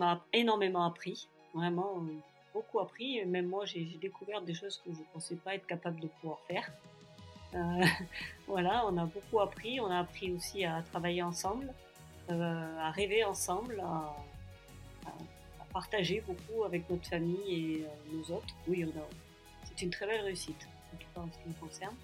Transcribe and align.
on 0.00 0.02
a 0.02 0.20
énormément 0.32 0.84
appris, 0.84 1.28
vraiment 1.54 2.02
beaucoup 2.54 2.80
appris. 2.80 3.24
Même 3.26 3.46
moi, 3.46 3.64
j'ai 3.66 3.84
découvert 4.00 4.40
des 4.42 4.54
choses 4.54 4.80
que 4.84 4.92
je 4.92 4.98
ne 4.98 5.04
pensais 5.12 5.36
pas 5.36 5.54
être 5.54 5.66
capable 5.66 6.00
de 6.00 6.08
pouvoir 6.08 6.40
faire. 6.48 6.70
Euh, 7.54 7.84
voilà, 8.46 8.86
on 8.86 8.96
a 8.96 9.04
beaucoup 9.04 9.40
appris. 9.40 9.80
On 9.80 9.90
a 9.90 10.00
appris 10.00 10.32
aussi 10.32 10.64
à 10.64 10.82
travailler 10.82 11.22
ensemble, 11.22 11.72
euh, 12.30 12.78
à 12.78 12.90
rêver 12.90 13.24
ensemble, 13.24 13.80
à, 13.80 14.16
partager 15.72 16.20
beaucoup 16.26 16.64
avec 16.64 16.90
notre 16.90 17.08
famille 17.08 17.54
et 17.54 17.84
euh, 17.84 17.88
nos 18.12 18.34
autres. 18.34 18.54
Oui, 18.66 18.84
c'est 19.64 19.82
une 19.82 19.90
très 19.90 20.04
belle 20.04 20.22
réussite, 20.22 20.66
en 20.92 20.96
tout 20.96 21.06
cas 21.14 21.20
en 21.20 21.28
ce 21.30 21.38
qui 21.38 21.48
me 21.48 21.54
concerne. 21.54 21.94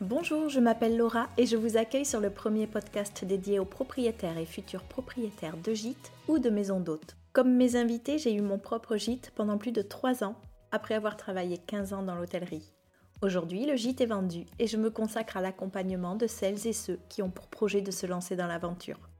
Bonjour, 0.00 0.48
je 0.48 0.60
m'appelle 0.60 0.96
Laura 0.96 1.28
et 1.36 1.44
je 1.44 1.58
vous 1.58 1.76
accueille 1.76 2.06
sur 2.06 2.20
le 2.20 2.30
premier 2.30 2.66
podcast 2.66 3.22
dédié 3.22 3.58
aux 3.58 3.66
propriétaires 3.66 4.38
et 4.38 4.46
futurs 4.46 4.84
propriétaires 4.84 5.58
de 5.58 5.74
gîtes 5.74 6.10
ou 6.26 6.38
de 6.38 6.48
maisons 6.48 6.80
d'hôtes. 6.80 7.16
Comme 7.34 7.54
mes 7.54 7.76
invités, 7.76 8.16
j'ai 8.16 8.32
eu 8.32 8.40
mon 8.40 8.58
propre 8.58 8.96
gîte 8.96 9.30
pendant 9.34 9.58
plus 9.58 9.72
de 9.72 9.82
3 9.82 10.24
ans, 10.24 10.36
après 10.72 10.94
avoir 10.94 11.18
travaillé 11.18 11.58
15 11.58 11.92
ans 11.92 12.02
dans 12.02 12.14
l'hôtellerie. 12.14 12.72
Aujourd'hui, 13.20 13.66
le 13.66 13.76
gîte 13.76 14.00
est 14.00 14.06
vendu 14.06 14.46
et 14.58 14.66
je 14.66 14.78
me 14.78 14.88
consacre 14.88 15.36
à 15.36 15.42
l'accompagnement 15.42 16.16
de 16.16 16.26
celles 16.26 16.66
et 16.66 16.72
ceux 16.72 16.98
qui 17.10 17.20
ont 17.20 17.30
pour 17.30 17.48
projet 17.48 17.82
de 17.82 17.90
se 17.90 18.06
lancer 18.06 18.36
dans 18.36 18.46
l'aventure. 18.46 19.10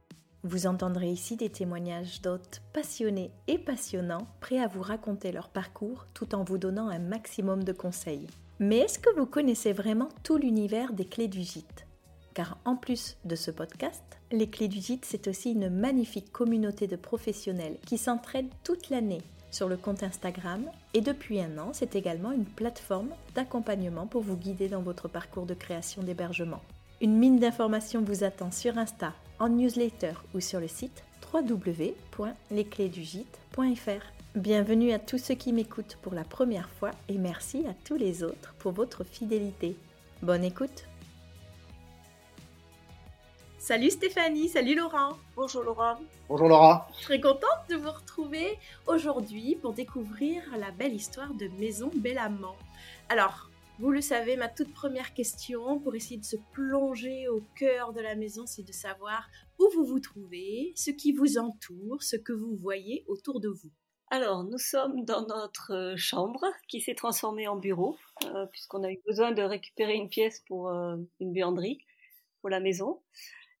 Vous 0.41 0.65
entendrez 0.65 1.11
ici 1.11 1.35
des 1.35 1.51
témoignages 1.51 2.23
d'hôtes 2.23 2.63
passionnés 2.73 3.29
et 3.47 3.59
passionnants, 3.59 4.27
prêts 4.39 4.57
à 4.57 4.67
vous 4.67 4.81
raconter 4.81 5.31
leur 5.31 5.49
parcours 5.49 6.07
tout 6.15 6.33
en 6.33 6.43
vous 6.43 6.57
donnant 6.57 6.89
un 6.89 6.97
maximum 6.97 7.63
de 7.63 7.71
conseils. 7.71 8.25
Mais 8.61 8.77
est-ce 8.77 8.97
que 8.99 9.13
vous 9.17 9.25
connaissez 9.25 9.73
vraiment 9.73 10.07
tout 10.21 10.37
l'univers 10.37 10.93
des 10.93 11.05
clés 11.05 11.27
du 11.27 11.41
gîte? 11.41 11.87
Car 12.35 12.59
en 12.63 12.75
plus 12.75 13.17
de 13.25 13.35
ce 13.35 13.49
podcast, 13.49 14.03
Les 14.31 14.51
Clés 14.51 14.67
du 14.67 14.79
Gîte, 14.79 15.03
c'est 15.03 15.27
aussi 15.27 15.53
une 15.53 15.71
magnifique 15.71 16.31
communauté 16.31 16.85
de 16.85 16.95
professionnels 16.95 17.79
qui 17.87 17.97
s'entraident 17.97 18.53
toute 18.63 18.91
l'année 18.91 19.23
sur 19.49 19.67
le 19.67 19.77
compte 19.77 20.03
Instagram 20.03 20.69
et 20.93 21.01
depuis 21.01 21.41
un 21.41 21.57
an, 21.57 21.71
c'est 21.73 21.95
également 21.95 22.31
une 22.31 22.45
plateforme 22.45 23.09
d'accompagnement 23.33 24.05
pour 24.05 24.21
vous 24.21 24.37
guider 24.37 24.69
dans 24.69 24.83
votre 24.83 25.07
parcours 25.07 25.47
de 25.47 25.55
création 25.55 26.03
d'hébergement. 26.03 26.61
Une 27.01 27.17
mine 27.17 27.39
d'informations 27.39 28.03
vous 28.03 28.23
attend 28.23 28.51
sur 28.51 28.77
Insta, 28.77 29.15
en 29.39 29.49
newsletter 29.49 30.13
ou 30.35 30.39
sur 30.39 30.59
le 30.59 30.67
site 30.67 31.03
www.lesclésdugite.fr. 31.33 34.20
Bienvenue 34.35 34.93
à 34.93 34.99
tous 34.99 35.17
ceux 35.17 35.33
qui 35.33 35.51
m'écoutent 35.51 35.97
pour 36.01 36.13
la 36.13 36.23
première 36.23 36.69
fois 36.69 36.91
et 37.09 37.17
merci 37.17 37.67
à 37.67 37.73
tous 37.73 37.97
les 37.97 38.23
autres 38.23 38.55
pour 38.59 38.71
votre 38.71 39.03
fidélité. 39.03 39.75
Bonne 40.21 40.45
écoute 40.45 40.85
Salut 43.57 43.89
Stéphanie, 43.89 44.47
salut 44.47 44.75
Laurent. 44.75 45.17
Bonjour 45.35 45.63
Laura. 45.63 45.99
Bonjour 46.29 46.47
Laura. 46.47 46.87
Très 47.01 47.19
contente 47.19 47.67
de 47.69 47.75
vous 47.75 47.91
retrouver 47.91 48.57
aujourd'hui 48.87 49.57
pour 49.61 49.73
découvrir 49.73 50.43
la 50.57 50.71
belle 50.71 50.93
histoire 50.93 51.33
de 51.33 51.49
Maison 51.59 51.91
Bellamant. 51.93 52.55
Alors, 53.09 53.49
vous 53.79 53.91
le 53.91 53.99
savez, 53.99 54.37
ma 54.37 54.47
toute 54.47 54.73
première 54.73 55.13
question 55.13 55.77
pour 55.81 55.93
essayer 55.93 56.17
de 56.17 56.25
se 56.25 56.37
plonger 56.53 57.27
au 57.27 57.43
cœur 57.57 57.91
de 57.91 57.99
la 57.99 58.15
maison, 58.15 58.45
c'est 58.45 58.63
de 58.63 58.71
savoir 58.71 59.27
où 59.59 59.67
vous 59.75 59.83
vous 59.83 59.99
trouvez, 59.99 60.71
ce 60.77 60.91
qui 60.91 61.11
vous 61.11 61.37
entoure, 61.37 62.01
ce 62.01 62.15
que 62.15 62.31
vous 62.31 62.55
voyez 62.55 63.03
autour 63.07 63.41
de 63.41 63.49
vous. 63.49 63.71
Alors, 64.13 64.43
nous 64.43 64.57
sommes 64.57 65.05
dans 65.05 65.25
notre 65.25 65.93
chambre 65.95 66.45
qui 66.67 66.81
s'est 66.81 66.95
transformée 66.95 67.47
en 67.47 67.55
bureau, 67.55 67.97
euh, 68.25 68.45
puisqu'on 68.47 68.83
a 68.83 68.91
eu 68.91 68.99
besoin 69.07 69.31
de 69.31 69.41
récupérer 69.41 69.93
une 69.95 70.09
pièce 70.09 70.41
pour 70.47 70.67
euh, 70.67 70.97
une 71.21 71.31
buanderie 71.31 71.79
pour 72.41 72.49
la 72.49 72.59
maison. 72.59 72.99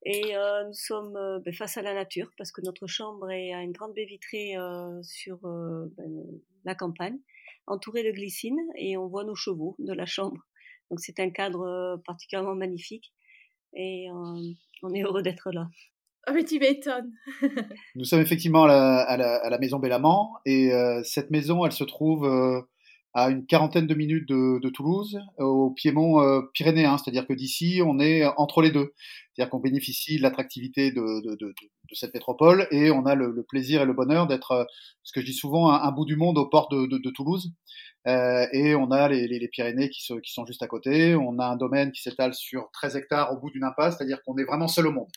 Et 0.03 0.35
euh, 0.35 0.67
nous 0.67 0.73
sommes 0.73 1.15
euh, 1.15 1.39
ben, 1.39 1.53
face 1.53 1.77
à 1.77 1.81
la 1.81 1.93
nature 1.93 2.31
parce 2.37 2.51
que 2.51 2.59
notre 2.59 2.85
chambre 2.85 3.31
est 3.31 3.53
à 3.53 3.61
une 3.61 3.71
grande 3.71 3.93
baie 3.93 4.03
vitrée 4.03 4.57
euh, 4.57 5.01
sur 5.03 5.37
ben, 5.41 6.25
la 6.65 6.75
campagne, 6.75 7.17
entourée 7.65 8.03
de 8.03 8.11
glycines 8.11 8.59
et 8.75 8.97
on 8.97 9.07
voit 9.07 9.23
nos 9.23 9.35
chevaux 9.35 9.77
de 9.79 9.93
la 9.93 10.05
chambre. 10.05 10.45
Donc 10.89 10.99
c'est 10.99 11.21
un 11.21 11.29
cadre 11.29 12.01
particulièrement 12.05 12.55
magnifique 12.55 13.13
et 13.73 14.09
on 14.11 14.93
est 14.93 15.03
heureux 15.03 15.21
d'être 15.21 15.49
là. 15.53 15.69
Oh 16.27 16.31
mais 16.33 16.43
tu. 16.45 16.59
Nous 17.95 18.05
sommes 18.05 18.21
effectivement 18.21 18.63
à 18.65 19.17
la, 19.17 19.57
maison 19.59 19.79
Bellamant 19.79 20.33
et 20.45 20.71
cette 21.03 21.31
maison, 21.31 21.65
elle 21.65 21.71
se 21.71 21.83
trouve 21.83 22.27
à 23.13 23.29
une 23.29 23.45
quarantaine 23.45 23.87
de 23.87 23.93
minutes 23.93 24.27
de, 24.27 24.69
Toulouse, 24.69 25.19
au 25.37 25.71
piémont 25.71 26.21
euh, 26.21 26.41
pyrénéen, 26.53 26.97
c'est-à-dire 26.97 27.27
que 27.27 27.33
d'ici, 27.33 27.81
on 27.85 27.99
est 27.99 28.25
entre 28.37 28.61
les 28.61 28.71
deux. 28.71 28.93
C'est-à-dire 29.33 29.49
qu'on 29.49 29.59
bénéficie 29.59 30.17
de 30.17 30.21
l'attractivité 30.21 30.91
de, 30.91 31.21
cette 31.93 32.13
métropole 32.13 32.67
et 32.71 32.89
on 32.89 33.05
a 33.05 33.15
le, 33.15 33.43
plaisir 33.43 33.81
et 33.81 33.85
le 33.85 33.93
bonheur 33.93 34.27
d'être, 34.27 34.51
euh, 34.51 34.63
ce 35.03 35.11
que 35.11 35.19
je 35.19 35.25
dis 35.25 35.33
souvent, 35.33 35.71
un, 35.71 35.91
bout 35.91 36.05
du 36.05 36.15
monde 36.15 36.37
au 36.37 36.47
port 36.47 36.69
de, 36.69 37.11
Toulouse. 37.11 37.51
Euh, 38.07 38.47
et 38.53 38.75
on 38.75 38.91
a 38.91 39.09
les, 39.09 39.49
Pyrénées 39.49 39.89
qui, 39.89 40.03
sont 40.03 40.45
juste 40.45 40.63
à 40.63 40.67
côté. 40.67 41.15
On 41.15 41.37
a 41.39 41.45
un 41.45 41.57
domaine 41.57 41.91
qui 41.91 42.01
s'étale 42.01 42.33
sur 42.33 42.69
13 42.71 42.95
hectares 42.95 43.33
au 43.33 43.39
bout 43.39 43.49
d'une 43.49 43.65
impasse, 43.65 43.97
c'est-à-dire 43.97 44.21
qu'on 44.23 44.37
est 44.37 44.45
vraiment 44.45 44.67
seul 44.67 44.87
au 44.87 44.91
monde. 44.93 45.11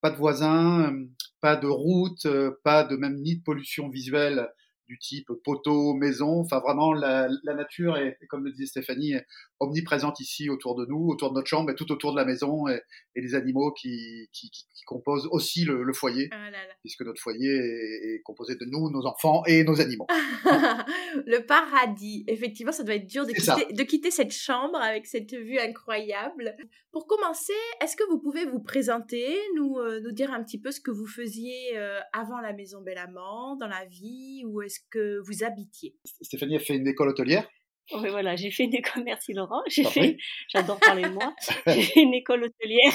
Pas 0.00 0.10
de 0.10 0.16
voisins, 0.16 0.94
pas 1.40 1.56
de 1.56 1.66
route, 1.66 2.26
pas 2.64 2.84
de 2.84 2.96
même 2.96 3.16
ni 3.20 3.36
de 3.36 3.42
pollution 3.42 3.88
visuelle 3.88 4.48
du 4.90 4.98
type 4.98 5.30
poteau, 5.44 5.94
maison. 5.94 6.40
Enfin, 6.40 6.58
vraiment, 6.58 6.92
la, 6.92 7.28
nature 7.44 7.96
est, 7.96 8.18
comme 8.28 8.44
le 8.44 8.50
disait 8.50 8.66
Stéphanie, 8.66 9.14
omniprésente 9.60 10.18
ici 10.18 10.50
autour 10.50 10.74
de 10.74 10.84
nous, 10.84 11.08
autour 11.08 11.30
de 11.30 11.36
notre 11.36 11.46
chambre 11.46 11.70
et 11.70 11.76
tout 11.76 11.92
autour 11.92 12.12
de 12.12 12.16
la 12.16 12.24
maison 12.24 12.66
et, 12.66 12.82
les 13.14 13.34
animaux 13.34 13.70
qui, 13.72 14.28
qui, 14.32 14.50
composent 14.86 15.28
aussi 15.30 15.64
le, 15.64 15.92
foyer, 15.92 16.28
ah 16.32 16.50
puisque 16.80 17.02
notre 17.02 17.20
foyer 17.20 17.54
est, 17.54 18.22
composé 18.24 18.56
de 18.56 18.64
nous, 18.64 18.90
nos 18.90 19.06
enfants 19.06 19.44
et 19.46 19.62
nos 19.62 19.80
animaux. 19.80 20.06
le 21.26 21.46
paradis. 21.46 22.24
Effectivement, 22.26 22.72
ça 22.72 22.82
doit 22.82 22.96
être 22.96 23.06
dur 23.06 23.24
de 23.24 23.32
quitter, 23.32 23.72
de 23.72 23.82
quitter, 23.84 24.10
cette 24.10 24.32
chambre 24.32 24.80
avec 24.80 25.06
cette 25.06 25.32
vue 25.32 25.58
incroyable. 25.58 26.56
Pour 26.90 27.06
commencer, 27.06 27.52
est-ce 27.80 27.94
que 27.94 28.02
vous 28.10 28.18
pouvez 28.18 28.46
vous 28.46 28.60
présenter, 28.60 29.38
nous, 29.54 29.78
euh, 29.78 30.00
nous 30.00 30.10
dire 30.10 30.32
un 30.32 30.42
petit 30.42 30.58
peu 30.58 30.72
ce 30.72 30.80
que 30.80 30.90
vous 30.90 31.06
faisiez 31.06 31.78
euh, 31.78 32.00
avant 32.12 32.40
la 32.40 32.52
maison 32.52 32.80
Bellamant, 32.80 33.54
dans 33.56 33.68
la 33.68 33.84
vie, 33.84 34.42
ou 34.46 34.62
est-ce 34.62 34.79
que 34.90 35.20
vous 35.26 35.44
habitiez 35.44 35.94
Stéphanie 36.22 36.56
a 36.56 36.60
fait 36.60 36.74
une 36.74 36.86
école 36.86 37.08
hôtelière 37.08 37.48
oui, 37.92 38.08
voilà, 38.08 38.36
j'ai 38.36 38.50
fait 38.50 38.64
une 38.64 38.74
école, 38.74 39.02
merci 39.04 39.32
Laurent, 39.32 39.62
j'ai 39.66 39.84
fait, 39.84 40.16
j'adore 40.48 40.78
parler 40.78 41.02
de 41.02 41.08
moi, 41.08 41.34
j'ai 41.66 41.82
fait 41.82 42.02
une 42.02 42.14
école 42.14 42.44
hôtelière 42.44 42.92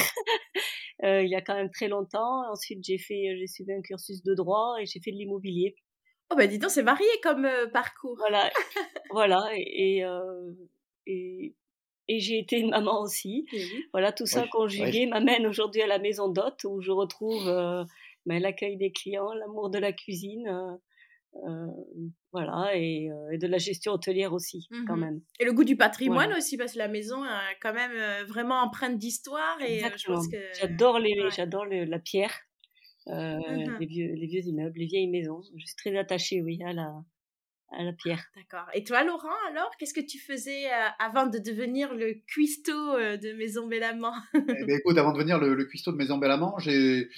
euh, 1.03 1.23
il 1.23 1.29
y 1.29 1.35
a 1.35 1.41
quand 1.41 1.55
même 1.55 1.69
très 1.69 1.89
longtemps. 1.89 2.49
Ensuite, 2.49 2.79
j'ai 2.83 2.97
fait, 2.97 3.35
j'ai 3.37 3.47
suivi 3.47 3.73
un 3.73 3.81
cursus 3.81 4.23
de 4.23 4.33
droit 4.33 4.77
et 4.79 4.85
j'ai 4.85 5.01
fait 5.01 5.11
de 5.11 5.17
l'immobilier. 5.17 5.75
Oh 6.31 6.35
ben 6.35 6.49
dis 6.49 6.57
donc, 6.57 6.71
c'est 6.71 6.81
varié 6.81 7.07
comme 7.21 7.45
euh, 7.45 7.67
parcours. 7.67 8.15
Voilà, 8.17 8.49
voilà, 9.11 9.43
et, 9.53 10.03
euh, 10.05 10.53
et, 11.05 11.53
et, 12.07 12.19
j'ai 12.19 12.39
été 12.39 12.59
une 12.59 12.69
maman 12.69 13.01
aussi. 13.01 13.45
Voilà, 13.91 14.11
tout 14.11 14.25
ça 14.25 14.47
conjugué 14.47 15.05
m'amène 15.05 15.45
aujourd'hui 15.45 15.81
à 15.81 15.87
la 15.87 15.99
maison 15.99 16.29
d'hôte 16.29 16.63
où 16.63 16.81
je 16.81 16.91
retrouve 16.91 17.45
ben, 18.25 18.41
l'accueil 18.41 18.77
des 18.77 18.91
clients, 18.91 19.33
l'amour 19.33 19.69
de 19.69 19.77
la 19.77 19.91
cuisine. 19.91 20.79
Euh, 21.43 21.67
voilà, 22.31 22.75
et, 22.75 23.09
euh, 23.11 23.31
et, 23.31 23.37
de 23.37 23.47
la 23.47 23.57
gestion 23.57 23.93
hôtelière 23.93 24.33
aussi, 24.33 24.67
quand 24.87 24.95
mmh 24.95 24.99
même. 24.99 25.21
Et 25.39 25.45
le 25.45 25.53
goût 25.53 25.63
du 25.63 25.75
patrimoine 25.75 26.33
aussi, 26.33 26.57
parce 26.57 26.73
que 26.73 26.77
la 26.77 26.87
maison 26.87 27.23
a 27.23 27.41
quand 27.61 27.73
même 27.73 27.91
euh, 27.93 28.23
vraiment 28.25 28.61
empreinte 28.61 28.97
d'histoire. 28.97 29.57
Et 29.61 29.81
J'adore 30.59 30.99
les, 30.99 31.29
j'adore 31.31 31.65
la 31.65 31.99
pierre, 31.99 32.33
mmh 33.07 33.77
les, 33.79 33.85
vieux, 33.85 34.13
les 34.13 34.27
vieux 34.27 34.41
immeubles, 34.41 34.79
les 34.79 34.85
vieilles 34.85 35.09
maisons. 35.09 35.41
Je 35.57 35.65
suis 35.65 35.75
très 35.75 35.95
attachée, 35.97 36.41
oui, 36.41 36.59
à 36.63 36.73
la, 36.73 36.93
à 37.71 37.83
la 37.83 37.93
pierre. 37.93 38.23
D'accord. 38.35 38.67
Et 38.73 38.83
toi, 38.83 39.03
Laurent, 39.03 39.27
alors, 39.49 39.71
qu'est-ce 39.77 39.93
que 39.93 40.05
tu 40.05 40.19
faisais 40.19 40.65
avant 40.99 41.27
de 41.27 41.37
devenir 41.37 41.93
le 41.93 42.13
cuistot 42.27 42.97
de 42.97 43.33
Maison 43.33 43.67
Bellamant? 43.67 44.15
Eh 44.33 44.65
ben, 44.65 44.79
Écoute, 44.79 44.97
avant 44.97 45.11
de 45.11 45.17
devenir 45.17 45.39
le, 45.39 45.53
le 45.53 45.65
cuistot 45.65 45.91
de 45.91 45.97
Maison 45.97 46.17
Bellamant, 46.17 46.57
j'ai 46.59 47.09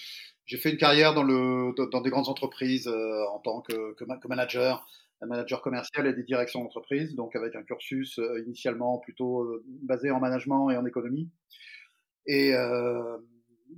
j'ai 0.48 0.58
fait 0.58 0.72
une 0.72 0.78
carrière 0.78 1.14
dans, 1.14 1.24
le, 1.24 1.74
dans 1.92 2.02
des 2.02 2.10
grandes 2.10 2.30
entreprises 2.30 2.88
euh, 2.88 3.26
en 3.34 3.40
tant 3.40 3.62
que, 3.62 3.94
que, 3.96 4.06
que, 4.06 4.28
manager, 4.28 4.88
manager 5.22 5.62
commercial 5.62 6.08
et 6.08 6.14
des 6.14 6.24
directions 6.24 6.64
d'entreprise, 6.64 7.16
donc 7.16 7.36
avec 7.36 7.56
un 7.56 7.64
cursus 7.64 8.18
euh, 8.18 8.44
initialement 8.46 8.98
plutôt 8.98 9.42
euh, 9.42 9.64
basé 9.84 10.10
en 10.10 10.20
management 10.20 10.72
et 10.72 10.78
en 10.78 10.86
économie. 10.86 11.30
Et 12.26 12.54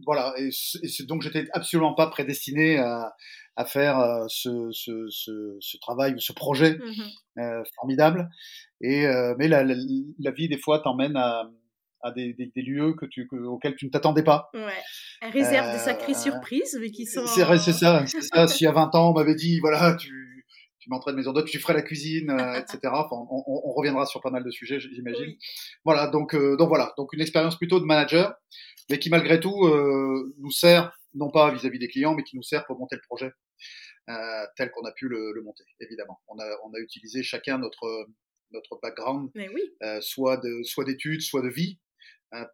voilà, 0.06 0.34
et, 0.38 0.50
et 0.84 1.04
donc 1.06 1.24
j'étais 1.24 1.48
absolument 1.52 1.94
pas 1.94 2.08
prédestiné 2.08 2.78
à, 2.78 3.16
à 3.56 3.66
faire 3.66 4.26
ce, 4.28 4.72
ce, 4.72 5.08
ce, 5.10 5.58
ce, 5.60 5.78
travail 5.78 6.14
ou 6.14 6.20
ce 6.20 6.34
projet 6.34 6.78
mmh 6.78 7.64
formidable. 7.76 8.30
Et 8.82 9.06
mais 9.38 9.48
la, 9.48 9.64
la, 9.64 9.76
la, 10.20 10.32
vie 10.32 10.50
des 10.50 10.58
fois 10.58 10.80
t'emmène 10.80 11.16
à, 11.16 11.50
à 12.02 12.12
des, 12.12 12.34
des, 12.34 12.48
des, 12.54 12.62
lieux 12.62 12.94
que 12.94 13.06
tu, 13.06 13.28
que, 13.28 13.36
auxquels 13.36 13.76
tu 13.76 13.86
ne 13.86 13.92
t'attendais 13.92 14.24
pas. 14.24 14.50
Ouais. 14.54 14.62
Elle 15.22 15.32
réserve 15.32 15.72
des 15.72 15.80
sacrées 15.80 16.14
euh, 16.14 16.16
surprises, 16.16 16.78
mais 16.80 16.92
qui 16.92 17.06
sont. 17.06 17.26
C'est 17.28 17.42
ça, 17.74 18.06
c'est 18.06 18.22
ça. 18.22 18.48
S'il 18.48 18.66
y 18.66 18.68
a 18.68 18.72
20 18.72 18.96
ans, 18.96 19.12
on 19.12 19.14
m'avait 19.14 19.36
dit, 19.36 19.60
voilà, 19.60 19.96
tu, 19.96 20.46
tu 20.80 20.90
m'entraînes 20.90 21.16
maison 21.16 21.34
d'hôte, 21.34 21.48
tu 21.48 21.60
ferais 21.60 21.74
la 21.74 21.82
cuisine, 21.82 22.30
euh, 22.30 22.60
etc. 22.60 22.80
Enfin, 22.86 23.16
on, 23.30 23.44
on, 23.48 23.74
reviendra 23.74 24.06
sur 24.06 24.22
pas 24.22 24.32
mal 24.32 24.44
de 24.44 24.52
sujets, 24.52 24.80
j'imagine. 24.80 25.36
Voilà, 25.86 26.08
donc, 26.08 26.36
euh, 26.36 26.56
donc 26.58 26.70
voilà, 26.70 26.94
donc 26.98 27.14
une 27.14 27.22
expérience 27.22 27.58
plutôt 27.58 27.80
de 27.80 27.86
manager, 27.86 28.34
mais 28.90 29.00
qui 29.00 29.10
malgré 29.10 29.40
tout 29.40 29.68
nous 30.40 30.52
sert, 30.52 30.92
non 31.14 31.30
pas 31.32 31.52
vis-à-vis 31.52 31.80
des 31.80 31.88
clients, 31.88 32.16
mais 32.16 32.24
qui 32.24 32.36
nous 32.36 32.44
sert 32.44 32.66
pour 32.66 32.78
monter 32.80 32.96
le 32.96 33.02
projet. 33.08 33.32
euh, 34.10 34.46
tel 34.56 34.72
qu'on 34.72 34.86
a 34.86 34.92
pu 34.92 35.08
le, 35.08 35.32
le, 35.34 35.42
monter, 35.42 35.64
évidemment. 35.80 36.20
On 36.28 36.38
a, 36.40 36.46
on 36.66 36.74
a 36.74 36.80
utilisé 36.80 37.24
chacun 37.24 37.58
notre, 37.58 38.08
notre 38.52 38.80
background, 38.82 39.30
oui. 39.36 39.62
euh, 39.84 40.02
soit 40.02 40.38
de 40.38 40.64
soit 40.64 40.86
d'études, 40.86 41.22
soit 41.22 41.42
de 41.42 41.50
vie, 41.50 41.78
euh, 41.78 41.89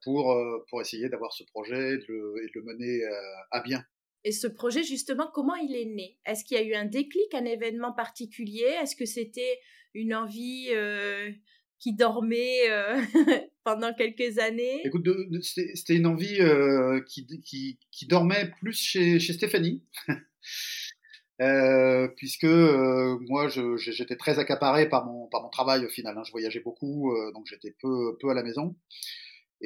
pour, 0.04 0.31
euh, 0.31 0.66
pour 0.69 0.81
essayer 0.81 1.10
d'avoir 1.10 1.33
ce 1.33 1.44
projet 1.44 1.94
et 1.94 1.98
de 1.98 2.06
le, 2.07 2.44
et 2.44 2.48
de 2.48 2.51
le 2.56 2.63
mener 2.63 3.04
euh, 3.04 3.12
à 3.51 3.62
bien. 3.62 3.83
Et 4.25 4.31
ce 4.31 4.48
projet, 4.48 4.83
justement, 4.83 5.30
comment 5.31 5.56
il 5.56 5.75
est 5.75 5.86
né? 5.86 6.18
Est-ce 6.25 6.44
qu'il 6.44 6.57
y 6.57 6.60
a 6.60 6.63
eu 6.63 6.74
un 6.74 6.86
déclic, 6.86 7.31
un 7.33 7.45
événement 7.45 7.94
particulier? 7.94 8.66
Est-ce 8.81 8.95
que 8.95 9.06
c'était 9.06 9.60
une 9.94 10.16
envie 10.16 10.69
euh, 10.72 11.31
qui 11.77 11.94
dormait 11.94 12.72
euh, 12.72 13.00
pendant 13.63 13.94
quelques 13.94 14.39
années? 14.39 14.81
Écoute, 14.83 15.07
c'était 15.44 15.95
une 15.95 16.07
envie 16.07 16.42
euh, 16.42 17.01
qui, 17.07 17.28
qui, 17.44 17.78
qui, 17.92 18.07
dormait 18.07 18.51
plus 18.60 18.74
chez, 18.74 19.19
chez 19.19 19.33
Stéphanie. 19.33 19.83
Puisque 22.18 22.45
moi 22.45 23.48
j'étais 23.78 24.16
très 24.16 24.39
accaparé 24.39 24.89
par 24.89 25.06
mon, 25.06 25.28
par 25.28 25.44
mon 25.44 25.50
travail 25.50 25.86
au 25.86 25.89
final. 25.89 26.18
Hein. 26.18 26.24
Je 26.25 26.31
voyageais 26.31 26.62
beaucoup, 26.62 27.13
donc 27.33 27.45
j'étais 27.45 27.75
peu, 27.80 28.18
peu 28.19 28.30
à 28.30 28.33
la 28.33 28.42
maison. 28.42 28.75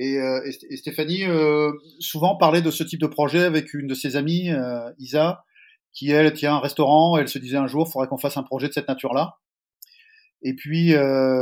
Et, 0.01 0.13
et, 0.13 0.73
et 0.73 0.77
Stéphanie 0.77 1.23
souvent 1.99 2.35
parlait 2.37 2.61
de 2.61 2.71
ce 2.71 2.83
type 2.83 3.01
de 3.01 3.07
projet 3.07 3.43
avec 3.43 3.73
une 3.73 3.87
de 3.87 3.93
ses 3.93 4.15
amies, 4.15 4.49
Isa, 4.97 5.43
qui 5.93 6.11
elle 6.11 6.31
tient 6.33 6.55
un 6.55 6.59
restaurant. 6.59 7.17
Elle 7.17 7.27
se 7.27 7.39
disait 7.39 7.57
un 7.57 7.67
jour, 7.67 7.85
il 7.87 7.91
faudrait 7.91 8.07
qu'on 8.07 8.17
fasse 8.17 8.37
un 8.37 8.43
projet 8.43 8.67
de 8.67 8.73
cette 8.73 8.87
nature-là. 8.87 9.37
Et 10.41 10.55
puis 10.55 10.93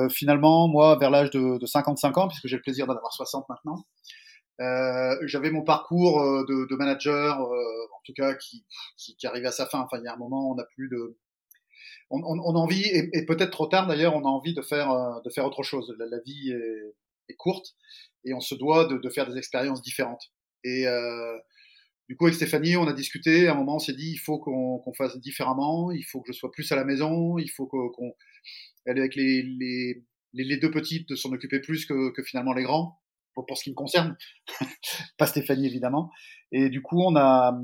finalement, 0.09 0.67
moi, 0.67 0.97
vers 0.97 1.11
l'âge 1.11 1.29
de, 1.29 1.59
de 1.59 1.65
55 1.65 2.17
ans, 2.17 2.27
puisque 2.27 2.47
j'ai 2.47 2.55
le 2.55 2.61
plaisir 2.61 2.87
d'en 2.87 2.95
avoir 2.95 3.13
60 3.13 3.47
maintenant, 3.49 3.85
euh, 4.59 5.15
j'avais 5.27 5.51
mon 5.51 5.63
parcours 5.63 6.19
euh, 6.21 6.43
de, 6.47 6.75
manager, 6.75 7.41
euh, 7.41 7.87
en 7.95 8.01
tout 8.03 8.13
cas 8.13 8.33
qui, 8.33 8.65
qui, 8.97 9.15
qui, 9.15 9.27
arrivait 9.27 9.47
à 9.47 9.51
sa 9.51 9.67
fin. 9.67 9.79
Enfin, 9.81 9.97
il 9.99 10.03
y 10.03 10.07
a 10.07 10.13
un 10.13 10.17
moment, 10.17 10.51
on 10.51 10.55
n'a 10.55 10.63
plus 10.63 10.89
de, 10.89 11.17
on, 12.09 12.21
a 12.21 12.57
envie, 12.57 12.83
et, 12.83 13.09
et 13.13 13.25
peut-être 13.25 13.51
trop 13.51 13.67
tard 13.67 13.85
d'ailleurs, 13.87 14.15
on 14.15 14.21
a 14.21 14.29
envie 14.29 14.53
de 14.53 14.61
faire, 14.61 15.21
de 15.23 15.29
faire 15.29 15.45
autre 15.45 15.63
chose. 15.63 15.95
La, 15.99 16.19
vie 16.25 16.51
est, 16.51 17.35
courte 17.35 17.75
et 18.27 18.33
on 18.33 18.39
se 18.39 18.55
doit 18.55 18.85
de, 18.85 19.09
faire 19.09 19.27
des 19.29 19.37
expériences 19.37 19.81
différentes. 19.81 20.31
Et 20.63 20.87
euh, 20.87 21.37
du 22.09 22.15
coup, 22.15 22.25
avec 22.25 22.35
Stéphanie, 22.35 22.75
on 22.75 22.87
a 22.87 22.93
discuté. 22.93 23.47
À 23.47 23.53
un 23.53 23.55
moment, 23.55 23.75
on 23.75 23.79
s'est 23.79 23.93
dit, 23.93 24.11
il 24.11 24.17
faut 24.17 24.39
qu'on 24.39 24.79
qu 24.79 24.95
fasse 24.97 25.17
différemment. 25.19 25.91
Il 25.91 26.03
faut 26.03 26.21
que 26.21 26.31
je 26.31 26.37
sois 26.37 26.51
plus 26.51 26.71
à 26.71 26.75
la 26.75 26.85
maison. 26.85 27.37
Il 27.37 27.49
faut 27.49 27.67
qu'on, 27.67 27.89
qu 27.89 28.89
avec 28.89 29.15
les, 29.15 29.43
les, 30.33 30.57
deux 30.57 30.71
petites, 30.71 31.09
de 31.09 31.15
s'en 31.15 31.31
occuper 31.31 31.59
plus 31.59 31.85
que, 31.85 32.11
que 32.11 32.23
finalement 32.23 32.53
les 32.53 32.63
grands 32.63 32.99
pour, 33.33 33.45
pour 33.45 33.57
ce 33.57 33.63
qui 33.63 33.69
me 33.69 33.75
concerne, 33.75 34.17
pas 35.17 35.27
Stéphanie 35.27 35.67
évidemment. 35.67 36.11
Et 36.51 36.69
du 36.69 36.81
coup, 36.81 37.01
on 37.01 37.15
a, 37.15 37.57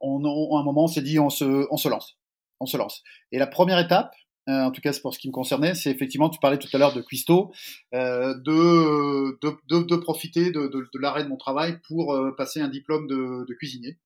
on, 0.00 0.24
on 0.24 0.56
à 0.56 0.60
un 0.60 0.64
moment, 0.64 0.84
on 0.84 0.88
s'est 0.88 1.02
dit, 1.02 1.18
on 1.18 1.30
se, 1.30 1.66
on 1.70 1.76
se 1.76 1.88
lance, 1.88 2.18
on 2.58 2.66
se 2.66 2.76
lance. 2.76 3.02
Et 3.32 3.38
la 3.38 3.46
première 3.46 3.78
étape, 3.78 4.12
euh, 4.50 4.64
en 4.64 4.70
tout 4.70 4.80
cas 4.80 4.92
pour 5.00 5.14
ce 5.14 5.18
qui 5.18 5.28
me 5.28 5.32
concernait, 5.32 5.74
c'est 5.74 5.90
effectivement, 5.90 6.28
tu 6.28 6.40
parlais 6.40 6.58
tout 6.58 6.68
à 6.72 6.78
l'heure 6.78 6.92
de 6.92 7.00
Cuisto, 7.00 7.52
euh, 7.94 8.34
de, 8.34 9.96
profiter 9.96 10.50
de, 10.50 10.70
l'arrêt 10.98 11.24
de 11.24 11.28
mon 11.28 11.36
travail 11.36 11.78
pour 11.86 12.14
euh, 12.14 12.34
passer 12.36 12.60
un 12.60 12.68
diplôme 12.68 13.06
de, 13.06 13.46
de 13.46 13.54
cuisinier. 13.54 13.98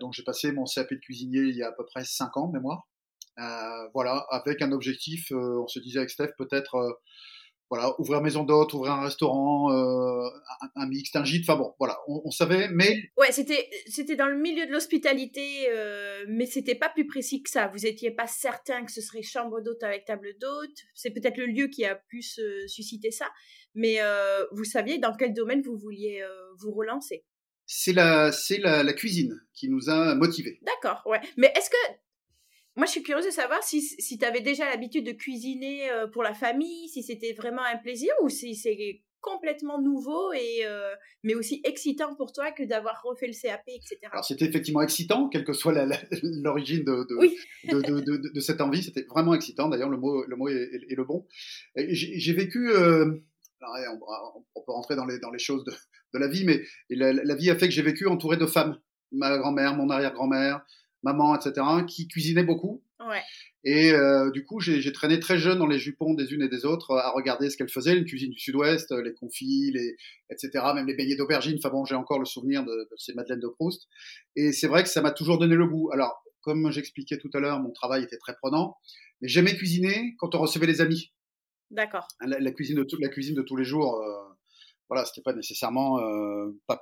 Donc 0.00 0.12
j'ai 0.12 0.22
passé 0.22 0.52
mon 0.52 0.64
CAP 0.64 0.92
de 0.92 1.00
cuisinier 1.00 1.40
il 1.40 1.56
y 1.56 1.62
a 1.64 1.68
à 1.68 1.72
peu 1.72 1.84
près 1.84 2.04
5 2.04 2.36
ans, 2.36 2.48
mémoire. 2.52 2.86
Voilà, 3.92 4.24
avec 4.30 4.62
un 4.62 4.70
objectif, 4.70 5.32
on 5.32 5.66
se 5.66 5.80
disait 5.80 5.98
avec 5.98 6.10
Steph, 6.10 6.30
peut-être 6.38 7.00
voilà, 7.68 7.98
ouvrir 8.00 8.20
maison 8.20 8.44
d'hôte, 8.44 8.72
ouvrir 8.74 8.92
un 8.92 9.02
restaurant, 9.02 9.72
euh, 9.72 10.28
un, 10.60 10.82
un 10.82 10.86
mixte, 10.86 11.16
un 11.16 11.24
gîte, 11.24 11.48
enfin 11.48 11.58
bon, 11.58 11.74
voilà, 11.78 11.98
on, 12.06 12.22
on, 12.24 12.30
savait, 12.30 12.68
mais... 12.68 13.10
Ouais, 13.16 13.32
c'était, 13.32 13.68
c'était 13.88 14.14
dans 14.14 14.28
le 14.28 14.36
milieu 14.36 14.66
de 14.66 14.72
l'hospitalité, 14.72 15.68
euh, 15.70 16.24
mais 16.28 16.46
c'était 16.46 16.76
pas 16.76 16.88
plus 16.88 17.06
précis 17.06 17.42
que 17.42 17.50
ça. 17.50 17.68
Vous 17.68 17.84
étiez 17.84 18.12
pas 18.12 18.28
certain 18.28 18.84
que 18.84 18.92
ce 18.92 19.00
serait 19.00 19.22
chambre 19.22 19.60
d'hôte 19.60 19.82
avec 19.82 20.04
table 20.04 20.36
d'hôte. 20.40 20.76
C'est 20.94 21.10
peut-être 21.10 21.38
le 21.38 21.46
lieu 21.46 21.66
qui 21.66 21.84
a 21.84 21.96
pu 21.96 22.22
se 22.22 22.66
susciter 22.68 23.10
ça, 23.10 23.26
mais 23.74 23.96
euh, 24.00 24.44
vous 24.52 24.64
saviez 24.64 24.98
dans 24.98 25.14
quel 25.16 25.34
domaine 25.34 25.62
vous 25.62 25.76
vouliez 25.76 26.22
euh, 26.22 26.28
vous 26.58 26.72
relancer. 26.72 27.24
C'est 27.66 27.92
la, 27.92 28.30
c'est 28.30 28.58
la, 28.58 28.84
la 28.84 28.92
cuisine 28.92 29.40
qui 29.52 29.68
nous 29.68 29.90
a 29.90 30.14
motivés. 30.14 30.60
D'accord, 30.62 31.02
ouais. 31.06 31.20
Mais 31.36 31.52
est-ce 31.56 31.68
que 31.68 31.96
moi, 32.76 32.86
je 32.86 32.92
suis 32.92 33.02
curieuse 33.02 33.24
de 33.24 33.30
savoir 33.30 33.62
si, 33.62 33.80
si 33.80 34.18
tu 34.18 34.24
avais 34.24 34.42
déjà 34.42 34.68
l'habitude 34.68 35.06
de 35.06 35.12
cuisiner 35.12 35.90
euh, 35.90 36.06
pour 36.06 36.22
la 36.22 36.34
famille, 36.34 36.88
si 36.88 37.02
c'était 37.02 37.32
vraiment 37.32 37.62
un 37.62 37.78
plaisir 37.78 38.12
ou 38.22 38.28
si 38.28 38.54
c'est 38.54 39.02
complètement 39.22 39.80
nouveau 39.80 40.32
et 40.32 40.64
euh, 40.64 40.94
mais 41.24 41.34
aussi 41.34 41.60
excitant 41.64 42.14
pour 42.14 42.32
toi 42.32 42.52
que 42.52 42.62
d'avoir 42.62 43.02
refait 43.02 43.26
le 43.26 43.32
CAP, 43.32 43.62
etc. 43.66 43.98
Alors 44.12 44.24
c'était 44.24 44.44
effectivement 44.44 44.82
excitant, 44.82 45.28
quelle 45.28 45.44
que 45.44 45.52
soit 45.52 45.72
l'origine 46.22 46.84
de, 46.84 47.06
de, 47.08 47.16
oui. 47.18 47.36
de, 47.64 47.80
de, 47.80 48.32
de, 48.32 48.40
cette 48.40 48.60
envie, 48.60 48.84
c'était 48.84 49.04
vraiment 49.08 49.34
excitant. 49.34 49.68
D'ailleurs, 49.68 49.88
le 49.88 49.96
mot, 49.96 50.24
le 50.24 50.36
mot 50.36 50.48
est, 50.48 50.54
est, 50.54 50.92
est 50.92 50.94
le 50.94 51.04
bon. 51.04 51.26
J'ai 51.76 52.32
vécu, 52.34 52.70
euh, 52.70 53.06
on, 53.62 54.44
on, 54.54 54.62
peut 54.62 54.72
rentrer 54.72 54.94
dans 54.94 55.06
les, 55.06 55.18
dans 55.18 55.30
les 55.30 55.40
choses 55.40 55.64
de, 55.64 56.18
la 56.18 56.28
vie, 56.28 56.44
mais 56.44 56.62
la, 56.90 57.12
la 57.12 57.34
vie 57.34 57.50
a 57.50 57.56
fait 57.56 57.66
que 57.66 57.74
j'ai 57.74 57.82
vécu 57.82 58.06
entouré 58.06 58.36
de 58.36 58.46
femmes. 58.46 58.78
Ma 59.12 59.38
grand-mère, 59.38 59.74
mon 59.74 59.88
arrière-grand-mère, 59.88 60.64
maman, 61.06 61.36
etc., 61.36 61.66
qui 61.86 62.08
cuisinaient 62.08 62.44
beaucoup. 62.44 62.82
Ouais. 63.00 63.22
Et 63.64 63.92
euh, 63.92 64.30
du 64.30 64.44
coup, 64.44 64.60
j'ai 64.60 64.92
traîné 64.92 65.18
très 65.18 65.38
jeune 65.38 65.58
dans 65.58 65.66
les 65.66 65.78
jupons 65.78 66.14
des 66.14 66.32
unes 66.32 66.42
et 66.42 66.48
des 66.48 66.64
autres 66.64 66.94
à 66.94 67.10
regarder 67.10 67.50
ce 67.50 67.56
qu'elles 67.56 67.68
faisaient, 67.68 67.96
une 67.96 68.04
cuisine 68.04 68.30
du 68.30 68.38
Sud-Ouest, 68.38 68.92
les 68.92 69.12
confits, 69.12 69.72
les, 69.72 69.96
etc., 70.30 70.64
même 70.74 70.86
les 70.86 70.94
beignets 70.94 71.16
d'aubergine. 71.16 71.56
Enfin 71.58 71.70
bon, 71.70 71.84
j'ai 71.84 71.96
encore 71.96 72.18
le 72.18 72.26
souvenir 72.26 72.64
de, 72.64 72.70
de, 72.70 72.96
ces 72.96 73.14
madeleines 73.14 73.40
de 73.40 73.48
Proust. 73.48 73.88
Et 74.36 74.52
c'est 74.52 74.68
vrai 74.68 74.82
que 74.82 74.88
ça 74.88 75.02
m'a 75.02 75.10
toujours 75.10 75.38
donné 75.38 75.56
le 75.56 75.66
goût. 75.66 75.90
Alors, 75.92 76.22
comme 76.42 76.70
j'expliquais 76.70 77.18
tout 77.18 77.30
à 77.34 77.40
l'heure, 77.40 77.60
mon 77.60 77.72
travail 77.72 78.04
était 78.04 78.18
très 78.18 78.36
prenant, 78.36 78.76
mais 79.20 79.28
j'aimais 79.28 79.56
cuisiner 79.56 80.14
quand 80.18 80.34
on 80.34 80.38
recevait 80.38 80.66
les 80.66 80.80
amis. 80.80 81.12
D'accord. 81.72 82.06
La, 82.24 82.38
la, 82.38 82.52
cuisine 82.52 82.76
de 82.76 82.86
la 83.00 83.08
cuisine 83.08 83.34
de 83.34 83.42
tous 83.42 83.56
les 83.56 83.64
jours. 83.64 84.00
Euh, 84.00 84.25
voilà, 84.88 85.04
c'était 85.04 85.22
pas 85.22 85.32
nécessairement 85.32 86.00
euh, 86.00 86.56
pas, 86.66 86.80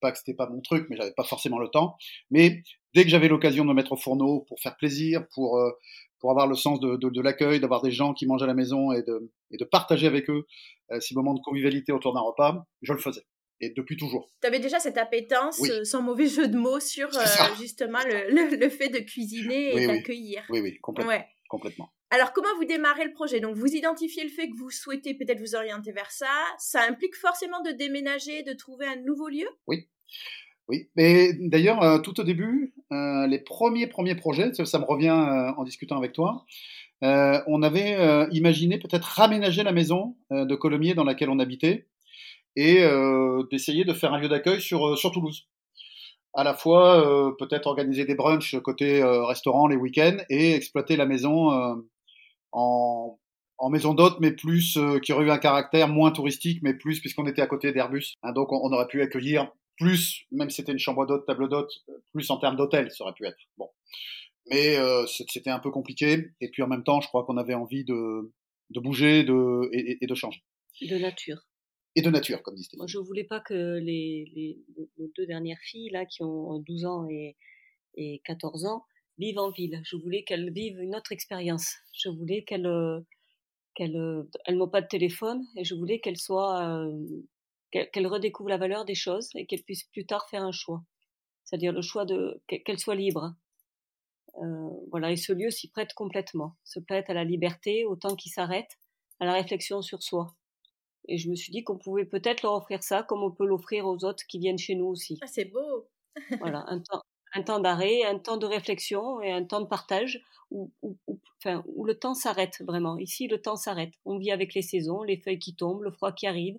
pas 0.00 0.12
que 0.12 0.18
c'était 0.18 0.34
pas 0.34 0.48
mon 0.48 0.60
truc, 0.60 0.86
mais 0.90 0.96
j'avais 0.96 1.12
pas 1.12 1.24
forcément 1.24 1.58
le 1.58 1.68
temps. 1.68 1.96
Mais 2.30 2.62
dès 2.94 3.04
que 3.04 3.10
j'avais 3.10 3.28
l'occasion 3.28 3.64
de 3.64 3.68
me 3.70 3.74
mettre 3.74 3.92
au 3.92 3.96
fourneau 3.96 4.44
pour 4.48 4.60
faire 4.60 4.76
plaisir, 4.76 5.26
pour 5.34 5.58
euh, 5.58 5.70
pour 6.18 6.30
avoir 6.30 6.46
le 6.46 6.54
sens 6.54 6.80
de, 6.80 6.96
de, 6.96 7.10
de 7.10 7.20
l'accueil, 7.20 7.60
d'avoir 7.60 7.82
des 7.82 7.90
gens 7.90 8.14
qui 8.14 8.26
mangent 8.26 8.42
à 8.42 8.46
la 8.46 8.54
maison 8.54 8.92
et 8.92 9.02
de 9.02 9.30
et 9.50 9.56
de 9.56 9.64
partager 9.64 10.06
avec 10.06 10.28
eux 10.30 10.46
euh, 10.92 11.00
ces 11.00 11.14
moments 11.14 11.34
de 11.34 11.40
convivialité 11.40 11.92
autour 11.92 12.14
d'un 12.14 12.20
repas, 12.20 12.66
je 12.82 12.92
le 12.92 12.98
faisais. 12.98 13.24
Et 13.60 13.70
depuis 13.70 13.96
toujours. 13.96 14.28
Tu 14.42 14.46
avais 14.46 14.60
déjà 14.60 14.78
cette 14.78 14.98
appétence, 14.98 15.58
oui. 15.60 15.70
sans 15.86 16.02
mauvais 16.02 16.26
jeu 16.26 16.46
de 16.46 16.58
mots, 16.58 16.78
sur 16.78 17.08
euh, 17.16 17.24
justement 17.58 18.00
le, 18.04 18.30
le, 18.30 18.56
le, 18.56 18.68
fait 18.68 18.90
de 18.90 18.98
cuisiner 18.98 19.72
et 19.72 19.74
oui, 19.74 19.86
d'accueillir. 19.86 20.44
Oui, 20.50 20.60
oui, 20.60 20.78
complètement. 20.80 21.12
Ouais. 21.12 21.26
complètement. 21.48 21.90
Alors, 22.10 22.32
comment 22.32 22.54
vous 22.56 22.64
démarrez 22.64 23.04
le 23.04 23.12
projet? 23.12 23.40
Donc, 23.40 23.56
vous 23.56 23.74
identifiez 23.74 24.22
le 24.22 24.30
fait 24.30 24.48
que 24.48 24.56
vous 24.56 24.70
souhaitez 24.70 25.14
peut-être 25.14 25.40
vous 25.40 25.56
orienter 25.56 25.92
vers 25.92 26.10
ça. 26.10 26.26
Ça 26.58 26.82
implique 26.88 27.16
forcément 27.16 27.60
de 27.62 27.72
déménager, 27.72 28.42
de 28.42 28.52
trouver 28.52 28.86
un 28.86 28.96
nouveau 28.96 29.28
lieu? 29.28 29.48
Oui. 29.66 29.88
Oui, 30.68 30.88
mais 30.96 31.32
d'ailleurs, 31.38 31.80
euh, 31.82 31.98
tout 31.98 32.18
au 32.20 32.24
début, 32.24 32.74
euh, 32.92 33.26
les 33.28 33.38
premiers 33.38 33.86
premiers 33.86 34.16
projets, 34.16 34.52
ça, 34.52 34.78
me 34.78 34.84
revient 34.84 35.08
euh, 35.08 35.52
en 35.56 35.62
discutant 35.62 35.96
avec 35.96 36.12
toi, 36.12 36.44
on 37.02 37.62
avait 37.62 38.26
imaginé 38.32 38.78
peut-être 38.78 39.04
raménager 39.04 39.62
la 39.62 39.72
maison 39.72 40.16
de 40.30 40.54
Colomiers 40.54 40.94
dans 40.94 41.04
laquelle 41.04 41.28
on 41.28 41.38
habitait 41.38 41.88
et 42.56 42.80
d'essayer 43.50 43.84
de 43.84 43.92
faire 43.92 44.14
un 44.14 44.18
lieu 44.18 44.30
d'accueil 44.30 44.62
sur, 44.62 44.96
sur 44.96 45.12
Toulouse. 45.12 45.46
À 46.32 46.42
la 46.42 46.54
fois, 46.54 47.36
peut-être 47.38 47.66
organiser 47.66 48.06
des 48.06 48.14
brunchs 48.14 48.58
côté 48.60 49.04
restaurant 49.04 49.66
les 49.68 49.76
week-ends 49.76 50.16
et 50.30 50.54
exploiter 50.54 50.96
la 50.96 51.04
maison 51.04 51.84
en, 52.52 53.18
en 53.58 53.70
maison 53.70 53.94
d'hôte, 53.94 54.18
mais 54.20 54.32
plus 54.32 54.76
euh, 54.76 54.98
qui 54.98 55.12
aurait 55.12 55.26
eu 55.26 55.30
un 55.30 55.38
caractère 55.38 55.88
moins 55.88 56.10
touristique, 56.10 56.60
mais 56.62 56.74
plus 56.74 57.00
puisqu'on 57.00 57.26
était 57.26 57.42
à 57.42 57.46
côté 57.46 57.72
d'Airbus. 57.72 58.14
Hein, 58.22 58.32
donc 58.32 58.52
on, 58.52 58.60
on, 58.62 58.72
aurait 58.72 58.88
pu 58.88 59.02
accueillir 59.02 59.50
plus, 59.78 60.24
même 60.30 60.50
si 60.50 60.56
c'était 60.56 60.72
une 60.72 60.78
chambre 60.78 61.06
d'hôte, 61.06 61.26
table 61.26 61.48
d'hôte, 61.48 61.70
plus 62.12 62.30
en 62.30 62.38
termes 62.38 62.56
d'hôtel, 62.56 62.90
ça 62.90 63.04
aurait 63.04 63.12
pu 63.12 63.26
être. 63.26 63.36
Bon, 63.58 63.68
mais 64.50 64.76
euh, 64.78 65.06
c'était 65.06 65.50
un 65.50 65.58
peu 65.58 65.70
compliqué. 65.70 66.30
Et 66.40 66.50
puis 66.50 66.62
en 66.62 66.68
même 66.68 66.84
temps, 66.84 67.00
je 67.00 67.08
crois 67.08 67.24
qu'on 67.24 67.36
avait 67.36 67.54
envie 67.54 67.84
de, 67.84 68.32
de 68.70 68.80
bouger, 68.80 69.24
de 69.24 69.68
et, 69.72 69.98
et, 70.02 70.06
de 70.06 70.14
changer. 70.14 70.42
De 70.80 70.98
nature. 70.98 71.38
Et 71.94 72.02
de 72.02 72.10
nature, 72.10 72.42
comme 72.42 72.54
disait. 72.54 72.76
Moi, 72.76 72.86
je 72.86 72.98
voulais 72.98 73.24
pas 73.24 73.40
que 73.40 73.78
les, 73.78 74.30
les, 74.34 74.58
les, 74.98 75.10
deux 75.16 75.26
dernières 75.26 75.60
filles 75.60 75.90
là, 75.90 76.04
qui 76.04 76.22
ont 76.22 76.58
12 76.58 76.84
ans 76.84 77.06
et, 77.08 77.36
et 77.94 78.20
14 78.24 78.66
ans, 78.66 78.84
vivent 79.18 79.38
en 79.38 79.50
ville. 79.50 79.80
Je 79.84 79.96
voulais 79.96 80.24
qu'elles 80.24 80.52
vivent 80.52 80.80
une 80.80 80.94
autre 80.94 81.12
expérience. 81.12 81.74
Je 81.92 82.08
voulais 82.08 82.44
qu'elles 82.44 83.04
qu'elles 83.74 84.24
elles 84.46 84.56
n'ont 84.56 84.68
pas 84.68 84.80
de 84.80 84.88
téléphone 84.88 85.44
et 85.56 85.64
je 85.64 85.74
voulais 85.74 86.00
qu'elles 86.00 86.16
soient 86.16 86.64
euh, 86.64 87.06
qu'elles 87.70 88.06
redécouvrent 88.06 88.48
la 88.48 88.58
valeur 88.58 88.84
des 88.84 88.94
choses 88.94 89.28
et 89.34 89.46
qu'elles 89.46 89.62
puissent 89.62 89.88
plus 89.92 90.06
tard 90.06 90.28
faire 90.28 90.42
un 90.42 90.52
choix. 90.52 90.82
C'est-à-dire 91.44 91.72
le 91.72 91.82
choix 91.82 92.04
de 92.04 92.42
qu'elles 92.46 92.78
soient 92.78 92.94
libres. 92.94 93.34
Euh, 94.42 94.68
voilà, 94.90 95.12
et 95.12 95.16
ce 95.16 95.32
lieu 95.32 95.50
s'y 95.50 95.70
prête 95.70 95.94
complètement, 95.94 96.56
se 96.64 96.78
prête 96.80 97.08
à 97.08 97.14
la 97.14 97.24
liberté 97.24 97.86
autant 97.86 98.16
qu'il 98.16 98.30
s'arrête 98.30 98.70
à 99.20 99.24
la 99.24 99.32
réflexion 99.32 99.80
sur 99.80 100.02
soi. 100.02 100.34
Et 101.08 101.18
je 101.18 101.30
me 101.30 101.36
suis 101.36 101.52
dit 101.52 101.64
qu'on 101.64 101.78
pouvait 101.78 102.04
peut-être 102.04 102.42
leur 102.42 102.54
offrir 102.54 102.82
ça 102.82 103.02
comme 103.02 103.22
on 103.22 103.30
peut 103.30 103.46
l'offrir 103.46 103.86
aux 103.86 104.04
autres 104.04 104.24
qui 104.28 104.38
viennent 104.38 104.58
chez 104.58 104.74
nous 104.74 104.86
aussi. 104.86 105.18
Ah, 105.22 105.26
c'est 105.26 105.46
beau. 105.46 105.88
voilà, 106.38 106.64
un 106.66 106.80
temps, 106.80 107.02
un 107.36 107.42
temps 107.42 107.60
d'arrêt, 107.60 108.02
un 108.04 108.18
temps 108.18 108.36
de 108.36 108.46
réflexion 108.46 109.20
et 109.20 109.30
un 109.30 109.44
temps 109.44 109.60
de 109.60 109.66
partage 109.66 110.22
où, 110.50 110.70
le 111.44 111.92
temps 111.94 112.14
s'arrête 112.14 112.62
vraiment. 112.66 112.98
Ici, 112.98 113.28
le 113.28 113.40
temps 113.40 113.56
s'arrête. 113.56 113.92
On 114.04 114.18
vit 114.18 114.30
avec 114.30 114.54
les 114.54 114.62
saisons, 114.62 115.02
les 115.02 115.18
feuilles 115.18 115.38
qui 115.38 115.54
tombent, 115.54 115.82
le 115.82 115.90
froid 115.90 116.12
qui 116.12 116.26
arrive, 116.26 116.58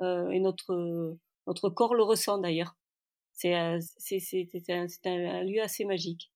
euh, 0.00 0.30
et 0.30 0.40
notre, 0.40 1.16
notre 1.46 1.68
corps 1.70 1.94
le 1.94 2.02
ressent 2.02 2.38
d'ailleurs. 2.38 2.76
C'est 3.32 3.54
un, 3.54 3.78
un, 5.04 5.42
lieu 5.42 5.60
assez 5.60 5.84
magique. 5.84 6.30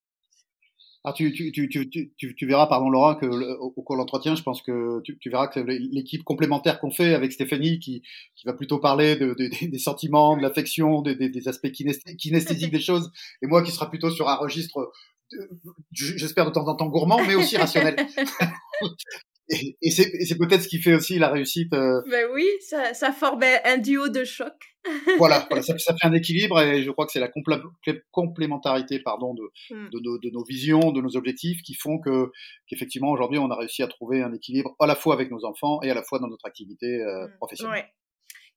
Ah, 1.04 1.12
tu, 1.12 1.32
tu, 1.32 1.52
tu, 1.52 1.68
tu, 1.90 2.34
tu, 2.34 2.46
verras, 2.46 2.66
pardon 2.66 2.90
Laura, 2.90 3.14
que 3.14 3.26
au, 3.26 3.70
cours 3.70 3.96
de 3.96 4.00
l'entretien, 4.00 4.34
je 4.34 4.42
pense 4.42 4.62
que 4.62 5.00
tu, 5.02 5.30
verras 5.30 5.46
que 5.46 5.60
l'équipe 5.60 6.24
complémentaire 6.24 6.80
qu'on 6.80 6.90
fait 6.90 7.14
avec 7.14 7.32
Stéphanie, 7.32 7.78
qui, 7.78 8.02
qui 8.34 8.46
va 8.46 8.52
plutôt 8.52 8.78
parler 8.78 9.16
de, 9.16 9.34
des 9.34 9.78
sentiments, 9.78 10.36
de 10.36 10.42
l'affection, 10.42 11.00
des, 11.02 11.14
des, 11.14 11.48
aspects 11.48 11.70
kinesthésiques 11.70 12.72
des 12.72 12.80
choses, 12.80 13.12
et 13.42 13.46
moi 13.46 13.62
qui 13.62 13.70
sera 13.70 13.88
plutôt 13.88 14.10
sur 14.10 14.28
un 14.28 14.34
registre, 14.34 14.90
j'espère 15.92 16.46
de 16.46 16.50
temps 16.50 16.66
en 16.66 16.74
temps 16.74 16.88
gourmand, 16.88 17.24
mais 17.24 17.36
aussi 17.36 17.56
rationnel. 17.56 17.96
Et, 19.50 19.90
c'est 19.90 20.38
peut-être 20.38 20.62
ce 20.62 20.68
qui 20.68 20.80
fait 20.80 20.94
aussi 20.94 21.18
la 21.18 21.30
réussite. 21.30 21.72
Euh... 21.72 22.02
Ben 22.10 22.26
oui, 22.34 22.46
ça, 22.60 22.92
ça 22.92 23.12
forme 23.12 23.42
un 23.64 23.78
duo 23.78 24.08
de 24.08 24.24
choc. 24.24 24.52
voilà, 25.18 25.46
voilà 25.50 25.62
ça, 25.62 25.76
ça, 25.78 25.94
fait 26.00 26.06
un 26.06 26.12
équilibre 26.12 26.60
et 26.60 26.82
je 26.82 26.90
crois 26.90 27.04
que 27.06 27.12
c'est 27.12 27.20
la 27.20 27.30
complémentarité 28.10 29.00
pardon, 29.00 29.34
de, 29.34 29.42
hmm. 29.70 29.88
de, 29.90 30.30
nos 30.30 30.44
visions, 30.44 30.92
de 30.92 31.00
nos 31.02 31.16
objectifs 31.16 31.62
qui 31.62 31.74
font 31.74 31.98
que 31.98 32.30
qu'effectivement 32.66 33.10
aujourd'hui 33.10 33.38
on 33.38 33.50
a 33.50 33.56
réussi 33.56 33.82
à 33.82 33.86
trouver 33.86 34.22
un 34.22 34.32
équilibre 34.32 34.74
à 34.80 34.86
la 34.86 34.94
fois 34.94 35.12
avec 35.14 35.30
nos 35.30 35.44
enfants 35.44 35.82
et 35.82 35.90
à 35.90 35.94
la 35.94 36.02
fois 36.02 36.20
dans 36.20 36.28
notre 36.28 36.46
activité 36.46 37.02
euh, 37.02 37.26
hmm. 37.26 37.36
professionnelle. 37.38 37.80
Ouais. 37.80 37.86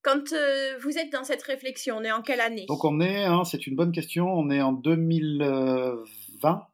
Quand 0.03 0.31
euh, 0.33 0.77
vous 0.79 0.97
êtes 0.97 1.11
dans 1.11 1.23
cette 1.23 1.43
réflexion, 1.43 1.97
on 1.97 2.03
est 2.03 2.11
en 2.11 2.21
quelle 2.21 2.39
année? 2.41 2.65
Donc 2.67 2.85
on 2.85 3.01
est, 3.01 3.23
hein, 3.23 3.43
c'est 3.43 3.67
une 3.67 3.75
bonne 3.75 3.91
question, 3.91 4.27
on 4.27 4.49
est 4.49 4.61
en 4.61 4.73
2020 4.73 6.67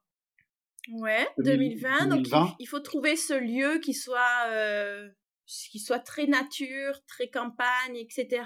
Ouais, 0.94 1.28
2020. 1.40 2.08
Donc 2.08 2.28
il, 2.60 2.68
faut 2.68 2.80
trouver 2.80 3.16
ce 3.16 3.34
lieu 3.34 3.80
qui 3.80 3.94
soit, 3.94 4.48
euh, 4.50 5.10
qui 5.46 5.80
soit 5.80 6.00
très 6.00 6.28
nature, 6.28 7.00
très 7.08 7.30
campagne, 7.30 7.96
etc. 7.96 8.44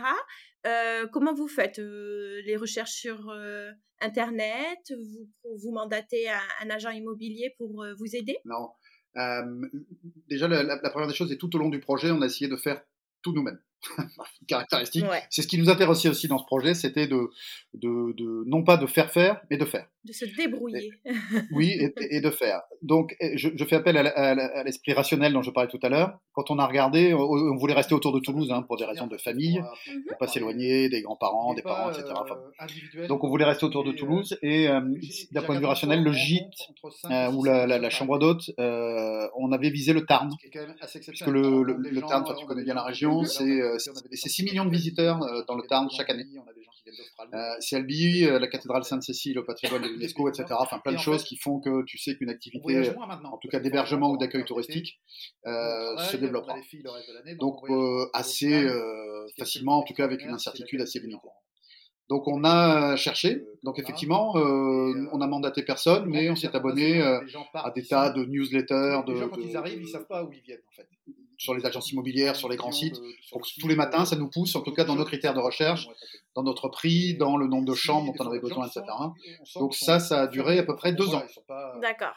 Euh, 0.65 1.07
comment 1.11 1.33
vous 1.33 1.47
faites 1.47 1.79
euh, 1.79 2.41
les 2.45 2.55
recherches 2.57 2.93
sur 2.93 3.33
Internet? 3.99 4.79
Vous, 4.89 5.29
vous 5.43 5.71
mandatez 5.71 6.29
un, 6.29 6.69
agent 6.69 6.91
immobilier 6.91 7.53
pour 7.57 7.85
vous 7.97 8.15
aider? 8.15 8.37
Non. 8.45 8.69
déjà, 10.27 10.47
la, 10.47 10.63
la, 10.63 10.89
première 10.89 11.07
des 11.07 11.15
choses, 11.15 11.31
et 11.31 11.37
tout 11.37 11.55
au 11.55 11.59
long 11.59 11.69
du 11.69 11.79
projet, 11.79 12.11
on 12.11 12.21
a 12.21 12.25
essayé 12.25 12.49
de 12.49 12.55
faire 12.55 12.81
tout 13.21 13.33
nous-mêmes. 13.33 13.59
caractéristique. 14.47 15.05
C'est 15.29 15.41
ce 15.41 15.47
qui 15.47 15.57
nous 15.57 15.69
intéressait 15.69 16.09
aussi 16.09 16.27
dans 16.27 16.37
ce 16.37 16.45
projet, 16.45 16.73
c'était 16.73 17.07
de, 17.07 17.29
de, 17.73 18.13
de, 18.13 18.43
non 18.47 18.63
pas 18.63 18.77
de 18.77 18.85
faire 18.85 19.11
faire, 19.11 19.41
mais 19.49 19.57
de 19.57 19.65
faire. 19.65 19.87
De 20.03 20.13
se 20.13 20.25
débrouiller. 20.35 20.91
oui, 21.51 21.79
et, 22.09 22.21
de 22.21 22.29
faire. 22.31 22.61
Donc, 22.81 23.15
je, 23.35 23.49
je 23.55 23.65
fais 23.65 23.75
appel 23.75 23.97
à, 23.97 24.63
l'esprit 24.63 24.93
rationnel 24.93 25.31
dont 25.31 25.43
je 25.43 25.51
parlais 25.51 25.69
tout 25.69 25.79
à 25.83 25.89
l'heure. 25.89 26.19
Quand 26.33 26.49
on 26.49 26.57
a 26.57 26.65
regardé, 26.65 27.13
on, 27.13 27.55
voulait 27.55 27.75
rester 27.75 27.93
autour 27.93 28.11
de 28.11 28.19
Toulouse 28.19 28.51
hein, 28.51 28.63
pour 28.63 28.77
des 28.77 28.85
raisons 28.85 29.07
de 29.07 29.17
famille, 29.17 29.61
pour 30.07 30.17
pas 30.17 30.27
s'éloigner 30.27 30.89
des 30.89 31.01
grands-parents, 31.01 31.53
des 31.53 31.61
parents, 31.61 31.91
etc. 31.91 32.13
Euh, 32.95 33.07
donc, 33.07 33.23
on 33.23 33.29
voulait 33.29 33.45
rester 33.45 33.65
autour 33.65 33.83
de 33.83 33.91
Toulouse. 33.91 34.37
Et 34.41 34.67
euh, 34.67 34.81
euh, 34.81 34.95
d'un 35.31 35.41
point 35.41 35.55
de 35.55 35.59
vue 35.59 35.65
rationnel, 35.65 36.03
le 36.03 36.11
gîte 36.11 36.69
ou 37.33 37.43
la, 37.43 37.67
la, 37.67 37.89
chambre 37.89 38.17
d'hôte, 38.19 38.51
on 38.57 39.51
avait 39.51 39.69
visé 39.69 39.93
le 39.93 40.05
Tarn. 40.05 40.29
Puisque 40.41 41.27
le, 41.27 41.63
le, 41.63 41.77
le 41.77 42.01
Tarn, 42.01 42.25
tu 42.37 42.45
connais 42.45 42.63
bien 42.63 42.73
la 42.73 42.83
région, 42.83 43.23
c'est 43.23 43.70
c'est 43.79 44.29
6 44.29 44.43
millions 44.43 44.65
de 44.65 44.71
visiteurs 44.71 45.21
euh, 45.23 45.43
dans 45.47 45.55
le 45.55 45.63
Tarn 45.63 45.89
chaque 45.89 46.09
année. 46.09 46.25
Euh, 47.33 47.37
c'est 47.59 47.75
Albi, 47.75 48.25
euh, 48.25 48.39
la 48.39 48.47
cathédrale 48.47 48.83
Sainte-Cécile 48.83 49.39
au 49.39 49.43
patrimoine 49.43 49.81
de 49.83 49.87
l'UNESCO, 49.93 50.29
etc. 50.29 50.45
Enfin, 50.51 50.79
plein 50.79 50.93
de 50.93 50.97
choses 50.97 51.23
qui 51.23 51.37
font 51.37 51.59
que 51.59 51.83
tu 51.85 51.97
sais 51.97 52.15
qu'une 52.15 52.29
activité, 52.29 52.91
en 52.97 53.37
tout 53.37 53.47
cas 53.49 53.59
d'hébergement 53.59 54.11
ou 54.11 54.17
d'accueil 54.17 54.45
touristique, 54.45 54.99
se 55.45 56.17
développera. 56.17 56.55
Donc, 57.39 57.57
assez 58.13 58.67
facilement, 59.37 59.79
en 59.79 59.83
tout 59.83 59.93
cas 59.93 60.05
avec 60.05 60.23
une 60.23 60.31
incertitude 60.31 60.81
assez 60.81 60.99
limitée. 60.99 61.29
Donc 62.11 62.27
on 62.27 62.43
a 62.43 62.97
cherché, 62.97 63.45
donc 63.63 63.79
effectivement, 63.79 64.33
on 64.35 65.21
a 65.21 65.27
mandaté 65.27 65.63
personne, 65.63 66.07
mais 66.07 66.29
on 66.29 66.35
s'est 66.35 66.53
abonné 66.53 67.01
à 67.53 67.71
des 67.71 67.85
tas 67.87 68.09
de 68.09 68.25
newsletters. 68.25 68.99
De, 69.07 69.27
quand 69.27 69.37
ils 69.37 69.55
arrivent, 69.55 69.81
ils 69.81 69.87
savent 69.87 70.07
pas 70.07 70.21
où 70.25 70.33
ils 70.33 70.41
viennent 70.41 70.59
en 70.67 70.75
fait 70.75 70.89
sur 71.37 71.55
les 71.55 71.65
agences 71.65 71.89
immobilières, 71.91 72.35
sur 72.35 72.49
les 72.49 72.57
grands 72.57 72.73
sites. 72.73 72.97
Donc, 73.31 73.43
tous 73.59 73.67
les 73.67 73.77
matins, 73.77 74.03
ça 74.03 74.17
nous 74.17 74.29
pousse, 74.29 74.55
en 74.57 74.61
tout 74.61 74.73
cas 74.73 74.83
dans 74.83 74.95
nos 74.95 75.05
critères 75.05 75.33
de 75.33 75.39
recherche, 75.39 75.87
dans 76.35 76.43
notre 76.43 76.67
prix, 76.67 77.15
dans 77.15 77.37
le 77.37 77.47
nombre 77.47 77.65
de 77.65 77.73
chambres 77.73 78.13
dont 78.13 78.25
on 78.25 78.27
avait 78.27 78.41
besoin, 78.41 78.67
etc. 78.67 78.83
Donc 79.55 79.73
ça, 79.73 79.99
ça 79.99 80.23
a 80.23 80.27
duré 80.27 80.59
à 80.59 80.63
peu 80.63 80.75
près 80.75 80.91
deux 80.91 81.15
ans. 81.15 81.23
D'accord. 81.81 82.15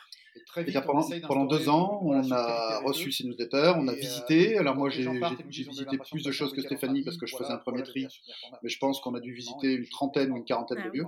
Pendant, 0.87 1.09
pendant 1.26 1.45
deux 1.45 1.69
ans, 1.69 2.00
on 2.03 2.31
a 2.31 2.81
reçu 2.81 3.12
ces 3.12 3.25
newsletters, 3.25 3.75
on 3.76 3.88
a 3.88 3.95
visité. 3.95 4.59
Alors 4.59 4.76
moi, 4.76 4.91
j'ai 4.91 5.09
visité 5.49 5.99
plus 5.99 6.23
de 6.23 6.31
choses 6.31 6.53
que 6.53 6.61
Stéphanie 6.61 7.03
parce 7.03 7.17
que 7.17 7.26
je 7.26 7.37
faisais 7.37 7.53
un 7.53 7.59
premier 7.59 7.83
tri, 7.83 8.07
mais 8.62 8.69
je 8.69 8.79
pense 8.79 9.00
qu'on 9.00 9.14
a 9.14 9.21
dû 9.21 9.33
visiter 9.33 9.73
une 9.75 9.88
trentaine 9.88 10.33
ou 10.33 10.37
une 10.37 10.45
quarantaine 10.45 10.83
de 10.85 10.91
lieux. 10.91 11.05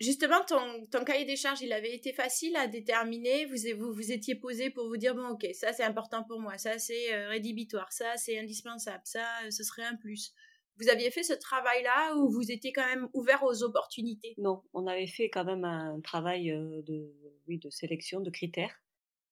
justement, 0.00 0.44
ton, 0.46 1.04
cahier 1.04 1.24
des 1.24 1.36
charges, 1.36 1.62
il 1.62 1.72
avait 1.72 1.94
été 1.94 2.12
facile 2.12 2.56
à 2.56 2.66
déterminer. 2.66 3.46
Vous 3.46 3.56
vous, 3.78 3.92
vous 3.92 4.12
étiez 4.12 4.34
posé 4.34 4.70
pour 4.70 4.86
vous 4.88 4.96
dire 4.96 5.14
bon, 5.14 5.28
ok, 5.28 5.46
ça 5.54 5.72
c'est 5.72 5.84
important 5.84 6.24
pour 6.24 6.40
moi, 6.40 6.58
ça 6.58 6.78
c'est 6.78 7.14
euh, 7.14 7.28
rédhibitoire, 7.28 7.92
ça 7.92 8.16
c'est 8.16 8.38
indispensable, 8.38 9.02
ça 9.04 9.24
euh, 9.44 9.50
ce 9.50 9.62
serait 9.62 9.84
un 9.84 9.96
plus. 9.96 10.32
Vous 10.78 10.88
aviez 10.88 11.10
fait 11.10 11.22
ce 11.22 11.32
travail-là 11.32 12.16
ou 12.16 12.30
vous 12.30 12.50
étiez 12.50 12.72
quand 12.72 12.86
même 12.86 13.08
ouvert 13.14 13.42
aux 13.44 13.62
opportunités? 13.62 14.34
Non, 14.38 14.62
on 14.74 14.86
avait 14.86 15.06
fait 15.06 15.30
quand 15.30 15.44
même 15.44 15.64
un 15.64 16.00
travail 16.00 16.50
euh, 16.50 16.82
de, 16.82 17.12
oui, 17.48 17.58
de 17.58 17.70
sélection, 17.70 18.20
de 18.20 18.30
critères 18.30 18.74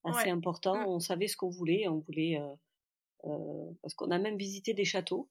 assez 0.04 0.28
important. 0.28 0.76
Mmh. 0.76 0.86
On 0.86 1.00
savait 1.00 1.28
ce 1.28 1.36
qu'on 1.36 1.48
voulait, 1.48 1.88
on 1.88 1.98
voulait 1.98 2.38
parce 3.80 3.94
qu'on 3.94 4.10
a 4.10 4.18
même 4.18 4.36
visité 4.36 4.74
des 4.74 4.84
châteaux 4.84 5.30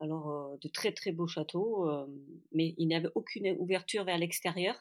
alors 0.00 0.58
de 0.60 0.68
très 0.68 0.92
très 0.92 1.12
beaux 1.12 1.26
châteaux, 1.26 1.88
mais 2.52 2.74
il 2.78 2.86
n'y 2.88 2.94
avait 2.94 3.10
aucune 3.14 3.56
ouverture 3.58 4.04
vers 4.04 4.18
l'extérieur 4.18 4.74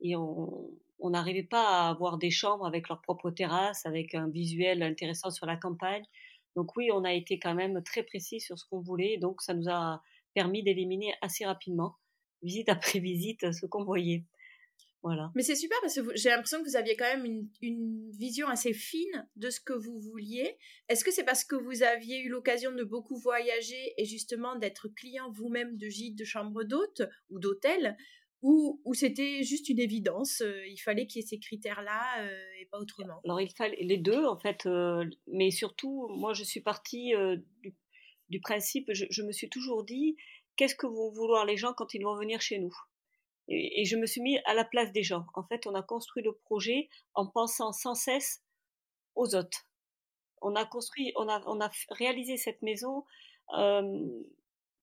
et 0.00 0.16
on 0.16 0.70
n'arrivait 1.02 1.42
pas 1.42 1.86
à 1.86 1.90
avoir 1.90 2.18
des 2.18 2.30
chambres 2.30 2.66
avec 2.66 2.88
leur 2.88 3.00
propre 3.00 3.30
terrasse, 3.30 3.86
avec 3.86 4.14
un 4.14 4.28
visuel 4.28 4.82
intéressant 4.82 5.30
sur 5.30 5.46
la 5.46 5.56
campagne. 5.56 6.04
Donc 6.56 6.76
oui, 6.76 6.90
on 6.92 7.04
a 7.04 7.12
été 7.12 7.38
quand 7.38 7.54
même 7.54 7.82
très 7.82 8.02
précis 8.02 8.40
sur 8.40 8.58
ce 8.58 8.64
qu'on 8.66 8.80
voulait, 8.80 9.18
donc 9.18 9.42
ça 9.42 9.54
nous 9.54 9.68
a 9.68 10.02
permis 10.34 10.62
d'éliminer 10.62 11.14
assez 11.22 11.44
rapidement, 11.44 11.96
visite 12.42 12.68
après 12.68 12.98
visite, 13.00 13.52
ce 13.52 13.66
qu'on 13.66 13.84
voyait. 13.84 14.24
Mais 15.34 15.42
c'est 15.42 15.56
super 15.56 15.78
parce 15.80 15.94
que 15.94 16.14
j'ai 16.14 16.28
l'impression 16.28 16.62
que 16.62 16.68
vous 16.68 16.76
aviez 16.76 16.94
quand 16.94 17.06
même 17.06 17.24
une, 17.24 17.48
une, 17.62 18.10
vision 18.10 18.48
assez 18.48 18.74
fine 18.74 19.26
de 19.36 19.48
ce 19.48 19.58
que 19.58 19.72
vous 19.72 19.98
vouliez. 19.98 20.58
Est-ce 20.88 21.04
que 21.04 21.10
c'est 21.10 21.24
parce 21.24 21.42
que 21.42 21.56
vous 21.56 21.82
aviez 21.82 22.20
eu 22.20 22.28
l'occasion 22.28 22.72
de 22.72 22.84
beaucoup 22.84 23.16
voyager 23.16 23.94
et 23.96 24.04
justement 24.04 24.56
d'être 24.56 24.88
client 24.88 25.30
vous-même 25.30 25.78
de 25.78 25.88
gîtes, 25.88 26.18
de 26.18 26.24
chambres 26.24 26.64
d'hôtes 26.64 27.02
ou 27.30 27.38
d'hôtels 27.38 27.96
ou, 28.42 28.80
ou 28.84 28.94
c'était 28.94 29.42
juste 29.42 29.68
une 29.68 29.78
évidence 29.78 30.40
euh, 30.40 30.66
Il 30.66 30.78
fallait 30.78 31.06
qu'il 31.06 31.20
y 31.20 31.24
ait 31.24 31.28
ces 31.28 31.38
critères-là 31.38 32.22
euh, 32.22 32.60
et 32.60 32.66
pas 32.66 32.78
autrement 32.78 33.20
Alors 33.24 33.40
il 33.40 33.50
fallait 33.50 33.82
les 33.82 33.98
deux 33.98 34.24
en 34.24 34.38
fait, 34.38 34.66
euh, 34.66 35.04
mais 35.26 35.50
surtout 35.50 36.08
moi 36.08 36.32
je 36.32 36.44
suis 36.44 36.60
partie 36.60 37.12
du, 37.62 37.74
du, 38.28 38.40
principe, 38.40 38.90
je, 38.92 39.04
je 39.10 39.22
me 39.22 39.32
suis 39.32 39.48
toujours 39.48 39.84
dit 39.84 40.16
qu'est-ce 40.56 40.74
que 40.74 40.86
vont 40.86 41.10
vouloir 41.10 41.44
les 41.44 41.56
gens 41.56 41.72
quand 41.74 41.94
ils 41.94 42.02
vont 42.02 42.16
venir 42.16 42.40
chez 42.40 42.58
nous? 42.58 42.74
Et, 43.50 43.84
je 43.84 43.96
me 43.96 44.06
suis 44.06 44.20
mis 44.20 44.38
à 44.44 44.54
la 44.54 44.64
place 44.64 44.92
des 44.92 45.02
gens. 45.02 45.26
En 45.34 45.42
fait, 45.42 45.66
on 45.66 45.74
a 45.74 45.82
construit 45.82 46.22
le 46.22 46.32
projet 46.32 46.88
en 47.14 47.26
pensant 47.26 47.72
sans 47.72 47.94
cesse 47.94 48.42
aux 49.16 49.34
autres. 49.34 49.66
On 50.40 50.54
a 50.54 50.64
construit, 50.64 51.12
on 51.16 51.28
a, 51.28 51.42
on 51.46 51.60
a 51.60 51.70
réalisé 51.90 52.36
cette 52.36 52.62
maison 52.62 53.04
euh, 53.58 54.08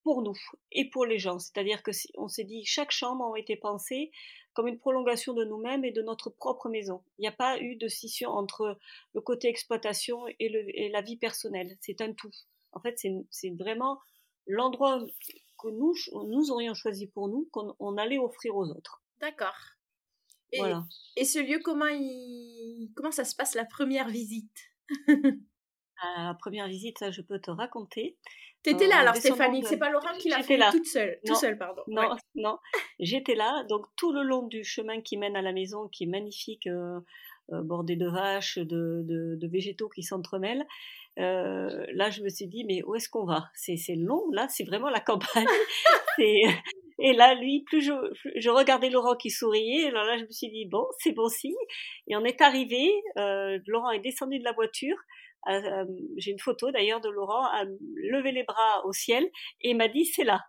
pour 0.08 0.22
nous 0.22 0.38
et 0.72 0.88
pour 0.88 1.04
les 1.04 1.18
gens. 1.18 1.38
C'est-à-dire 1.38 1.82
que 1.82 1.90
on 2.16 2.28
s'est 2.28 2.44
dit 2.44 2.64
chaque 2.64 2.90
chambre 2.90 3.34
a 3.34 3.38
été 3.38 3.56
pensée 3.56 4.10
comme 4.54 4.66
une 4.66 4.78
prolongation 4.78 5.34
de 5.34 5.44
nous-mêmes 5.44 5.84
et 5.84 5.90
de 5.90 6.00
notre 6.00 6.30
propre 6.30 6.70
maison. 6.70 7.02
Il 7.18 7.22
n'y 7.22 7.28
a 7.28 7.32
pas 7.32 7.60
eu 7.60 7.76
de 7.76 7.88
scission 7.88 8.30
entre 8.30 8.78
le 9.12 9.20
côté 9.20 9.48
exploitation 9.48 10.26
et, 10.26 10.48
le, 10.48 10.64
et 10.74 10.88
la 10.88 11.02
vie 11.02 11.18
personnelle. 11.18 11.76
C'est 11.82 12.00
un 12.00 12.14
tout. 12.14 12.30
En 12.72 12.80
fait, 12.80 12.98
c'est 12.98 13.50
vraiment 13.50 13.98
l'endroit 14.46 15.04
que 15.58 15.68
nous, 15.68 15.92
nous 16.26 16.50
aurions 16.50 16.72
choisi 16.72 17.06
pour 17.06 17.28
nous, 17.28 17.46
qu'on 17.52 17.98
allait 17.98 18.18
offrir 18.18 18.56
aux 18.56 18.70
autres. 18.70 19.02
D'accord. 19.20 19.58
Et, 20.52 20.62
et 21.16 21.26
ce 21.26 21.38
lieu, 21.38 21.60
comment, 21.62 21.88
il, 21.90 22.90
comment 22.96 23.10
ça 23.10 23.26
se 23.26 23.36
passe 23.36 23.54
la 23.54 23.66
première 23.66 24.08
visite? 24.08 24.72
La 26.02 26.34
première 26.34 26.68
visite, 26.68 26.98
ça, 26.98 27.10
je 27.10 27.22
peux 27.22 27.40
te 27.40 27.50
raconter. 27.50 28.16
T'étais 28.62 28.88
là 28.88 28.98
alors, 28.98 29.16
Stéphanie, 29.16 29.62
c'est 29.64 29.78
pas 29.78 29.90
Laurent 29.90 30.16
qui 30.18 30.28
l'a 30.28 30.42
fait 30.42 30.56
là. 30.56 30.70
toute 30.72 30.86
seule, 30.86 31.18
tout 31.24 31.34
seul, 31.34 31.56
pardon. 31.56 31.82
Non, 31.86 32.10
non, 32.34 32.58
j'étais 32.98 33.34
là. 33.34 33.64
Donc 33.68 33.86
tout 33.96 34.12
le 34.12 34.22
long 34.22 34.46
du 34.46 34.64
chemin 34.64 35.00
qui 35.00 35.16
mène 35.16 35.36
à 35.36 35.42
la 35.42 35.52
maison, 35.52 35.88
qui 35.88 36.04
est 36.04 36.08
magnifique, 36.08 36.66
euh, 36.66 37.00
euh, 37.52 37.62
bordé 37.62 37.94
de 37.96 38.08
vaches, 38.08 38.58
de, 38.58 39.02
de, 39.04 39.36
de 39.36 39.48
végétaux 39.48 39.88
qui 39.88 40.02
s'entremêlent, 40.02 40.66
euh, 41.18 41.84
là, 41.94 42.10
je 42.10 42.22
me 42.22 42.28
suis 42.28 42.46
dit, 42.46 42.64
mais 42.64 42.82
où 42.84 42.94
est-ce 42.94 43.08
qu'on 43.08 43.24
va? 43.24 43.46
C'est 43.54 43.76
long, 43.96 44.30
là, 44.32 44.46
c'est 44.48 44.64
vraiment 44.64 44.90
la 44.90 45.00
campagne. 45.00 45.46
Et 47.00 47.12
là, 47.12 47.34
lui, 47.34 47.62
plus 47.62 47.80
je, 47.80 47.92
je 48.36 48.50
regardais 48.50 48.90
Laurent 48.90 49.14
qui 49.14 49.30
souriait, 49.30 49.86
alors 49.86 50.04
là, 50.04 50.18
je 50.18 50.24
me 50.24 50.30
suis 50.30 50.50
dit, 50.50 50.66
bon, 50.66 50.84
c'est 50.98 51.12
bon 51.12 51.28
signe. 51.28 51.54
Et 52.08 52.16
on 52.16 52.24
est 52.24 52.40
arrivé, 52.40 52.90
euh, 53.16 53.58
Laurent 53.68 53.90
est 53.92 54.00
descendu 54.00 54.38
de 54.38 54.44
la 54.44 54.52
voiture, 54.52 54.96
euh, 55.48 55.84
j'ai 56.16 56.32
une 56.32 56.38
photo 56.38 56.70
d'ailleurs 56.70 57.00
de 57.00 57.08
Laurent, 57.08 57.44
a 57.44 57.64
levé 57.96 58.32
les 58.32 58.44
bras 58.44 58.84
au 58.84 58.92
ciel, 58.92 59.28
et 59.60 59.74
m'a 59.74 59.88
dit, 59.88 60.04
c'est 60.04 60.24
là. 60.24 60.40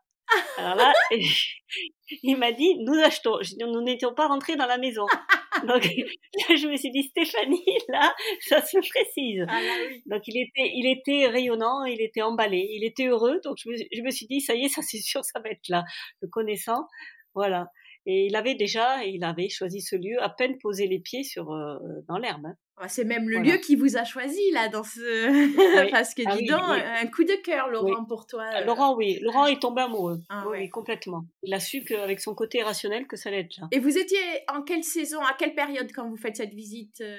Alors 0.57 0.75
là, 0.75 0.93
il 2.23 2.37
m'a 2.37 2.51
dit, 2.51 2.77
nous 2.79 2.93
achetons. 2.99 3.39
nous 3.59 3.81
n'étions 3.81 4.13
pas 4.13 4.27
rentrés 4.27 4.55
dans 4.55 4.65
la 4.65 4.77
maison. 4.77 5.05
Donc 5.67 5.83
là, 5.83 5.89
je 6.55 6.67
me 6.67 6.77
suis 6.77 6.91
dit, 6.91 7.03
Stéphanie, 7.03 7.65
là, 7.89 8.13
ça 8.41 8.61
se 8.63 8.77
précise. 8.77 9.45
Ah, 9.49 9.59
donc 10.05 10.21
il 10.27 10.41
était, 10.41 10.71
il 10.73 10.87
était 10.87 11.27
rayonnant, 11.27 11.83
il 11.83 12.01
était 12.01 12.21
emballé, 12.21 12.65
il 12.71 12.85
était 12.85 13.07
heureux. 13.07 13.41
Donc 13.43 13.57
je 13.57 13.69
me, 13.69 13.75
je 13.75 14.01
me 14.01 14.09
suis 14.09 14.25
dit, 14.27 14.39
ça 14.39 14.53
y 14.55 14.65
est, 14.65 14.69
ça 14.69 14.81
c'est 14.81 15.01
sûr, 15.01 15.25
ça 15.25 15.39
va 15.39 15.49
être 15.49 15.67
là. 15.67 15.83
Le 16.21 16.29
connaissant, 16.29 16.87
voilà. 17.33 17.67
Et 18.11 18.25
il 18.25 18.35
avait 18.35 18.55
déjà, 18.55 19.03
il 19.03 19.23
avait 19.23 19.49
choisi 19.49 19.81
ce 19.81 19.95
lieu 19.95 20.19
à 20.19 20.29
peine 20.29 20.57
posé 20.57 20.87
les 20.87 20.97
pieds 20.97 21.23
sur 21.23 21.51
euh, 21.51 21.77
dans 22.07 22.17
l'herbe. 22.17 22.43
Hein. 22.47 22.55
Ah, 22.77 22.87
c'est 22.87 23.03
même 23.03 23.29
le 23.29 23.37
lieu 23.37 23.57
qui 23.57 23.75
vous 23.75 23.97
a 23.97 24.03
choisi 24.03 24.41
là 24.51 24.67
dans 24.67 24.83
ce 24.83 25.91
parce 25.91 26.15
que 26.15 26.23
ah 26.25 26.35
dis 26.35 26.47
donc 26.47 26.59
un 26.59 27.05
coup 27.05 27.23
de 27.23 27.39
cœur 27.43 27.69
Laurent 27.69 28.05
pour 28.05 28.25
toi. 28.25 28.45
Euh. 28.55 28.65
Laurent 28.65 28.95
oui, 28.95 29.19
Laurent 29.21 29.45
est 29.45 29.61
tombé 29.61 29.83
amoureux. 29.83 30.21
Ah 30.29 30.47
oui, 30.49 30.67
complètement. 30.69 31.25
Il 31.43 31.53
a 31.53 31.59
su 31.59 31.83
qu'avec 31.83 32.19
son 32.19 32.33
côté 32.33 32.63
rationnel 32.63 33.05
que 33.05 33.15
ça 33.15 33.29
allait 33.29 33.41
être 33.41 33.57
là. 33.57 33.67
Et 33.71 33.79
vous 33.79 33.95
étiez 33.95 34.17
en 34.51 34.63
quelle 34.63 34.83
saison, 34.83 35.19
à 35.21 35.35
quelle 35.37 35.53
période 35.53 35.91
quand 35.93 36.09
vous 36.09 36.17
faites 36.17 36.37
cette 36.37 36.55
visite 36.55 37.01
euh, 37.01 37.15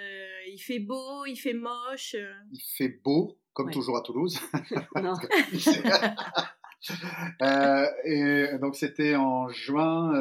Il 0.49 0.59
fait 0.59 0.81
beau, 0.81 1.25
il 1.25 1.37
fait 1.37 1.55
moche 1.55 2.17
Il 2.51 2.61
fait 2.77 2.99
beau 3.05 3.39
comme 3.53 3.71
toujours 3.71 3.97
à 3.97 4.03
Toulouse. 4.03 4.41
Euh, 7.43 7.87
et 8.05 8.59
donc 8.59 8.77
c'était 8.77 9.15
en 9.15 9.49
juin 9.49 10.13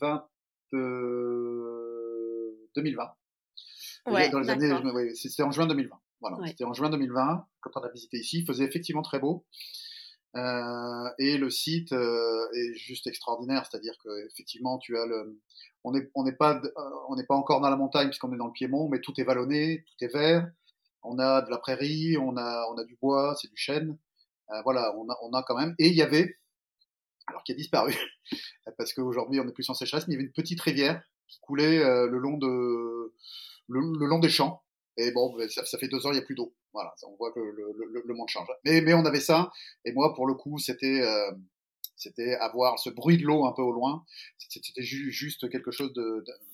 20, 0.00 0.26
euh, 0.74 2.68
2020. 2.74 3.14
Ouais, 4.06 4.28
dans 4.30 4.40
les 4.40 4.50
années, 4.50 4.70
c'était 5.14 5.42
en 5.42 5.50
juin 5.50 5.66
2020. 5.66 5.96
Voilà, 6.20 6.38
c'était 6.46 6.64
en 6.64 6.72
juin 6.72 6.90
2020 6.90 7.46
quand 7.60 7.70
on 7.74 7.80
a 7.80 7.90
visité 7.90 8.18
ici. 8.18 8.40
Il 8.40 8.46
faisait 8.46 8.64
effectivement 8.64 9.02
très 9.02 9.18
beau. 9.18 9.44
Euh, 10.36 11.08
et 11.18 11.38
le 11.38 11.48
site 11.48 11.92
euh, 11.92 12.46
est 12.52 12.74
juste 12.74 13.06
extraordinaire, 13.06 13.66
c'est-à-dire 13.68 13.94
que 14.04 14.26
effectivement, 14.26 14.78
tu 14.78 14.98
as 14.98 15.06
le, 15.06 15.40
on 15.82 15.92
n'est 15.92 16.10
on 16.14 16.24
n'est 16.24 16.32
pas 16.32 16.60
on 17.08 17.16
n'est 17.16 17.24
pas 17.24 17.34
encore 17.34 17.60
dans 17.60 17.70
la 17.70 17.76
montagne 17.76 18.08
puisqu'on 18.08 18.32
est 18.34 18.36
dans 18.36 18.46
le 18.46 18.52
Piémont, 18.52 18.88
mais 18.88 19.00
tout 19.00 19.14
est 19.18 19.24
vallonné, 19.24 19.84
tout 19.86 20.04
est 20.04 20.12
vert. 20.12 20.46
On 21.02 21.18
a 21.18 21.40
de 21.40 21.50
la 21.50 21.58
prairie, 21.58 22.18
on 22.18 22.36
a 22.36 22.66
on 22.70 22.76
a 22.76 22.84
du 22.84 22.96
bois, 23.00 23.34
c'est 23.40 23.48
du 23.48 23.56
chêne. 23.56 23.96
Euh, 24.50 24.62
voilà, 24.62 24.94
on 24.96 25.08
a, 25.08 25.16
on 25.22 25.32
a 25.32 25.42
quand 25.42 25.56
même. 25.56 25.74
Et 25.78 25.88
il 25.88 25.94
y 25.94 26.02
avait, 26.02 26.38
alors 27.26 27.42
qui 27.44 27.52
a 27.52 27.54
disparu, 27.54 27.94
parce 28.78 28.92
qu'aujourd'hui 28.92 29.40
on 29.40 29.44
n'est 29.44 29.52
plus 29.52 29.68
en 29.70 29.74
sécheresse, 29.74 30.06
mais 30.06 30.14
il 30.14 30.16
y 30.16 30.20
avait 30.20 30.26
une 30.26 30.32
petite 30.32 30.60
rivière 30.60 31.02
qui 31.28 31.40
coulait 31.40 31.82
euh, 31.82 32.06
le 32.06 32.18
long 32.18 32.38
de 32.38 33.14
le, 33.68 34.06
long 34.06 34.18
des 34.18 34.28
champs. 34.28 34.62
Et 34.96 35.10
bon, 35.10 35.34
ben, 35.36 35.48
ça, 35.48 35.64
ça 35.66 35.78
fait 35.78 35.88
deux 35.88 36.06
ans, 36.06 36.10
il 36.10 36.14
n'y 36.14 36.20
a 36.20 36.22
plus 36.22 36.34
d'eau. 36.34 36.54
Voilà, 36.72 36.94
on 37.06 37.16
voit 37.16 37.32
que 37.32 37.40
le, 37.40 37.52
le, 37.52 38.02
le, 38.04 38.14
monde 38.14 38.28
change. 38.28 38.48
Mais, 38.64 38.80
mais 38.80 38.94
on 38.94 39.04
avait 39.04 39.20
ça. 39.20 39.50
Et 39.84 39.92
moi, 39.92 40.14
pour 40.14 40.26
le 40.26 40.34
coup, 40.34 40.58
c'était 40.58 41.02
euh, 41.02 41.30
c'était 41.96 42.34
avoir 42.34 42.78
ce 42.78 42.90
bruit 42.90 43.16
de 43.16 43.24
l'eau 43.24 43.46
un 43.46 43.52
peu 43.52 43.62
au 43.62 43.72
loin. 43.72 44.04
C'était 44.38 44.82
juste 44.82 45.48
quelque 45.50 45.70
chose 45.70 45.92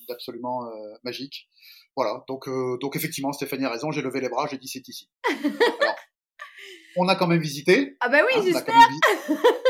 d'absolument 0.07 0.65
euh, 0.65 0.93
magique. 1.03 1.49
Voilà. 1.95 2.23
Donc, 2.27 2.47
euh, 2.47 2.77
donc 2.79 2.95
effectivement, 2.95 3.33
Stéphanie 3.33 3.65
a 3.65 3.69
raison. 3.69 3.91
J'ai 3.91 4.01
levé 4.01 4.21
les 4.21 4.29
bras. 4.29 4.47
J'ai 4.49 4.57
dit 4.57 4.67
c'est 4.67 4.87
ici. 4.87 5.09
Alors, 5.81 5.95
on 6.97 7.07
a 7.07 7.15
quand 7.15 7.27
même 7.27 7.41
visité. 7.41 7.95
Ah 7.99 8.09
bah 8.09 8.19
oui, 8.25 8.33
hein, 8.35 8.41
j'espère. 8.43 8.75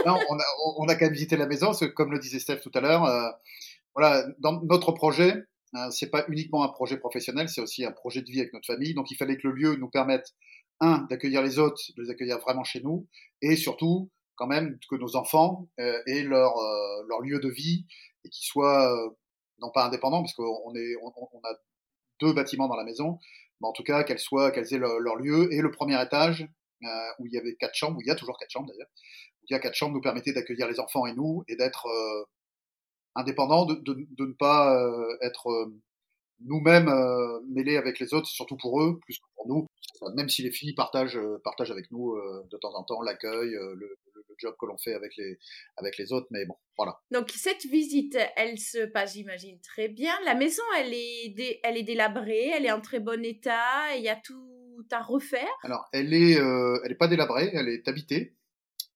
non, 0.06 0.18
on 0.30 0.38
a, 0.38 0.44
on 0.78 0.88
a 0.88 0.96
quand 0.96 1.06
même 1.06 1.14
visité 1.14 1.38
la 1.38 1.48
maison, 1.48 1.68
parce 1.68 1.80
que 1.80 1.86
comme 1.86 2.12
le 2.12 2.20
disait 2.20 2.40
Steph 2.40 2.58
tout 2.58 2.72
à 2.74 2.82
l'heure, 2.82 3.06
euh, 3.06 3.30
voilà, 3.96 4.26
dans 4.40 4.62
notre 4.64 4.92
projet, 4.92 5.44
euh, 5.76 5.90
c'est 5.92 6.10
pas 6.10 6.26
uniquement 6.28 6.64
un 6.64 6.70
projet 6.70 6.98
professionnel, 6.98 7.50
c'est 7.50 7.62
aussi 7.62 7.86
un 7.86 7.92
projet 7.92 8.22
de 8.22 8.30
vie 8.30 8.40
avec 8.40 8.54
notre 8.54 8.68
famille. 8.68 8.94
Donc 8.94 9.12
il 9.12 9.16
fallait 9.16 9.38
que 9.38 9.48
le 9.48 9.54
lieu 9.54 9.76
nous 9.76 9.90
permette 9.90 10.34
un 10.80 11.06
d'accueillir 11.10 11.42
les 11.42 11.60
autres, 11.60 11.82
de 11.96 12.04
les 12.04 12.10
accueillir 12.10 12.40
vraiment 12.40 12.64
chez 12.64 12.82
nous, 12.82 13.08
et 13.42 13.56
surtout 13.56 14.10
quand 14.36 14.48
même 14.48 14.78
que 14.90 14.96
nos 14.96 15.16
enfants 15.16 15.68
euh, 15.80 16.02
aient 16.08 16.24
leur 16.24 16.58
euh, 16.58 17.04
leur 17.08 17.22
lieu 17.22 17.40
de 17.40 17.50
vie 17.50 17.86
et 18.26 18.30
qu'ils 18.30 18.46
soient 18.46 18.92
euh, 18.92 19.10
non 19.60 19.72
pas 19.72 19.86
indépendants, 19.86 20.22
parce 20.22 20.34
qu'on 20.34 20.74
est 20.76 20.96
on, 21.02 21.14
on, 21.18 21.40
a 21.44 21.54
deux 22.20 22.34
bâtiments 22.34 22.68
dans 22.68 22.76
la 22.76 22.84
maison, 22.84 23.20
mais 23.62 23.68
en 23.68 23.74
tout 23.74 23.84
cas 23.84 24.04
qu'elles 24.04 24.20
soient 24.20 24.52
qu'elles 24.52 24.74
aient 24.74 24.80
leur, 24.80 25.00
leur 25.00 25.16
lieu 25.16 25.54
et 25.54 25.62
le 25.62 25.72
premier 25.72 26.02
étage 26.02 26.48
où 27.20 27.28
il 27.28 27.34
y 27.34 27.38
avait 27.38 27.56
quatre 27.56 27.76
chambres, 27.76 27.98
où 27.98 28.02
il 28.02 28.08
y 28.08 28.12
a 28.12 28.16
toujours 28.16 28.38
quatre 28.38 28.52
chambres 28.52 28.68
d'ailleurs, 28.68 28.90
où 29.42 29.46
il 29.50 29.54
y 29.54 29.56
a 29.56 29.60
quatre 29.60 29.76
chambres 29.76 29.94
nous 29.94 30.02
permettait 30.02 30.34
d'accueillir 30.34 30.68
les 30.68 30.80
enfants 30.80 31.06
et 31.06 31.14
nous 31.14 31.44
et 31.48 31.56
d'être 31.56 31.86
euh, 31.88 32.24
indépendants, 33.16 33.66
de, 33.66 34.08
ne 34.20 34.34
pas 34.34 34.76
euh, 34.76 35.18
être 35.22 35.72
nous-mêmes 36.46 36.92
mêlés 37.50 37.78
avec 37.78 38.00
les 38.00 38.14
autres, 38.14 38.28
surtout 38.28 38.58
pour 38.58 38.82
eux, 38.82 39.00
plus 39.02 39.18
que 39.18 39.26
pour 39.36 39.48
nous. 39.48 39.68
Même 40.16 40.28
si 40.28 40.42
les 40.42 40.52
filles 40.52 40.74
partagent, 40.74 41.20
partagent 41.44 41.72
avec 41.72 41.90
nous 41.92 42.18
de 42.50 42.58
temps 42.58 42.74
en 42.74 42.84
temps 42.84 43.02
l'accueil, 43.02 43.52
le, 43.52 43.76
le, 43.76 44.24
job 44.40 44.56
que 44.60 44.66
l'on 44.66 44.78
fait 44.78 44.94
avec 44.94 45.16
les, 45.18 45.38
avec 45.78 45.98
les 45.98 46.12
autres, 46.12 46.28
mais 46.32 46.46
bon, 46.46 46.56
voilà. 46.78 47.00
Donc 47.12 47.30
cette 47.32 47.66
visite, 47.66 48.18
elle 48.36 48.58
se 48.58 48.86
passe, 48.86 49.14
j'imagine, 49.14 49.60
très 49.62 49.88
bien. 49.88 50.14
La 50.26 50.36
maison, 50.36 50.64
elle 50.78 50.94
est, 50.94 51.60
elle 51.64 51.78
est 51.78 51.84
délabrée, 51.84 52.50
elle 52.50 52.66
est 52.66 52.72
en 52.72 52.82
très 52.82 53.00
bon 53.00 53.24
état, 53.24 53.96
il 53.96 54.04
y 54.04 54.10
a 54.10 54.16
tout 54.16 54.53
à 54.92 55.02
refaire? 55.02 55.50
Alors, 55.64 55.88
elle 55.92 56.14
est, 56.14 56.40
euh, 56.40 56.80
elle 56.84 56.92
est 56.92 56.96
pas 56.96 57.08
délabrée, 57.08 57.50
elle 57.54 57.70
est 57.70 57.88
habitée. 57.88 58.36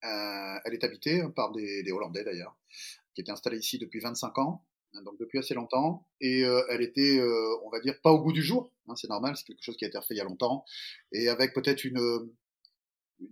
Euh, 0.04 0.56
elle 0.66 0.74
est 0.74 0.84
habitée 0.84 1.24
par 1.36 1.52
des, 1.52 1.84
des 1.84 1.92
Hollandais 1.92 2.24
d'ailleurs, 2.24 2.56
qui 3.14 3.22
étaient 3.22 3.32
installés 3.32 3.58
ici 3.58 3.80
depuis 3.80 4.00
25 4.00 4.38
ans, 4.38 4.64
hein, 4.94 5.02
donc 5.04 5.18
depuis 5.20 5.40
assez 5.40 5.54
longtemps. 5.54 6.08
Et 6.22 6.44
euh, 6.44 6.62
elle 6.70 6.82
était, 6.82 7.22
on 7.64 7.70
va 7.70 7.80
dire, 7.80 8.00
pas 8.02 8.12
au 8.12 8.22
goût 8.22 8.34
du 8.34 8.44
jour. 8.44 8.72
Hein, 8.88 8.96
c'est 8.96 9.10
normal, 9.10 9.36
c'est 9.36 9.46
quelque 9.46 9.64
chose 9.64 9.78
qui 9.78 9.86
a 9.86 9.88
été 9.88 9.98
refait 9.98 10.14
il 10.14 10.18
y 10.18 10.22
a 10.22 10.26
longtemps, 10.26 10.66
et 11.12 11.30
avec 11.30 11.54
peut-être 11.54 11.84
une 11.84 12.30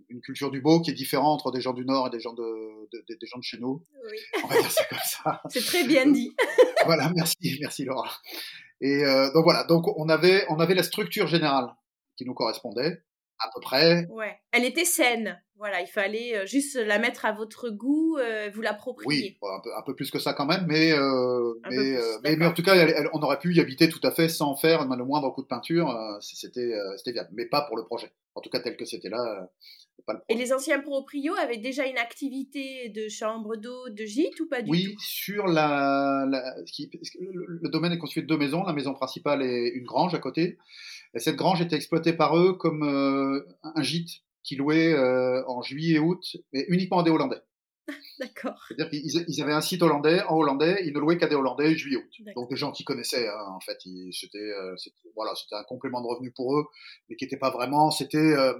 une 0.08 0.20
culture 0.20 0.50
du 0.50 0.60
beau 0.60 0.80
qui 0.80 0.90
est 0.90 0.94
différente 0.94 1.40
entre 1.40 1.52
des 1.52 1.60
gens 1.60 1.72
du 1.72 1.84
Nord 1.84 2.08
et 2.08 2.10
des 2.10 2.20
gens 2.20 2.32
de, 2.32 2.42
de, 2.92 3.04
de 3.08 3.14
des 3.14 3.26
gens 3.26 3.38
de 3.38 3.44
chez 3.44 3.58
nous. 3.58 3.82
Oui. 4.10 4.16
On 4.44 4.48
va 4.48 4.60
dire 4.60 4.70
ça 4.70 4.84
comme 4.84 4.98
ça. 5.04 5.42
C'est 5.48 5.64
très 5.64 5.84
bien 5.84 6.06
dit. 6.06 6.34
voilà, 6.84 7.10
merci, 7.14 7.58
merci 7.60 7.84
Laura. 7.84 8.10
Et 8.80 9.04
euh, 9.04 9.32
donc 9.32 9.44
voilà, 9.44 9.64
donc 9.64 9.86
on 9.96 10.08
avait 10.08 10.44
on 10.50 10.60
avait 10.60 10.74
la 10.74 10.82
structure 10.82 11.26
générale 11.26 11.68
qui 12.16 12.24
nous 12.24 12.34
correspondait, 12.34 13.02
à 13.38 13.50
peu 13.54 13.60
près. 13.60 14.06
Ouais, 14.06 14.38
elle 14.52 14.64
était 14.64 14.84
saine. 14.84 15.40
Voilà, 15.58 15.80
il 15.80 15.86
fallait 15.86 16.36
euh, 16.36 16.46
juste 16.46 16.76
la 16.76 16.98
mettre 16.98 17.24
à 17.24 17.32
votre 17.32 17.70
goût, 17.70 18.18
euh, 18.18 18.50
vous 18.54 18.60
l'approprier. 18.60 19.38
Oui, 19.40 19.48
un 19.50 19.60
peu, 19.60 19.70
un 19.74 19.82
peu, 19.82 19.94
plus 19.94 20.10
que 20.10 20.18
ça 20.18 20.34
quand 20.34 20.44
même, 20.44 20.66
mais, 20.68 20.92
euh, 20.92 21.54
mais, 21.70 21.96
euh, 21.96 22.18
mais, 22.22 22.36
mais, 22.36 22.46
en 22.46 22.52
tout 22.52 22.62
cas, 22.62 22.74
elle, 22.74 23.08
on 23.14 23.22
aurait 23.22 23.38
pu 23.38 23.54
y 23.54 23.60
habiter 23.60 23.88
tout 23.88 24.00
à 24.02 24.10
fait 24.10 24.28
sans 24.28 24.54
faire 24.54 24.86
le 24.86 25.04
moindre 25.04 25.30
coup 25.30 25.40
de 25.42 25.46
peinture. 25.46 25.96
C'était 26.20 26.72
c'était 26.98 27.12
viable, 27.12 27.30
mais 27.32 27.46
pas 27.46 27.62
pour 27.62 27.76
le 27.76 27.84
projet. 27.84 28.12
En 28.34 28.42
tout 28.42 28.50
cas, 28.50 28.60
tel 28.60 28.76
que 28.76 28.84
c'était 28.84 29.08
là. 29.08 29.48
Pas 30.06 30.12
le 30.12 30.20
Et 30.28 30.34
les 30.34 30.52
anciens 30.52 30.78
proprios 30.78 31.34
avaient 31.36 31.56
déjà 31.56 31.86
une 31.86 31.96
activité 31.96 32.90
de 32.90 33.08
chambre 33.08 33.56
d'eau, 33.56 33.88
de 33.88 34.04
gîte 34.04 34.38
ou 34.40 34.46
pas 34.46 34.60
du 34.60 34.70
oui, 34.70 34.84
tout? 34.84 34.90
Oui, 34.90 34.96
sur 35.00 35.46
la, 35.46 36.26
la 36.28 36.54
le, 37.18 37.58
le 37.62 37.68
domaine 37.70 37.92
est 37.92 37.98
constitué 37.98 38.22
de 38.22 38.26
deux 38.26 38.36
maisons. 38.36 38.62
La 38.62 38.74
maison 38.74 38.92
principale 38.92 39.42
et 39.42 39.72
une 39.74 39.84
grange 39.84 40.14
à 40.14 40.18
côté. 40.18 40.58
Et 41.16 41.20
cette 41.20 41.36
grange 41.36 41.62
était 41.62 41.76
exploitée 41.76 42.12
par 42.12 42.36
eux 42.36 42.52
comme 42.52 42.82
euh, 42.82 43.46
un 43.62 43.82
gîte 43.82 44.20
qui 44.42 44.54
louait 44.54 44.92
euh, 44.92 45.42
en 45.48 45.62
juillet 45.62 45.96
et 45.96 45.98
août, 45.98 46.36
mais 46.52 46.64
uniquement 46.68 47.00
à 47.00 47.02
des 47.02 47.10
Hollandais. 47.10 47.40
D'accord. 48.20 48.62
C'est-à-dire 48.68 48.90
qu'ils 48.90 49.24
ils 49.28 49.42
avaient 49.42 49.52
un 49.52 49.60
site 49.60 49.82
hollandais, 49.82 50.22
en 50.22 50.36
hollandais, 50.36 50.82
ils 50.84 50.92
ne 50.92 50.98
louaient 50.98 51.18
qu'à 51.18 51.28
des 51.28 51.36
Hollandais 51.36 51.76
juillet 51.76 51.98
août. 51.98 52.34
Donc 52.34 52.50
des 52.50 52.56
gens 52.56 52.72
qui 52.72 52.84
connaissaient, 52.84 53.28
hein, 53.28 53.46
en 53.48 53.60
fait, 53.60 53.78
c'était 54.12 54.38
euh, 54.38 54.74
voilà, 55.14 55.34
c'était 55.36 55.54
un 55.54 55.64
complément 55.64 56.00
de 56.02 56.06
revenu 56.06 56.32
pour 56.32 56.58
eux, 56.58 56.64
mais 57.08 57.16
qui 57.16 57.24
n'était 57.24 57.36
pas 57.36 57.50
vraiment, 57.50 57.90
c'était 57.90 58.18
euh, 58.18 58.54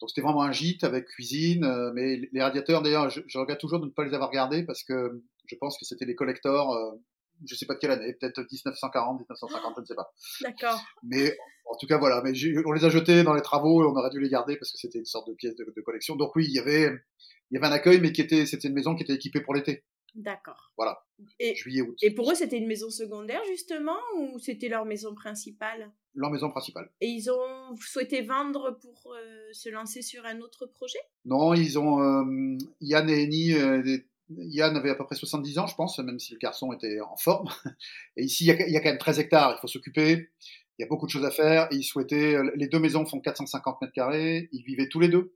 donc 0.00 0.10
c'était 0.10 0.20
vraiment 0.20 0.42
un 0.42 0.52
gîte 0.52 0.84
avec 0.84 1.06
cuisine, 1.06 1.64
euh, 1.64 1.92
mais 1.94 2.20
les 2.32 2.42
radiateurs 2.42 2.82
d'ailleurs, 2.82 3.10
je, 3.10 3.20
je, 3.26 3.38
regrette 3.38 3.58
toujours 3.58 3.80
de 3.80 3.86
ne 3.86 3.90
pas 3.90 4.04
les 4.04 4.14
avoir 4.14 4.30
gardés 4.30 4.62
parce 4.64 4.82
que 4.84 5.22
je 5.46 5.56
pense 5.56 5.78
que 5.78 5.84
c'était 5.84 6.04
les 6.04 6.14
collecteurs 6.14 6.70
euh, 6.70 6.92
je 7.46 7.54
sais 7.54 7.66
pas 7.66 7.74
de 7.74 7.78
quelle 7.78 7.90
année, 7.90 8.14
peut-être 8.14 8.38
1940, 8.38 9.20
1950, 9.20 9.74
je 9.76 9.80
ne 9.80 9.86
sais 9.86 9.94
pas. 9.94 10.12
D'accord. 10.42 10.80
Mais 11.02 11.36
en 11.66 11.76
tout 11.76 11.86
cas, 11.86 11.98
voilà. 11.98 12.22
Mais 12.22 12.32
on 12.64 12.72
les 12.72 12.84
a 12.84 12.88
jetés 12.88 13.22
dans 13.22 13.34
les 13.34 13.42
travaux 13.42 13.82
et 13.82 13.86
on 13.86 13.96
aurait 13.96 14.10
dû 14.10 14.20
les 14.20 14.28
garder 14.28 14.56
parce 14.56 14.72
que 14.72 14.78
c'était 14.78 14.98
une 14.98 15.04
sorte 15.04 15.28
de 15.28 15.34
pièce 15.34 15.56
de, 15.56 15.64
de, 15.74 15.80
collection. 15.82 16.16
Donc 16.16 16.34
oui, 16.36 16.46
il 16.48 16.54
y 16.54 16.58
avait, 16.58 16.90
il 17.50 17.54
y 17.54 17.56
avait 17.56 17.66
un 17.66 17.72
accueil, 17.72 18.00
mais 18.00 18.12
qui 18.12 18.20
était, 18.20 18.46
c'était 18.46 18.68
une 18.68 18.74
maison 18.74 18.94
qui 18.94 19.02
était 19.02 19.14
équipée 19.14 19.40
pour 19.40 19.54
l'été. 19.54 19.84
D'accord. 20.14 20.72
Voilà. 20.76 21.04
Et, 21.40 21.54
Juillet, 21.56 21.82
août. 21.82 21.98
Et 22.02 22.14
pour 22.14 22.30
eux, 22.30 22.34
c'était 22.34 22.58
une 22.58 22.68
maison 22.68 22.88
secondaire 22.88 23.40
justement 23.48 23.98
ou 24.18 24.38
c'était 24.38 24.68
leur 24.68 24.84
maison 24.84 25.14
principale? 25.14 25.90
Leur 26.14 26.30
maison 26.30 26.50
principale. 26.50 26.88
Et 27.00 27.08
ils 27.08 27.30
ont 27.30 27.76
souhaité 27.76 28.22
vendre 28.22 28.78
pour 28.80 29.12
euh, 29.12 29.48
se 29.52 29.68
lancer 29.68 30.02
sur 30.02 30.24
un 30.24 30.40
autre 30.40 30.66
projet? 30.66 31.00
Non, 31.24 31.54
ils 31.54 31.78
ont 31.78 32.00
euh, 32.00 32.56
Yann 32.80 33.10
et 33.10 33.24
Eni, 33.24 33.54
euh, 33.54 33.82
des 33.82 34.06
Yann 34.30 34.76
avait 34.76 34.90
à 34.90 34.94
peu 34.94 35.04
près 35.04 35.16
70 35.16 35.58
ans, 35.58 35.66
je 35.66 35.74
pense, 35.74 35.98
même 35.98 36.18
si 36.18 36.32
le 36.32 36.38
garçon 36.38 36.72
était 36.72 37.00
en 37.00 37.16
forme. 37.16 37.48
Et 38.16 38.24
ici, 38.24 38.44
il 38.44 38.70
y 38.70 38.76
a, 38.76 38.80
quand 38.80 38.88
même 38.88 38.98
13 38.98 39.18
hectares, 39.18 39.54
il 39.56 39.60
faut 39.60 39.66
s'occuper. 39.66 40.30
Il 40.78 40.82
y 40.82 40.84
a 40.84 40.88
beaucoup 40.88 41.06
de 41.06 41.10
choses 41.10 41.24
à 41.24 41.30
faire. 41.30 41.68
Ils 41.70 41.84
souhaitaient, 41.84 42.36
les 42.56 42.68
deux 42.68 42.78
maisons 42.78 43.04
font 43.06 43.20
450 43.20 43.80
mètres 43.80 43.92
carrés. 43.92 44.48
Ils 44.52 44.64
vivaient 44.64 44.88
tous 44.88 45.00
les 45.00 45.08
deux. 45.08 45.34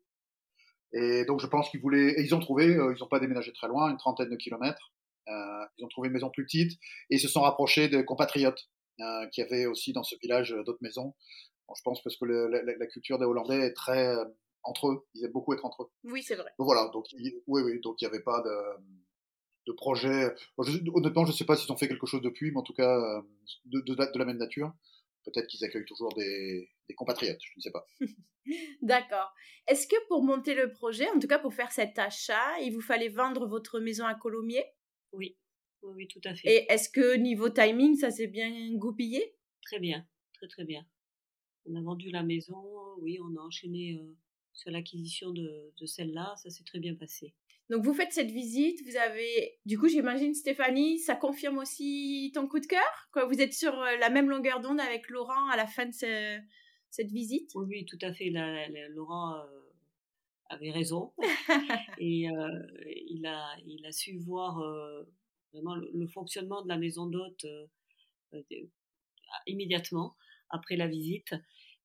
Et 0.93 1.25
donc, 1.27 1.41
je 1.41 1.47
pense 1.47 1.71
qu'ils 1.71 1.81
voulaient, 1.81 2.13
et 2.19 2.23
ils 2.23 2.35
ont 2.35 2.41
trouvé, 2.41 2.67
euh, 2.67 2.95
ils 2.97 3.01
n'ont 3.01 3.09
pas 3.09 3.21
déménagé 3.21 3.53
très 3.53 3.69
loin, 3.69 3.91
une 3.91 3.99
trentaine 3.99 4.31
de 4.31 4.37
kilomètres. 4.37 4.93
ils 5.27 5.85
ont 5.85 5.89
trouvé 5.89 6.09
une 6.09 6.15
maison 6.15 6.31
plus 6.31 6.45
petite 6.45 6.73
et 7.11 7.17
ils 7.17 7.21
se 7.21 7.29
sont 7.29 7.43
rapprochés 7.43 7.89
de 7.89 8.01
compatriotes 8.01 8.71
qui 9.31 9.43
avaient 9.43 9.67
aussi 9.67 9.93
dans 9.93 10.03
ce 10.03 10.17
village 10.23 10.57
d'autres 10.65 10.79
maisons. 10.81 11.15
je 11.77 11.83
pense 11.85 12.03
parce 12.03 12.17
que 12.17 12.25
la, 12.25 12.87
culture 12.87 13.19
des 13.19 13.27
Hollandais 13.27 13.61
est 13.61 13.75
très 13.75 14.17
entre 14.63 14.89
eux. 14.89 15.07
Ils 15.15 15.25
aiment 15.25 15.33
beaucoup 15.33 15.53
être 15.55 15.65
entre 15.65 15.85
eux. 15.85 15.91
Oui, 16.05 16.23
c'est 16.23 16.37
vrai. 16.37 16.51
Donc, 16.59 16.67
voilà, 16.67 16.89
donc 16.93 17.07
oui, 17.15 17.33
oui, 17.47 17.81
donc 17.81 18.01
il 18.01 18.05
n'y 18.05 18.09
avait 18.09 18.23
pas 18.23 18.43
de, 18.43 18.83
de 19.67 19.73
projet. 19.73 20.35
honnêtement, 20.57 21.25
je 21.25 21.33
ne 21.33 21.37
sais 21.37 21.45
pas 21.45 21.57
s'ils 21.57 21.71
ont 21.73 21.77
fait 21.77 21.89
quelque 21.89 22.07
chose 22.07 22.23
depuis, 22.23 22.51
mais 22.51 22.59
en 22.59 22.63
tout 22.63 22.75
cas 22.75 23.23
de, 23.67 23.81
de, 23.81 23.95
de 23.95 24.19
la 24.19 24.25
même 24.25 24.39
nature. 24.39 24.73
Peut-être 25.25 25.47
qu'ils 25.47 25.65
accueillent 25.65 25.85
toujours 25.85 26.15
des, 26.15 26.71
des, 26.89 26.95
compatriotes, 26.95 27.41
je 27.43 27.53
ne 27.57 27.61
sais 27.61 27.71
pas. 27.71 27.87
D'accord. 28.83 29.31
Est-ce 29.67 29.87
que 29.87 29.97
pour 30.09 30.23
monter 30.23 30.55
le 30.55 30.71
projet, 30.71 31.07
en 31.11 31.19
tout 31.19 31.27
cas 31.27 31.39
pour 31.39 31.53
faire 31.53 31.71
cet 31.71 31.99
achat, 31.99 32.59
il 32.63 32.73
vous 32.73 32.81
fallait 32.81 33.11
vendre 33.11 33.47
votre 33.47 33.79
maison 33.79 34.07
à 34.07 34.15
Colomiers? 34.15 34.65
Oui, 35.13 35.37
oui, 35.83 36.09
tout 36.09 36.21
à 36.25 36.35
fait. 36.35 36.49
Et 36.49 36.73
est-ce 36.73 36.89
que 36.89 37.17
niveau 37.17 37.51
timing, 37.51 37.97
ça 37.97 38.11
s'est 38.11 38.27
bien 38.27 38.75
goupillé? 38.75 39.35
Très 39.63 39.81
bien, 39.81 40.07
très 40.35 40.49
très 40.49 40.65
bien. 40.65 40.87
On 41.67 41.75
a 41.75 41.83
vendu 41.83 42.11
la 42.11 42.23
maison, 42.23 42.65
oui, 43.01 43.19
on 43.21 43.37
a 43.37 43.45
enchaîné 43.45 43.99
euh, 44.01 44.17
sur 44.59 44.73
l'acquisition 44.73 45.31
de, 45.31 45.73
de 45.79 45.87
celle-là, 45.87 46.35
ça 46.43 46.51
s'est 46.51 46.65
très 46.65 46.81
bien 46.81 46.95
passé. 46.97 47.33
Donc 47.71 47.85
vous 47.85 47.93
faites 47.93 48.13
cette 48.13 48.31
visite, 48.31 48.81
vous 48.87 48.97
avez, 48.97 49.59
du 49.67 49.79
coup 49.79 49.89
j'imagine 49.89 50.35
Stéphanie, 50.35 50.99
ça 50.99 51.15
confirme 51.15 51.59
aussi 51.59 52.33
ton 52.35 52.49
coup 52.49 52.61
de 52.61 52.67
cœur 52.67 53.09
Quoi, 53.13 53.27
Vous 53.27 53.41
êtes 53.41 53.53
sur 53.53 53.79
euh, 53.79 53.97
la 53.99 54.09
même 54.09 54.31
longueur 54.31 54.61
d'onde 54.61 54.81
avec 54.81 55.11
Laurent 55.11 55.49
à 55.51 55.57
la 55.57 55.67
fin 55.67 55.85
de 55.87 55.93
cette 55.93 57.11
visite? 57.11 57.51
Oui, 57.55 57.85
tout 57.85 57.99
à 58.01 58.13
fait. 58.13 58.33
Laurent 58.91 59.37
euh, 59.37 59.45
avait 60.49 60.71
raison 60.71 61.13
et 61.99 62.31
euh, 62.31 62.67
il, 63.07 63.27
a, 63.27 63.55
il 63.67 63.85
a 63.85 63.93
su 63.93 64.17
voir 64.17 64.59
vraiment 65.53 65.75
le, 65.77 66.07
fonctionnement 66.07 66.63
de 66.63 66.69
la 66.69 66.79
maison 66.79 67.07
d'hôte 67.07 67.47
immédiatement 69.47 70.17
après 70.49 70.77
la 70.77 70.89
visite. 70.89 71.35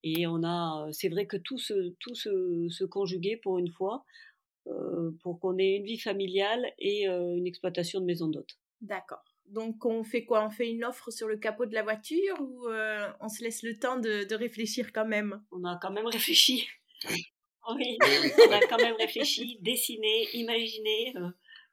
Et 0.03 0.27
on 0.27 0.43
a, 0.43 0.87
c'est 0.91 1.09
vrai 1.09 1.27
que 1.27 1.37
tout 1.37 1.57
se, 1.57 1.93
tout 1.99 2.15
se, 2.15 2.67
se 2.69 2.83
conjuguait 2.83 3.39
pour 3.41 3.57
une 3.57 3.71
fois. 3.71 4.03
Euh, 4.67 5.11
pour 5.21 5.41
qu'on 5.41 5.57
ait 5.57 5.75
une 5.75 5.83
vie 5.83 5.99
familiale 5.99 6.71
et 6.79 7.09
euh, 7.09 7.35
une 7.35 7.45
exploitation 7.45 7.99
de 7.99 8.05
maison 8.05 8.29
d'hôte. 8.29 8.57
D'accord. 8.79 9.21
Donc 9.47 9.83
on 9.85 10.05
fait 10.05 10.23
quoi? 10.23 10.45
On 10.45 10.49
fait 10.49 10.69
une 10.69 10.85
offre 10.85 11.11
sur 11.11 11.27
le 11.27 11.35
capot 11.35 11.65
de 11.65 11.73
la 11.73 11.83
voiture 11.83 12.39
ou 12.39 12.69
euh, 12.69 13.11
on 13.19 13.27
se 13.27 13.43
laisse 13.43 13.61
le 13.61 13.77
temps 13.77 13.99
de, 13.99 14.33
réfléchir 14.33 14.93
quand 14.93 15.05
même? 15.05 15.43
On 15.51 15.65
a 15.65 15.77
quand 15.81 15.91
même 15.91 16.07
réfléchi. 16.07 16.65
Oui. 17.09 17.25
on 17.67 18.51
a 18.53 18.61
quand 18.69 18.77
même 18.77 18.95
réfléchi, 18.97 19.57
dessiné, 19.61 20.29
imaginé, 20.33 21.13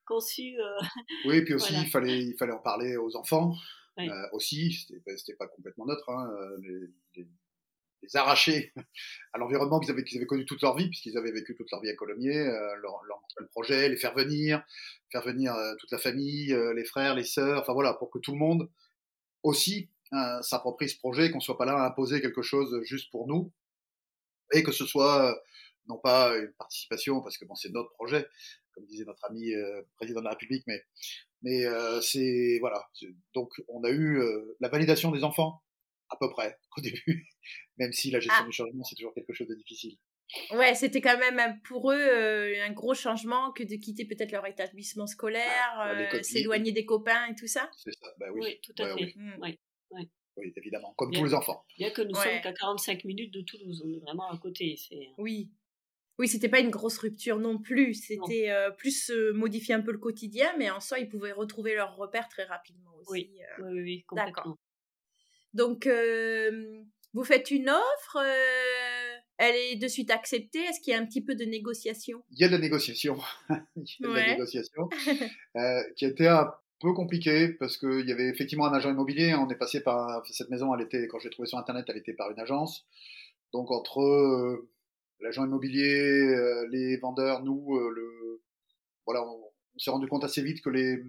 conçu. 0.04 0.56
Oui, 1.26 1.42
puis 1.44 1.54
aussi 1.54 1.74
il, 1.74 1.86
fallait, 1.90 2.18
il 2.18 2.36
fallait 2.36 2.52
en 2.52 2.58
parler 2.58 2.96
aux 2.96 3.14
enfants. 3.14 3.54
aussi, 4.32 4.72
c'était 4.72 5.36
pas 5.36 5.46
complètement 5.46 5.86
neutre. 5.86 6.08
Hein, 6.08 6.28
les 7.14 7.28
arracher 8.14 8.72
à 9.32 9.38
l'environnement 9.38 9.80
qu'ils 9.80 9.90
avaient, 9.90 10.04
qu'ils 10.04 10.18
avaient 10.18 10.26
connu 10.26 10.44
toute 10.44 10.62
leur 10.62 10.76
vie, 10.76 10.88
puisqu'ils 10.88 11.16
avaient 11.16 11.32
vécu 11.32 11.54
toute 11.54 11.70
leur 11.70 11.80
vie 11.80 11.90
à 11.90 11.94
Colomiers, 11.94 12.36
euh, 12.36 12.74
leur, 12.76 13.02
leur, 13.04 13.20
projet, 13.50 13.88
les 13.88 13.96
faire 13.96 14.14
venir, 14.14 14.62
faire 15.10 15.22
venir 15.22 15.54
euh, 15.54 15.74
toute 15.78 15.90
la 15.90 15.98
famille, 15.98 16.52
euh, 16.52 16.74
les 16.74 16.84
frères, 16.84 17.14
les 17.14 17.24
sœurs, 17.24 17.60
enfin 17.60 17.72
voilà, 17.72 17.94
pour 17.94 18.10
que 18.10 18.18
tout 18.18 18.32
le 18.32 18.38
monde 18.38 18.70
aussi 19.42 19.90
euh, 20.12 20.42
s'approprie 20.42 20.88
ce 20.88 20.98
projet, 20.98 21.30
qu'on 21.30 21.40
soit 21.40 21.58
pas 21.58 21.64
là 21.64 21.74
à 21.74 21.86
imposer 21.86 22.20
quelque 22.20 22.42
chose 22.42 22.80
juste 22.84 23.10
pour 23.10 23.26
nous, 23.26 23.52
et 24.52 24.62
que 24.62 24.72
ce 24.72 24.86
soit 24.86 25.40
non 25.88 25.98
pas 25.98 26.36
une 26.36 26.52
participation, 26.52 27.20
parce 27.20 27.38
que 27.38 27.44
bon, 27.44 27.54
c'est 27.54 27.70
notre 27.70 27.92
projet, 27.92 28.26
comme 28.72 28.84
disait 28.86 29.04
notre 29.04 29.24
ami 29.24 29.52
président 29.96 30.20
de 30.20 30.24
la 30.24 30.30
République, 30.30 30.64
mais 30.66 30.84
mais 31.42 31.64
c'est 32.02 32.58
voilà. 32.60 32.88
Donc 33.34 33.50
on 33.68 33.82
a 33.84 33.90
eu 33.90 34.20
la 34.60 34.68
validation 34.68 35.10
des 35.10 35.24
enfants 35.24 35.62
à 36.10 36.16
peu 36.16 36.28
près 36.30 36.58
au 36.76 36.80
début, 36.80 37.28
même 37.78 37.92
si 37.92 38.10
la 38.10 38.20
gestion 38.20 38.42
ah. 38.44 38.46
du 38.46 38.52
changement, 38.52 38.84
c'est 38.84 38.96
toujours 38.96 39.14
quelque 39.14 39.32
chose 39.32 39.48
de 39.48 39.54
difficile. 39.54 39.96
Ouais, 40.52 40.74
c'était 40.74 41.00
quand 41.00 41.18
même 41.18 41.60
pour 41.62 41.90
eux 41.90 41.98
euh, 41.98 42.64
un 42.64 42.72
gros 42.72 42.94
changement 42.94 43.50
que 43.52 43.64
de 43.64 43.74
quitter 43.76 44.04
peut-être 44.04 44.30
leur 44.30 44.46
établissement 44.46 45.06
scolaire, 45.06 45.72
bah, 45.76 45.98
euh, 45.98 46.22
s'éloigner 46.22 46.72
des 46.72 46.84
copains 46.84 47.26
et 47.26 47.34
tout 47.34 47.48
ça. 47.48 47.68
C'est 47.76 47.92
ça, 47.92 48.06
bah 48.18 48.26
oui. 48.32 48.40
oui. 48.42 48.60
tout 48.62 48.82
à 48.82 48.96
fait. 48.96 49.14
Oui. 49.16 49.58
Oui. 49.90 50.08
oui. 50.36 50.52
évidemment, 50.56 50.94
comme 50.96 51.12
tous 51.12 51.24
les 51.24 51.34
enfants. 51.34 51.64
Bien 51.78 51.90
que 51.90 52.02
nous 52.02 52.14
sommes 52.14 52.40
qu'à 52.42 52.52
45 52.52 53.04
minutes 53.04 53.34
de 53.34 53.40
Toulouse, 53.40 53.82
on 53.84 53.92
est 53.92 54.00
vraiment 54.00 54.30
à 54.30 54.38
côté. 54.38 54.76
Oui. 55.18 55.50
Oui, 56.18 56.28
c'était 56.28 56.50
pas 56.50 56.60
une 56.60 56.70
grosse 56.70 56.98
rupture 56.98 57.38
non 57.38 57.58
plus. 57.58 57.94
C'était 57.94 58.50
euh, 58.50 58.70
plus 58.70 59.10
modifier 59.32 59.74
un 59.74 59.80
peu 59.80 59.90
le 59.90 59.98
quotidien, 59.98 60.52
mais 60.58 60.70
en 60.70 60.78
soi, 60.78 60.98
ils 60.98 61.08
pouvaient 61.08 61.32
retrouver 61.32 61.74
leurs 61.74 61.96
repères 61.96 62.28
très 62.28 62.44
rapidement 62.44 62.94
aussi. 63.00 63.10
Oui, 63.10 63.40
oui, 63.62 63.80
oui, 63.80 64.04
complètement. 64.06 64.58
Donc, 65.54 65.88
vous 67.12 67.24
faites 67.24 67.50
une 67.50 67.68
offre, 67.68 68.18
elle 69.40 69.56
est 69.56 69.76
de 69.76 69.88
suite 69.88 70.10
acceptée. 70.10 70.60
Est-ce 70.60 70.80
qu'il 70.80 70.92
y 70.92 70.96
a 70.96 71.00
un 71.00 71.06
petit 71.06 71.22
peu 71.22 71.34
de 71.34 71.44
négociation? 71.44 72.22
Il 72.30 72.40
y 72.40 72.44
a 72.44 72.48
de 72.48 72.52
la 72.52 72.58
négociation. 72.58 73.18
Il 73.76 73.84
y 74.00 74.04
a 74.04 74.08
de 74.08 74.14
la 74.14 74.26
négociation 74.32 74.88
euh, 75.56 75.82
qui 75.96 76.04
a 76.04 76.08
été 76.08 76.28
un 76.28 76.52
peu 76.78 76.92
compliquée 76.92 77.48
parce 77.48 77.78
qu'il 77.78 78.06
y 78.06 78.12
avait 78.12 78.28
effectivement 78.28 78.66
un 78.66 78.74
agent 78.74 78.90
immobilier. 78.90 79.34
On 79.34 79.48
est 79.48 79.56
passé 79.56 79.82
par 79.82 80.22
cette 80.26 80.50
maison, 80.50 80.74
elle 80.74 80.82
était, 80.82 81.06
quand 81.08 81.18
j'ai 81.18 81.30
trouvé 81.30 81.48
sur 81.48 81.56
internet, 81.56 81.86
elle 81.88 81.96
était 81.96 82.12
par 82.12 82.30
une 82.30 82.38
agence. 82.38 82.86
Donc 83.54 83.70
entre 83.70 84.66
l'agent 85.20 85.46
immobilier, 85.46 86.66
les 86.70 86.98
vendeurs, 86.98 87.42
nous, 87.42 87.78
le, 87.78 88.42
voilà, 89.06 89.22
on, 89.26 89.40
on 89.74 89.78
s'est 89.78 89.90
rendu 89.90 90.06
compte 90.06 90.24
assez 90.24 90.42
vite 90.42 90.60
que 90.62 90.70
les, 90.70 91.02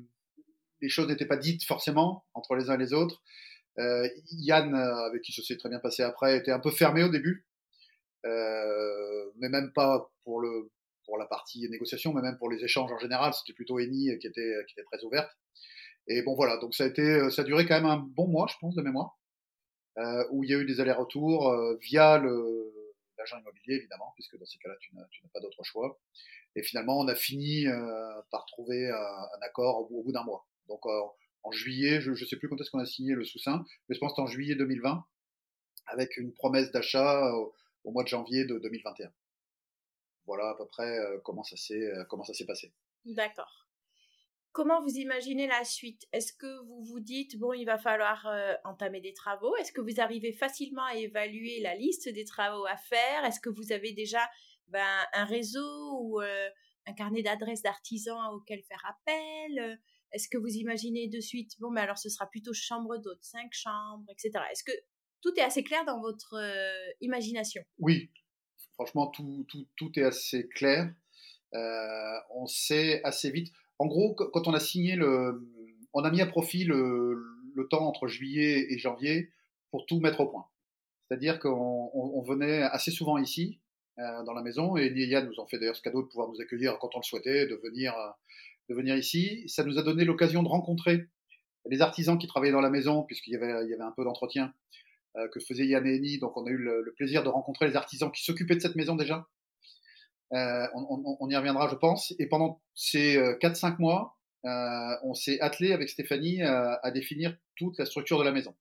les 0.82 0.90
choses 0.90 1.08
n'étaient 1.08 1.26
pas 1.26 1.38
dites 1.38 1.66
forcément 1.66 2.26
entre 2.34 2.56
les 2.56 2.70
uns 2.70 2.76
et 2.76 2.78
les 2.78 2.94
autres. 2.94 3.22
Euh, 3.80 4.08
Yann, 4.32 4.76
euh, 4.76 5.06
avec 5.06 5.22
qui 5.22 5.32
ça 5.32 5.42
s'est 5.44 5.58
très 5.58 5.70
bien 5.70 5.80
passé 5.80 6.04
après, 6.04 6.38
était 6.38 6.52
un 6.52 6.60
peu 6.60 6.72
fermé 6.72 7.04
au 7.04 7.10
début, 7.10 7.48
euh, 8.26 9.32
mais 9.38 9.50
même 9.50 9.72
pas 9.74 10.12
pour 10.24 10.42
le 10.42 10.70
pour 11.06 11.18
la 11.18 11.26
partie 11.26 11.68
négociation, 11.70 12.14
mais 12.14 12.22
même 12.22 12.38
pour 12.38 12.50
les 12.50 12.64
échanges 12.64 12.92
en 12.92 13.00
général, 13.00 13.34
c'était 13.34 13.54
plutôt 13.54 13.80
Eni 13.80 14.18
qui 14.20 14.28
était 14.28 14.56
qui 14.68 14.74
était 14.74 14.84
très 14.84 15.04
ouverte. 15.04 15.32
Et 16.08 16.22
bon 16.24 16.36
voilà, 16.36 16.58
donc 16.58 16.74
ça 16.76 16.84
a 16.86 16.88
été 16.88 17.30
ça 17.32 17.42
a 17.44 17.46
duré 17.46 17.66
quand 17.66 17.76
même 17.76 17.86
un 17.86 17.98
bon 17.98 18.28
mois, 18.28 18.48
je 18.48 18.56
pense, 18.60 18.76
de 18.76 18.82
mémoire, 18.82 19.18
euh, 19.98 20.26
où 20.32 20.44
il 20.44 20.50
y 20.50 20.54
a 20.54 20.58
eu 20.58 20.66
des 20.66 20.80
allers-retours 20.80 21.50
euh, 21.50 21.78
via 21.82 22.18
le 22.18 22.74
l'agent 23.18 23.38
immobilier 23.40 23.76
évidemment, 23.76 24.12
puisque 24.16 24.38
dans 24.38 24.46
ces 24.46 24.58
cas-là 24.60 24.76
tu 24.80 24.96
n'as 24.96 25.04
pas 25.34 25.40
d'autre 25.42 25.64
choix. 25.64 26.00
Et 26.56 26.64
finalement, 26.64 27.00
on 27.00 27.08
a 27.08 27.16
fini 27.16 27.68
euh, 27.68 28.22
par 28.32 28.46
trouver 28.46 28.90
un, 28.90 29.42
accord 29.42 29.92
au, 29.92 30.00
au 30.00 30.04
bout 30.04 30.12
d'un 30.12 30.24
mois. 30.24 30.48
Donc 30.68 30.82
en 31.44 31.52
juillet, 31.52 32.02
je 32.02 32.12
ne 32.12 32.16
sais 32.16 32.38
plus 32.38 32.48
quand 32.50 32.60
est-ce 32.60 32.70
qu'on 32.70 32.80
a 32.80 32.86
signé 32.86 33.14
le 33.14 33.24
sous-sein, 33.24 33.64
mais 33.88 33.96
je 33.96 34.00
pense 34.00 34.18
en 34.20 34.28
juillet 34.28 34.56
2020, 34.56 35.06
avec 35.88 36.18
une 36.18 36.34
promesse 36.34 36.72
d'achat 36.72 37.34
au, 37.34 37.92
mois 37.92 38.04
de 38.04 38.08
janvier 38.08 38.46
de 38.46 38.60
2021. 38.60 39.12
Voilà 40.28 40.50
à 40.50 40.56
peu 40.56 40.68
près 40.68 40.98
euh, 40.98 41.20
comment 41.24 41.44
ça 41.44 41.58
s'est 41.58 41.82
euh, 41.82 42.06
comment 42.06 42.24
ça 42.24 42.34
s'est 42.34 42.46
passé. 42.46 42.72
D'accord. 43.06 43.68
Comment 44.52 44.82
vous 44.82 44.98
imaginez 44.98 45.48
la 45.48 45.64
suite? 45.64 46.08
Est-ce 46.12 46.34
que 46.34 46.64
vous 46.66 46.84
vous 46.84 47.00
dites 47.00 47.40
bon, 47.40 47.54
il 47.54 47.66
va 47.66 47.78
falloir 47.78 48.28
euh, 48.28 48.54
entamer 48.64 49.02
des 49.02 49.14
travaux? 49.14 49.56
Est-ce 49.56 49.72
que 49.72 49.82
vous 49.82 50.00
arrivez 50.00 50.34
facilement 50.34 50.84
à 50.84 50.96
évaluer 50.96 51.60
la 51.62 51.74
liste 51.74 52.08
des 52.08 52.26
travaux 52.26 52.66
à 52.66 52.78
faire? 52.78 53.26
Est-ce 53.26 53.40
que 53.40 53.50
vous 53.50 53.72
avez 53.72 53.94
déjà 53.94 54.30
ben, 54.68 54.86
un 55.14 55.26
réseau 55.26 56.00
ou 56.02 56.20
un 56.20 56.94
carnet 56.94 57.24
d'adresses 57.24 57.64
d'artisans 57.64 58.34
auquel 58.34 58.62
faire 58.62 58.86
appel? 58.88 59.80
Est-ce 60.14 60.28
que 60.28 60.38
vous 60.38 60.56
imaginez 60.56 61.08
de 61.08 61.20
suite, 61.20 61.54
bon, 61.60 61.72
mais 61.72 61.82
alors 61.82 61.98
ce 61.98 62.10
sera 62.10 62.30
plutôt 62.30 62.54
chambre 62.54 62.98
d'hôte, 62.98 63.24
cinq 63.24 63.54
chambres, 63.54 64.06
etc. 64.10 64.44
Est-ce 64.52 64.64
que 64.64 64.72
tout 65.22 65.34
est 65.38 65.42
assez 65.42 65.64
clair 65.64 65.86
dans 65.86 66.02
votre 66.02 66.36
euh, 66.36 66.92
imagination? 67.00 67.64
Oui, 67.80 68.10
franchement, 68.74 69.08
tout, 69.08 69.46
tout, 69.48 69.68
tout 69.76 69.92
est 69.98 70.04
assez 70.04 70.48
clair. 70.50 70.94
Euh, 71.54 72.18
on 72.36 72.46
sait 72.46 73.04
assez 73.04 73.32
vite. 73.32 73.52
En 73.80 73.88
gros, 73.88 74.14
quand 74.14 74.48
on 74.48 74.54
a 74.54 74.60
signé 74.60 74.96
le. 74.96 75.48
On 75.94 76.04
a 76.04 76.12
mis 76.12 76.22
à 76.22 76.26
profit 76.26 76.64
le, 76.64 77.22
temps 77.70 77.86
entre 77.86 78.08
juillet 78.08 78.68
et 78.70 78.78
janvier 78.78 79.30
pour 79.72 79.86
tout 79.86 80.00
mettre 80.00 80.22
au 80.22 80.28
point. 80.28 80.48
C'est-à-dire 81.08 81.40
qu'on 81.40 82.22
venait 82.22 82.64
assez 82.64 82.92
souvent 82.92 83.18
ici, 83.18 83.60
euh, 84.00 84.24
dans 84.24 84.34
la 84.34 84.42
maison, 84.42 84.78
et 84.78 84.88
Yann 84.88 85.28
nous 85.28 85.40
ont 85.40 85.48
fait 85.48 85.60
d'ailleurs 85.60 85.76
ce 85.76 85.82
cadeau 85.82 86.02
de 86.02 86.08
pouvoir 86.08 86.30
nous 86.30 86.42
accueillir 86.42 86.80
quand 86.80 86.96
on 86.96 87.00
le 87.00 87.04
souhaitait, 87.04 87.46
de 87.46 87.56
venir 87.56 87.94
de 88.72 88.76
venir 88.76 88.96
ici. 88.96 89.44
Ça 89.48 89.64
nous 89.64 89.78
a 89.78 89.84
donné 89.84 90.06
l'occasion 90.06 90.44
de 90.44 90.48
rencontrer 90.48 91.08
les 91.70 91.82
artisans 91.82 92.18
qui 92.18 92.28
travaillaient 92.28 92.54
dans 92.54 92.62
la 92.62 92.70
maison, 92.70 93.04
puisqu'il 93.04 93.34
y 93.34 93.36
avait, 93.36 93.52
un 93.52 93.94
peu 93.96 94.04
d'entretien 94.04 94.54
euh, 95.18 95.28
que 95.34 95.40
faisait 95.40 95.68
Yann 95.68 95.86
et. 95.86 96.18
Donc 96.18 96.36
on 96.38 96.46
a 96.46 96.50
eu 96.50 96.58
le, 96.58 96.94
plaisir 96.96 97.24
de 97.24 97.30
rencontrer 97.30 97.68
les 97.68 97.76
artisans 97.76 98.12
qui 98.12 98.24
s'occupaient 98.24 98.56
de 98.56 98.62
cette 98.62 98.76
maison 98.76 98.96
déjà. 98.96 99.28
Euh, 100.34 100.66
on, 100.74 101.30
y 101.30 101.36
reviendra, 101.36 101.68
je 101.68 101.76
pense. 101.76 102.14
Et 102.18 102.28
pendant 102.28 102.62
ces 102.74 103.18
4-5 103.42 103.74
euh, 103.74 103.76
mois, 103.80 104.18
on 105.04 105.14
s'est 105.14 105.40
attelé 105.42 105.74
avec 105.74 105.90
Stéphanie 105.90 106.42
à, 106.42 106.92
définir 106.92 107.38
toute 107.58 107.78
la 107.78 107.86
structure 107.86 108.18
de 108.18 108.24
la 108.24 108.32
maison. 108.32 108.56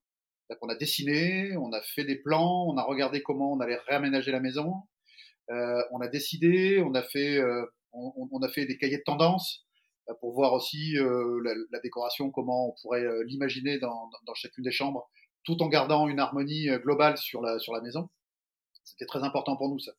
On 0.63 0.69
a 0.69 0.75
dessiné, 0.75 1.57
on 1.57 1.73
a 1.73 1.81
fait 1.81 2.03
des 2.03 2.17
plans, 2.17 2.67
on 2.67 2.77
a 2.77 2.83
regardé 2.83 3.23
comment 3.23 3.53
on 3.53 3.61
allait 3.61 3.79
réaménager 3.87 4.33
la 4.33 4.41
maison, 4.41 4.75
on 5.49 6.01
a 6.01 6.09
décidé, 6.09 6.83
on 6.85 6.93
a 6.95 7.05
fait, 7.05 7.41
on, 7.93 8.43
a 8.43 8.49
fait 8.49 8.67
des 8.67 8.77
cahiers 8.77 8.99
de 8.99 9.05
tendance, 9.05 9.65
pour 10.21 10.33
voir 10.33 10.53
aussi 10.53 10.95
la, 10.95 11.55
la, 11.71 11.81
décoration, 11.81 12.31
comment 12.31 12.69
on 12.69 12.75
pourrait 12.83 13.07
l'imaginer 13.25 13.79
dans, 13.79 14.11
chacune 14.35 14.65
des 14.65 14.71
chambres, 14.71 15.09
tout 15.45 15.63
en 15.63 15.69
gardant 15.69 16.09
une 16.09 16.19
harmonie 16.19 16.69
globale 16.83 17.17
sur 17.17 17.43
la, 17.43 17.59
maison. 17.83 18.09
C'était 18.85 19.07
très 19.07 19.23
important 19.23 19.57
pour 19.57 19.69
nous, 19.69 19.79
ça, 19.79 19.93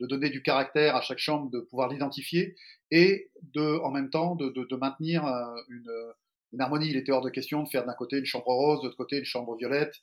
de 0.00 0.06
donner 0.06 0.30
du 0.30 0.42
caractère 0.42 0.96
à 0.96 1.00
chaque 1.00 1.18
chambre, 1.18 1.50
de 1.50 1.60
pouvoir 1.60 1.88
l'identifier 1.88 2.54
et 2.90 3.30
en 3.56 3.90
même 3.90 4.10
temps, 4.10 4.36
de, 4.36 4.76
maintenir 4.76 5.24
une, 5.68 6.60
harmonie. 6.60 6.88
Il 6.88 6.96
était 6.96 7.12
hors 7.12 7.22
de 7.22 7.30
question 7.30 7.62
de 7.62 7.68
faire 7.68 7.84
d'un 7.84 7.94
côté 7.94 8.18
une 8.18 8.24
chambre 8.24 8.46
rose, 8.46 8.80
de 8.80 8.86
l'autre 8.86 8.96
côté 8.96 9.18
une 9.18 9.24
chambre 9.24 9.56
violette, 9.56 9.94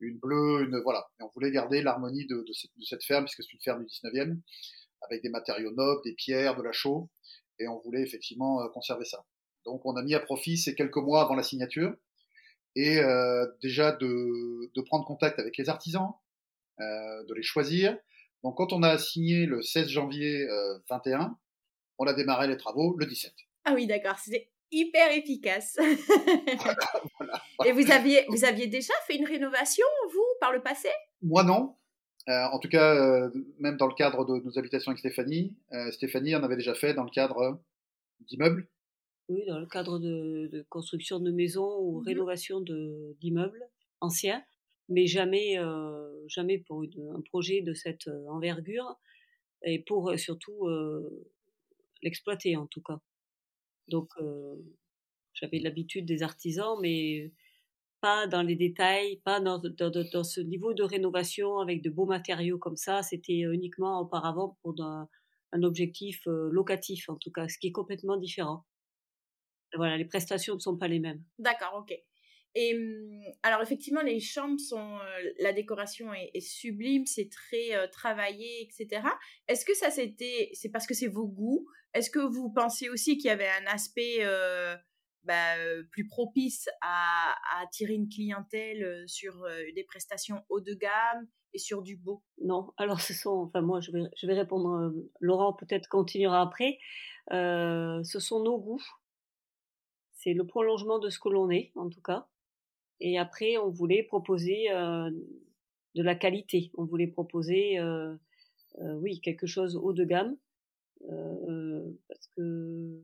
une 0.00 0.18
bleue, 0.18 0.64
une 0.64 0.80
voilà. 0.80 1.06
On 1.20 1.28
voulait 1.34 1.52
garder 1.52 1.82
l'harmonie 1.82 2.26
de, 2.26 2.36
de, 2.36 2.52
cette, 2.52 2.70
de, 2.76 2.84
cette, 2.84 3.04
ferme, 3.04 3.24
puisque 3.24 3.42
c'est 3.42 3.52
une 3.52 3.60
ferme 3.60 3.84
du 3.84 3.86
19e, 3.86 4.38
avec 5.02 5.22
des 5.22 5.28
matériaux 5.28 5.72
nobles, 5.72 6.02
des 6.04 6.14
pierres, 6.14 6.56
de 6.56 6.62
la 6.62 6.72
chaux, 6.72 7.08
et 7.62 7.68
on 7.68 7.78
voulait 7.78 8.02
effectivement 8.02 8.60
euh, 8.60 8.68
conserver 8.68 9.04
ça. 9.04 9.24
Donc 9.64 9.86
on 9.86 9.96
a 9.96 10.02
mis 10.02 10.14
à 10.14 10.20
profit 10.20 10.58
ces 10.58 10.74
quelques 10.74 10.96
mois 10.96 11.22
avant 11.22 11.34
la 11.34 11.42
signature, 11.42 11.94
et 12.74 12.98
euh, 12.98 13.46
déjà 13.62 13.92
de, 13.92 14.70
de, 14.74 14.80
prendre 14.82 15.04
contact 15.04 15.38
avec 15.38 15.56
les 15.56 15.68
artisans, 15.68 16.12
euh, 16.80 17.24
de 17.24 17.34
les 17.34 17.42
choisir. 17.42 17.96
Donc 18.42 18.56
quand 18.56 18.72
on 18.72 18.82
a 18.82 18.98
signé 18.98 19.46
le 19.46 19.62
16 19.62 19.88
janvier 19.88 20.48
euh, 20.48 20.78
21, 20.90 21.36
on 21.98 22.06
a 22.06 22.14
démarré 22.14 22.48
les 22.48 22.56
travaux 22.56 22.96
le 22.98 23.06
17. 23.06 23.32
Ah 23.64 23.74
oui, 23.74 23.86
d'accord. 23.86 24.18
C'était 24.18 24.50
hyper 24.70 25.12
efficace. 25.12 25.78
Et 27.64 27.72
vous 27.72 27.90
aviez, 27.92 28.24
vous 28.28 28.44
aviez 28.44 28.66
déjà 28.66 28.94
fait 29.06 29.16
une 29.16 29.26
rénovation, 29.26 29.86
vous, 30.12 30.26
par 30.40 30.52
le 30.52 30.62
passé? 30.62 30.88
Moi, 31.20 31.44
non. 31.44 31.76
Euh, 32.28 32.44
en 32.52 32.58
tout 32.58 32.68
cas, 32.68 32.94
euh, 32.94 33.30
même 33.58 33.76
dans 33.76 33.88
le 33.88 33.94
cadre 33.94 34.24
de 34.24 34.44
nos 34.44 34.58
habitations 34.58 34.90
avec 34.90 35.00
Stéphanie, 35.00 35.56
euh, 35.72 35.90
Stéphanie 35.90 36.36
en 36.36 36.42
avait 36.42 36.56
déjà 36.56 36.74
fait 36.74 36.94
dans 36.94 37.02
le 37.02 37.10
cadre 37.10 37.60
d'immeubles. 38.20 38.68
Oui, 39.28 39.44
dans 39.46 39.58
le 39.58 39.66
cadre 39.66 39.98
de, 39.98 40.48
de 40.52 40.62
construction 40.68 41.18
de 41.18 41.32
maisons 41.32 41.78
ou 41.80 42.00
mmh 42.00 42.04
rénovation 42.06 42.60
d'immeubles 42.60 43.64
anciens, 44.00 44.44
mais 44.88 45.06
jamais, 45.06 45.56
jamais 46.26 46.58
pour 46.58 46.82
une, 46.82 47.12
un 47.16 47.20
projet 47.20 47.62
de 47.62 47.72
cette 47.72 48.08
envergure 48.28 48.98
et 49.64 49.78
pour 49.78 50.18
surtout 50.18 50.68
l'exploiter 52.02 52.56
en 52.56 52.66
tout 52.66 52.82
cas. 52.82 53.00
Donc, 53.88 54.10
j'avais 55.34 55.60
l'habitude 55.60 56.04
des 56.04 56.22
artisans, 56.22 56.76
mais 56.82 57.32
pas 58.02 58.26
dans 58.26 58.42
les 58.42 58.56
détails, 58.56 59.22
pas 59.24 59.40
dans, 59.40 59.58
dans, 59.58 60.24
ce 60.24 60.40
niveau 60.40 60.74
de 60.74 60.82
rénovation 60.82 61.60
avec 61.60 61.82
de 61.82 61.88
beaux 61.88 62.04
matériaux 62.04 62.58
comme 62.58 62.76
ça. 62.76 63.02
C'était 63.02 63.38
uniquement 63.38 64.00
auparavant 64.00 64.58
pour 64.60 64.74
un, 64.82 65.08
objectif 65.62 66.26
euh, 66.26 66.50
locatif, 66.50 67.08
en 67.08 67.16
tout 67.16 67.30
cas, 67.30 67.46
ce 67.46 67.58
qui 67.58 67.68
est 67.68 67.72
complètement 67.72 68.16
différent. 68.16 68.64
Voilà, 69.74 69.96
les 69.96 70.04
prestations 70.04 70.54
ne 70.54 70.58
sont 70.58 70.76
pas 70.76 70.88
les 70.88 70.98
mêmes. 70.98 71.22
D'accord, 71.38 71.74
ok. 71.78 71.96
Et 72.54 72.76
alors 73.42 73.62
effectivement, 73.62 74.02
les 74.02 74.20
chambres 74.20 74.60
sont, 74.60 74.98
la 75.38 75.52
décoration 75.52 76.12
est, 76.12 76.40
sublime, 76.40 77.06
c'est 77.06 77.30
très 77.30 77.88
travaillé, 77.90 78.62
etc. 78.62 79.02
Est-ce 79.48 79.64
que 79.64 79.74
ça 79.74 79.90
c'était, 79.90 80.50
c'est 80.52 80.68
parce 80.68 80.86
que 80.86 80.92
c'est 80.92 81.06
vos 81.06 81.26
goûts? 81.26 81.66
Est-ce 81.94 82.10
que 82.10 82.18
vous 82.18 82.52
pensez 82.52 82.90
aussi 82.90 83.16
qu'il 83.16 83.28
y 83.28 83.30
avait 83.30 83.48
un 83.48 83.66
aspect 83.72 84.18
bah, 85.24 85.54
plus 85.90 86.06
propice 86.06 86.68
à, 86.80 87.34
attirer 87.62 87.94
une 87.94 88.08
clientèle 88.08 89.04
sur 89.06 89.46
des 89.74 89.84
prestations 89.84 90.42
haut 90.48 90.60
de 90.60 90.74
gamme 90.74 91.26
et 91.54 91.58
sur 91.58 91.82
du 91.82 91.96
beau 91.96 92.22
Non, 92.42 92.72
alors 92.76 93.00
ce 93.00 93.12
sont, 93.12 93.30
enfin 93.30 93.60
moi 93.60 93.80
je 93.80 93.90
vais, 93.92 94.34
répondre, 94.34 94.92
Laurent 95.20 95.52
peut-être 95.52 95.88
continuera 95.88 96.40
après. 96.40 96.78
ce 97.30 98.18
sont 98.18 98.42
nos 98.42 98.58
goûts. 98.58 98.84
C'est 100.14 100.34
le 100.34 100.46
prolongement 100.46 100.98
de 100.98 101.10
ce 101.10 101.18
que 101.18 101.28
l'on 101.28 101.50
est, 101.50 101.72
en 101.74 101.88
tout 101.88 102.00
cas. 102.00 102.28
Et 103.00 103.18
après, 103.18 103.56
on 103.58 103.70
voulait 103.70 104.04
proposer 104.04 104.68
de 104.70 106.02
la 106.02 106.14
qualité. 106.14 106.70
On 106.74 106.84
voulait 106.84 107.08
proposer, 107.08 107.78
oui, 108.78 109.20
quelque 109.20 109.46
chose 109.46 109.76
haut 109.76 109.92
de 109.92 110.04
gamme, 110.04 110.36
parce 112.08 112.26
que 112.36 113.02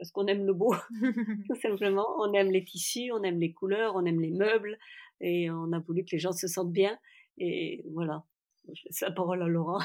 parce 0.00 0.10
qu'on 0.10 0.26
aime 0.26 0.46
le 0.46 0.54
beau, 0.54 0.74
tout 1.48 1.60
simplement. 1.60 2.06
On 2.18 2.32
aime 2.32 2.50
les 2.50 2.64
tissus, 2.64 3.12
on 3.12 3.22
aime 3.22 3.38
les 3.38 3.52
couleurs, 3.52 3.94
on 3.94 4.04
aime 4.04 4.20
les 4.20 4.32
meubles, 4.32 4.78
et 5.20 5.50
on 5.50 5.72
a 5.72 5.78
voulu 5.78 6.04
que 6.04 6.10
les 6.12 6.18
gens 6.18 6.32
se 6.32 6.48
sentent 6.48 6.72
bien. 6.72 6.98
Et 7.38 7.84
voilà. 7.92 8.24
Je 8.66 8.82
laisse 8.86 9.00
la 9.00 9.12
parole 9.12 9.42
à 9.42 9.46
Laurent. 9.46 9.80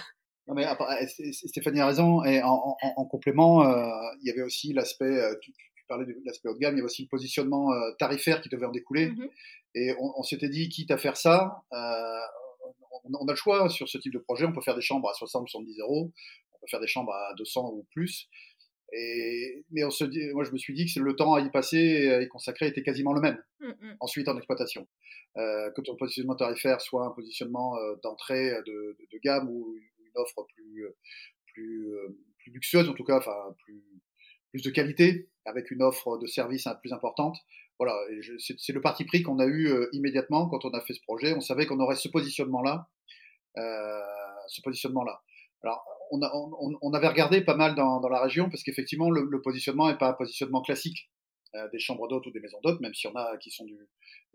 Non 0.47 0.53
mais 0.53 0.65
Stéphanie 1.31 1.79
a 1.79 1.87
raison. 1.87 2.23
Et 2.23 2.41
en, 2.41 2.77
en, 2.81 3.05
complément, 3.05 3.63
il 4.21 4.27
y 4.27 4.31
avait 4.31 4.43
aussi 4.43 4.73
l'aspect 4.73 5.19
parlais 5.87 6.05
de 6.05 6.15
l'aspect 6.25 6.49
haut 6.49 6.53
de 6.53 6.59
gamme, 6.59 6.75
il 6.75 6.77
y 6.77 6.79
avait 6.79 6.85
aussi 6.85 7.03
le 7.03 7.07
positionnement 7.07 7.71
euh, 7.71 7.91
tarifaire 7.99 8.41
qui 8.41 8.49
devait 8.49 8.65
en 8.65 8.71
découler. 8.71 9.07
Mmh 9.07 9.27
Et 9.75 9.93
on, 9.99 10.23
s'était 10.23 10.49
dit, 10.49 10.69
quitte 10.69 10.91
à 10.91 10.97
faire 10.97 11.17
ça, 11.17 11.63
euh, 11.73 12.19
on, 13.03 13.27
a 13.27 13.31
le 13.31 13.35
choix 13.35 13.69
sur 13.69 13.87
ce 13.89 13.97
type 13.97 14.13
de 14.13 14.19
projet. 14.19 14.45
On 14.45 14.53
peut 14.53 14.61
faire 14.61 14.75
des 14.75 14.81
chambres 14.81 15.09
à 15.09 15.13
60, 15.13 15.47
70 15.49 15.79
euros, 15.79 16.11
on 16.53 16.59
peut 16.59 16.67
faire 16.69 16.79
des 16.79 16.87
chambres 16.87 17.13
à 17.13 17.33
200 17.37 17.71
ou 17.73 17.85
plus. 17.91 18.27
Et, 18.97 19.65
mais 19.71 19.83
on 19.83 19.89
se 19.89 20.05
dit, 20.05 20.29
moi, 20.33 20.43
je 20.43 20.51
me 20.51 20.57
suis 20.57 20.73
dit 20.73 20.85
que 20.85 20.99
le 20.99 21.15
temps 21.15 21.33
à 21.33 21.41
y 21.41 21.49
passer 21.49 21.77
et 21.77 22.13
à 22.13 22.21
y 22.21 22.27
consacrer 22.27 22.67
était 22.67 22.83
quasiment 22.83 23.13
le 23.13 23.21
même. 23.21 23.37
Mmh 23.59 23.93
Ensuite, 23.99 24.27
en 24.27 24.37
exploitation. 24.37 24.87
Euh, 25.37 25.69
que 25.71 25.81
ton 25.81 25.95
positionnement 25.95 26.35
tarifaire 26.35 26.79
soit 26.79 27.05
un 27.05 27.11
positionnement 27.11 27.77
euh, 27.77 27.95
d'entrée 28.03 28.51
de, 28.65 28.95
de, 28.97 29.07
de, 29.11 29.19
gamme 29.21 29.49
ou 29.49 29.75
une 29.99 30.11
offre 30.15 30.45
plus, 30.55 30.85
plus, 31.53 31.93
plus 32.39 32.51
luxueuse, 32.51 32.87
en 32.87 32.93
tout 32.93 33.03
cas, 33.03 33.17
enfin, 33.17 33.55
plus, 33.65 33.83
plus 34.51 34.61
de 34.61 34.69
qualité, 34.69 35.27
avec 35.43 35.71
une 35.71 35.81
offre 35.81 36.17
de 36.17 36.27
service 36.27 36.67
plus 36.81 36.93
importante. 36.93 37.37
Voilà, 37.77 37.93
c'est 38.37 38.71
le 38.71 38.81
parti 38.81 39.03
pris 39.03 39.21
qu'on 39.21 39.39
a 39.39 39.45
eu 39.45 39.67
euh, 39.67 39.89
immédiatement 39.91 40.47
quand 40.47 40.63
on 40.63 40.71
a 40.71 40.81
fait 40.81 40.93
ce 40.93 41.01
projet. 41.01 41.33
On 41.33 41.41
savait 41.41 41.65
qu'on 41.65 41.79
aurait 41.79 41.97
ce 41.97 42.07
positionnement-là, 42.07 42.87
euh, 43.57 43.99
ce 44.47 44.61
positionnement-là. 44.61 45.21
Alors, 45.65 45.83
on, 46.11 46.93
avait 46.93 47.07
regardé 47.07 47.41
pas 47.41 47.55
mal 47.55 47.73
dans, 47.73 48.07
la 48.07 48.21
région 48.21 48.49
parce 48.49 48.61
qu'effectivement, 48.61 49.09
le, 49.09 49.41
positionnement 49.41 49.87
n'est 49.89 49.97
pas 49.97 50.09
un 50.09 50.13
positionnement 50.13 50.61
classique 50.61 51.09
euh, 51.55 51.67
des 51.71 51.79
chambres 51.79 52.07
d'hôtes 52.07 52.27
ou 52.27 52.31
des 52.31 52.39
maisons 52.39 52.59
d'hôtes, 52.63 52.79
même 52.81 52.93
s'il 52.93 53.09
y 53.09 53.13
en 53.13 53.15
a 53.15 53.37
qui 53.37 53.49
sont 53.49 53.65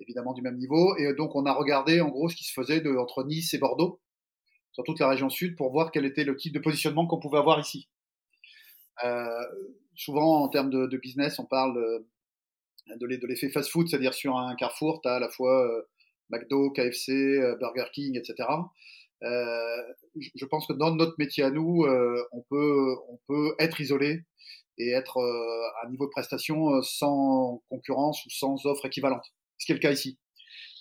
évidemment 0.00 0.32
du 0.32 0.42
même 0.42 0.56
niveau. 0.56 0.96
Et 0.96 1.14
donc, 1.14 1.36
on 1.36 1.46
a 1.46 1.52
regardé 1.52 2.00
en 2.00 2.08
gros 2.08 2.28
ce 2.28 2.34
qui 2.34 2.44
se 2.44 2.52
faisait 2.52 2.84
entre 2.96 3.22
Nice 3.24 3.54
et 3.54 3.58
Bordeaux, 3.58 4.00
sur 4.72 4.82
toute 4.82 4.98
la 4.98 5.08
région 5.08 5.30
sud, 5.30 5.56
pour 5.56 5.70
voir 5.70 5.92
quel 5.92 6.04
était 6.04 6.24
le 6.24 6.36
type 6.36 6.52
de 6.52 6.58
positionnement 6.58 7.06
qu'on 7.06 7.20
pouvait 7.20 7.38
avoir 7.38 7.60
ici. 7.60 7.88
Euh, 9.04 9.44
souvent, 9.94 10.42
en 10.42 10.48
termes 10.48 10.70
de, 10.70 10.96
business, 10.96 11.38
on 11.38 11.46
parle 11.46 12.04
de, 12.96 13.06
l'effet 13.06 13.50
fast-food, 13.50 13.88
c'est-à-dire 13.88 14.14
sur 14.14 14.36
un 14.36 14.54
Carrefour, 14.56 15.00
tu 15.02 15.08
as 15.08 15.14
à 15.14 15.20
la 15.20 15.28
fois 15.28 15.66
euh, 15.66 15.82
McDo, 16.30 16.70
KFC, 16.70 17.12
euh, 17.12 17.56
Burger 17.56 17.86
King, 17.92 18.16
etc. 18.16 18.48
Euh, 19.22 19.83
je 20.16 20.44
pense 20.46 20.66
que 20.66 20.72
dans 20.72 20.94
notre 20.94 21.14
métier 21.18 21.44
à 21.44 21.50
nous, 21.50 21.85
euh, 21.85 22.22
on, 22.33 22.42
peut, 22.42 22.96
on 23.09 23.18
peut 23.28 23.54
être 23.59 23.80
isolé 23.80 24.24
et 24.78 24.90
être 24.90 25.18
à 25.18 25.87
un 25.87 25.90
niveau 25.90 26.06
de 26.06 26.11
prestation 26.11 26.80
sans 26.83 27.62
concurrence 27.68 28.24
ou 28.24 28.30
sans 28.30 28.64
offre 28.66 28.87
équivalente. 28.87 29.24
Ce 29.59 29.66
qui 29.66 29.72
est 29.72 29.74
le 29.74 29.80
cas 29.80 29.92
ici. 29.92 30.18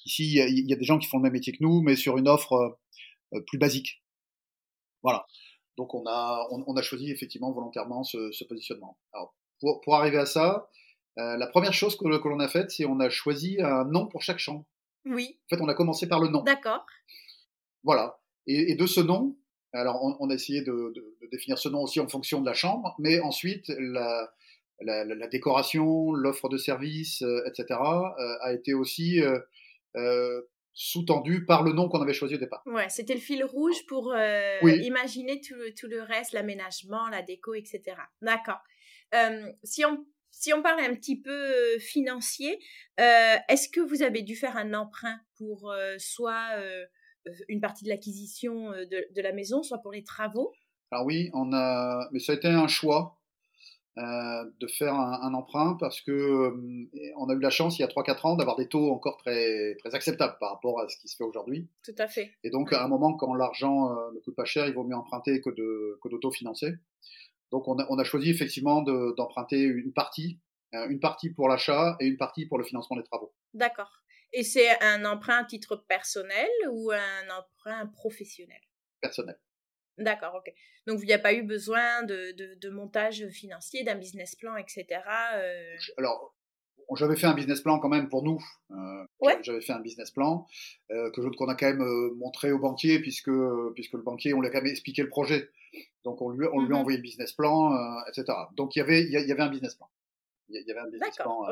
Ici, 0.05 0.23
il 0.23 0.59
y, 0.59 0.69
y, 0.69 0.73
a 0.73 0.77
des 0.77 0.85
gens 0.85 0.97
qui 0.99 1.07
font 1.07 1.17
le 1.17 1.23
même 1.23 1.33
métier 1.33 1.51
que 1.51 1.61
nous, 1.61 1.81
mais 1.81 1.97
sur 1.97 2.17
une 2.17 2.29
offre 2.29 2.79
plus 3.47 3.57
basique. 3.57 4.01
Voilà. 5.03 5.25
Donc 5.79 5.93
on 5.93 6.03
a, 6.07 6.45
on, 6.51 6.75
a 6.75 6.81
choisi 6.81 7.09
effectivement 7.09 7.53
volontairement 7.53 8.03
ce, 8.03 8.31
ce 8.33 8.43
positionnement. 8.43 8.97
Alors, 9.13 9.33
pour, 9.61 9.79
pour, 9.79 9.95
arriver 9.95 10.17
à 10.17 10.25
ça, 10.25 10.69
euh, 11.17 11.37
la 11.37 11.47
première 11.47 11.71
chose 11.71 11.95
que, 11.95 12.03
que 12.17 12.27
l'on 12.27 12.41
a 12.41 12.49
faite, 12.49 12.69
c'est 12.71 12.85
on 12.85 12.99
a 12.99 13.09
choisi 13.09 13.61
un 13.61 13.85
nom 13.85 14.05
pour 14.07 14.21
chaque 14.21 14.39
chambre. 14.39 14.65
Oui. 15.05 15.39
En 15.45 15.55
fait, 15.55 15.61
on 15.61 15.69
a 15.69 15.73
commencé 15.73 16.07
par 16.07 16.19
le 16.19 16.27
nom. 16.27 16.43
D'accord. 16.43 16.85
Voilà. 17.83 18.19
Et, 18.49 18.71
et, 18.71 18.75
de 18.75 18.85
ce 18.87 18.99
nom, 18.99 19.37
alors 19.73 20.03
on, 20.03 20.17
on 20.19 20.29
a 20.29 20.33
essayé 20.33 20.61
de, 20.61 20.71
de, 20.95 21.17
de, 21.21 21.27
définir 21.31 21.59
ce 21.59 21.69
nom 21.69 21.83
aussi 21.83 21.99
en 21.99 22.07
fonction 22.07 22.41
de 22.41 22.45
la 22.45 22.53
chambre, 22.53 22.95
mais 22.97 23.19
ensuite 23.19 23.69
la, 23.77 24.31
la, 24.81 25.05
la, 25.05 25.15
la 25.15 25.27
décoration, 25.27 26.11
l'offre 26.13 26.49
de 26.49 26.57
service, 26.57 27.21
euh, 27.21 27.43
etc., 27.45 27.79
euh, 27.79 28.35
a 28.41 28.53
été 28.53 28.73
aussi 28.73 29.21
euh, 29.95 30.41
sous-tendu 30.73 31.45
par 31.45 31.61
le 31.61 31.73
nom 31.73 31.89
qu'on 31.89 32.01
avait 32.01 32.13
choisi 32.13 32.35
au 32.35 32.39
départ. 32.39 32.63
Ouais, 32.65 32.89
c'était 32.89 33.13
le 33.13 33.19
fil 33.19 33.43
rouge 33.43 33.85
pour 33.87 34.15
oui. 34.63 34.79
imaginer 34.83 35.41
tout, 35.41 35.55
tout, 35.79 35.87
le 35.87 36.01
reste, 36.01 36.33
l'aménagement, 36.33 37.07
la 37.09 37.21
déco, 37.21 37.53
etc. 37.53 37.81
D'accord. 38.21 38.59
Si 39.63 39.85
on 39.85 40.05
si 40.31 40.53
on 40.53 40.61
parle 40.61 40.79
un 40.79 40.95
petit 40.95 41.19
peu 41.19 41.77
financier, 41.79 42.59
euh, 42.99 43.35
est-ce 43.49 43.67
que 43.67 43.81
vous 43.81 44.03
avez 44.03 44.21
dû 44.21 44.35
faire 44.35 44.57
un 44.57 44.73
emprunt 44.73 45.19
pour 45.37 45.71
euh, 45.71 45.95
soit 45.97 46.51
euh, 46.57 46.85
une 47.47 47.61
partie 47.61 47.83
de 47.83 47.89
l'acquisition 47.89 48.71
de, 48.71 49.13
de, 49.13 49.21
la 49.21 49.31
maison, 49.33 49.63
soit 49.63 49.79
pour 49.79 49.91
les 49.91 50.03
travaux 50.03 50.51
Alors 50.91 51.05
oui, 51.05 51.29
on 51.33 51.53
a, 51.53 52.07
mais 52.11 52.19
ça 52.19 52.33
a 52.33 52.35
été 52.35 52.47
un 52.47 52.67
choix. 52.67 53.19
Euh, 53.99 54.45
de 54.61 54.67
faire 54.67 54.93
un, 54.93 55.19
un, 55.23 55.33
emprunt 55.33 55.75
parce 55.77 55.99
que 55.99 56.11
euh, 56.11 57.11
on 57.17 57.27
a 57.27 57.33
eu 57.33 57.39
la 57.39 57.49
chance 57.49 57.79
il 57.79 57.81
y 57.81 57.85
a 57.85 57.87
3-4 57.87 58.27
ans 58.27 58.35
d'avoir 58.37 58.55
des 58.55 58.67
taux 58.67 58.91
encore 58.91 59.17
très, 59.17 59.75
très 59.79 59.93
acceptables 59.93 60.37
par 60.39 60.51
rapport 60.51 60.79
à 60.79 60.87
ce 60.87 60.95
qui 60.97 61.09
se 61.09 61.17
fait 61.17 61.25
aujourd'hui. 61.25 61.67
Tout 61.83 61.95
à 61.97 62.07
fait. 62.07 62.31
Et 62.45 62.49
donc, 62.49 62.71
à 62.71 62.81
un 62.81 62.87
moment, 62.87 63.13
quand 63.15 63.33
l'argent 63.33 63.91
euh, 63.91 64.11
ne 64.13 64.19
coûte 64.19 64.35
pas 64.35 64.45
cher, 64.45 64.67
il 64.67 64.73
vaut 64.73 64.85
mieux 64.85 64.95
emprunter 64.95 65.41
que 65.41 65.49
de 65.49 65.99
que 66.01 66.07
d'autofinancer. 66.07 66.75
Donc, 67.51 67.67
on 67.67 67.77
a, 67.77 67.85
on 67.89 67.99
a 67.99 68.03
choisi 68.05 68.29
effectivement 68.29 68.83
d'emprunter 68.83 69.67
de, 69.67 69.73
une 69.73 69.91
partie 69.91 70.39
une 70.71 70.99
partie 70.99 71.31
pour 71.31 71.49
l'achat 71.49 71.97
et 71.99 72.05
une 72.05 72.17
partie 72.17 72.45
pour 72.45 72.57
le 72.59 72.63
financement 72.63 72.95
des 72.95 73.03
travaux. 73.03 73.33
D'accord. 73.53 74.03
Et 74.31 74.43
c'est 74.43 74.81
un 74.81 75.05
emprunt 75.05 75.37
à 75.37 75.43
titre 75.43 75.75
personnel 75.75 76.49
ou 76.69 76.91
un 76.91 77.29
emprunt 77.29 77.87
professionnel? 77.87 78.61
Personnel. 79.01 79.39
D'accord, 79.97 80.35
ok. 80.35 80.53
Donc, 80.87 80.99
il 81.01 81.07
n'y 81.07 81.13
a 81.13 81.19
pas 81.19 81.33
eu 81.33 81.43
besoin 81.43 82.03
de, 82.03 82.31
de, 82.31 82.69
montage 82.69 83.27
financier, 83.29 83.83
d'un 83.83 83.95
business 83.95 84.35
plan, 84.35 84.55
etc. 84.55 84.85
Euh? 85.35 85.75
Alors, 85.97 86.35
j'avais 86.95 87.15
fait 87.15 87.27
un 87.27 87.33
business 87.33 87.61
plan 87.61 87.79
quand 87.79 87.89
même 87.89 88.09
pour 88.09 88.23
nous. 88.23 88.39
Euh, 88.71 89.05
ouais. 89.21 89.37
J'avais 89.43 89.61
fait 89.61 89.73
un 89.73 89.79
business 89.79 90.11
plan 90.11 90.47
euh, 90.91 91.11
que 91.11 91.21
qu'on 91.35 91.47
a 91.47 91.55
quand 91.55 91.67
même 91.67 91.81
euh, 91.81 92.15
montré 92.15 92.51
au 92.51 92.59
banquier 92.59 92.99
puisque 92.99 93.31
puisque 93.75 93.93
le 93.93 94.01
banquier 94.01 94.33
on 94.33 94.41
lui 94.41 94.47
a 94.47 94.51
quand 94.51 94.61
même 94.61 94.71
expliqué 94.71 95.03
le 95.03 95.09
projet. 95.09 95.49
Donc 96.03 96.21
on 96.21 96.29
lui 96.31 96.47
on 96.51 96.61
lui 96.61 96.73
a 96.73 96.77
mmh 96.77 96.81
envoyé 96.81 96.97
le 96.97 97.03
business 97.03 97.33
plan, 97.33 97.75
etc. 98.07 98.25
Donc 98.55 98.75
il 98.75 98.79
y 98.79 98.81
avait 98.81 99.03
il 99.03 99.11
y 99.11 99.31
avait 99.31 99.41
un 99.41 99.49
business 99.49 99.75
plan. 99.75 99.89
Il 100.49 100.63
y 100.65 100.71
avait 100.71 100.79
un 100.79 100.89
business 100.89 101.15
plan 101.15 101.43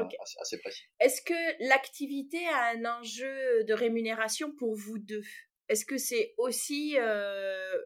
assez, 0.42 0.58
précis. 0.60 0.86
Est-ce 1.00 1.22
que 1.22 1.68
l'activité 1.68 2.46
a 2.48 2.72
un 2.76 3.00
enjeu 3.00 3.64
de 3.64 3.74
rémunération 3.74 4.52
pour 4.58 4.76
vous 4.76 4.98
deux? 4.98 5.22
Est-ce 5.70 5.86
que 5.86 5.98
c'est 5.98 6.34
aussi 6.38 6.98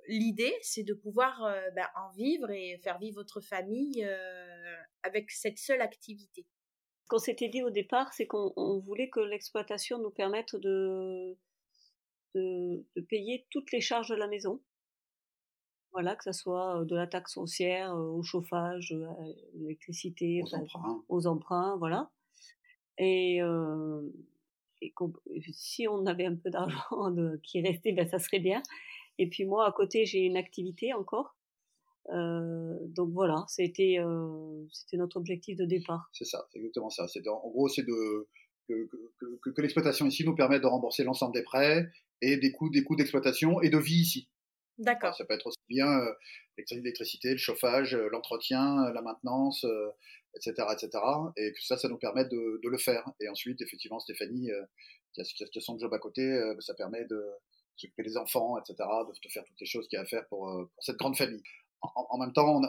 l'idée, 0.08 0.56
c'est 0.62 0.84
de 0.84 0.93
pouvoir 0.93 1.54
ben, 1.76 1.88
en 1.95 2.12
vivre 2.12 2.50
et 2.52 2.80
faire 2.84 3.00
vivre 3.00 3.15
votre 3.15 3.41
famille 3.41 4.08
avec 5.04 5.32
cette 5.32 5.58
seule 5.58 5.82
activité? 5.82 6.45
Qu'on 7.10 7.17
s'était 7.17 7.50
dit 7.50 7.63
au 7.63 7.71
départ, 7.71 8.13
c'est 8.13 8.28
qu'on 8.28 8.80
voulait 8.80 9.10
que 9.10 9.19
l'exploitation 9.19 9.97
nous 9.97 10.12
permette 10.12 10.56
de, 10.56 11.36
de, 12.36 13.02
payer 13.10 13.47
toutes 13.50 13.71
les 13.71 13.82
charges 13.82 14.10
de 14.10 14.15
la 14.15 14.28
maison. 14.28 14.62
Voilà, 15.93 16.15
que 16.15 16.23
ce 16.23 16.32
soit 16.32 16.82
euh, 16.82 16.86
de 16.86 16.95
la 16.95 17.08
taxe 17.08 17.34
foncière 17.34 17.93
euh, 17.93 18.12
au 18.12 18.23
chauffage, 18.23 18.93
à 18.93 18.95
euh, 18.95 19.34
l'électricité, 19.56 20.41
aux, 21.10 21.27
emprunts. 21.27 21.77
voilà. 21.77 22.10
Et, 22.97 23.41
si 25.54 25.88
on 25.88 26.06
avait 26.06 26.25
un 26.25 26.36
peu 26.36 26.49
d'argent 26.49 27.13
qui 27.43 27.62
restait, 27.62 27.91
ben 27.91 28.08
ça 28.08 28.19
serait 28.19 28.39
bien. 28.39 28.63
Et 29.17 29.30
puis 29.30 29.45
moi, 29.45 29.67
à 29.67 29.71
côté, 29.71 30.06
j'ai 30.06 30.19
une 30.19 30.38
activité 30.38 30.93
encore 30.93 31.36
euh, 32.10 32.77
donc 32.88 33.12
voilà, 33.12 33.45
c'était 33.47 33.97
euh, 33.99 34.65
c'était 34.71 34.97
notre 34.97 35.17
objectif 35.17 35.56
de 35.58 35.65
départ. 35.65 36.10
C'est 36.13 36.25
ça, 36.25 36.47
c'est 36.51 36.60
exactement 36.60 36.89
ça. 36.89 37.08
C'est 37.08 37.25
en 37.27 37.49
gros, 37.49 37.69
c'est 37.69 37.84
de 37.84 38.27
que, 38.67 38.89
que, 39.19 39.51
que, 39.51 39.62
l'exploitation 39.62 40.06
ici 40.08 40.25
nous 40.25 40.36
permette 40.36 40.62
de 40.62 40.67
rembourser 40.67 41.04
l'ensemble 41.04 41.34
des 41.34 41.43
prêts 41.43 41.89
et 42.21 42.38
des 42.38 42.51
coûts 42.51 42.69
des 42.69 42.84
coûts 42.84 42.95
d'exploitation 42.95 43.62
et 43.62 43.69
de 43.69 43.77
vie 43.77 44.01
ici. 44.01 44.30
D'accord. 44.78 45.16
Ça 45.16 45.26
peut 45.26 45.34
être 45.34 45.48
aussi 45.48 45.60
bien 45.70 45.88
euh, 45.88 46.14
l'électricité, 46.72 47.32
le 47.32 47.38
chauffage, 47.38 47.96
l'entretien, 47.96 48.92
la 48.94 49.02
maintenance, 49.02 49.66
etc., 50.36 50.68
etc. 50.72 50.90
Et 51.38 51.52
que 51.54 51.62
ça, 51.62 51.78
ça 51.78 51.88
nous 51.88 51.98
permet 51.98 52.26
de, 52.26 52.60
de 52.64 52.70
le 52.70 52.78
faire. 52.78 53.04
Et 53.20 53.30
ensuite, 53.30 53.62
effectivement, 53.62 54.00
Stéphanie, 54.00 54.50
qui 55.14 55.22
a, 55.22 55.24
qui, 55.24 55.58
a, 55.58 55.62
son 55.62 55.78
job 55.78 55.94
à 55.94 56.00
côté, 56.00 56.40
ça 56.60 56.74
permet 56.74 57.06
de 57.06 57.24
s'occuper 57.76 58.04
des 58.04 58.18
enfants, 58.18 58.58
etc., 58.58 58.76
de, 58.80 59.30
faire 59.30 59.44
toutes 59.44 59.60
les 59.60 59.68
choses 59.68 59.88
qu'il 59.88 59.98
y 59.98 60.00
a 60.00 60.04
à 60.04 60.06
faire 60.06 60.26
pour, 60.28 60.48
pour 60.74 60.84
cette 60.84 60.98
grande 60.98 61.18
famille 61.18 61.44
en, 61.82 62.18
même 62.18 62.34
temps, 62.34 62.62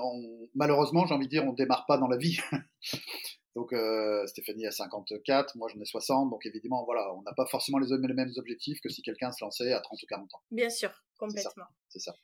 malheureusement, 0.54 1.06
j'ai 1.06 1.14
envie 1.14 1.26
de 1.26 1.30
dire, 1.30 1.44
on 1.44 1.52
démarre 1.52 1.86
pas 1.86 1.98
dans 1.98 2.08
la 2.08 2.16
vie. 2.16 2.38
donc 3.54 3.72
euh, 3.72 4.26
Stéphanie 4.26 4.66
a 4.66 4.70
54, 4.70 5.56
moi 5.56 5.68
j'en 5.72 5.80
ai 5.80 5.84
60, 5.84 6.30
donc 6.30 6.44
évidemment, 6.46 6.84
voilà, 6.84 7.12
on 7.14 7.22
n'a 7.22 7.32
pas 7.34 7.46
forcément 7.46 7.78
les, 7.78 7.88
les, 7.88 8.14
mêmes 8.14 8.32
objectifs 8.36 8.80
que 8.80 8.88
si 8.88 9.02
quelqu'un 9.02 9.30
se 9.32 9.44
lançait 9.44 9.72
à 9.72 9.80
30 9.80 10.02
ou 10.02 10.06
40 10.06 10.34
ans. 10.34 10.40
Bien 10.50 10.70
sûr, 10.70 10.90
complètement. 11.18 11.66
C'est 11.88 12.00
ça. 12.00 12.14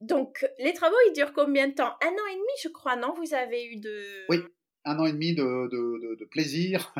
donc, 0.00 0.46
les 0.58 0.72
travaux, 0.72 0.96
ils 1.08 1.12
durent 1.14 1.32
combien 1.32 1.68
de 1.68 1.74
temps? 1.74 1.92
Un 2.02 2.08
an 2.12 2.26
et 2.30 2.34
demi, 2.34 2.52
je 2.62 2.68
crois, 2.68 2.96
non? 2.96 3.14
Vous 3.14 3.34
avez 3.34 3.64
eu 3.66 3.76
de... 3.76 4.26
Oui, 4.28 4.38
un 4.84 4.98
an 4.98 5.06
et 5.06 5.12
demi 5.12 5.34
de, 5.34 5.42
de, 5.42 6.16
de, 6.16 6.24
plaisir. 6.26 6.94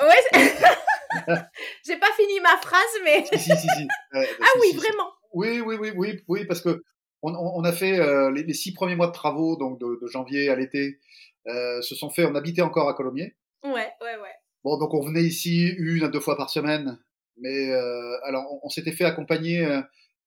Ouais, 0.00 0.40
j'ai 1.84 1.96
pas 1.98 2.12
fini 2.16 2.40
ma 2.40 2.56
phrase, 2.58 3.00
mais... 3.04 3.24
si, 3.32 3.38
si, 3.38 3.56
si. 3.56 3.88
ah 4.12 4.58
oui, 4.60 4.76
vraiment 4.76 5.12
oui, 5.32 5.60
oui, 5.60 5.76
oui, 5.80 5.90
oui, 5.96 6.22
oui, 6.28 6.44
parce 6.46 6.60
que 6.60 6.82
on, 7.22 7.62
a 7.62 7.72
fait 7.72 8.00
euh, 8.00 8.32
les, 8.32 8.52
six 8.52 8.72
premiers 8.72 8.96
mois 8.96 9.06
de 9.06 9.12
travaux, 9.12 9.56
donc 9.56 9.78
de, 9.78 10.06
janvier 10.08 10.48
à 10.48 10.56
l'été, 10.56 10.88
euh, 10.88 11.31
se 11.46 11.94
sont 11.94 12.10
faits. 12.10 12.26
On 12.30 12.34
habitait 12.34 12.62
encore 12.62 12.88
à 12.88 12.94
Colomiers. 12.94 13.36
Ouais, 13.64 13.72
ouais, 13.72 14.16
ouais. 14.20 14.34
Bon, 14.64 14.78
donc 14.78 14.94
on 14.94 15.00
venait 15.00 15.22
ici 15.22 15.68
une 15.78 16.04
à 16.04 16.08
deux 16.08 16.20
fois 16.20 16.36
par 16.36 16.50
semaine. 16.50 16.98
Mais 17.38 17.70
euh, 17.70 18.16
alors, 18.24 18.44
on, 18.62 18.68
s'était 18.68 18.92
fait 18.92 19.04
accompagner 19.04 19.64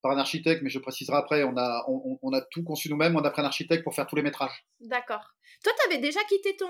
par 0.05 0.15
un 0.15 0.19
architecte, 0.19 0.61
mais 0.61 0.69
je 0.69 0.77
préciserai 0.77 1.17
après. 1.17 1.43
On 1.43 1.57
a, 1.57 1.83
on, 1.87 2.31
a 2.31 2.41
tout 2.41 2.63
conçu 2.63 2.89
nous-mêmes. 2.89 3.15
On 3.15 3.23
a 3.23 3.31
pris 3.31 3.41
un 3.41 3.45
architecte 3.45 3.83
pour 3.83 3.95
faire 3.95 4.05
tous 4.05 4.15
les 4.15 4.21
métrages. 4.21 4.63
D'accord. 4.79 5.33
Toi, 5.63 5.73
tu 5.79 5.89
avais 5.89 5.99
déjà 5.99 6.19
quitté 6.29 6.55
ton, 6.55 6.67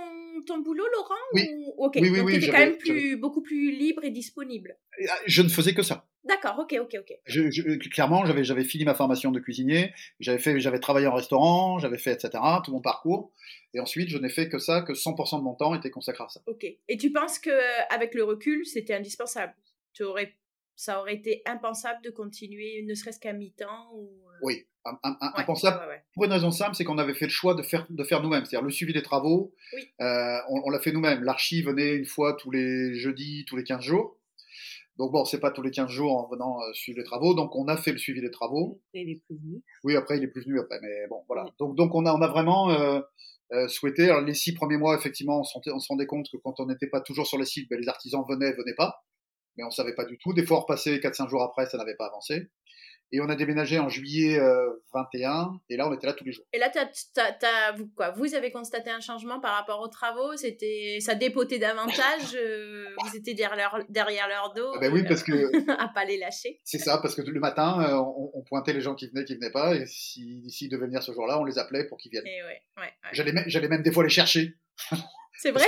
ton 0.47 0.59
boulot, 0.59 0.85
Laurent 0.93 1.15
Oui. 1.33 1.45
Ou... 1.53 1.73
Ok. 1.77 1.97
Oui, 1.99 2.09
oui, 2.09 2.19
donc 2.19 2.29
tu 2.29 2.35
étais 2.37 2.47
quand 2.47 2.59
même 2.59 2.77
plus, 2.77 3.17
beaucoup 3.17 3.41
plus 3.41 3.71
libre 3.71 4.05
et 4.05 4.11
disponible. 4.11 4.77
Ah, 5.09 5.17
je 5.25 5.41
ne 5.41 5.49
faisais 5.49 5.73
que 5.73 5.81
ça. 5.81 6.07
D'accord, 6.23 6.57
ok, 6.59 6.77
ok, 6.79 6.95
ok. 6.97 7.13
Je, 7.25 7.89
clairement, 7.89 8.25
j'avais, 8.25 8.45
j'avais 8.45 8.63
fini 8.63 8.85
ma 8.85 8.95
formation 8.95 9.31
de 9.31 9.39
cuisinier, 9.41 9.93
j'avais 10.21 10.39
fait, 10.39 10.57
j'avais 10.61 10.79
travaillé 10.79 11.07
en 11.07 11.13
restaurant, 11.13 11.77
j'avais 11.77 11.97
fait, 11.97 12.13
etc., 12.13 12.41
tout 12.63 12.71
mon 12.71 12.79
parcours. 12.79 13.33
Et 13.73 13.81
ensuite, 13.81 14.07
je 14.07 14.17
n'ai 14.17 14.29
fait 14.29 14.47
que 14.47 14.59
ça, 14.59 14.81
que 14.81 14.93
100% 14.93 15.39
de 15.39 15.43
mon 15.43 15.55
temps 15.55 15.75
était 15.75 15.91
consacré 15.91 16.23
à 16.23 16.29
ça. 16.29 16.39
Ok. 16.47 16.63
Et 16.63 16.97
tu 16.97 17.11
penses 17.11 17.37
que, 17.37 17.51
avec 17.93 18.15
le 18.15 18.23
recul, 18.23 18.65
c'était 18.65 18.93
indispensable? 18.93 19.53
Tu 19.93 20.03
aurais, 20.03 20.35
Ça 20.75 20.99
aurait 20.99 21.15
été 21.15 21.41
impensable 21.45 22.01
de 22.03 22.09
continuer, 22.09 22.83
ne 22.88 22.93
serait-ce 22.93 23.19
qu'à 23.19 23.33
mi-temps 23.33 23.91
ou... 23.93 24.09
Euh? 24.27 24.38
Oui, 24.41 24.65
impensable. 24.83 25.79
Pour 26.13 26.25
une 26.25 26.31
raison 26.31 26.51
simple, 26.51 26.75
c'est 26.75 26.83
qu'on 26.83 26.97
avait 26.97 27.13
fait 27.13 27.25
le 27.25 27.31
choix 27.31 27.55
de 27.55 27.61
faire, 27.61 27.85
de 27.89 28.03
faire 28.03 28.21
nous-mêmes. 28.21 28.45
C'est-à-dire 28.45 28.65
le 28.65 28.71
suivi 28.71 28.93
des 28.93 29.01
travaux, 29.01 29.53
oui. 29.73 29.81
euh, 30.01 30.38
on, 30.49 30.61
on 30.65 30.69
l'a 30.69 30.79
fait 30.79 30.91
nous-mêmes. 30.91 31.23
L'archi 31.23 31.61
venait 31.61 31.93
une 31.95 32.05
fois 32.05 32.35
tous 32.35 32.51
les 32.51 32.93
jeudis, 32.95 33.45
tous 33.47 33.55
les 33.55 33.63
15 33.63 33.81
jours. 33.81 34.19
Donc 34.97 35.11
bon, 35.11 35.25
c'est 35.25 35.39
pas 35.39 35.51
tous 35.51 35.61
les 35.61 35.71
15 35.71 35.89
jours 35.89 36.15
en 36.15 36.27
venant 36.29 36.57
euh, 36.61 36.73
suivre 36.73 36.97
les 36.99 37.03
travaux, 37.03 37.33
donc 37.33 37.53
on 37.55 37.67
a 37.67 37.75
fait 37.75 37.91
le 37.91 37.97
suivi 37.97 38.21
des 38.21 38.31
travaux. 38.31 38.81
Après, 38.89 39.01
il 39.01 39.09
est 39.09 39.21
plus 39.27 39.35
venu. 39.38 39.61
Oui, 39.83 39.95
après, 39.95 40.17
il 40.17 40.23
est 40.23 40.27
plus 40.27 40.43
venu 40.43 40.59
après, 40.59 40.79
mais 40.81 41.07
bon, 41.09 41.23
voilà. 41.27 41.45
Donc, 41.59 41.75
donc 41.75 41.93
on 41.95 42.05
a, 42.05 42.13
on 42.13 42.21
a 42.21 42.27
vraiment 42.27 42.71
euh, 42.71 43.01
euh, 43.51 43.67
souhaité. 43.67 44.05
Alors, 44.05 44.21
les 44.21 44.33
six 44.33 44.53
premiers 44.53 44.77
mois, 44.77 44.95
effectivement, 44.97 45.41
on 45.41 45.43
se, 45.43 45.53
rendait, 45.53 45.71
on 45.71 45.79
se 45.79 45.88
rendait 45.89 46.05
compte 46.05 46.29
que 46.31 46.38
quand 46.38 46.59
on 46.59 46.67
n'était 46.67 46.88
pas 46.88 47.01
toujours 47.01 47.27
sur 47.27 47.38
le 47.38 47.43
site, 47.45 47.69
ben, 47.69 47.79
les 47.79 47.89
artisans 47.89 48.23
venaient, 48.27 48.53
venaient 48.53 48.75
pas, 48.75 49.03
mais 49.57 49.63
on 49.63 49.71
savait 49.71 49.95
pas 49.95 50.05
du 50.05 50.17
tout. 50.17 50.33
Des 50.33 50.45
fois, 50.45 50.57
on 50.57 50.61
repassait 50.61 50.97
4-5 50.97 51.29
jours 51.29 51.43
après, 51.43 51.65
ça 51.65 51.77
n'avait 51.77 51.95
pas 51.95 52.07
avancé. 52.07 52.49
Et 53.11 53.21
on 53.21 53.29
a 53.29 53.35
déménagé 53.35 53.77
en 53.79 53.87
juillet 53.87 54.39
21, 54.93 55.43
euh, 55.43 55.45
et 55.69 55.77
là 55.77 55.87
on 55.87 55.93
était 55.93 56.07
là 56.07 56.13
tous 56.13 56.25
les 56.25 56.31
jours. 56.31 56.43
Et 56.51 56.57
là, 56.57 56.71
vous, 57.77 57.87
quoi, 57.95 58.09
vous 58.11 58.33
avez 58.33 58.51
constaté 58.51 58.89
un 58.89 58.99
changement 58.99 59.39
par 59.39 59.55
rapport 59.55 59.79
aux 59.79 59.87
travaux? 59.87 60.35
C'était 60.35 60.97
Ça 60.99 61.13
dépotait 61.13 61.59
davantage 61.59 62.35
euh, 62.35 62.87
Vous 63.05 63.15
étiez 63.15 63.35
derrière 63.35 63.55
leur, 63.55 63.85
derrière 63.89 64.27
leur 64.27 64.53
dos 64.53 64.71
ah 64.75 64.79
ben 64.79 64.91
oui, 64.91 65.03
parce 65.07 65.23
que. 65.23 65.33
à 65.79 65.87
pas 65.89 66.03
les 66.03 66.17
lâcher? 66.17 66.59
C'est 66.63 66.79
ça, 66.79 66.97
parce 66.97 67.15
que 67.15 67.21
le 67.21 67.39
matin, 67.39 67.79
euh, 67.87 68.29
on, 68.33 68.41
pointait 68.41 68.73
les 68.73 68.81
gens 68.81 68.95
qui 68.95 69.07
venaient, 69.07 69.23
qui 69.23 69.35
venaient 69.35 69.51
pas, 69.51 69.75
et 69.75 69.85
s'ils 69.85 70.49
si, 70.49 70.67
devaient 70.67 70.87
venir 70.87 71.03
ce 71.03 71.11
jour-là, 71.13 71.39
on 71.39 71.43
les 71.43 71.59
appelait 71.59 71.85
pour 71.87 71.97
qu'ils 71.97 72.11
viennent. 72.11 72.25
Ouais, 72.25 72.61
ouais, 72.77 72.93
J'allais 73.13 73.67
même 73.67 73.83
des 73.83 73.91
fois 73.91 74.03
les 74.03 74.09
chercher. 74.09 74.55
C'est 75.37 75.51
vrai 75.51 75.65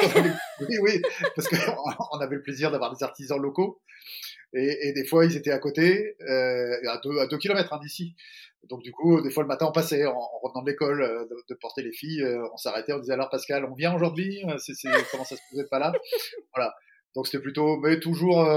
Oui, 0.61 0.77
oui, 0.81 1.01
parce 1.35 1.47
qu'on 1.47 2.19
avait 2.19 2.35
le 2.35 2.41
plaisir 2.41 2.71
d'avoir 2.71 2.95
des 2.95 3.03
artisans 3.03 3.39
locaux. 3.39 3.81
Et, 4.53 4.87
et, 4.87 4.93
des 4.93 5.05
fois, 5.05 5.25
ils 5.25 5.35
étaient 5.35 5.51
à 5.51 5.59
côté, 5.59 6.15
euh, 6.21 6.89
à 6.89 6.99
deux, 7.03 7.19
à 7.19 7.27
deux 7.27 7.37
kilomètres 7.37 7.73
hein, 7.73 7.79
d'ici. 7.81 8.15
Donc 8.69 8.81
du 8.81 8.91
coup, 8.91 9.21
des 9.21 9.29
fois 9.29 9.43
le 9.43 9.47
matin, 9.47 9.67
on 9.67 9.71
passait 9.71 10.05
en, 10.05 10.19
revenant 10.41 10.61
de 10.61 10.69
l'école, 10.69 11.01
euh, 11.01 11.25
de, 11.49 11.55
porter 11.55 11.83
les 11.83 11.91
filles, 11.91 12.21
euh, 12.21 12.47
on 12.53 12.57
s'arrêtait, 12.57 12.93
on 12.93 12.99
disait 12.99 13.13
alors 13.13 13.29
Pascal, 13.29 13.65
on 13.65 13.73
vient 13.73 13.95
aujourd'hui 13.95 14.43
euh, 14.47 14.57
c'est, 14.57 14.73
Comment 15.11 15.23
ça 15.23 15.35
se 15.35 15.41
faisait 15.51 15.67
pas 15.69 15.79
là? 15.79 15.93
Voilà. 16.53 16.73
Donc 17.15 17.27
c'était 17.27 17.41
plutôt, 17.41 17.77
mais 17.77 17.99
toujours 17.99 18.47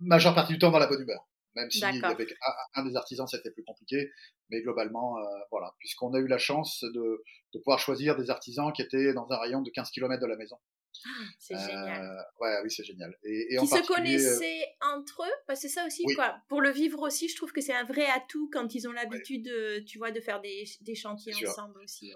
majeure 0.00 0.34
partie 0.34 0.52
du 0.52 0.58
temps 0.58 0.70
dans 0.70 0.78
la 0.78 0.86
bonne 0.86 1.02
humeur. 1.02 1.26
Même 1.56 1.70
si 1.70 1.84
avec 1.84 2.34
un, 2.74 2.84
des 2.84 2.96
artisans, 2.96 3.26
c'était 3.26 3.50
plus 3.50 3.64
compliqué, 3.64 4.10
mais 4.50 4.60
globalement, 4.62 5.16
voilà, 5.50 5.74
puisqu'on 5.78 6.12
a 6.14 6.18
eu 6.18 6.28
la 6.28 6.38
chance 6.38 6.84
de, 6.84 7.24
de 7.54 7.58
pouvoir 7.58 7.78
choisir 7.78 8.16
des 8.16 8.30
artisans 8.30 8.72
qui 8.72 8.82
étaient 8.82 9.12
dans 9.14 9.26
un 9.30 9.38
rayon 9.38 9.62
de 9.62 9.70
15 9.70 9.90
km 9.90 10.20
de 10.20 10.26
la 10.26 10.36
maison. 10.36 10.58
Ah, 11.04 11.08
c'est 11.38 11.58
génial. 11.58 12.02
Euh, 12.02 12.44
ouais, 12.44 12.58
oui, 12.62 12.70
c'est 12.70 12.84
génial. 12.84 13.16
Et, 13.22 13.56
qui 13.58 13.66
se 13.66 13.86
connaissaient 13.86 14.66
entre 14.80 15.24
eux, 15.24 15.34
parce 15.46 15.60
que 15.60 15.68
c'est 15.68 15.74
ça 15.74 15.86
aussi, 15.86 16.04
quoi. 16.14 16.36
Pour 16.48 16.60
le 16.60 16.70
vivre 16.70 17.00
aussi, 17.02 17.28
je 17.28 17.36
trouve 17.36 17.52
que 17.52 17.60
c'est 17.60 17.74
un 17.74 17.84
vrai 17.84 18.06
atout 18.06 18.48
quand 18.52 18.74
ils 18.74 18.88
ont 18.88 18.92
l'habitude, 18.92 19.50
tu 19.86 19.98
vois, 19.98 20.10
de 20.10 20.20
faire 20.20 20.40
des, 20.40 20.64
des 20.80 20.94
chantiers 20.94 21.34
ensemble 21.46 21.80
aussi. 21.80 22.12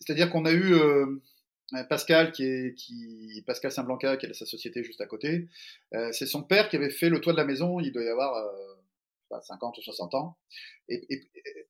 C'est-à-dire 0.00 0.30
qu'on 0.30 0.44
a 0.44 0.52
eu 0.52 0.74
euh, 0.74 1.06
Pascal, 1.88 2.32
qui 2.32 2.44
est 2.44 2.74
qui 2.74 3.42
Pascal 3.46 3.72
Saint-Blanca, 3.72 4.16
qui 4.16 4.26
est 4.26 4.34
sa 4.34 4.46
société 4.46 4.84
juste 4.84 5.00
à 5.00 5.06
côté. 5.06 5.48
Euh, 5.94 6.12
c'est 6.12 6.26
son 6.26 6.42
père 6.42 6.68
qui 6.68 6.76
avait 6.76 6.90
fait 6.90 7.08
le 7.08 7.20
toit 7.20 7.32
de 7.32 7.38
la 7.38 7.44
maison. 7.44 7.80
Il 7.80 7.92
doit 7.92 8.04
y 8.04 8.08
avoir 8.08 8.34
50 9.42 9.78
ou 9.78 9.82
60 9.82 10.14
ans. 10.14 10.36
Et, 10.88 11.20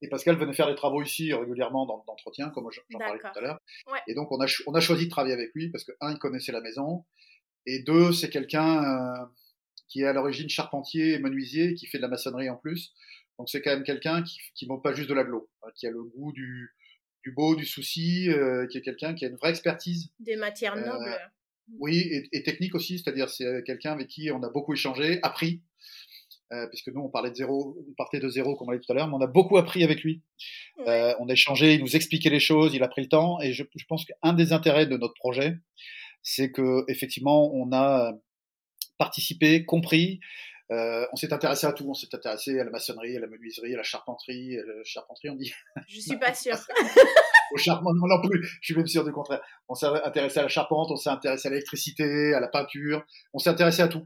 Pascal 0.09 0.37
venait 0.37 0.53
faire 0.53 0.67
des 0.67 0.75
travaux 0.75 1.01
ici 1.01 1.33
régulièrement 1.33 1.85
d'entretien, 1.85 2.49
comme 2.49 2.69
j'en 2.71 2.99
parlais 2.99 3.19
tout 3.19 3.39
à 3.39 3.41
l'heure. 3.41 3.59
Et 4.07 4.13
donc, 4.13 4.31
on 4.31 4.39
a, 4.39 4.45
on 4.67 4.73
a 4.73 4.79
choisi 4.79 5.05
de 5.05 5.09
travailler 5.09 5.33
avec 5.33 5.53
lui 5.53 5.69
parce 5.69 5.83
que, 5.83 5.91
un, 6.01 6.11
il 6.11 6.19
connaissait 6.19 6.51
la 6.51 6.61
maison, 6.61 7.03
et 7.65 7.79
deux, 7.79 8.11
c'est 8.11 8.29
quelqu'un 8.29 8.83
euh, 8.83 9.25
qui 9.87 10.01
est 10.01 10.05
à 10.05 10.13
l'origine 10.13 10.49
charpentier 10.49 11.13
et 11.13 11.19
menuisier, 11.19 11.73
qui 11.73 11.87
fait 11.87 11.97
de 11.97 12.03
la 12.03 12.07
maçonnerie 12.07 12.49
en 12.49 12.55
plus. 12.55 12.93
Donc, 13.39 13.49
c'est 13.49 13.61
quand 13.61 13.71
même 13.71 13.83
quelqu'un 13.83 14.23
qui 14.23 14.65
ne 14.65 14.69
monte 14.69 14.83
pas 14.83 14.93
juste 14.93 15.09
de 15.09 15.15
la 15.15 15.23
hein, 15.23 15.69
qui 15.75 15.87
a 15.87 15.91
le 15.91 16.03
goût 16.03 16.31
du, 16.31 16.71
du 17.25 17.31
beau, 17.31 17.55
du 17.55 17.65
souci, 17.65 18.29
qui 18.69 18.77
est 18.77 18.81
quelqu'un 18.81 19.15
qui 19.15 19.25
a 19.25 19.29
une 19.29 19.35
vraie 19.35 19.49
expertise. 19.49 20.11
Des 20.19 20.35
matières 20.35 20.75
nobles. 20.75 21.17
Oui, 21.79 21.97
et, 21.97 22.29
et, 22.31 22.43
technique 22.43 22.75
aussi, 22.75 22.99
c'est-à-dire 22.99 23.27
c'est 23.29 23.63
quelqu'un 23.65 23.93
avec 23.93 24.07
qui 24.07 24.29
on 24.31 24.43
a 24.43 24.49
beaucoup 24.49 24.73
échangé, 24.73 25.19
appris, 25.23 25.63
euh, 26.53 26.67
puisque 26.67 26.89
nous 26.89 27.01
on 27.01 27.09
parlait 27.09 27.31
de 27.31 27.35
zéro, 27.35 27.75
on 27.89 27.93
partait 27.93 28.19
de 28.19 28.29
zéro 28.29 28.55
comme 28.55 28.67
on 28.67 28.71
l'a 28.71 28.77
dit 28.77 28.85
tout 28.85 28.91
à 28.91 28.95
l'heure, 28.95 29.07
mais 29.07 29.15
on 29.15 29.21
a 29.21 29.27
beaucoup 29.27 29.57
appris 29.57 29.83
avec 29.83 30.03
lui. 30.03 30.21
Euh, 30.87 31.15
on 31.19 31.27
a 31.27 31.33
échangé, 31.33 31.73
il 31.73 31.81
nous 31.81 31.95
expliquait 31.95 32.29
les 32.29 32.39
choses, 32.39 32.75
il 32.75 32.83
a 32.83 32.87
pris 32.87 33.01
le 33.01 33.09
temps, 33.09 33.41
et 33.41 33.51
je, 33.51 33.63
je 33.75 33.85
pense 33.85 34.05
qu'un 34.05 34.33
des 34.33 34.53
intérêts 34.53 34.85
de 34.85 34.95
notre 34.95 35.15
projet, 35.15 35.57
c'est 36.21 36.51
que 36.51 36.85
effectivement 36.87 37.51
on 37.55 37.73
a 37.73 38.13
participé, 38.99 39.65
compris, 39.65 40.19
euh, 40.71 41.05
on 41.11 41.15
s'est 41.15 41.31
intéressé 41.31 41.67
à 41.67 41.73
tout, 41.73 41.87
on 41.87 41.93
s'est 41.93 42.13
intéressé 42.13 42.59
à 42.59 42.63
la 42.63 42.71
maçonnerie, 42.71 43.15
à 43.17 43.19
la 43.19 43.27
menuiserie, 43.27 43.73
à 43.73 43.77
la 43.77 43.83
charpenterie, 43.83 44.57
à 44.57 44.63
la 44.63 44.83
charpenterie 44.83 45.29
on 45.29 45.35
dit. 45.35 45.53
Je 45.87 45.99
suis 45.99 46.17
pas 46.17 46.33
sûre. 46.33 46.57
au 47.51 47.57
charbon 47.57 47.93
non 47.93 48.21
plus, 48.21 48.43
je 48.61 48.65
suis 48.65 48.75
même 48.75 48.87
sûr 48.87 49.03
du 49.03 49.11
contraire. 49.11 49.41
On 49.69 49.75
s'est 49.75 49.85
intéressé 49.85 50.39
à 50.39 50.43
la 50.43 50.47
charpente, 50.47 50.89
on 50.89 50.95
s'est 50.95 51.09
intéressé 51.09 51.47
à 51.47 51.51
l'électricité, 51.51 52.33
à 52.33 52.39
la 52.39 52.47
peinture, 52.47 53.05
on 53.33 53.39
s'est 53.39 53.49
intéressé 53.49 53.81
à 53.81 53.87
tout. 53.87 54.05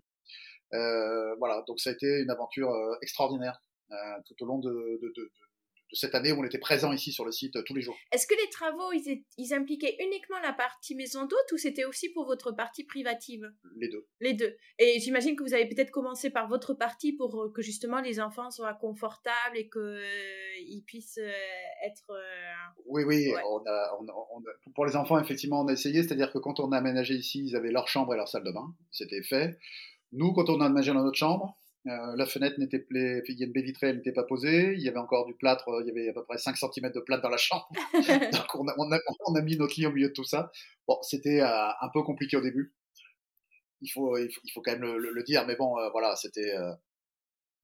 Euh, 0.74 1.36
voilà, 1.39 1.64
donc 1.68 1.80
ça 1.80 1.89
a 1.89 1.93
été 1.93 2.20
une 2.22 2.30
aventure 2.30 2.70
euh, 2.70 2.95
extraordinaire 3.01 3.60
euh, 3.91 3.95
tout 4.26 4.36
au 4.43 4.45
long 4.45 4.60
de, 4.60 4.70
de, 4.70 5.07
de, 5.16 5.24
de 5.24 5.32
cette 5.92 6.16
année 6.16 6.32
où 6.32 6.40
on 6.40 6.44
était 6.44 6.60
présent 6.60 6.92
ici 6.92 7.12
sur 7.12 7.26
le 7.26 7.32
site 7.32 7.56
euh, 7.56 7.64
tous 7.64 7.74
les 7.74 7.82
jours. 7.82 7.96
Est-ce 8.12 8.28
que 8.28 8.34
les 8.34 8.50
travaux, 8.50 8.92
ils, 8.94 9.24
ils, 9.38 9.54
impliquaient 9.54 9.96
uniquement 10.00 10.40
la 10.44 10.54
partie 10.54 10.96
maison 10.96 11.26
d'hôte 11.26 11.52
ou 11.52 11.58
c'était 11.58 11.86
aussi 11.86 12.10
pour 12.10 12.26
votre 12.26 12.52
partie 12.52 12.84
privative? 12.84 13.52
Les 13.78 13.90
deux. 13.90 14.08
Les 14.20 14.34
deux. 14.34 14.56
Et 14.78 15.00
j'imagine 15.00 15.36
que 15.36 15.44
vous 15.44 15.54
avez 15.54 15.68
peut-être 15.68 15.92
commencé 15.92 16.30
par 16.30 16.48
votre 16.48 16.74
partie 16.74 17.14
pour 17.14 17.42
euh, 17.42 17.52
que 17.52 17.62
justement 17.62 18.02
les 18.02 18.20
enfants 18.20 18.52
soient 18.52 18.74
confortables 18.74 19.56
et 19.56 19.70
qu'ils 19.70 19.82
euh, 19.82 20.82
puissent 20.86 21.20
euh, 21.22 21.86
être... 21.86 22.12
Euh... 22.12 22.82
Oui, 22.86 23.04
oui. 23.04 23.32
Ouais. 23.32 23.42
On 23.50 23.60
a, 23.66 23.98
on 24.00 24.08
a, 24.08 24.14
on 24.34 24.40
a, 24.40 24.72
pour 24.74 24.86
les 24.86 24.96
enfants, 24.96 25.20
effectivement, 25.20 25.62
on 25.62 25.68
a 25.68 25.74
essayé. 25.74 26.04
C'est-à-dire 26.04 26.32
que 26.32 26.40
quand 26.40 26.60
on 26.60 26.72
a 26.72 26.78
aménagé 26.78 27.16
ici, 27.16 27.44
ils 27.46 27.56
avaient 27.56 27.72
leur 27.72 27.88
chambre 27.88 28.14
et 28.14 28.18
leur 28.18 28.28
salle 28.28 28.44
de 28.44 28.52
bain. 28.52 28.74
C'était 28.92 29.24
fait. 29.24 29.58
Nous, 30.12 30.34
quand 30.34 30.50
on 30.50 30.60
a 30.62 30.66
aménagé 30.66 30.92
dans 30.94 31.04
notre 31.04 31.18
chambre, 31.18 31.59
euh, 31.88 32.16
la 32.16 32.26
fenêtre 32.26 32.60
n'était 32.60 32.86
il 32.92 33.40
y 33.40 33.44
a 33.44 33.46
une 33.46 33.54
baie 33.54 33.62
vitrée, 33.62 33.88
elle 33.88 33.98
n'était 33.98 34.12
pas 34.12 34.24
posée. 34.24 34.74
Il 34.74 34.82
y 34.82 34.90
avait 34.90 34.98
encore 34.98 35.26
du 35.26 35.34
plâtre, 35.34 35.66
il 35.82 35.88
y 35.88 35.92
avait 35.92 36.10
à 36.10 36.14
peu 36.14 36.24
près 36.26 36.38
5 36.38 36.58
cm 36.58 36.92
de 36.92 37.00
plâtre 37.00 37.24
dans 37.24 37.30
la 37.30 37.38
chambre. 37.38 37.68
Donc 38.34 38.56
on 38.56 38.68
a, 38.68 38.76
on, 38.78 38.92
a, 38.92 39.00
on 39.28 39.36
a, 39.36 39.42
mis 39.42 39.56
notre 39.56 39.80
lit 39.80 39.86
au 39.86 39.92
milieu 39.92 40.10
de 40.10 40.14
tout 40.14 40.26
ça. 40.26 40.52
Bon, 40.88 40.98
c'était 41.02 41.42
euh, 41.42 41.70
un 41.82 41.90
peu 41.94 42.04
compliqué 42.04 42.36
au 42.36 42.42
début. 42.42 42.74
Il 43.82 43.90
faut, 43.90 44.18
il 44.18 44.30
faut, 44.30 44.42
il 44.44 44.52
faut 44.52 44.62
quand 44.62 44.74
même 44.74 44.82
le, 44.82 44.98
le, 44.98 45.12
le, 45.12 45.24
dire, 45.24 45.46
mais 45.48 45.56
bon, 45.56 45.78
euh, 45.80 45.90
voilà, 45.92 46.16
c'était. 46.18 46.54
Euh, 46.54 46.74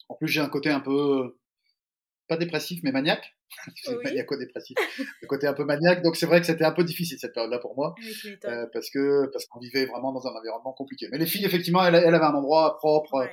en 0.08 0.16
plus, 0.16 0.28
j'ai 0.30 0.40
un 0.40 0.50
côté 0.50 0.70
un 0.70 0.80
peu 0.80 1.38
pas 2.28 2.38
dépressif, 2.38 2.82
mais 2.84 2.92
maniaque. 2.92 3.35
Oui. 3.88 3.96
maniaco-dépressif. 4.04 4.76
le 5.22 5.28
côté 5.28 5.48
un 5.48 5.54
peu 5.54 5.64
maniaque. 5.64 6.02
Donc 6.02 6.16
c'est 6.16 6.26
vrai 6.26 6.40
que 6.40 6.46
c'était 6.46 6.66
un 6.66 6.72
peu 6.72 6.84
difficile 6.84 7.18
cette 7.20 7.34
période-là 7.34 7.60
pour 7.60 7.76
moi, 7.76 7.96
oui, 7.98 8.38
euh, 8.46 8.66
parce 8.74 8.90
que 8.90 9.28
parce 9.32 9.46
qu'on 9.46 9.60
vivait 9.60 9.86
vraiment 9.86 10.12
dans 10.12 10.28
un 10.28 10.32
environnement 10.32 10.74
compliqué. 10.74 11.08
Mais 11.12 11.18
les 11.18 11.26
filles, 11.26 11.46
effectivement, 11.46 11.86
elles, 11.86 11.96
elles 11.96 12.14
avaient 12.14 12.26
un 12.26 12.36
endroit 12.36 12.78
propre, 12.78 13.20
ouais. 13.20 13.32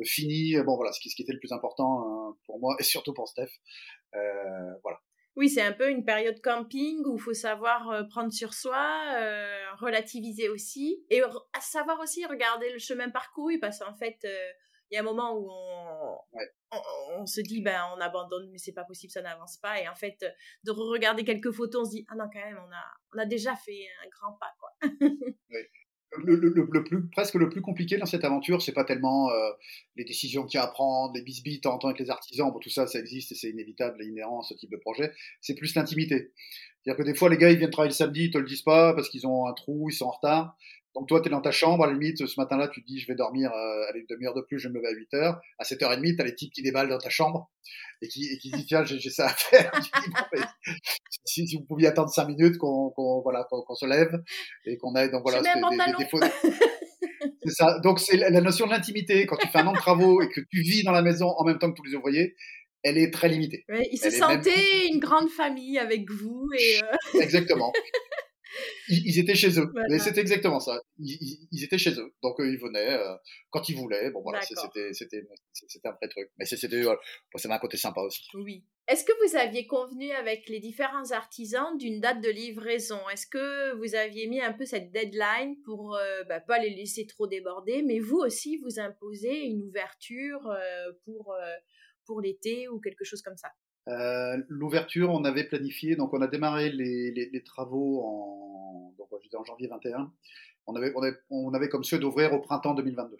euh, 0.00 0.04
fini. 0.04 0.56
Bon 0.64 0.76
voilà, 0.76 0.92
ce 0.92 1.00
qui, 1.00 1.10
ce 1.10 1.16
qui 1.16 1.22
était 1.22 1.32
le 1.32 1.38
plus 1.38 1.52
important 1.52 2.30
euh, 2.30 2.32
pour 2.46 2.58
moi 2.60 2.76
et 2.78 2.82
surtout 2.82 3.12
pour 3.12 3.28
Steph. 3.28 3.50
Euh, 4.14 4.18
voilà. 4.82 4.98
Oui, 5.36 5.48
c'est 5.48 5.62
un 5.62 5.72
peu 5.72 5.88
une 5.90 6.04
période 6.04 6.40
camping 6.42 7.02
où 7.06 7.16
il 7.16 7.20
faut 7.20 7.34
savoir 7.34 7.88
euh, 7.90 8.02
prendre 8.04 8.32
sur 8.32 8.52
soi, 8.52 9.04
euh, 9.14 9.72
relativiser 9.78 10.48
aussi, 10.48 11.04
et 11.08 11.22
savoir 11.60 12.00
aussi 12.00 12.26
regarder 12.26 12.70
le 12.72 12.78
chemin 12.78 13.08
parcouru, 13.10 13.58
parce 13.60 13.78
qu'en 13.78 13.94
fait, 13.94 14.18
euh, 14.24 14.50
il 14.90 14.94
y 14.94 14.98
a 14.98 15.00
un 15.00 15.04
moment 15.04 15.32
où 15.34 15.48
on, 15.50 16.36
ouais. 16.36 16.48
on, 16.72 17.20
on, 17.20 17.26
se 17.26 17.40
dit 17.40 17.60
ben 17.62 17.80
on 17.96 18.00
abandonne 18.00 18.50
mais 18.50 18.58
c'est 18.58 18.72
pas 18.72 18.84
possible 18.84 19.10
ça 19.10 19.22
n'avance 19.22 19.56
pas 19.58 19.80
et 19.80 19.88
en 19.88 19.94
fait 19.94 20.24
de 20.64 20.70
regarder 20.70 21.24
quelques 21.24 21.52
photos 21.52 21.82
on 21.82 21.84
se 21.84 21.96
dit 21.96 22.06
ah 22.08 22.14
non 22.16 22.24
quand 22.32 22.40
même 22.40 22.58
on 22.58 22.72
a 22.72 22.84
on 23.14 23.18
a 23.18 23.26
déjà 23.26 23.54
fait 23.56 23.86
un 24.04 24.08
grand 24.08 24.32
pas 24.34 24.52
quoi 24.58 24.70
ouais. 25.50 25.70
Le, 26.18 26.34
le, 26.34 26.48
le, 26.48 26.84
plus, 26.84 27.08
presque 27.08 27.34
le 27.34 27.48
plus 27.48 27.62
compliqué 27.62 27.96
dans 27.96 28.06
cette 28.06 28.24
aventure, 28.24 28.62
c'est 28.62 28.72
pas 28.72 28.82
tellement 28.82 29.30
euh, 29.30 29.50
les 29.94 30.04
décisions 30.04 30.44
qu'il 30.44 30.58
y 30.58 30.60
a 30.60 30.64
à 30.64 30.66
prendre, 30.66 31.14
les 31.14 31.22
bisbis 31.22 31.60
en 31.64 31.78
avec 31.78 32.00
les 32.00 32.10
artisans, 32.10 32.50
bon, 32.50 32.58
tout 32.58 32.68
ça, 32.68 32.88
ça 32.88 32.98
existe 32.98 33.30
et 33.30 33.36
c'est 33.36 33.48
inévitable 33.48 34.02
et 34.02 34.06
inhérent 34.06 34.40
à 34.40 34.42
ce 34.42 34.54
type 34.54 34.72
de 34.72 34.76
projet. 34.76 35.12
C'est 35.40 35.54
plus 35.54 35.72
l'intimité. 35.76 36.32
C'est-à-dire 36.82 37.04
que 37.04 37.08
des 37.08 37.14
fois, 37.14 37.28
les 37.28 37.36
gars, 37.36 37.52
ils 37.52 37.58
viennent 37.58 37.70
travailler 37.70 37.90
le 37.90 37.94
samedi, 37.94 38.24
ils 38.24 38.30
te 38.32 38.38
le 38.38 38.46
disent 38.46 38.62
pas 38.62 38.92
parce 38.92 39.08
qu'ils 39.08 39.24
ont 39.28 39.46
un 39.46 39.52
trou, 39.52 39.88
ils 39.88 39.94
sont 39.94 40.06
en 40.06 40.10
retard. 40.10 40.56
Donc 40.94 41.06
toi, 41.08 41.20
tu 41.20 41.28
es 41.28 41.30
dans 41.30 41.40
ta 41.40 41.52
chambre, 41.52 41.84
à 41.84 41.86
la 41.86 41.92
limite, 41.92 42.26
ce 42.26 42.40
matin-là, 42.40 42.68
tu 42.68 42.82
te 42.82 42.86
dis, 42.86 42.98
je 42.98 43.06
vais 43.06 43.14
dormir 43.14 43.52
euh, 43.52 43.88
allez, 43.88 44.00
une 44.00 44.06
demi-heure 44.08 44.34
de 44.34 44.40
plus, 44.40 44.58
je 44.58 44.68
vais 44.68 44.74
me 44.74 44.78
lever 44.78 44.88
à 44.88 44.92
8 44.92 45.14
heures. 45.14 45.40
À 45.58 45.64
7h30, 45.64 46.16
tu 46.16 46.20
as 46.20 46.24
les 46.24 46.34
types 46.34 46.52
qui 46.52 46.62
déballent 46.62 46.88
dans 46.88 46.98
ta 46.98 47.10
chambre 47.10 47.48
et 48.02 48.08
qui, 48.08 48.26
et 48.26 48.38
qui 48.38 48.50
disent, 48.50 48.66
tiens, 48.66 48.84
j'ai 48.84 48.98
ça 49.10 49.26
à 49.26 49.34
faire. 49.34 49.70
si, 51.24 51.46
si, 51.46 51.56
vous 51.56 51.64
pouviez 51.64 51.88
attendre 51.88 52.10
5 52.10 52.26
minutes 52.26 52.58
qu'on 52.58 52.90
qu 52.90 53.22
voilà, 53.22 53.46
qu 53.48 53.56
qu 53.56 53.74
se 53.76 53.86
lève 53.86 54.20
et 54.64 54.76
qu'on 54.78 54.94
aille, 54.94 55.10
donc 55.10 55.22
voilà, 55.22 55.40
des, 55.42 55.92
défauts. 55.98 56.18
c'est 57.44 57.52
ça. 57.52 57.78
Donc 57.84 58.00
c'est 58.00 58.16
la 58.16 58.40
notion 58.40 58.66
de 58.66 58.72
l'intimité. 58.72 59.26
Quand 59.26 59.36
tu 59.36 59.46
fais 59.48 59.58
un 59.58 59.68
an 59.68 59.72
de 59.72 59.78
travaux 59.78 60.22
et 60.22 60.28
que 60.28 60.40
tu 60.40 60.60
vis 60.62 60.82
dans 60.82 60.92
la 60.92 61.02
maison 61.02 61.28
en 61.28 61.44
même 61.44 61.58
temps 61.58 61.70
que 61.70 61.76
tous 61.76 61.84
les 61.84 61.94
ouvriers, 61.94 62.34
elle 62.82 62.98
est 62.98 63.12
très 63.12 63.28
limitée. 63.28 63.64
Oui, 63.68 63.86
ils 63.92 63.98
se 63.98 64.10
sentaient 64.10 64.50
même... 64.50 64.94
une 64.94 65.00
grande 65.00 65.28
famille 65.28 65.78
avec 65.78 66.10
vous. 66.10 66.48
Et 66.58 66.80
euh... 66.82 67.20
Exactement. 67.20 67.72
Ils, 68.88 69.06
ils, 69.06 69.18
étaient 69.18 69.34
chez 69.34 69.58
eux. 69.58 69.68
Voilà. 69.72 69.88
Mais 69.90 69.98
c'était 69.98 70.20
exactement 70.20 70.60
ça. 70.60 70.80
Ils, 70.98 71.64
étaient 71.64 71.78
chez 71.78 71.92
eux. 71.92 72.14
Donc, 72.22 72.40
euh, 72.40 72.50
ils 72.50 72.58
venaient 72.58 72.94
euh, 72.94 73.14
quand 73.50 73.68
ils 73.68 73.76
voulaient. 73.76 74.10
Bon, 74.10 74.22
voilà, 74.22 74.40
c'était, 74.42 74.56
un 75.84 75.90
vrai 75.92 76.08
truc. 76.08 76.30
Mais 76.38 76.44
c'était, 76.44 76.84
euh, 76.84 76.96
ça 77.36 77.54
un 77.54 77.58
côté 77.58 77.76
sympa 77.76 78.00
aussi. 78.00 78.28
Oui. 78.34 78.64
Est-ce 78.90 79.04
que 79.04 79.12
vous 79.24 79.36
aviez 79.36 79.68
convenu 79.68 80.10
avec 80.10 80.48
les 80.48 80.58
différents 80.58 81.12
artisans 81.12 81.78
d'une 81.78 82.00
date 82.00 82.20
de 82.20 82.28
livraison? 82.28 82.98
Est-ce 83.12 83.26
que 83.28 83.72
vous 83.76 83.94
aviez 83.94 84.26
mis 84.26 84.40
un 84.40 84.52
peu 84.52 84.64
cette 84.64 84.90
deadline 84.90 85.54
pour 85.64 85.94
euh, 85.94 86.24
bah, 86.24 86.40
pas 86.40 86.58
les 86.58 86.70
laisser 86.70 87.06
trop 87.06 87.28
déborder, 87.28 87.82
mais 87.82 88.00
vous 88.00 88.16
aussi 88.16 88.56
vous 88.56 88.80
imposez 88.80 89.44
une 89.44 89.62
ouverture 89.62 90.44
euh, 90.48 90.92
pour, 91.04 91.36
pour 92.04 92.20
l'été 92.20 92.66
ou 92.66 92.80
quelque 92.80 93.04
chose 93.04 93.22
comme 93.22 93.36
ça? 93.36 93.52
Euh, 93.88 94.36
L'ouverture, 94.48 95.10
on 95.10 95.24
avait 95.24 95.44
planifié, 95.44 95.96
donc 95.96 96.12
on 96.12 96.20
a 96.20 96.26
démarré 96.26 96.70
les, 96.70 97.12
les, 97.12 97.30
les 97.30 97.42
travaux 97.42 98.02
en, 98.04 98.39
en 99.36 99.44
janvier 99.44 99.68
21. 99.68 100.12
On 100.66 100.76
avait, 100.76 100.92
on 100.94 101.02
avait, 101.02 101.16
on 101.30 101.54
avait 101.54 101.68
comme 101.68 101.84
souhait 101.84 101.98
d'ouvrir 101.98 102.32
au 102.32 102.40
printemps 102.40 102.74
2022. 102.74 103.16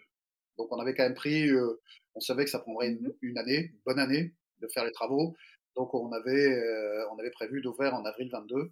Donc 0.57 0.71
on 0.71 0.79
avait 0.79 0.93
quand 0.93 1.03
même 1.03 1.15
pris, 1.15 1.49
euh, 1.49 1.81
on 2.15 2.19
savait 2.19 2.45
que 2.45 2.49
ça 2.49 2.59
prendrait 2.59 2.89
une, 2.89 2.99
Mhm. 3.01 3.13
une 3.21 3.37
année, 3.37 3.71
une 3.73 3.79
bonne 3.85 3.99
année, 3.99 4.33
de 4.59 4.67
faire 4.67 4.85
les 4.85 4.91
travaux. 4.91 5.35
Donc 5.75 5.93
on 5.93 6.11
avait, 6.11 6.53
euh, 6.53 7.05
on 7.11 7.19
avait 7.19 7.31
prévu 7.31 7.61
d'ouvrir 7.61 7.93
en 7.93 8.05
avril 8.05 8.29
22 8.31 8.71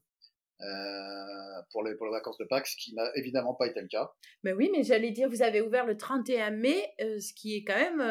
euh, 0.61 1.61
pour, 1.71 1.83
les, 1.83 1.95
pour 1.95 2.05
les 2.05 2.11
vacances 2.11 2.37
de 2.37 2.45
Pâques, 2.45 2.67
ce 2.67 2.75
qui 2.77 2.93
n'a 2.93 3.09
évidemment 3.15 3.53
pas 3.55 3.67
été 3.67 3.81
le 3.81 3.87
cas. 3.87 4.11
Ben 4.43 4.55
oui, 4.55 4.69
mais 4.71 4.83
j'allais 4.83 5.11
dire, 5.11 5.29
vous 5.29 5.41
avez 5.41 5.61
ouvert 5.61 5.85
le 5.85 5.97
31 5.97 6.51
mai, 6.51 6.93
ce 6.99 7.33
qui 7.33 7.55
est 7.55 7.63
quand 7.63 7.77
même 7.77 8.03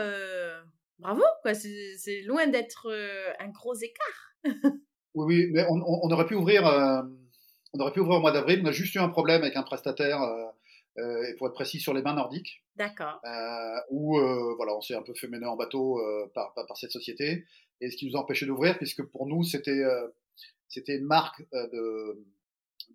bravo, 0.98 1.22
quoi. 1.42 1.52
C'est 1.54 2.22
loin 2.22 2.46
d'être 2.46 2.90
un 3.38 3.48
gros 3.50 3.74
écart. 3.74 4.34
oui, 5.14 5.26
oui, 5.26 5.50
mais 5.52 5.66
on, 5.68 6.10
aurait 6.10 6.26
pu 6.26 6.34
ouvrir, 6.34 6.64
on 7.74 7.80
aurait 7.80 7.92
pu 7.92 8.00
ouvrir 8.00 8.18
au 8.18 8.20
mois 8.20 8.32
d'avril. 8.32 8.60
On 8.64 8.66
a 8.68 8.72
juste 8.72 8.94
eu 8.94 8.98
un 8.98 9.08
problème 9.08 9.42
avec 9.42 9.56
un 9.56 9.62
prestataire. 9.62 10.22
Euh, 10.98 11.22
et 11.28 11.34
pour 11.34 11.46
être 11.46 11.54
précis 11.54 11.78
sur 11.78 11.94
les 11.94 12.02
bains 12.02 12.14
nordiques. 12.14 12.64
D'accord. 12.76 13.20
Euh, 13.24 13.80
où 13.90 14.18
euh, 14.18 14.54
voilà, 14.56 14.76
on 14.76 14.80
s'est 14.80 14.94
un 14.94 15.02
peu 15.02 15.14
fait 15.14 15.28
mener 15.28 15.46
en 15.46 15.56
bateau 15.56 16.00
par, 16.34 16.52
par, 16.54 16.66
par, 16.66 16.76
cette 16.76 16.90
société, 16.90 17.44
et 17.80 17.90
ce 17.90 17.96
qui 17.96 18.06
nous 18.06 18.16
a 18.16 18.20
empêché 18.20 18.46
d'ouvrir, 18.46 18.76
puisque 18.78 19.02
pour 19.04 19.26
nous 19.26 19.44
c'était 19.44 19.82
c'était 20.68 20.96
une 20.96 21.06
marque 21.06 21.40
de, 21.52 22.24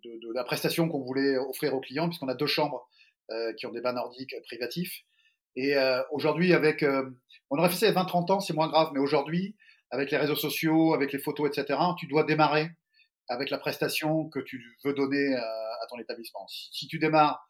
de, 0.04 0.18
de, 0.18 0.32
la 0.34 0.44
prestation 0.44 0.88
qu'on 0.88 1.00
voulait 1.00 1.36
offrir 1.38 1.74
aux 1.74 1.80
clients, 1.80 2.08
puisqu'on 2.08 2.28
a 2.28 2.34
deux 2.34 2.46
chambres 2.46 2.88
qui 3.56 3.66
ont 3.66 3.72
des 3.72 3.80
bains 3.80 3.94
nordiques 3.94 4.34
privatifs. 4.44 5.04
Et 5.56 5.74
aujourd'hui, 6.10 6.52
avec 6.52 6.84
on 7.50 7.58
aurait 7.58 7.70
fait 7.70 7.76
ça 7.76 7.86
il 7.86 7.94
y 7.94 7.96
a 7.96 8.02
20-30 8.02 8.32
ans, 8.32 8.40
c'est 8.40 8.54
moins 8.54 8.68
grave, 8.68 8.90
mais 8.92 9.00
aujourd'hui, 9.00 9.56
avec 9.90 10.10
les 10.10 10.18
réseaux 10.18 10.36
sociaux, 10.36 10.92
avec 10.92 11.12
les 11.12 11.18
photos, 11.18 11.48
etc., 11.48 11.78
tu 11.98 12.06
dois 12.06 12.24
démarrer 12.24 12.68
avec 13.28 13.50
la 13.50 13.58
prestation 13.58 14.28
que 14.28 14.40
tu 14.40 14.62
veux 14.84 14.94
donner 14.94 15.34
à 15.34 15.86
ton 15.88 15.98
établissement. 15.98 16.46
Si, 16.48 16.68
si 16.72 16.86
tu 16.86 16.98
démarres 16.98 17.46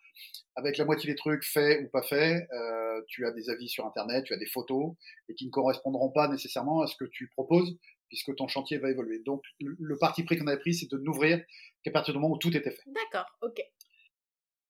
avec 0.57 0.79
la 0.79 0.85
moitié 0.85 1.11
des 1.11 1.17
trucs 1.17 1.45
faits 1.45 1.85
ou 1.85 1.89
pas 1.89 2.03
faits, 2.03 2.49
euh, 2.53 3.03
tu 3.09 3.27
as 3.27 3.33
des 3.33 3.51
avis 3.51 3.69
sur 3.69 3.85
Internet, 3.85 4.25
tu 4.25 4.33
as 4.33 4.37
des 4.37 4.47
photos, 4.47 4.95
et 5.29 5.35
qui 5.35 5.47
ne 5.47 5.51
correspondront 5.51 6.11
pas 6.11 6.29
nécessairement 6.29 6.81
à 6.83 6.87
ce 6.87 6.95
que 6.97 7.05
tu 7.05 7.29
proposes, 7.29 7.77
puisque 8.09 8.35
ton 8.37 8.47
chantier 8.47 8.79
va 8.79 8.91
évoluer. 8.91 9.19
Donc, 9.25 9.43
le, 9.61 9.75
le 9.79 9.99
parti 9.99 10.23
pris 10.23 10.39
qu'on 10.39 10.47
avait 10.47 10.61
pris, 10.61 10.75
c'est 10.75 10.91
de 10.91 10.99
n'ouvrir 10.99 11.43
qu'à 11.83 11.91
partir 11.91 12.15
du 12.15 12.21
moment 12.21 12.35
où 12.35 12.39
tout 12.39 12.57
était 12.57 12.71
fait. 12.71 12.85
D'accord, 12.87 13.27
ok. 13.43 13.61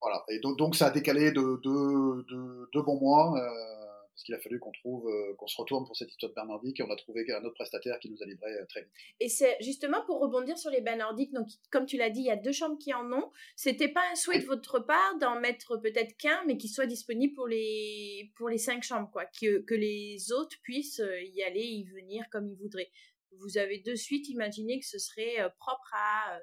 Voilà, 0.00 0.24
et 0.28 0.38
donc, 0.40 0.58
donc 0.58 0.76
ça 0.76 0.86
a 0.86 0.90
décalé 0.90 1.32
de 1.32 1.60
deux 1.62 2.24
de, 2.28 2.70
de 2.72 2.80
bons 2.80 2.98
mois, 2.98 3.38
euh, 3.38 3.93
parce 4.14 4.22
qu'il 4.22 4.34
a 4.34 4.38
fallu 4.38 4.60
qu'on 4.60 4.70
trouve, 4.70 5.08
euh, 5.08 5.34
qu'on 5.34 5.48
se 5.48 5.56
retourne 5.56 5.84
pour 5.84 5.96
cette 5.96 6.08
histoire 6.08 6.30
de 6.30 6.34
bain 6.36 6.46
nordique, 6.46 6.78
et 6.78 6.84
on 6.84 6.90
a 6.90 6.96
trouvé 6.96 7.26
un 7.32 7.44
autre 7.44 7.54
prestataire 7.54 7.98
qui 7.98 8.08
nous 8.08 8.22
a 8.22 8.26
livré 8.26 8.52
euh, 8.52 8.64
très 8.66 8.82
vite. 8.82 8.92
Et 9.18 9.28
c'est 9.28 9.56
justement 9.60 10.04
pour 10.06 10.20
rebondir 10.20 10.56
sur 10.56 10.70
les 10.70 10.80
bains 10.80 10.96
nordiques, 10.96 11.32
donc 11.32 11.48
comme 11.70 11.84
tu 11.84 11.96
l'as 11.96 12.10
dit, 12.10 12.20
il 12.20 12.26
y 12.26 12.30
a 12.30 12.36
deux 12.36 12.52
chambres 12.52 12.78
qui 12.78 12.94
en 12.94 13.12
ont. 13.12 13.32
C'était 13.56 13.88
pas 13.88 14.02
un 14.12 14.14
souhait 14.14 14.38
de 14.38 14.46
votre 14.46 14.78
part 14.78 15.18
d'en 15.18 15.40
mettre 15.40 15.76
peut-être 15.78 16.16
qu'un, 16.16 16.44
mais 16.46 16.56
qui 16.56 16.68
soit 16.68 16.86
disponible 16.86 17.34
pour 17.34 17.48
les 17.48 18.30
pour 18.36 18.48
les 18.48 18.58
cinq 18.58 18.84
chambres, 18.84 19.10
quoi, 19.10 19.24
que 19.26 19.62
que 19.62 19.74
les 19.74 20.30
autres 20.30 20.56
puissent 20.62 21.00
euh, 21.00 21.22
y 21.22 21.42
aller, 21.42 21.64
y 21.64 21.84
venir 21.84 22.24
comme 22.30 22.46
ils 22.46 22.56
voudraient. 22.56 22.90
vous 23.32 23.58
avez 23.58 23.80
de 23.80 23.96
suite 23.96 24.28
imaginé 24.28 24.78
que 24.78 24.86
ce 24.86 24.98
serait 24.98 25.36
propre 25.58 25.92
à 25.92 26.38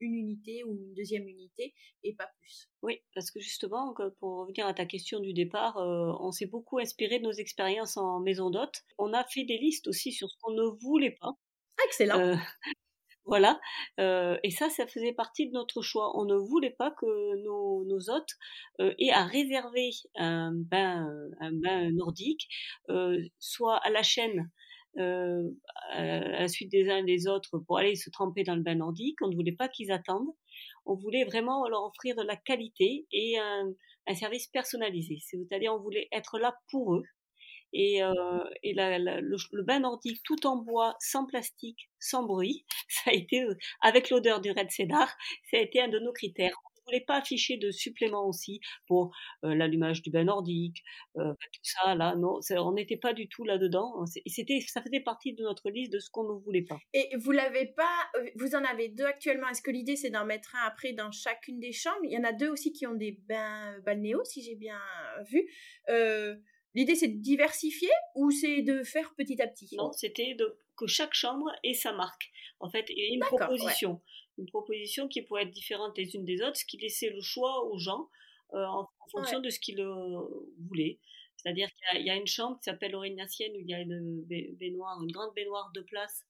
une 0.00 0.14
unité 0.14 0.62
ou 0.64 0.74
une 0.74 0.94
deuxième 0.94 1.26
unité 1.28 1.74
et 2.02 2.14
pas 2.14 2.28
plus. 2.38 2.68
Oui, 2.82 3.00
parce 3.14 3.30
que 3.30 3.40
justement, 3.40 3.94
pour 4.18 4.40
revenir 4.40 4.66
à 4.66 4.74
ta 4.74 4.86
question 4.86 5.20
du 5.20 5.32
départ, 5.32 5.76
on 5.76 6.30
s'est 6.32 6.46
beaucoup 6.46 6.78
inspiré 6.78 7.18
de 7.18 7.24
nos 7.24 7.32
expériences 7.32 7.96
en 7.96 8.20
maison 8.20 8.50
d'hôte. 8.50 8.82
On 8.98 9.12
a 9.12 9.24
fait 9.24 9.44
des 9.44 9.58
listes 9.58 9.88
aussi 9.88 10.12
sur 10.12 10.30
ce 10.30 10.36
qu'on 10.40 10.52
ne 10.52 10.64
voulait 10.80 11.16
pas. 11.20 11.32
Excellent. 11.84 12.36
Voilà. 13.26 13.58
Euh, 13.98 14.38
et 14.44 14.50
ça, 14.50 14.70
ça 14.70 14.86
faisait 14.86 15.12
partie 15.12 15.48
de 15.48 15.52
notre 15.52 15.82
choix. 15.82 16.16
On 16.16 16.24
ne 16.24 16.36
voulait 16.36 16.74
pas 16.78 16.92
que 16.92 17.42
nos, 17.42 17.84
nos 17.84 18.08
hôtes 18.08 18.34
euh, 18.80 18.94
aient 18.98 19.10
à 19.10 19.24
réserver 19.24 19.90
un 20.14 20.52
bain, 20.54 21.08
un 21.40 21.52
bain 21.52 21.90
nordique, 21.90 22.48
euh, 22.88 23.20
soit 23.40 23.78
à 23.78 23.90
la 23.90 24.04
chaîne, 24.04 24.48
euh, 24.98 25.50
à 25.92 26.02
la 26.02 26.48
suite 26.48 26.70
des 26.70 26.88
uns 26.88 26.98
et 26.98 27.04
des 27.04 27.28
autres, 27.28 27.58
pour 27.66 27.78
aller 27.78 27.94
se 27.96 28.10
tremper 28.10 28.44
dans 28.44 28.56
le 28.56 28.62
bain 28.62 28.76
nordique. 28.76 29.20
On 29.22 29.28
ne 29.28 29.34
voulait 29.36 29.52
pas 29.52 29.68
qu'ils 29.68 29.92
attendent. 29.92 30.34
On 30.84 30.94
voulait 30.94 31.24
vraiment 31.24 31.68
leur 31.68 31.84
offrir 31.84 32.16
de 32.16 32.22
la 32.22 32.36
qualité 32.36 33.06
et 33.12 33.38
un, 33.38 33.72
service 34.14 34.46
personnalisé. 34.46 35.18
C'est-à-dire, 35.20 35.74
on 35.74 35.80
voulait 35.80 36.08
être 36.12 36.38
là 36.38 36.56
pour 36.70 36.94
eux 36.94 37.04
et, 37.72 38.02
euh, 38.02 38.44
et 38.62 38.72
le, 38.74 39.36
le, 39.52 39.62
bain 39.62 39.80
nordique 39.80 40.22
tout 40.24 40.46
en 40.46 40.56
bois, 40.56 40.96
sans 41.00 41.26
plastique, 41.26 41.90
sans 41.98 42.24
bruit, 42.24 42.64
ça 42.88 43.10
a 43.10 43.14
été, 43.14 43.42
euh, 43.42 43.54
avec 43.80 44.10
l'odeur 44.10 44.40
du 44.40 44.50
red 44.50 44.70
cedar, 44.70 45.08
ça 45.50 45.58
a 45.58 45.60
été 45.60 45.80
un 45.80 45.88
de 45.88 45.98
nos 45.98 46.12
critères. 46.12 46.56
On 46.86 46.92
ne 46.92 46.96
voulait 46.96 47.04
pas 47.04 47.16
afficher 47.16 47.56
de 47.56 47.70
suppléments 47.70 48.26
aussi 48.26 48.60
pour 48.86 49.14
euh, 49.44 49.54
l'allumage 49.54 50.02
du 50.02 50.10
bain 50.10 50.24
nordique, 50.24 50.82
euh, 51.16 51.32
tout 51.52 51.60
ça 51.62 51.94
là, 51.94 52.14
non, 52.14 52.38
on 52.50 52.72
n'était 52.72 52.96
pas 52.96 53.12
du 53.12 53.28
tout 53.28 53.44
là-dedans. 53.44 54.04
C'était, 54.26 54.60
ça 54.60 54.82
faisait 54.82 55.00
partie 55.00 55.34
de 55.34 55.42
notre 55.42 55.70
liste 55.70 55.92
de 55.92 55.98
ce 55.98 56.10
qu'on 56.10 56.24
ne 56.24 56.38
voulait 56.40 56.62
pas. 56.62 56.78
Et 56.92 57.08
vous 57.16 57.32
l'avez 57.32 57.66
pas, 57.66 58.10
euh, 58.16 58.30
vous 58.36 58.54
en 58.54 58.64
avez 58.64 58.88
deux 58.88 59.04
actuellement. 59.04 59.48
Est-ce 59.48 59.62
que 59.62 59.70
l'idée 59.70 59.96
c'est 59.96 60.10
d'en 60.10 60.24
mettre 60.24 60.54
un 60.54 60.66
après 60.66 60.92
dans 60.92 61.10
chacune 61.10 61.58
des 61.58 61.72
chambres? 61.72 62.04
Il 62.04 62.12
y 62.12 62.18
en 62.18 62.24
a 62.24 62.32
deux 62.32 62.48
aussi 62.48 62.72
qui 62.72 62.86
ont 62.86 62.94
des 62.94 63.18
bains 63.28 63.78
balnéo, 63.80 64.22
si 64.24 64.42
j'ai 64.42 64.54
bien 64.54 64.78
vu. 65.28 65.48
Euh, 65.88 66.36
L'idée, 66.76 66.94
c'est 66.94 67.08
de 67.08 67.22
diversifier 67.22 67.88
ou 68.14 68.30
c'est 68.30 68.60
de 68.60 68.82
faire 68.82 69.14
petit 69.16 69.40
à 69.40 69.48
petit? 69.48 69.74
Non, 69.78 69.92
c'était 69.92 70.36
que 70.76 70.86
chaque 70.86 71.14
chambre 71.14 71.50
ait 71.64 71.72
sa 71.72 71.94
marque, 71.94 72.30
en 72.60 72.68
fait, 72.68 72.84
et 72.90 73.14
une 73.14 73.20
proposition. 73.20 73.92
Ouais. 73.92 73.98
Une 74.38 74.46
proposition 74.46 75.08
qui 75.08 75.22
pourrait 75.22 75.44
être 75.44 75.50
différente 75.50 75.96
les 75.96 76.14
unes 76.14 76.24
des 76.24 76.42
autres, 76.42 76.56
ce 76.56 76.64
qui 76.64 76.76
laissait 76.76 77.10
le 77.10 77.20
choix 77.20 77.64
aux 77.64 77.78
gens 77.78 78.08
euh, 78.54 78.64
en, 78.64 78.82
en, 78.82 79.08
fonction 79.08 79.38
ouais. 79.38 79.44
de 79.44 79.50
ce 79.50 79.58
qu'ils 79.58 79.80
euh, 79.80 80.20
voulaient. 80.68 80.98
C'est-à-dire 81.36 81.68
qu'il 81.72 82.02
y, 82.02 82.04
y, 82.06 82.10
a 82.10 82.16
une 82.16 82.26
chambre 82.26 82.58
qui 82.58 82.64
s'appelle 82.64 82.92
l'Orignatienne 82.92 83.52
où 83.56 83.60
il 83.60 83.68
y 83.68 83.74
a 83.74 83.80
une 83.80 84.22
baignoire, 84.54 85.02
une 85.02 85.10
grande 85.10 85.34
baignoire 85.34 85.70
de 85.72 85.80
place, 85.80 86.24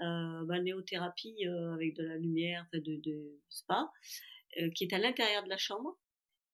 euh, 0.00 0.44
balnéothérapie 0.44 1.46
euh, 1.46 1.74
avec 1.74 1.94
de 1.94 2.04
la 2.04 2.16
lumière, 2.16 2.66
de, 2.72 2.80
de 2.80 3.40
spa, 3.48 3.90
qui 4.74 4.84
est 4.84 4.92
à 4.92 4.98
l'intérieur 4.98 5.42
de 5.44 5.48
la 5.48 5.58
chambre. 5.58 5.96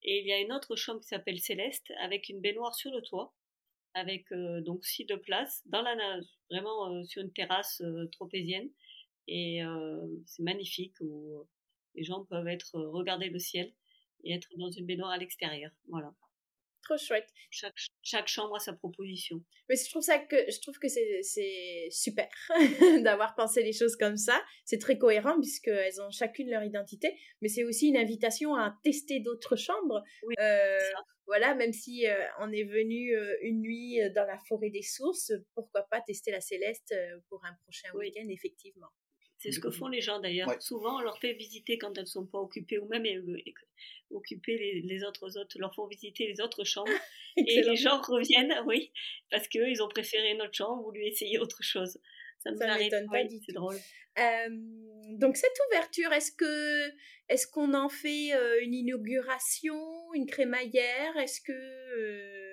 Et 0.03 0.21
il 0.21 0.27
y 0.27 0.33
a 0.33 0.41
une 0.41 0.53
autre 0.53 0.77
chambre 0.77 1.01
qui 1.01 1.09
s'appelle 1.09 1.39
Céleste 1.39 1.93
avec 2.01 2.29
une 2.29 2.41
baignoire 2.41 2.75
sur 2.75 2.91
le 2.91 3.03
toit, 3.03 3.35
avec 3.93 4.33
donc 4.33 4.87
six 4.87 5.05
de 5.05 5.17
place 5.17 5.63
dans 5.67 5.83
la 5.83 5.95
vraiment 6.51 7.05
sur 7.05 7.21
une 7.21 7.33
terrasse 7.33 7.83
tropézienne. 8.13 8.71
Et 9.29 9.61
c'est 10.27 10.43
magnifique 10.43 10.95
où 11.01 11.47
les 11.95 12.03
gens 12.03 12.25
peuvent 12.25 12.49
être 12.49 12.79
regarder 12.81 13.29
le 13.29 13.39
ciel 13.39 13.73
et 14.25 14.35
être 14.35 14.49
dans 14.57 14.71
une 14.71 14.87
baignoire 14.87 15.11
à 15.11 15.19
l'extérieur. 15.19 15.71
Voilà. 15.89 16.13
Trop 16.83 16.97
chouette. 16.97 17.29
Chaque, 17.51 17.75
chaque 18.03 18.29
chambre 18.29 18.57
a 18.57 18.59
sa 18.59 18.73
proposition. 18.73 19.45
Mais 19.69 19.77
je 19.77 19.89
trouve 19.91 20.03
ça 20.03 20.19
que 20.19 20.37
je 20.51 20.61
trouve 20.61 20.79
que 20.79 20.89
c'est 20.89 21.89
super 21.91 22.29
d'avoir 23.05 23.35
pensé 23.35 23.63
les 23.63 23.73
choses 23.73 23.97
comme 23.97 24.17
ça. 24.17 24.43
C'est 24.65 24.79
très 24.79 24.99
cohérent 24.99 25.39
puisqu'elles 25.41 26.01
ont 26.01 26.11
chacune 26.11 26.51
leur 26.51 26.63
identité, 26.63 27.15
mais 27.43 27.49
c'est 27.49 27.65
aussi 27.65 27.89
une 27.89 27.97
invitation 27.97 28.55
à 28.55 28.77
tester 28.83 29.21
d'autres 29.21 29.57
chambres. 29.57 30.03
Oui, 30.23 30.35
euh, 30.41 30.79
voilà, 31.27 31.55
même 31.55 31.73
si 31.73 32.07
euh, 32.07 32.15
on 32.41 32.51
est 32.51 32.65
venu 32.65 33.15
euh, 33.15 33.37
une 33.43 33.61
nuit 33.61 34.01
dans 34.15 34.25
la 34.25 34.39
forêt 34.49 34.71
des 34.71 34.83
sources, 34.83 35.33
pourquoi 35.55 35.83
pas 35.91 36.01
tester 36.01 36.31
la 36.31 36.41
Céleste 36.41 36.95
pour 37.29 37.45
un 37.45 37.55
prochain 37.63 37.89
oui. 37.95 38.07
week-end, 38.07 38.29
effectivement. 38.29 38.89
C'est 39.41 39.53
ce 39.53 39.61
que 39.61 39.71
font 39.71 39.89
les 39.89 40.03
gens 40.03 40.21
d'ailleurs. 40.21 40.49
Ouais. 40.49 40.61
Souvent, 40.61 40.99
on 40.99 41.01
leur 41.01 41.19
fait 41.19 41.33
visiter 41.33 41.79
quand 41.79 41.97
elles 41.97 42.05
ne 42.05 42.09
sont 42.09 42.27
pas 42.27 42.39
occupées, 42.39 42.79
ou 42.79 42.87
même 42.87 43.05
occuper 44.11 44.59
les, 44.59 44.83
les, 44.83 45.03
autres 45.03 45.39
hôtes, 45.39 45.55
leur 45.57 45.75
font 45.75 45.87
visiter 45.87 46.27
les 46.27 46.41
autres 46.43 46.63
chambres. 46.65 46.93
et 47.37 47.63
les 47.63 47.77
gens 47.77 48.01
reviennent, 48.03 48.55
oui, 48.67 48.93
parce 49.31 49.49
qu'eux, 49.49 49.69
ils 49.69 49.83
ont 49.83 49.89
préféré 49.89 50.35
notre 50.35 50.55
chambre, 50.55 50.83
voulu 50.83 51.03
essayer 51.05 51.39
autre 51.39 51.63
chose. 51.63 51.99
Ça 52.39 52.55
ça 52.57 52.71
arrive, 52.71 52.91
pas 52.91 53.23
oui, 53.23 53.41
c'est 53.47 53.53
drôle. 53.53 53.77
Euh, 54.19 54.49
donc 55.19 55.37
cette 55.37 55.57
ouverture, 55.69 56.13
est-ce 56.13 56.33
que 56.33 56.91
est-ce 57.29 57.47
qu'on 57.47 57.75
en 57.75 57.89
fait 57.89 58.33
euh, 58.35 58.61
une 58.63 58.75
inauguration, 58.75 60.13
une 60.15 60.27
crémaillère? 60.27 61.17
Est-ce 61.17 61.41
que 61.41 61.53
euh, 61.53 62.50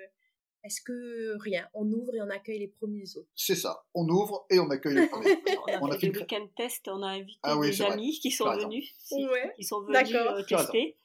est-ce 0.64 0.80
que 0.82 1.36
rien 1.40 1.68
On 1.74 1.90
ouvre 1.92 2.14
et 2.14 2.20
on 2.20 2.30
accueille 2.30 2.58
les 2.58 2.68
premiers 2.68 3.16
hôtes 3.16 3.28
C'est 3.34 3.54
ça. 3.54 3.84
On 3.94 4.08
ouvre 4.08 4.46
et 4.50 4.58
on 4.58 4.68
accueille 4.70 4.96
les 4.96 5.08
premiers. 5.08 5.36
on 5.68 5.72
a, 5.72 5.80
on 5.82 5.90
a 5.90 5.98
fait, 5.98 6.08
des 6.08 6.18
week-end 6.18 6.46
test. 6.56 6.88
On 6.88 7.02
a 7.02 7.08
invité 7.08 7.38
ah, 7.42 7.56
oui, 7.56 7.70
des 7.70 7.82
amis 7.82 8.10
vrai. 8.12 8.20
qui 8.20 8.30
sont 8.30 8.50
venus, 8.50 8.94
ouais. 9.12 9.52
qui 9.56 9.64
sont 9.64 9.82
venus 9.82 10.14
euh, 10.14 10.42
tester 10.42 10.96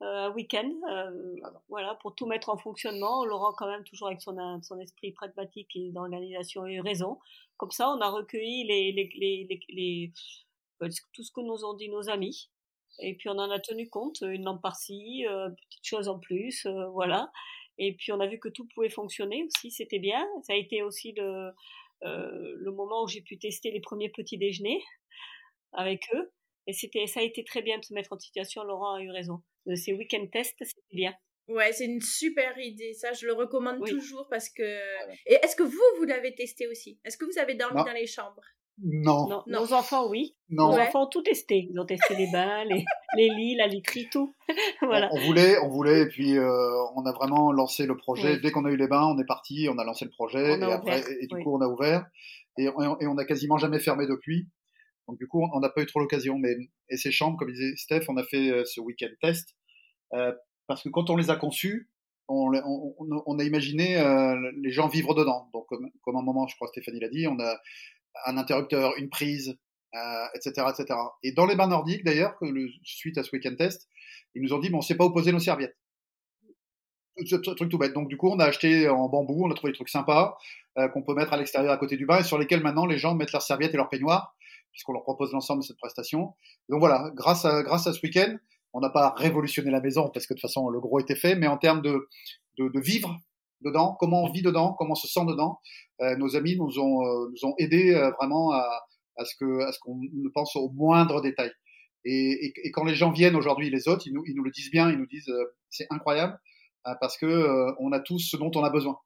un 0.00 0.30
week-end, 0.32 0.70
euh, 0.90 1.36
voilà, 1.68 1.94
pour 1.96 2.14
tout 2.14 2.26
mettre 2.26 2.50
en 2.50 2.56
fonctionnement. 2.56 3.24
Laurent, 3.24 3.52
quand 3.56 3.66
même, 3.66 3.84
toujours 3.84 4.08
avec 4.08 4.20
son, 4.20 4.36
son 4.62 4.78
esprit 4.78 5.12
pragmatique 5.12 5.74
et 5.76 5.90
d'organisation, 5.92 6.66
et 6.66 6.80
raison. 6.80 7.18
Comme 7.56 7.70
ça, 7.70 7.88
on 7.90 8.00
a 8.00 8.10
recueilli 8.10 8.64
les, 8.64 8.92
les, 8.92 9.10
les, 9.16 9.46
les, 9.48 9.64
les 9.68 10.12
tout 11.12 11.22
ce 11.22 11.30
que 11.30 11.40
nous 11.40 11.64
ont 11.64 11.74
dit 11.74 11.88
nos 11.88 12.10
amis. 12.10 12.50
Et 13.00 13.14
puis, 13.14 13.28
on 13.28 13.38
en 13.38 13.50
a 13.50 13.58
tenu 13.58 13.88
compte, 13.88 14.20
une 14.22 14.44
lampe 14.44 14.62
par-ci, 14.62 15.26
euh, 15.28 15.50
petite 15.68 15.84
chose 15.84 16.08
en 16.08 16.18
plus, 16.18 16.66
euh, 16.66 16.86
voilà. 16.88 17.32
Et 17.78 17.94
puis, 17.94 18.12
on 18.12 18.20
a 18.20 18.26
vu 18.26 18.38
que 18.38 18.48
tout 18.48 18.66
pouvait 18.74 18.88
fonctionner 18.88 19.44
aussi, 19.44 19.70
c'était 19.70 19.98
bien. 19.98 20.26
Ça 20.42 20.52
a 20.52 20.56
été 20.56 20.82
aussi 20.82 21.12
le, 21.12 21.50
euh, 22.04 22.54
le 22.56 22.70
moment 22.72 23.04
où 23.04 23.08
j'ai 23.08 23.22
pu 23.22 23.38
tester 23.38 23.70
les 23.70 23.80
premiers 23.80 24.10
petits 24.10 24.38
déjeuners 24.38 24.82
avec 25.72 26.02
eux. 26.14 26.32
Et 26.66 26.72
c'était, 26.72 27.06
ça 27.06 27.20
a 27.20 27.22
été 27.22 27.44
très 27.44 27.62
bien 27.62 27.78
de 27.78 27.84
se 27.84 27.92
mettre 27.92 28.12
en 28.12 28.18
situation. 28.18 28.62
Laurent 28.64 28.94
a 28.94 29.02
eu 29.02 29.10
raison. 29.10 29.42
Ces 29.74 29.92
week-end 29.92 30.26
tests, 30.26 30.56
c'était 30.60 30.82
bien. 30.92 31.14
Ouais, 31.48 31.72
c'est 31.72 31.84
une 31.84 32.00
super 32.00 32.58
idée. 32.58 32.94
Ça, 32.94 33.12
je 33.12 33.26
le 33.26 33.34
recommande 33.34 33.78
oui. 33.80 33.90
toujours 33.90 34.26
parce 34.30 34.48
que. 34.48 34.62
Et 35.26 35.34
est-ce 35.42 35.56
que 35.56 35.62
vous, 35.62 35.82
vous 35.98 36.04
l'avez 36.04 36.34
testé 36.34 36.66
aussi? 36.68 36.98
Est-ce 37.04 37.18
que 37.18 37.26
vous 37.26 37.38
avez 37.38 37.54
dormi 37.54 37.78
non. 37.78 37.84
dans 37.84 37.92
les 37.92 38.06
chambres? 38.06 38.44
Non. 38.82 39.28
non. 39.28 39.42
Nos 39.46 39.72
enfants, 39.72 40.08
oui. 40.08 40.34
Non. 40.50 40.68
Nos 40.68 40.76
ouais. 40.76 40.88
enfants 40.88 41.04
ont 41.04 41.08
tout 41.08 41.22
testé. 41.22 41.68
Ils 41.70 41.78
ont 41.78 41.86
testé 41.86 42.16
les 42.16 42.30
bains, 42.30 42.64
les, 42.64 42.84
les 43.16 43.28
lits, 43.30 43.56
la 43.56 43.66
literie, 43.66 44.08
tout. 44.10 44.34
voilà. 44.82 45.08
On, 45.12 45.16
on, 45.16 45.20
voulait, 45.26 45.58
on 45.58 45.68
voulait, 45.68 46.02
et 46.02 46.06
puis 46.06 46.36
euh, 46.36 46.82
on 46.96 47.06
a 47.06 47.12
vraiment 47.12 47.52
lancé 47.52 47.86
le 47.86 47.96
projet. 47.96 48.34
Oui. 48.34 48.40
Dès 48.40 48.50
qu'on 48.50 48.64
a 48.64 48.70
eu 48.70 48.76
les 48.76 48.88
bains, 48.88 49.06
on 49.06 49.18
est 49.18 49.26
parti, 49.26 49.68
on 49.70 49.78
a 49.78 49.84
lancé 49.84 50.04
le 50.04 50.10
projet, 50.10 50.58
et 50.58 50.62
après, 50.62 51.00
et, 51.00 51.24
et 51.24 51.26
du 51.26 51.34
oui. 51.36 51.44
coup, 51.44 51.56
on 51.56 51.60
a 51.60 51.68
ouvert, 51.68 52.06
et, 52.58 52.64
et 52.64 53.06
on 53.06 53.18
a 53.18 53.24
quasiment 53.24 53.58
jamais 53.58 53.78
fermé 53.78 54.06
depuis. 54.06 54.48
Donc 55.08 55.18
du 55.18 55.26
coup, 55.26 55.46
on 55.52 55.60
n'a 55.60 55.68
pas 55.68 55.82
eu 55.82 55.86
trop 55.86 56.00
l'occasion. 56.00 56.38
Mais 56.38 56.56
et 56.88 56.96
ces 56.96 57.12
chambres, 57.12 57.38
comme 57.38 57.52
disait 57.52 57.76
Steph, 57.76 58.04
on 58.08 58.16
a 58.16 58.24
fait 58.24 58.50
euh, 58.50 58.64
ce 58.64 58.80
week-end 58.80 59.10
test 59.20 59.54
euh, 60.14 60.32
parce 60.66 60.82
que 60.82 60.88
quand 60.88 61.10
on 61.10 61.16
les 61.16 61.30
a 61.30 61.36
conçues, 61.36 61.90
on, 62.28 62.52
on, 62.54 62.94
on 63.26 63.38
a 63.38 63.44
imaginé 63.44 63.98
euh, 63.98 64.34
les 64.62 64.70
gens 64.70 64.88
vivre 64.88 65.14
dedans. 65.14 65.50
Donc 65.52 65.66
comme, 65.68 65.90
comme 66.02 66.16
un 66.16 66.22
moment, 66.22 66.46
je 66.46 66.56
crois 66.56 66.68
Stéphanie 66.68 67.00
l'a 67.00 67.10
dit, 67.10 67.26
on 67.26 67.38
a 67.38 67.58
un 68.26 68.36
interrupteur, 68.36 68.96
une 68.96 69.10
prise, 69.10 69.56
euh, 69.94 70.26
etc., 70.34 70.66
etc. 70.70 70.98
Et 71.22 71.32
dans 71.32 71.46
les 71.46 71.56
bains 71.56 71.68
nordiques, 71.68 72.04
d'ailleurs, 72.04 72.36
suite 72.82 73.18
à 73.18 73.22
ce 73.22 73.30
week-end 73.32 73.54
test, 73.56 73.88
ils 74.34 74.42
nous 74.42 74.52
ont 74.52 74.58
dit, 74.58 74.70
bon, 74.70 74.78
on 74.78 74.80
ne 74.80 74.84
sait 74.84 74.96
pas 74.96 75.04
où 75.04 75.12
poser 75.12 75.32
nos 75.32 75.38
serviettes. 75.38 75.76
Ce 77.24 77.36
truc 77.36 77.70
tout 77.70 77.78
bête. 77.78 77.92
Donc, 77.92 78.08
du 78.08 78.16
coup, 78.16 78.28
on 78.28 78.40
a 78.40 78.44
acheté 78.44 78.88
en 78.88 79.08
bambou, 79.08 79.44
on 79.46 79.50
a 79.50 79.54
trouvé 79.54 79.72
des 79.72 79.76
trucs 79.76 79.88
sympas 79.88 80.36
euh, 80.78 80.88
qu'on 80.88 81.02
peut 81.02 81.14
mettre 81.14 81.32
à 81.32 81.36
l'extérieur 81.36 81.72
à 81.72 81.76
côté 81.76 81.96
du 81.96 82.06
bain 82.06 82.18
et 82.18 82.24
sur 82.24 82.38
lesquels 82.38 82.60
maintenant 82.60 82.86
les 82.86 82.98
gens 82.98 83.14
mettent 83.14 83.30
leurs 83.30 83.42
serviettes 83.42 83.72
et 83.72 83.76
leurs 83.76 83.88
peignoirs, 83.88 84.34
puisqu'on 84.72 84.92
leur 84.92 85.04
propose 85.04 85.32
l'ensemble 85.32 85.62
de 85.62 85.66
cette 85.66 85.78
prestation. 85.78 86.34
Donc 86.68 86.80
voilà, 86.80 87.12
grâce 87.14 87.44
à, 87.44 87.62
grâce 87.62 87.86
à 87.86 87.92
ce 87.92 88.00
week-end, 88.02 88.36
on 88.72 88.80
n'a 88.80 88.90
pas 88.90 89.14
révolutionné 89.16 89.70
la 89.70 89.80
maison 89.80 90.10
parce 90.12 90.26
que 90.26 90.34
de 90.34 90.40
toute 90.40 90.48
façon 90.48 90.68
le 90.68 90.80
gros 90.80 90.98
était 90.98 91.14
fait, 91.14 91.36
mais 91.36 91.46
en 91.46 91.56
termes 91.56 91.82
de, 91.82 92.08
de, 92.58 92.68
de 92.68 92.80
vivre 92.80 93.16
dedans, 93.60 93.96
comment 93.98 94.24
on 94.24 94.30
vit 94.30 94.42
dedans, 94.42 94.74
comment 94.78 94.92
on 94.92 94.96
se 94.96 95.08
sent 95.08 95.24
dedans, 95.26 95.60
euh, 96.00 96.16
nos 96.16 96.36
amis 96.36 96.56
nous 96.56 96.78
ont, 96.78 97.04
euh, 97.04 97.30
nous 97.30 97.48
ont 97.48 97.54
aidé 97.58 97.94
euh, 97.94 98.10
vraiment 98.12 98.52
à, 98.52 98.66
à 99.16 99.24
ce 99.24 99.34
que 99.36 99.60
à 99.62 99.72
ce 99.72 99.78
qu'on 99.80 100.00
pense 100.34 100.56
aux 100.56 100.70
moindres 100.70 101.22
détails. 101.22 101.52
Et, 102.04 102.46
et, 102.46 102.52
et, 102.64 102.70
quand 102.70 102.84
les 102.84 102.94
gens 102.94 103.10
viennent 103.10 103.36
aujourd'hui, 103.36 103.70
les 103.70 103.88
autres, 103.88 104.06
ils 104.06 104.12
nous, 104.12 104.22
ils 104.26 104.34
nous 104.34 104.44
le 104.44 104.50
disent 104.50 104.70
bien, 104.70 104.90
ils 104.90 104.98
nous 104.98 105.06
disent 105.06 105.32
c'est 105.70 105.86
incroyable 105.90 106.38
parce 107.00 107.16
que 107.16 107.72
on 107.80 107.92
a 107.92 108.00
tous 108.00 108.18
ce 108.18 108.36
dont 108.36 108.50
on 108.54 108.62
a 108.62 108.68
besoin. 108.68 108.98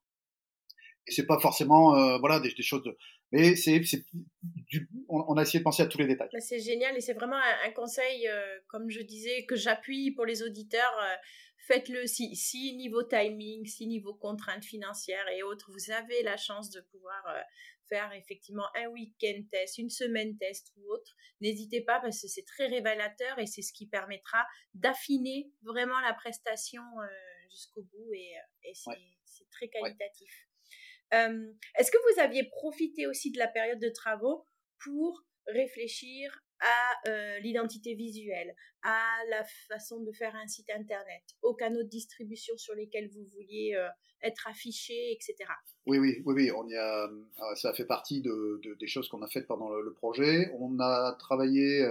Et 1.06 1.12
c'est 1.12 1.26
pas 1.26 1.38
forcément 1.38 2.18
voilà 2.18 2.40
des, 2.40 2.52
des 2.52 2.62
choses 2.64 2.82
de, 2.82 2.96
mais 3.30 3.56
c'est, 3.56 3.82
on, 5.08 5.24
on, 5.28 5.36
a 5.36 5.42
essayé 5.42 5.58
de 5.58 5.64
penser 5.64 5.82
à 5.82 5.86
tous 5.86 5.98
les 5.98 6.06
détails. 6.06 6.28
C'est 6.38 6.60
génial 6.60 6.96
et 6.96 7.00
c'est 7.00 7.12
vraiment 7.12 7.36
un, 7.36 7.68
un 7.68 7.72
conseil, 7.72 8.26
euh, 8.26 8.58
comme 8.68 8.88
je 8.88 9.02
disais, 9.02 9.44
que 9.44 9.54
j'appuie 9.54 10.12
pour 10.12 10.24
les 10.24 10.42
auditeurs. 10.42 10.94
Faites-le 11.68 12.06
si, 12.06 12.34
si 12.34 12.74
niveau 12.76 13.02
timing, 13.02 13.66
si 13.66 13.86
niveau 13.86 14.14
contraintes 14.14 14.64
financières 14.64 15.28
et 15.28 15.42
autres, 15.42 15.70
vous 15.70 15.90
avez 15.90 16.22
la 16.22 16.38
chance 16.38 16.70
de 16.70 16.80
pouvoir 16.80 17.22
euh, 17.28 17.42
faire 17.90 18.10
effectivement 18.14 18.64
un 18.74 18.86
week-end 18.86 19.42
test, 19.50 19.76
une 19.76 19.90
semaine 19.90 20.38
test 20.38 20.72
ou 20.76 20.90
autre, 20.90 21.14
n'hésitez 21.42 21.82
pas 21.82 22.00
parce 22.00 22.22
que 22.22 22.26
c'est 22.26 22.46
très 22.46 22.68
révélateur 22.68 23.38
et 23.38 23.44
c'est 23.44 23.60
ce 23.60 23.74
qui 23.74 23.86
permettra 23.86 24.46
d'affiner 24.72 25.52
vraiment 25.60 26.00
la 26.00 26.14
prestation 26.14 26.82
euh, 27.02 27.06
jusqu'au 27.50 27.82
bout 27.82 28.14
et, 28.14 28.38
euh, 28.38 28.94
c'est 29.26 29.50
très 29.50 29.68
qualitatif. 29.68 30.48
Est-ce 31.12 31.90
que 31.90 32.14
vous 32.14 32.20
aviez 32.20 32.44
profité 32.44 33.06
aussi 33.06 33.30
de 33.30 33.38
la 33.38 33.46
période 33.46 33.78
de 33.78 33.90
travaux 33.90 34.46
pour 34.82 35.22
réfléchir 35.46 36.44
à 36.60 37.08
euh, 37.08 37.38
l'identité 37.40 37.94
visuelle, 37.94 38.54
à 38.82 39.00
la 39.30 39.44
façon 39.68 40.00
de 40.00 40.12
faire 40.12 40.34
un 40.34 40.46
site 40.46 40.70
internet, 40.70 41.22
aux 41.42 41.54
canaux 41.54 41.82
de 41.82 41.88
distribution 41.88 42.56
sur 42.56 42.74
lesquels 42.74 43.08
vous 43.08 43.24
vouliez 43.34 43.74
euh, 43.76 43.88
être 44.22 44.48
affiché, 44.48 45.12
etc. 45.12 45.36
Oui, 45.86 45.98
oui, 45.98 46.22
oui, 46.24 46.34
oui, 46.34 46.50
on 46.50 46.68
y 46.68 46.76
a, 46.76 47.04
euh, 47.04 47.54
ça 47.54 47.72
fait 47.74 47.84
partie 47.84 48.20
de, 48.20 48.60
des 48.78 48.86
choses 48.86 49.08
qu'on 49.08 49.22
a 49.22 49.28
faites 49.28 49.46
pendant 49.46 49.70
le, 49.70 49.92
projet. 49.92 50.50
On 50.58 50.78
a 50.80 51.16
travaillé, 51.18 51.86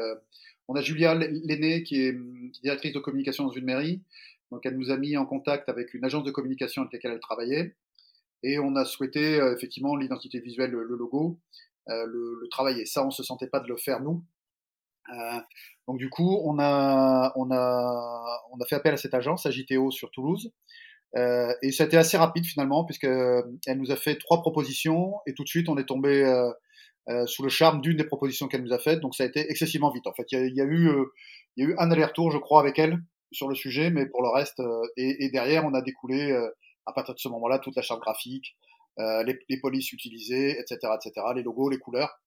on 0.67 0.75
a 0.75 0.81
Julia 0.81 1.13
Lenné 1.15 1.83
qui 1.83 2.01
est 2.01 2.15
directrice 2.61 2.93
de 2.93 2.99
communication 2.99 3.45
dans 3.45 3.51
une 3.51 3.65
mairie, 3.65 4.01
donc 4.51 4.65
elle 4.65 4.77
nous 4.77 4.91
a 4.91 4.97
mis 4.97 5.17
en 5.17 5.25
contact 5.25 5.67
avec 5.67 5.93
une 5.93 6.05
agence 6.05 6.23
de 6.23 6.31
communication 6.31 6.83
avec 6.83 6.93
laquelle 6.93 7.11
elle 7.11 7.19
travaillait, 7.19 7.75
et 8.43 8.59
on 8.59 8.75
a 8.75 8.85
souhaité 8.85 9.37
effectivement 9.55 9.95
l'identité 9.95 10.39
visuelle, 10.39 10.71
le, 10.71 10.83
logo. 10.83 11.39
le, 11.87 12.39
le, 12.39 12.47
travailler. 12.49 12.85
Ça, 12.85 13.05
on 13.05 13.11
se 13.11 13.23
sentait 13.23 13.47
pas 13.47 13.59
de 13.59 13.67
le 13.67 13.77
faire 13.77 14.01
nous. 14.01 14.23
Euh, 15.09 15.39
donc 15.87 15.97
du 15.97 16.09
coup, 16.09 16.41
on 16.43 16.59
a, 16.59 17.31
on, 17.35 17.51
a, 17.51 18.41
on 18.51 18.59
a 18.59 18.65
fait 18.65 18.75
appel 18.75 18.93
à 18.93 18.97
cette 18.97 19.13
agence, 19.13 19.49
JTO 19.49 19.91
sur 19.91 20.11
Toulouse. 20.11 20.51
Euh, 21.15 21.53
et 21.61 21.71
ça 21.71 21.83
a 21.83 21.87
été 21.87 21.97
assez 21.97 22.17
rapide 22.17 22.45
finalement, 22.45 22.85
puisqu'elle 22.85 23.77
nous 23.77 23.91
a 23.91 23.95
fait 23.95 24.17
trois 24.17 24.41
propositions 24.41 25.15
et 25.25 25.33
tout 25.33 25.43
de 25.43 25.47
suite 25.47 25.69
on 25.69 25.77
est 25.77 25.85
tombé 25.85 26.23
euh, 26.23 26.51
euh 27.09 27.25
sous 27.25 27.41
le 27.41 27.49
charme 27.49 27.79
d'une 27.79 27.95
des 27.95 28.03
propositions 28.03 28.47
qu'elle 28.47 28.63
nous 28.63 28.73
a 28.73 28.79
faites. 28.79 28.99
Donc 28.99 29.15
ça 29.15 29.23
a 29.23 29.27
été 29.27 29.49
excessivement 29.49 29.91
vite. 29.91 30.07
En 30.07 30.13
fait, 30.13 30.25
il 30.31 30.39
y 30.39 30.41
a, 30.41 30.45
y 30.47 30.61
a, 30.61 30.65
eu, 30.65 30.89
il 31.55 31.63
y 31.63 31.67
a 31.67 31.69
eu 31.71 31.75
un 31.77 31.91
aller-retour, 31.91 32.31
je 32.31 32.37
crois, 32.37 32.59
avec 32.59 32.77
elle 32.79 32.99
sur 33.31 33.47
le 33.47 33.55
sujet, 33.55 33.89
mais 33.89 34.05
pour 34.05 34.21
le 34.21 34.29
reste, 34.29 34.61
et, 34.95 35.25
et, 35.25 35.29
derrière 35.29 35.65
on 35.65 35.73
a 35.73 35.81
découlé 35.81 36.33
à 36.85 36.93
partir 36.93 37.13
de 37.13 37.19
ce 37.19 37.27
moment-là 37.27 37.59
toute 37.59 37.75
la 37.75 37.81
charte 37.81 38.01
graphique, 38.01 38.55
les, 38.97 39.37
les 39.49 39.59
polices 39.59 39.91
utilisées, 39.91 40.57
etc., 40.59 40.77
etc., 40.95 41.27
les 41.35 41.43
logos, 41.43 41.69
les 41.69 41.77
couleurs 41.77 42.19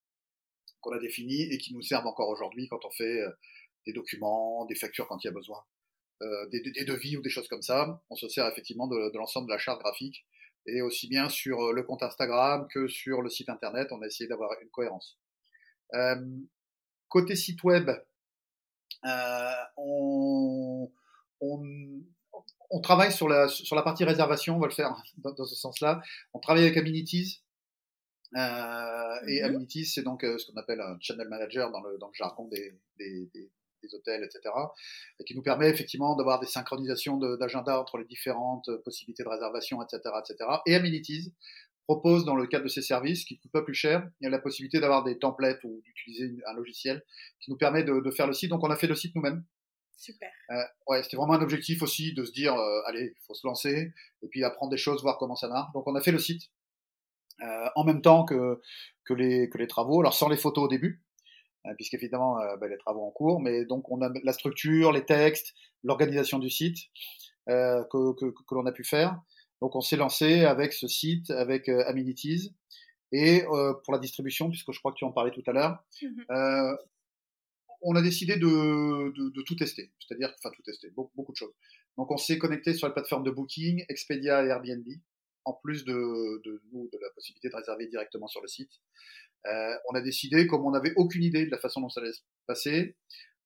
qu'on 0.81 0.93
a 0.93 0.99
définis 0.99 1.43
et 1.43 1.59
qui 1.59 1.74
nous 1.74 1.83
servent 1.83 2.07
encore 2.07 2.28
aujourd'hui 2.28 2.68
quand 2.68 2.85
on 2.85 2.91
fait 2.91 3.20
euh, 3.20 3.31
des 3.87 3.93
documents, 3.93 4.66
des 4.66 4.74
factures 4.74 5.07
quand 5.09 5.22
il 5.24 5.28
y 5.28 5.31
a 5.31 5.33
besoin, 5.33 5.59
euh, 6.22 6.49
des, 6.49 6.61
des, 6.61 6.85
devis 6.85 7.16
ou 7.16 7.22
des 7.22 7.31
choses 7.31 7.49
comme 7.49 7.62
ça. 7.62 8.03
On 8.11 8.16
se 8.16 8.28
sert 8.28 8.47
effectivement 8.47 8.89
de, 8.89 9.12
de 9.12 9.18
l'ensemble 9.18 9.49
de 9.49 9.53
la 9.53 9.59
charte 9.59 9.81
graphique 9.81 10.24
et 10.66 10.83
aussi 10.83 11.09
bien 11.09 11.28
sur 11.28 11.61
euh, 11.61 11.72
le 11.72 11.83
compte 11.83 12.03
Instagram 12.03 12.66
que 12.72 12.89
sur 12.89 13.22
le 13.22 13.31
site 13.31 13.49
internet, 13.49 13.89
on 13.93 14.03
a 14.03 14.07
essayé 14.07 14.28
d'avoir 14.28 14.51
une 14.62 14.68
cohérence. 14.70 15.18
Euh, 15.95 16.16
côté 17.09 17.35
site 17.35 17.62
web, 17.64 17.91
euh, 19.05 19.53
on, 19.76 20.91
on, 21.41 21.62
on, 22.70 22.81
travaille 22.81 23.12
sur 23.12 23.28
la, 23.28 23.49
sur 23.49 23.74
la 23.74 23.83
partie 23.83 24.05
réservation, 24.05 24.57
on 24.57 24.61
va 24.61 24.68
le 24.68 24.72
faire 24.72 24.95
dans, 25.18 25.35
ce 25.45 25.57
sens-là. 25.57 26.01
On 26.35 26.39
travaille 26.39 26.64
avec 26.64 26.76
Amenities, 26.76 27.43
euh, 28.37 29.26
et 29.26 29.41
mmh 29.41 29.45
Amenities, 29.45 29.87
c'est 29.87 30.03
donc 30.03 30.24
euh, 30.24 30.39
ce 30.39 30.51
qu'on 30.51 30.57
appelle 30.57 30.81
un 30.81 30.97
channel 31.01 31.28
manager 31.28 31.70
dans 31.70 31.83
le, 31.83 31.99
dans 31.99 32.09
le 32.09 32.14
jargon 32.14 32.47
des, 32.49 32.74
des, 32.99 33.28
des, 33.35 33.51
des, 33.83 33.95
hôtels, 33.95 34.22
etc. 34.22 34.55
Et 35.18 35.24
qui 35.24 35.35
nous 35.35 35.43
permet 35.43 35.68
effectivement 35.68 36.14
d'avoir 36.16 36.39
des 36.39 36.47
synchronisations 36.47 37.16
d'agenda 37.16 37.81
entre 37.81 37.99
les 37.99 38.05
différentes 38.05 38.70
possibilités 38.85 39.24
de 39.24 39.28
réservation, 39.28 39.83
etc. 39.83 40.01
etc. 40.22 40.51
Et 40.66 40.74
Amenities 40.74 41.33
propose 41.87 42.24
dans 42.24 42.37
le 42.37 42.47
cadre 42.47 42.64
de 42.64 42.68
ces 42.68 42.83
services, 42.83 43.24
qui 43.24 43.35
ne 43.35 43.39
coûtent 43.41 43.51
pas 43.51 43.62
plus 43.62 43.74
cher, 43.74 44.09
il 44.20 44.24
y 44.24 44.26
a 44.28 44.31
la 44.31 44.39
possibilité 44.39 44.78
d'avoir 44.78 45.03
des 45.03 45.18
templates 45.18 45.64
ou 45.64 45.83
d'utiliser 45.85 46.33
un 46.47 46.53
logiciel 46.53 47.03
qui 47.41 47.51
nous 47.51 47.57
permet 47.57 47.83
de, 47.83 47.99
de, 47.99 48.11
faire 48.12 48.28
le 48.28 48.33
site. 48.33 48.51
Donc 48.51 48.62
on 48.62 48.70
a 48.70 48.76
fait 48.76 48.87
le 48.87 48.95
site 48.95 49.12
nous-mêmes. 49.16 49.45
Super. 49.97 50.31
Euh, 50.51 50.62
ouais, 50.87 51.03
c'était 51.03 51.16
vraiment 51.16 51.35
un 51.35 51.43
objectif 51.43 51.83
aussi 51.83 52.14
de 52.14 52.24
se 52.24 52.31
dire, 52.31 52.55
euh, 52.55 52.81
allez, 52.87 53.12
il 53.14 53.26
faut 53.26 53.35
se 53.35 53.45
lancer 53.45 53.93
et 54.22 54.28
puis 54.28 54.45
apprendre 54.45 54.70
des 54.70 54.78
choses, 54.78 55.03
voir 55.03 55.18
comment 55.18 55.35
ça 55.35 55.49
marche. 55.49 55.72
Donc 55.74 55.87
on 55.89 55.95
a 55.97 56.01
fait 56.01 56.12
le 56.12 56.18
site 56.18 56.45
euh, 56.45 56.60
en 57.74 57.84
même 57.84 58.03
temps 58.03 58.24
que, 58.24 58.61
que, 59.05 59.14
les, 59.14 59.49
que 59.49 59.59
les 59.59 59.66
travaux, 59.66 60.01
alors 60.01 60.14
sans 60.14 60.28
les 60.28 60.36
photos 60.36 60.64
au 60.64 60.68
début, 60.68 61.03
euh, 61.66 61.74
puisqu'évidemment 61.76 62.38
euh, 62.41 62.57
ben, 62.57 62.70
les 62.70 62.78
travaux 62.78 63.05
en 63.05 63.11
cours, 63.11 63.41
mais 63.41 63.64
donc 63.64 63.91
on 63.91 64.01
a 64.03 64.11
la 64.22 64.32
structure, 64.32 64.93
les 64.93 65.05
textes, 65.05 65.55
l'organisation 65.82 66.38
du 66.38 66.51
site 66.51 66.78
euh, 67.49 67.82
que, 67.91 68.14
que, 68.14 68.26
que 68.26 68.55
l'on 68.55 68.66
a 68.66 68.72
pu 68.72 68.84
faire. 68.84 69.20
Donc 69.61 69.76
on 69.76 69.80
s'est 69.80 69.97
lancé 69.97 70.45
avec 70.45 70.72
ce 70.72 70.88
site, 70.88 71.30
avec 71.30 71.68
euh, 71.68 71.84
Amenities, 71.86 72.55
et 73.12 73.45
euh, 73.45 73.74
pour 73.84 73.93
la 73.93 73.99
distribution, 73.99 74.49
puisque 74.49 74.72
je 74.72 74.78
crois 74.78 74.93
que 74.93 74.99
tu 74.99 75.05
en 75.05 75.12
parlais 75.12 75.32
tout 75.32 75.43
à 75.47 75.53
l'heure, 75.53 75.84
mmh 76.03 76.76
on 77.82 77.97
a 77.97 78.03
décidé 78.03 78.36
de, 78.36 79.11
de, 79.16 79.30
de 79.30 79.43
tout 79.43 79.57
tester, 79.57 79.91
c'est-à-dire, 79.99 80.30
enfin 80.38 80.51
tout 80.55 80.61
tester, 80.61 80.91
beaucoup, 80.91 81.12
beaucoup 81.16 81.32
de 81.32 81.38
choses. 81.38 81.55
Donc 81.97 82.11
on 82.11 82.18
s'est 82.18 82.36
connecté 82.36 82.74
sur 82.74 82.86
la 82.86 82.93
plateforme 82.93 83.24
de 83.24 83.30
Booking, 83.30 83.86
Expedia 83.88 84.45
et 84.45 84.49
Airbnb 84.49 84.86
en 85.45 85.55
plus 85.55 85.84
de, 85.84 85.93
de, 86.45 86.62
nous, 86.72 86.88
de 86.93 86.99
la 87.01 87.11
possibilité 87.14 87.49
de 87.49 87.57
réserver 87.57 87.86
directement 87.86 88.28
sur 88.28 88.41
le 88.41 88.49
site. 88.49 88.72
Euh, 89.47 89.74
on 89.88 89.95
a 89.95 90.01
décidé, 90.01 90.47
comme 90.47 90.66
on 90.66 90.70
n'avait 90.70 90.93
aucune 90.97 91.22
idée 91.22 91.47
de 91.47 91.51
la 91.51 91.59
façon 91.59 91.80
dont 91.80 91.88
ça 91.88 92.01
allait 92.01 92.12
se 92.12 92.20
passer, 92.47 92.97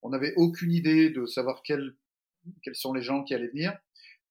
on 0.03 0.11
n'avait 0.11 0.35
aucune 0.37 0.73
idée 0.73 1.11
de 1.11 1.27
savoir 1.27 1.63
quels, 1.63 1.97
quels 2.63 2.75
sont 2.75 2.93
les 2.93 3.03
gens 3.03 3.23
qui 3.23 3.35
allaient 3.35 3.49
venir. 3.49 3.77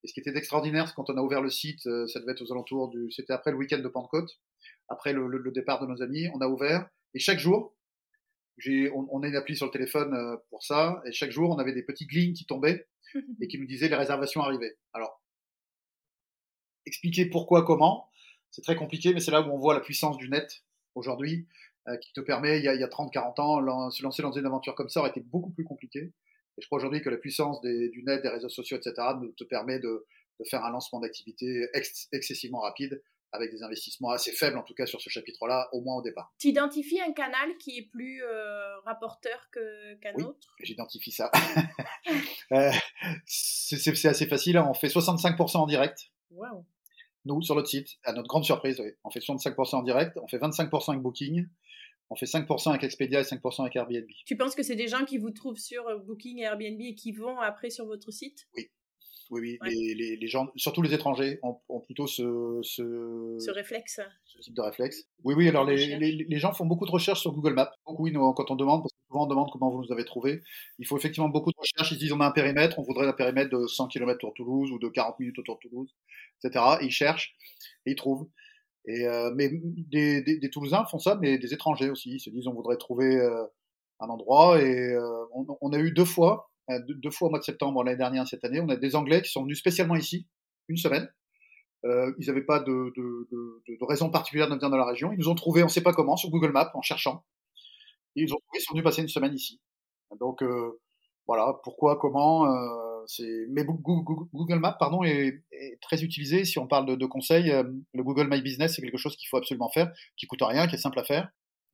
Et 0.04 0.08
ce 0.08 0.14
qui 0.14 0.20
était 0.20 0.38
extraordinaire, 0.38 0.88
c'est 0.88 0.94
quand 0.96 1.10
on 1.10 1.18
a 1.18 1.22
ouvert 1.22 1.42
le 1.42 1.50
site, 1.50 1.86
euh, 1.88 2.06
ça 2.08 2.20
devait 2.20 2.34
être 2.34 2.42
aux 2.42 2.52
alentours 2.52 2.90
du, 2.90 3.10
c'était 3.12 3.34
après 3.34 3.52
le 3.52 3.58
week-end 3.58 3.80
de 3.80 3.88
Pentecôte, 3.88 4.30
après 4.90 5.14
le, 5.14 5.28
le, 5.28 5.38
le, 5.38 5.52
départ 5.52 5.82
de 5.82 5.88
nos 5.88 6.02
amis, 6.02 6.28
on 6.34 6.42
a 6.42 6.48
ouvert, 6.48 6.90
et 7.14 7.20
chaque 7.20 7.40
jour, 7.40 7.76
j'ai, 8.58 8.92
on, 8.92 9.08
on, 9.12 9.24
a 9.24 9.28
une 9.28 9.36
appli 9.36 9.56
sur 9.56 9.66
le 9.66 9.72
téléphone 9.72 10.14
euh, 10.14 10.36
pour 10.50 10.64
ça, 10.64 11.02
et 11.06 11.14
chaque 11.14 11.32
jour, 11.32 11.50
on 11.50 11.58
avait 11.58 11.74
des 11.74 11.84
petits 11.84 12.06
glignes 12.06 12.34
qui 12.34 12.46
tombaient 12.46 12.86
et 13.42 13.48
qui 13.48 13.58
nous 13.58 13.66
disaient 13.66 13.88
les 13.88 13.96
réservations 13.96 14.42
arrivaient. 14.42 14.78
Alors, 14.92 15.23
expliquer 16.86 17.26
pourquoi, 17.26 17.66
comment, 17.66 18.10
c'est 18.52 18.62
très 18.62 18.76
compliqué, 18.76 19.14
mais 19.14 19.20
c'est 19.20 19.32
là 19.32 19.42
où 19.42 19.52
on 19.52 19.58
voit 19.58 19.74
la 19.74 19.80
puissance 19.80 20.18
du 20.18 20.30
net 20.30 20.64
aujourd'hui, 20.96 21.48
euh, 21.88 21.98
qui 21.98 22.14
te 22.14 22.22
permet, 22.22 22.60
il 22.60 22.64
y 22.64 22.68
a, 22.68 22.72
a 22.72 22.88
30-40 22.88 23.42
ans, 23.42 23.90
se 23.90 24.04
lancer 24.04 24.22
dans 24.22 24.32
une 24.32 24.46
aventure 24.46 24.76
comme 24.76 24.90
ça 24.90 25.00
aurait 25.00 25.10
été 25.10 25.22
beaucoup 25.22 25.52
plus 25.52 25.64
compliqué. 25.64 26.14
Et 26.58 26.62
je 26.62 26.68
crois 26.68 26.78
aujourd'hui 26.78 27.02
que 27.02 27.10
la 27.10 27.18
puissance 27.18 27.62
des, 27.62 27.90
du 27.90 28.04
net, 28.04 28.22
des 28.22 28.30
réseaux 28.30 28.50
sociaux, 28.50 28.78
etc., 28.78 28.94
te 29.36 29.44
permet 29.44 29.80
de, 29.80 30.06
de 30.40 30.46
faire 30.46 30.64
un 30.64 30.72
lancement 30.72 31.00
d'activité 31.00 31.68
ex 31.74 32.08
excessivement 32.12 32.60
rapide 32.60 33.02
avec 33.34 33.52
des 33.52 33.64
investissements 33.64 34.12
assez 34.12 34.32
faibles, 34.32 34.58
en 34.60 34.64
tout 34.64 34.76
cas 34.76 34.86
sur 34.86 35.02
ce 35.02 35.10
chapitre-là, 35.10 35.68
au 35.72 35.82
moins 35.82 35.96
au 35.96 36.04
départ. 36.04 36.32
Tu 36.38 36.50
identifies 36.50 37.02
un 37.02 37.14
canal 37.14 37.58
qui 37.58 37.80
est 37.80 37.90
plus 37.92 38.24
euh, 38.24 38.80
rapporteur 38.82 39.50
qu'un 39.52 40.14
oui, 40.16 40.24
autre? 40.24 40.54
J'identifie 40.62 41.12
ça. 41.12 41.32
euh, 42.52 42.72
c'est 43.26 44.06
assez 44.06 44.28
facile, 44.28 44.58
hein. 44.58 44.68
on 44.70 44.76
fait 44.76 44.88
65% 44.88 45.58
en 45.58 45.66
direct. 45.66 46.12
Wow 46.30 46.64
nous, 47.26 47.42
sur 47.42 47.56
notre 47.56 47.70
site, 47.70 47.90
à 48.04 48.14
notre 48.14 48.28
grande 48.28 48.44
surprise, 48.44 48.80
oui. 48.80 48.92
on 49.04 49.10
fait 49.10 49.20
65% 49.20 49.76
en 49.76 49.84
direct, 49.84 50.18
on 50.22 50.28
fait 50.28 50.38
25% 50.38 50.92
avec 50.92 51.02
Booking, 51.02 51.48
on 52.10 52.16
fait 52.16 52.26
5% 52.26 52.70
avec 52.70 52.84
Expedia 52.84 53.22
et 53.22 53.24
5% 53.24 53.62
avec 53.62 53.76
Airbnb. 53.76 54.06
Tu 54.26 54.36
penses 54.36 54.56
que 54.56 54.64
c'est 54.64 54.76
des 54.76 54.88
gens 54.88 55.06
qui 55.06 55.18
vous 55.18 55.32
trouvent 55.32 55.58
sur 55.58 55.88
euh, 55.88 55.98
Booking 55.98 56.40
et 56.40 56.44
Airbnb 56.44 56.80
et 56.82 56.96
qui 56.96 57.12
vont 57.12 57.40
après 57.40 57.70
sur 57.70 57.86
votre 57.86 58.12
site? 58.12 58.48
Oui. 58.56 58.70
Oui, 59.30 59.42
oui. 59.42 59.58
Ouais. 59.62 59.70
Les, 59.70 59.96
les, 59.96 60.18
les, 60.18 60.28
gens, 60.28 60.48
surtout 60.56 60.82
les 60.82 60.94
étrangers, 60.94 61.40
ont, 61.44 61.58
ont 61.70 61.80
plutôt 61.80 62.08
ce, 62.08 62.60
ce, 62.62 63.38
ce 63.40 63.52
réflexe. 63.52 64.00
Ce 64.26 64.40
type 64.40 64.54
de 64.54 64.62
réflexe. 64.62 65.08
Oui, 65.24 65.34
oui. 65.36 65.48
Alors 65.48 65.66
les, 65.66 65.98
les, 65.98 66.38
gens 66.40 66.54
font 66.54 66.66
beaucoup 66.66 66.86
de 66.86 66.92
recherches 66.92 67.22
sur 67.22 67.32
Google 67.32 67.54
Maps. 67.54 67.72
Nous, 67.88 68.34
quand 68.34 68.52
on 68.52 68.56
demande, 68.56 68.82
parce 68.82 68.94
que 68.94 69.00
souvent 69.08 69.26
on 69.26 69.28
demande 69.28 69.50
comment 69.52 69.70
vous 69.70 69.82
nous 69.82 69.92
avez 69.92 70.06
trouvé, 70.06 70.42
il 70.80 70.88
faut 70.88 70.98
effectivement 70.98 71.30
beaucoup 71.30 71.52
de 71.52 71.58
recherches. 71.58 71.92
Ils 71.92 71.98
disent 71.98 72.12
on 72.12 72.20
a 72.20 72.28
un 72.28 72.32
périmètre, 72.32 72.80
on 72.80 72.84
voudrait 72.84 73.08
un 73.08 73.14
périmètre 73.14 73.50
de 73.58 73.68
100 73.68 73.88
km 73.88 74.18
autour 74.18 74.32
de 74.32 74.36
Toulouse 74.36 74.72
ou 74.72 74.80
de 74.80 74.88
40 74.88 75.20
minutes 75.20 75.40
autour 75.40 75.56
de 75.56 75.70
Toulouse, 75.70 75.96
etc. 76.44 76.78
Et 76.82 76.86
ils 76.86 76.92
cherchent 76.92 77.36
et 77.86 77.92
ils 77.92 77.96
trouvent. 77.96 78.28
Et 78.86 79.08
euh, 79.08 79.32
mais 79.34 79.50
des, 79.52 80.22
des, 80.22 80.38
des, 80.40 80.50
Toulousains 80.50 80.86
font 80.86 81.00
ça, 81.00 81.18
mais 81.22 81.38
des 81.38 81.54
étrangers 81.54 81.90
aussi. 81.90 82.16
Ils 82.16 82.20
se 82.20 82.30
disent 82.30 82.48
on 82.48 82.54
voudrait 82.54 82.78
trouver 82.78 83.16
euh, 83.16 83.46
un 84.00 84.08
endroit. 84.08 84.62
Et 84.62 84.92
euh, 84.92 85.26
on, 85.34 85.46
on, 85.62 85.72
a 85.72 85.80
eu 85.80 85.92
deux 85.92 86.06
fois 86.06 86.52
deux, 86.70 86.94
deux, 86.96 87.12
fois 87.12 87.28
au 87.28 87.32
mois 87.32 87.40
de 87.40 87.44
septembre 87.44 87.84
l'année 87.84 87.98
dernière, 87.98 88.28
cette 88.28 88.44
année. 88.44 88.60
On 88.62 88.70
a 88.70 88.76
des 88.76 88.96
Anglais 88.96 89.22
qui 89.22 89.30
sont 89.30 89.44
venus 89.44 89.60
spécialement 89.60 89.96
ici, 89.96 90.28
une 90.70 90.78
semaine. 90.78 91.10
Euh, 91.86 92.14
ils 92.18 92.28
n'avaient 92.28 92.46
pas 92.46 92.60
de, 92.60 92.94
raison 93.82 94.10
particulière 94.10 94.48
de 94.48 94.54
venir 94.56 94.70
dans 94.70 94.78
la 94.78 94.86
région. 94.86 95.12
Ils 95.12 95.20
nous 95.20 95.30
ont 95.30 95.36
trouvé, 95.36 95.64
on 95.64 95.66
ne 95.66 95.72
sait 95.72 95.84
pas 95.84 95.94
comment, 95.94 96.16
sur 96.16 96.30
Google 96.30 96.52
Maps, 96.52 96.72
en 96.74 96.82
cherchant. 96.82 97.26
Ils, 98.16 98.34
ont, 98.34 98.40
ils 98.56 98.62
sont 98.62 98.74
venus 98.74 98.84
passer 98.84 99.02
une 99.02 99.08
semaine 99.08 99.34
ici. 99.34 99.60
Donc 100.20 100.44
euh, 100.44 100.80
voilà, 101.28 101.60
pourquoi, 101.64 101.98
comment. 101.98 102.48
Euh. 102.48 102.80
Mais 103.50 103.66
Google 103.66 104.60
Maps 104.60 104.78
pardon, 104.80 105.04
est, 105.04 105.44
très 105.82 106.04
utilisé. 106.04 106.46
Si 106.46 106.58
on 106.58 106.68
parle 106.68 106.98
de, 106.98 107.06
conseils, 107.06 107.52
euh, 107.52 107.64
le 107.94 108.04
Google 108.04 108.30
My 108.30 108.42
Business, 108.42 108.76
c'est 108.76 108.82
quelque 108.82 108.98
chose 108.98 109.18
qu'il 109.18 109.28
faut 109.28 109.36
absolument 109.36 109.70
faire, 109.70 109.92
qui 110.16 110.26
coûte 110.26 110.42
rien, 110.42 110.68
qui 110.68 110.76
est 110.76 110.80
simple 110.80 111.00
à 111.00 111.04
faire. 111.04 111.30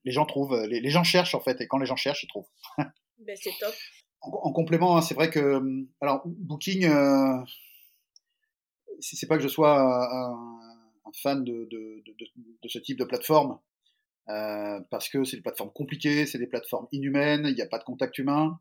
Les 0.06 0.12
gens 0.12 0.26
trouvent, 0.26 0.56
les 0.66 0.90
gens 0.90 1.04
cherchent 1.04 1.36
en 1.36 1.40
fait, 1.42 1.62
et 1.62 1.68
quand 1.68 1.78
les 1.78 1.86
gens 1.86 1.98
cherchent, 1.98 2.24
ils 2.24 2.28
trouvent. 2.28 2.48
ben, 2.78 3.36
c'est 3.36 3.54
top 3.60 3.76
en, 4.22 4.30
en 4.32 4.52
complément, 4.52 4.98
hein, 4.98 5.02
c'est 5.02 5.14
vrai 5.14 5.30
que 5.30 5.62
alors 6.02 6.22
Booking, 6.26 6.86
euh, 6.86 7.38
c'est 9.00 9.28
pas 9.28 9.38
que 9.38 9.44
je 9.44 9.48
sois 9.48 9.80
un, 9.80 10.34
un 11.06 11.12
fan 11.22 11.44
de, 11.44 11.68
de, 11.72 12.04
de, 12.06 12.16
de, 12.64 12.68
ce 12.68 12.80
type 12.80 12.98
de 12.98 13.06
plateforme, 13.06 13.60
euh, 14.30 14.80
parce 14.90 15.10
que 15.10 15.24
c'est 15.24 15.38
des 15.38 15.42
plateformes 15.44 15.72
compliquées, 15.72 16.26
c'est 16.26 16.38
des 16.38 16.48
plateformes 16.48 16.88
inhumaines, 16.92 17.46
il 17.48 17.56
n'y 17.56 17.62
a 17.62 17.68
pas 17.68 17.80
de 17.80 17.84
contact 17.84 18.18
humain. 18.18 18.60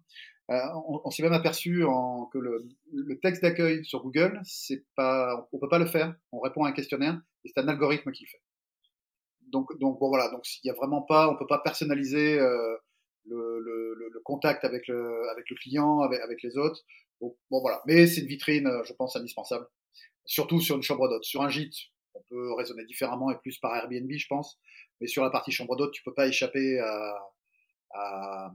Euh, 0.50 0.58
on, 1.04 1.10
s'est 1.10 1.22
même 1.22 1.34
aperçu 1.34 1.84
que 2.32 2.38
le, 2.38 2.66
le 2.90 3.20
texte 3.20 3.42
d'accueil 3.42 3.84
sur 3.84 4.02
Google, 4.02 4.40
c'est 4.44 4.82
pas, 4.96 5.46
on 5.52 5.58
peut 5.58 5.68
pas 5.68 5.78
le 5.78 5.84
faire. 5.84 6.14
On 6.32 6.40
répond 6.40 6.64
à 6.64 6.70
un 6.70 6.72
questionnaire 6.72 7.20
et 7.44 7.50
c'est 7.54 7.60
un 7.60 7.68
algorithme 7.68 8.10
qui 8.12 8.24
le 8.24 8.28
fait. 8.30 8.42
Donc, 9.48 9.78
donc 9.78 9.98
bon 9.98 10.08
voilà, 10.08 10.30
donc 10.30 10.46
il 10.64 10.68
y 10.68 10.70
a 10.70 10.74
vraiment 10.74 11.02
pas, 11.02 11.28
on 11.28 11.36
peut 11.36 11.46
pas 11.46 11.58
personnaliser 11.58 12.38
euh, 12.38 12.76
le, 13.28 14.20
contact 14.24 14.64
avec 14.64 14.86
le, 14.88 15.54
client, 15.60 16.00
avec, 16.00 16.42
les 16.42 16.56
autres. 16.58 16.82
bon 17.20 17.34
voilà, 17.50 17.82
mais 17.86 18.06
c'est 18.06 18.20
une 18.20 18.26
vitrine, 18.26 18.70
je 18.84 18.92
pense, 18.92 19.16
indispensable. 19.16 19.66
Surtout 20.24 20.60
sur 20.60 20.76
une 20.76 20.82
chambre 20.82 21.08
d'hôte. 21.08 21.24
Sur 21.24 21.42
un 21.42 21.48
gîte, 21.48 21.74
on 22.14 22.22
peut 22.28 22.52
raisonner 22.54 22.84
différemment 22.84 23.30
et 23.30 23.38
plus 23.38 23.58
par 23.58 23.74
Airbnb, 23.76 24.10
je 24.10 24.26
pense. 24.28 24.58
Mais 25.00 25.06
sur 25.06 25.22
la 25.22 25.30
partie 25.30 25.52
chambre 25.52 25.76
d'hôte, 25.76 25.92
tu 25.92 26.02
peux 26.02 26.14
pas 26.14 26.26
échapper 26.26 26.78
à 26.80 28.52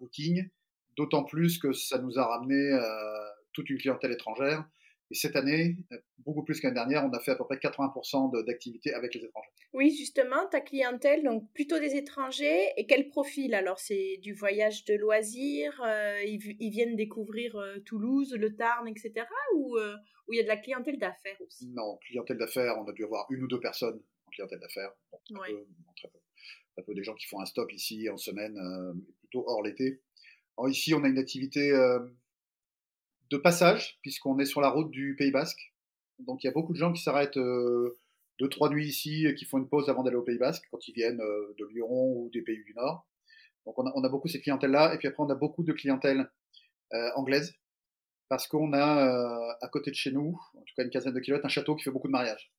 Booking. 0.00 0.48
D'autant 0.96 1.24
plus 1.24 1.58
que 1.58 1.72
ça 1.72 1.98
nous 1.98 2.18
a 2.18 2.26
ramené 2.26 2.54
euh, 2.54 3.28
toute 3.52 3.68
une 3.70 3.78
clientèle 3.78 4.12
étrangère. 4.12 4.64
Et 5.10 5.14
cette 5.14 5.36
année, 5.36 5.76
beaucoup 6.18 6.44
plus 6.44 6.60
qu'année 6.60 6.74
dernière, 6.74 7.04
on 7.04 7.12
a 7.12 7.20
fait 7.20 7.32
à 7.32 7.36
peu 7.36 7.44
près 7.44 7.56
80% 7.56 8.44
d'activité 8.46 8.94
avec 8.94 9.14
les 9.14 9.24
étrangers. 9.24 9.50
Oui, 9.72 9.94
justement, 9.96 10.46
ta 10.50 10.60
clientèle, 10.60 11.22
donc 11.22 11.52
plutôt 11.52 11.78
des 11.78 11.94
étrangers. 11.94 12.70
Et 12.76 12.86
quel 12.86 13.08
profil 13.08 13.54
Alors, 13.54 13.78
c'est 13.78 14.18
du 14.22 14.32
voyage 14.32 14.84
de 14.86 14.94
loisirs 14.94 15.80
euh, 15.84 16.22
ils, 16.24 16.70
viennent 16.70 16.96
découvrir 16.96 17.56
euh, 17.56 17.78
Toulouse, 17.80 18.34
le 18.34 18.56
Tarn, 18.56 18.88
etc. 18.88 19.26
Ou 19.54 19.76
où 20.26 20.32
il 20.32 20.36
y 20.36 20.40
a 20.40 20.42
de 20.42 20.48
la 20.48 20.56
clientèle 20.56 20.98
d'affaires 20.98 21.40
aussi? 21.46 21.68
Non, 21.68 21.98
clientèle 22.06 22.38
d'affaires, 22.38 22.76
on 22.78 22.88
a 22.88 22.92
dû 22.92 23.04
avoir 23.04 23.26
une 23.30 23.44
ou 23.44 23.48
deux 23.48 23.60
personnes 23.60 24.00
en 24.26 24.30
clientèle 24.30 24.60
d'affaires. 24.60 24.92
très, 25.10 26.08
peu, 26.08 26.18
très, 26.74 26.82
peu, 26.82 26.94
des 26.94 27.04
gens 27.04 27.14
qui 27.14 27.26
font 27.26 27.40
un 27.40 27.46
stop 27.46 27.72
ici 27.72 28.08
en 28.08 28.16
semaine, 28.16 28.56
euh, 28.56 28.94
plutôt 29.20 29.44
hors 29.46 29.62
l'été. 29.62 30.00
ici, 30.68 30.94
on 30.94 31.04
a 31.04 31.08
une 31.08 31.18
activité 31.18 31.72
euh, 31.72 32.00
de 33.36 33.42
passage, 33.42 33.98
puisqu'on 34.02 34.38
est 34.38 34.44
sur 34.44 34.60
la 34.60 34.70
route 34.70 34.90
du 34.90 35.16
Pays 35.16 35.30
Basque. 35.30 35.72
Donc 36.20 36.42
il 36.42 36.46
y 36.46 36.50
a 36.50 36.52
beaucoup 36.52 36.72
de 36.72 36.78
gens 36.78 36.92
qui 36.92 37.02
s'arrêtent 37.02 37.36
euh, 37.36 37.98
deux, 38.38 38.48
trois 38.48 38.70
nuits 38.70 38.86
ici, 38.86 39.26
qui 39.36 39.44
font 39.44 39.58
une 39.58 39.68
pause 39.68 39.88
avant 39.88 40.02
d'aller 40.02 40.16
au 40.16 40.22
Pays 40.22 40.38
Basque, 40.38 40.64
quand 40.70 40.86
ils 40.88 40.94
viennent 40.94 41.18
de 41.18 41.66
Lyon 41.72 41.88
ou 41.90 42.30
des 42.32 42.42
pays 42.42 42.62
du 42.64 42.74
Nord. 42.74 43.06
Donc 43.66 43.78
on 43.78 44.04
a, 44.04 44.08
beaucoup 44.08 44.28
cette 44.28 44.42
clientèle-là, 44.42 44.94
et 44.94 44.98
puis 44.98 45.08
après 45.08 45.22
on 45.22 45.30
a 45.30 45.34
beaucoup 45.34 45.62
de 45.62 45.72
clientèle 45.72 46.30
anglaise, 47.16 47.54
parce 48.28 48.46
qu'on 48.46 48.72
a 48.72 49.06
euh, 49.06 49.54
à 49.60 49.68
côté 49.68 49.90
de 49.90 49.96
chez 49.96 50.10
nous, 50.10 50.38
en 50.54 50.60
tout 50.60 50.74
cas 50.76 50.84
une 50.84 50.90
quinzaine 50.90 51.12
de 51.12 51.20
kilomètres, 51.20 51.46
un 51.46 51.50
château 51.50 51.76
qui 51.76 51.84
fait 51.84 51.90
beaucoup 51.90 52.08
de 52.08 52.12
mariages. 52.12 52.52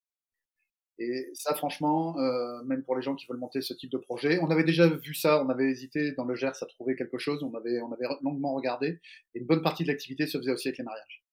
Et 0.97 1.29
ça, 1.33 1.53
franchement, 1.55 2.17
euh, 2.17 2.63
même 2.63 2.83
pour 2.83 2.95
les 2.95 3.01
gens 3.01 3.15
qui 3.15 3.25
veulent 3.27 3.37
monter 3.37 3.61
ce 3.61 3.73
type 3.73 3.91
de 3.91 3.97
projet, 3.97 4.39
on 4.41 4.49
avait 4.49 4.63
déjà 4.63 4.87
vu 4.87 5.13
ça, 5.13 5.43
on 5.43 5.49
avait 5.49 5.69
hésité 5.69 6.13
dans 6.13 6.23
le 6.23 6.35
Gers 6.35 6.61
à 6.61 6.65
trouver 6.65 6.95
quelque 6.95 7.17
chose, 7.17 7.43
on 7.43 7.53
avait, 7.53 7.81
on 7.81 7.91
avait 7.91 8.05
longuement 8.21 8.53
regardé, 8.53 8.99
et 9.33 9.39
une 9.39 9.45
bonne 9.45 9.61
partie 9.61 9.83
de 9.83 9.89
l'activité 9.89 10.25
se 10.25 10.37
faisait 10.37 10.51
aussi 10.51 10.69
avec 10.69 10.77
les 10.77 10.85
mariages. 10.85 11.23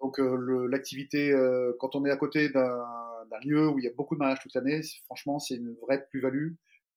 Donc 0.00 0.20
euh, 0.20 0.68
l'activité, 0.68 1.32
quand 1.80 1.96
on 1.96 2.04
est 2.04 2.10
à 2.10 2.16
côté 2.16 2.50
d'un 2.50 3.40
lieu 3.44 3.68
où 3.68 3.78
il 3.78 3.84
y 3.84 3.88
a 3.88 3.92
beaucoup 3.92 4.14
de 4.14 4.20
mariages 4.20 4.40
toute 4.40 4.54
l'année, 4.54 4.80
franchement, 5.06 5.38
c'est 5.38 5.56
une 5.56 5.74
vraie 5.82 6.06
plus-value 6.06 6.52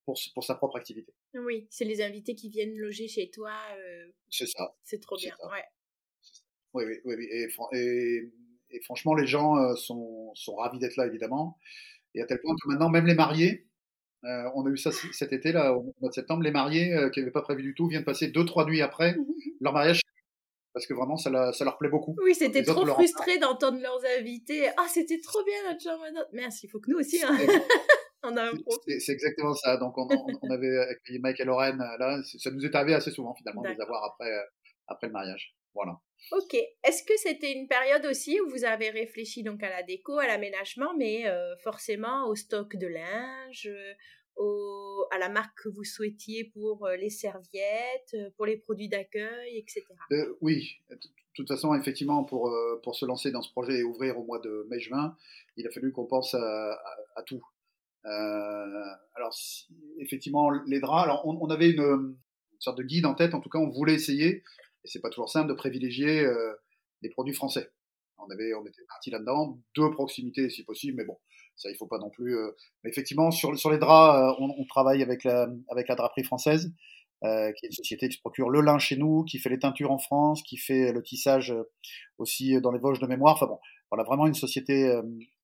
pour, 0.05 0.20
pour, 0.36 0.43
sa 0.43 0.53
propre 0.53 0.78
activité. 0.78 1.13
Oui, 1.34 1.68
c'est 1.72 1.86
les 1.86 2.01
invités 2.01 2.36
qui 2.36 2.49
viennent 2.49 2.78
loger 2.78 3.07
chez 3.07 3.32
toi. 3.32 3.53
c'est 4.30 4.47
ça. 4.47 4.76
C'est 4.84 5.01
trop 5.01 5.18
bien, 5.18 5.36
ouais. 5.51 5.63
Oui, 6.76 6.84
oui, 7.05 7.16
oui. 7.18 7.28
Et, 7.32 7.47
et, 7.74 8.32
franchement, 8.84 9.13
les 9.13 9.28
gens 9.28 9.57
euh, 9.57 9.76
sont, 9.76 10.32
sont 10.36 10.55
ravis 10.55 10.80
d'être 10.80 10.97
là, 10.97 11.05
évidemment. 11.05 11.57
Et 12.13 12.21
à 12.21 12.26
tel 12.26 12.39
point 12.39 12.55
que 12.55 12.69
maintenant, 12.69 12.89
même 12.89 13.05
les 13.05 13.15
mariés, 13.15 13.67
euh, 14.23 14.49
on 14.55 14.65
a 14.65 14.69
eu 14.69 14.78
ça 14.78 14.91
cet 14.91 15.34
été, 15.34 15.51
là, 15.51 15.73
au 15.73 15.93
mois 16.01 16.09
de 16.09 16.13
septembre, 16.13 16.43
les 16.43 16.51
mariés 16.51 16.93
euh, 16.93 17.09
qui 17.09 17.19
n'avaient 17.19 17.32
pas 17.32 17.41
prévu 17.41 17.61
du 17.61 17.76
tout 17.76 17.88
viennent 17.88 18.05
passer 18.05 18.28
deux, 18.28 18.45
trois 18.45 18.65
nuits 18.65 18.82
après 18.82 19.15
leur 19.61 19.73
mariage 19.73 20.01
parce 20.73 20.88
que 20.88 20.93
vraiment, 20.93 21.15
ça, 21.15 21.53
ça 21.53 21.63
leur 21.63 21.78
plaît 21.78 21.89
beaucoup. 21.89 22.17
Oui, 22.21 22.36
c'était 22.36 22.61
trop 22.61 22.86
frustré 22.86 23.38
d'entendre 23.38 23.80
leurs 23.80 24.01
invités. 24.19 24.67
Ah, 24.76 24.88
c'était 24.89 25.21
trop 25.21 25.41
bien 25.45 25.55
notre 25.69 25.82
chambre 25.82 26.03
Merci, 26.34 26.65
il 26.65 26.69
faut 26.69 26.82
que 26.82 26.91
nous 26.91 26.97
aussi. 26.97 27.23
Hein. 27.23 27.34
on 28.23 28.36
a 28.36 28.51
C'est 28.99 29.13
exactement 29.13 29.53
ça. 29.53 29.78
Donc, 29.78 29.97
on, 29.97 30.05
on, 30.41 30.49
avait 30.49 30.78
accueilli 30.80 31.19
Mike 31.19 31.39
et 31.39 31.45
Lorraine 31.45 31.78
là. 31.78 32.19
Ça 32.26 32.51
nous 32.51 32.65
est 32.65 32.76
arrivé 32.76 32.93
assez 32.93 33.11
souvent, 33.11 33.34
finalement, 33.36 33.61
de 33.61 33.69
les 33.69 33.80
avoir 33.80 34.03
après, 34.03 34.30
après 34.88 35.07
le 35.07 35.13
mariage. 35.13 35.55
Voilà. 35.73 35.97
Ok. 36.32 36.55
Est-ce 36.84 37.03
que 37.03 37.18
c'était 37.18 37.53
une 37.53 37.68
période 37.68 38.05
aussi 38.05 38.39
où 38.41 38.49
vous 38.49 38.63
avez 38.66 38.89
réfléchi 38.89 39.43
donc 39.43 39.61
à 39.63 39.70
la 39.70 39.84
déco, 39.84 40.18
à 40.18 40.28
l'aménagement, 40.28 40.95
mais 40.97 41.28
euh, 41.28 41.55
forcément 41.57 42.28
au 42.28 42.36
stock 42.36 42.76
de 42.76 42.88
linge, 42.88 43.70
au, 44.36 45.05
à 45.11 45.20
la 45.20 45.30
marque 45.30 45.63
que 45.63 45.70
vous 45.70 45.84
souhaitiez 45.84 46.45
pour 46.45 46.86
euh, 46.86 46.95
les 46.95 47.09
serviettes, 47.09 48.16
euh, 48.16 48.30
pour 48.36 48.45
les 48.45 48.57
produits 48.57 48.89
d'accueil, 48.89 49.57
etc. 49.57 49.84
oui. 50.41 50.78
De 50.89 50.97
toute 51.43 51.47
façon, 51.49 51.76
effectivement, 51.76 52.24
pour, 52.24 52.49
pour 52.82 52.95
se 52.95 53.05
lancer 53.05 53.30
dans 53.30 53.41
ce 53.41 53.51
projet 53.51 53.80
et 53.80 53.84
ouvrir 53.84 54.18
au 54.18 54.24
mois 54.24 54.39
de 54.39 54.66
mai-juin, 54.70 55.18
il 55.57 55.68
a 55.68 55.70
fallu 55.70 55.91
qu'on 55.91 56.05
pense 56.05 56.34
à, 56.34 57.24
tout. 57.26 57.43
alors, 58.05 59.36
effectivement, 59.99 60.49
les 60.49 60.80
draps. 60.80 61.03
Alors, 61.03 61.28
on, 61.28 61.49
avait 61.49 61.72
une, 61.72 62.16
sorte 62.59 62.78
de 62.78 62.84
guide 62.84 63.05
en 63.05 63.16
tête. 63.16 63.34
En 63.34 63.41
tout 63.41 63.49
cas, 63.49 63.59
on 63.59 63.70
voulait 63.70 63.95
essayer 63.95 64.43
et 64.86 64.88
c'est 64.88 65.01
pas 65.01 65.09
toujours 65.09 65.29
simple 65.29 65.49
de 65.49 65.53
privilégier 65.53 66.21
euh, 66.21 66.53
les 67.01 67.09
produits 67.09 67.33
français. 67.33 67.71
On 68.17 68.29
avait, 68.31 68.53
on 68.53 68.65
était 68.65 68.83
parti 68.88 69.09
là-dedans, 69.09 69.59
de 69.75 69.88
proximité 69.89 70.49
si 70.49 70.63
possible, 70.63 70.97
mais 70.97 71.05
bon, 71.05 71.17
ça 71.55 71.69
il 71.69 71.75
faut 71.75 71.88
pas 71.88 71.97
non 71.97 72.09
plus. 72.09 72.38
Euh... 72.38 72.51
Mais 72.83 72.91
effectivement, 72.91 73.31
sur, 73.31 73.57
sur 73.57 73.71
les 73.71 73.77
draps, 73.77 74.17
euh, 74.17 74.43
on, 74.43 74.53
on, 74.57 74.65
travaille 74.65 75.01
avec 75.01 75.23
la, 75.23 75.49
avec 75.69 75.88
la 75.88 75.95
draperie 75.95 76.23
française, 76.23 76.71
euh, 77.23 77.51
qui 77.53 77.65
est 77.65 77.69
une 77.69 77.75
société 77.75 78.07
qui 78.07 78.15
se 78.15 78.21
procure 78.21 78.49
le 78.49 78.61
lin 78.61 78.77
chez 78.77 78.95
nous, 78.95 79.23
qui 79.23 79.39
fait 79.39 79.49
les 79.49 79.59
teintures 79.59 79.91
en 79.91 79.97
France, 79.97 80.43
qui 80.43 80.57
fait 80.57 80.93
le 80.93 81.01
tissage 81.01 81.51
euh, 81.51 81.63
aussi 82.19 82.59
dans 82.61 82.71
les 82.71 82.79
Vosges 82.79 82.99
de 82.99 83.07
mémoire. 83.07 83.36
Enfin 83.36 83.47
bon, 83.47 83.59
voilà 83.89 84.03
vraiment 84.03 84.27
une 84.27 84.36
société, 84.36 84.86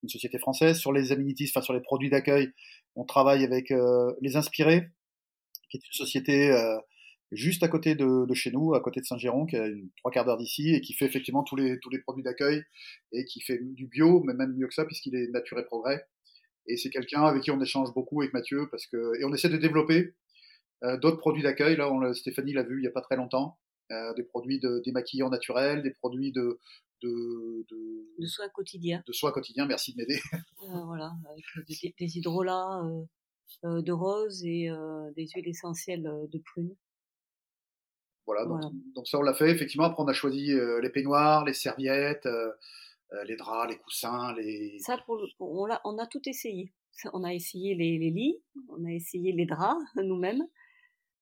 une 0.04 0.10
société 0.10 0.38
française. 0.39 0.78
Sur 0.78 0.94
les 0.94 1.12
amenities, 1.12 1.50
enfin 1.50 1.62
sur 1.62 1.74
les 1.74 1.82
produits 1.82 2.10
d'accueil, 2.10 2.52
on 2.96 3.06
travaille 3.06 3.44
avec 3.44 3.72
les 4.22 4.36
Inspirés, 4.36 4.89
qui 5.70 5.78
est 5.78 5.86
une 5.86 5.94
société 5.94 6.52
juste 7.32 7.64
à 7.64 7.68
côté 7.68 7.96
de, 7.96 8.26
de, 8.26 8.34
chez 8.34 8.52
nous, 8.52 8.74
à 8.74 8.82
côté 8.82 9.00
de 9.00 9.06
Saint-Géron, 9.06 9.46
qui 9.46 9.56
est 9.56 9.68
une 9.68 9.90
trois 9.98 10.12
quarts 10.12 10.26
d'heure 10.26 10.38
d'ici, 10.38 10.74
et 10.74 10.82
qui 10.82 10.94
fait 10.94 11.06
effectivement 11.06 11.44
tous 11.44 11.56
les, 11.56 11.80
tous 11.80 11.90
les 11.90 12.00
produits 12.00 12.24
d'accueil, 12.24 12.64
et 13.12 13.26
qui 13.26 13.42
fait 13.42 13.60
du 13.62 13.88
bio, 13.88 14.22
mais 14.24 14.34
même 14.34 14.54
mieux 14.56 14.68
que 14.68 14.74
ça, 14.74 14.86
puisqu'il 14.86 15.16
est 15.16 15.28
nature 15.28 15.60
et 15.60 15.66
progrès. 15.66 16.06
Et 16.68 16.78
c'est 16.78 16.90
quelqu'un 16.90 17.24
avec 17.24 17.44
qui 17.44 17.52
on 17.52 17.62
échange 17.62 17.94
beaucoup 17.94 18.22
avec 18.22 18.34
Mathieu, 18.34 18.68
parce 18.70 18.86
que, 18.88 19.20
et 19.20 19.26
on 19.26 19.34
essaie 19.34 19.50
de 19.50 19.58
développer 19.58 20.14
euh, 20.84 20.98
d'autres 20.98 21.18
produits 21.18 21.44
d'accueil. 21.44 21.76
Là, 21.76 21.92
on, 21.92 22.14
Stéphanie 22.14 22.54
l'a 22.54 22.64
vu 22.64 22.78
il 22.78 22.82
n'y 22.82 22.88
a 22.88 22.92
pas 22.92 23.02
très 23.02 23.16
longtemps. 23.16 23.58
Euh, 23.92 24.14
des 24.14 24.24
produits 24.24 24.60
de 24.60 24.82
démaquillants 24.86 25.30
naturels, 25.30 25.84
des 25.84 25.92
produits 25.92 26.32
de, 26.32 26.60
de, 27.02 27.66
de, 27.70 28.22
de 28.22 28.26
soins 28.26 28.50
quotidiens. 28.50 29.04
De 29.06 29.14
soins 29.14 29.32
quotidiens, 29.32 29.66
merci 29.66 29.94
de 29.94 29.98
m'aider. 29.98 30.20
Euh, 30.64 30.84
voilà, 30.86 31.12
avec 31.30 31.44
des, 31.68 31.96
des 31.98 32.18
hydrolats 32.18 32.84
euh, 32.86 33.04
euh, 33.66 33.82
de 33.82 33.92
rose 33.92 34.46
et 34.46 34.70
des 35.16 35.28
huiles 35.28 35.48
essentielles 35.48 36.04
de 36.04 36.40
prune. 36.40 36.76
Voilà, 38.26 38.46
donc, 38.46 39.08
ça 39.08 39.18
on 39.18 39.24
l'a 39.24 39.34
fait. 39.34 39.50
Effectivement, 39.50 39.86
après 39.86 40.04
on 40.04 40.08
a 40.08 40.14
choisi 40.14 40.52
euh, 40.54 40.80
les 40.82 40.90
peignoirs, 40.90 41.44
les 41.44 41.54
serviettes, 41.54 42.26
euh, 42.26 42.52
euh, 43.14 43.24
les 43.26 43.36
draps, 43.36 43.70
les 43.72 43.78
coussins, 43.78 44.34
les. 44.36 44.78
Ça, 44.80 44.98
pour, 45.06 45.22
on, 45.40 45.70
a, 45.72 45.82
on 45.86 45.98
a 45.98 46.06
tout 46.06 46.22
essayé. 46.28 46.72
On 47.14 47.24
a 47.24 47.34
essayé 47.34 47.74
les, 47.74 47.98
les 47.98 48.12
lits, 48.12 48.42
on 48.70 48.86
a 48.86 48.92
essayé 48.92 49.32
les 49.32 49.46
draps 49.46 49.82
nous-mêmes. 49.96 50.44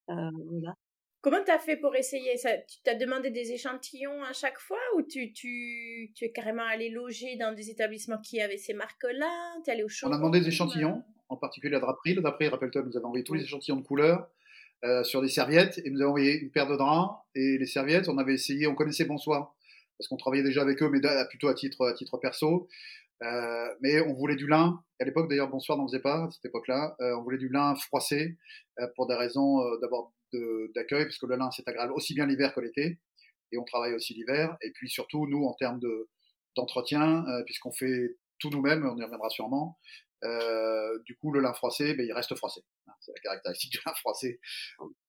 voilà. 0.07 0.75
Comment 1.21 1.43
tu 1.43 1.51
as 1.51 1.59
fait 1.59 1.75
pour 1.75 1.95
essayer 1.95 2.37
ça? 2.37 2.57
Tu 2.57 2.77
t'as 2.81 2.95
demandé 2.95 3.29
des 3.29 3.51
échantillons 3.51 4.23
à 4.23 4.31
chaque 4.31 4.57
fois 4.57 4.79
ou 4.95 5.01
tu, 5.01 5.33
tu, 5.33 6.11
tu 6.15 6.25
es 6.25 6.31
carrément 6.31 6.63
allé 6.63 6.89
loger 6.89 7.35
dans 7.35 7.53
des 7.53 7.69
établissements 7.69 8.19
qui 8.19 8.39
avaient 8.39 8.57
ces 8.57 8.73
marques-là? 8.73 9.55
Tu 9.63 9.69
es 9.69 9.73
allé 9.73 9.83
au 9.83 9.89
On 10.03 10.11
a 10.11 10.17
demandé 10.17 10.39
des 10.39 10.47
échantillons, 10.47 11.03
en 11.27 11.35
particulier 11.35 11.73
la 11.73 11.79
draperie. 11.79 12.15
La 12.15 12.21
draperie, 12.21 12.47
rappelle-toi, 12.47 12.83
nous 12.83 12.95
avons 12.95 13.07
envoyé 13.07 13.25
tous 13.25 13.33
les 13.33 13.43
échantillons 13.43 13.77
de 13.77 13.85
couleurs. 13.85 14.29
Euh, 14.85 15.03
sur 15.03 15.21
des 15.21 15.27
serviettes 15.27 15.81
et 15.83 15.89
nous 15.89 15.99
avons 16.01 16.11
envoyé 16.11 16.39
une 16.39 16.51
paire 16.51 16.65
de 16.65 16.77
draps 16.77 17.13
et 17.35 17.57
les 17.57 17.65
serviettes, 17.65 18.07
on 18.07 18.17
avait 18.17 18.35
essayé, 18.35 18.65
on 18.65 18.75
connaissait 18.75 19.03
Bonsoir 19.03 19.53
parce 19.97 20.07
qu'on 20.07 20.15
travaillait 20.15 20.45
déjà 20.45 20.61
avec 20.61 20.81
eux, 20.81 20.89
mais 20.89 21.01
plutôt 21.29 21.49
à 21.49 21.53
titre, 21.53 21.85
à 21.85 21.93
titre 21.93 22.17
perso. 22.17 22.69
Euh, 23.21 23.75
mais 23.81 23.99
on 24.01 24.13
voulait 24.13 24.37
du 24.37 24.47
lin. 24.47 24.81
À 24.99 25.05
l'époque, 25.05 25.29
d'ailleurs, 25.29 25.49
Bonsoir 25.49 25.77
n'en 25.77 25.87
faisait 25.87 25.99
pas 25.99 26.23
à 26.23 26.31
cette 26.31 26.45
époque-là. 26.45 26.95
Euh, 27.01 27.17
on 27.17 27.23
voulait 27.23 27.37
du 27.37 27.49
lin 27.49 27.75
froissé 27.75 28.37
euh, 28.79 28.87
pour 28.95 29.07
des 29.07 29.15
raisons 29.15 29.61
euh, 29.61 29.77
d'abord 29.81 30.13
d'accueil, 30.75 31.05
parce 31.05 31.17
que 31.17 31.25
le 31.25 31.35
lin 31.37 31.49
c'est 31.49 31.67
agréable 31.67 31.91
aussi 31.93 32.13
bien 32.13 32.27
l'hiver 32.27 32.53
que 32.53 32.59
l'été, 32.59 32.99
et 33.51 33.57
on 33.57 33.63
travaille 33.63 33.95
aussi 33.95 34.13
l'hiver. 34.13 34.55
Et 34.61 34.71
puis 34.71 34.87
surtout, 34.87 35.25
nous, 35.27 35.43
en 35.43 35.53
termes 35.53 35.79
de 35.79 36.07
d'entretien, 36.55 37.25
puisqu'on 37.45 37.71
fait 37.71 38.15
tout 38.37 38.49
nous-mêmes, 38.49 38.85
on 38.85 38.95
y 38.97 39.03
reviendra 39.03 39.29
sûrement. 39.29 39.79
Euh, 40.23 40.99
du 41.05 41.15
coup, 41.15 41.31
le 41.31 41.39
lin 41.39 41.53
froissé, 41.53 41.93
ben, 41.93 42.05
il 42.05 42.11
reste 42.13 42.35
froissé. 42.35 42.61
Hein, 42.87 42.93
c'est 42.99 43.11
la 43.15 43.21
caractéristique 43.21 43.71
du 43.73 43.79
lin 43.85 43.93
froissé. 43.93 44.39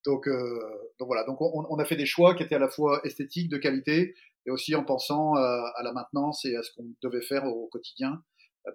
Donc, 0.05 0.29
euh, 0.29 0.61
donc 0.99 1.07
voilà. 1.07 1.25
Donc 1.25 1.41
on, 1.41 1.67
on, 1.69 1.79
a 1.79 1.85
fait 1.85 1.97
des 1.97 2.07
choix 2.07 2.35
qui 2.35 2.43
étaient 2.43 2.55
à 2.55 2.61
la 2.61 2.69
fois 2.69 3.01
esthétiques, 3.05 3.49
de 3.49 3.59
qualité, 3.59 4.15
et 4.47 4.51
aussi 4.51 4.75
en 4.75 4.85
pensant 4.85 5.35
à 5.35 5.83
la 5.83 5.93
maintenance 5.93 6.45
et 6.45 6.57
à 6.57 6.63
ce 6.63 6.73
qu'on 6.73 6.87
devait 7.03 7.23
faire 7.23 7.45
au 7.45 7.67
quotidien 7.69 8.23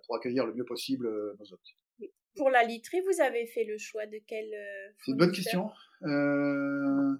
pour 0.05 0.15
accueillir 0.15 0.45
le 0.45 0.53
mieux 0.53 0.65
possible 0.65 1.07
nos 1.39 1.53
hôtes. 1.53 2.11
Pour 2.35 2.49
la 2.49 2.63
literie, 2.63 3.01
vous 3.01 3.21
avez 3.21 3.47
fait 3.47 3.63
le 3.63 3.77
choix 3.77 4.05
de 4.05 4.19
quel 4.27 4.45
C'est 5.03 5.11
une 5.11 5.17
bonne 5.17 5.31
question. 5.31 5.71
Euh... 6.03 7.15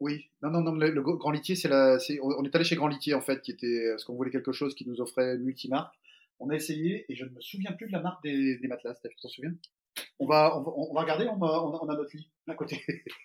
Oui, 0.00 0.30
non, 0.42 0.50
non, 0.50 0.60
non, 0.60 0.72
le, 0.72 1.02
Grand 1.02 1.30
Litier, 1.30 1.56
c'est 1.56 1.68
la, 1.68 1.98
on 2.22 2.44
est 2.44 2.54
allé 2.54 2.64
chez 2.64 2.76
Grand 2.76 2.88
Litier 2.88 3.14
en 3.14 3.20
fait, 3.20 3.40
qui 3.40 3.50
était, 3.50 3.88
parce 3.90 4.04
qu'on 4.04 4.14
voulait 4.14 4.30
quelque 4.30 4.52
chose 4.52 4.74
qui 4.74 4.86
nous 4.86 5.00
offrait 5.00 5.38
multimarque. 5.38 5.94
On 6.42 6.50
a 6.50 6.56
essayé 6.56 7.06
et 7.08 7.14
je 7.14 7.24
ne 7.24 7.30
me 7.30 7.40
souviens 7.40 7.70
plus 7.70 7.86
de 7.86 7.92
la 7.92 8.00
marque 8.00 8.20
des, 8.24 8.58
des 8.58 8.66
matelas. 8.66 8.94
Tu 8.94 9.14
t'en 9.22 9.28
souviens? 9.28 9.54
On 10.18 10.26
va, 10.26 10.58
on 10.58 10.92
va, 10.92 11.02
regarder. 11.02 11.28
On 11.28 11.40
a, 11.40 11.60
on 11.62 11.88
a, 11.88 11.96
notre 11.96 12.16
lit 12.16 12.28
à 12.48 12.54
côté. 12.56 12.84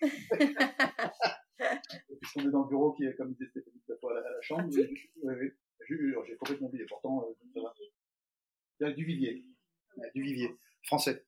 Puisqu'on 2.20 2.46
est 2.46 2.52
dans 2.52 2.62
le 2.62 2.68
bureau 2.68 2.92
qui 2.92 3.04
est 3.04 3.16
comme 3.16 3.32
disait 3.32 3.48
Stéphanie 3.50 3.82
à 3.88 4.14
la, 4.14 4.20
à 4.20 4.30
la 4.30 4.40
chambre. 4.40 4.68
Oui, 4.68 5.50
J'ai 5.88 6.36
complètement 6.36 6.68
oublié. 6.68 6.84
Pourtant, 6.88 7.24
euh, 7.24 7.34
ça 7.54 7.60
va. 7.60 7.74
Il 8.80 8.86
y 8.86 8.90
a 8.90 8.92
du 8.92 9.04
vivier, 9.04 9.44
du 10.14 10.22
vivier 10.22 10.54
français 10.84 11.26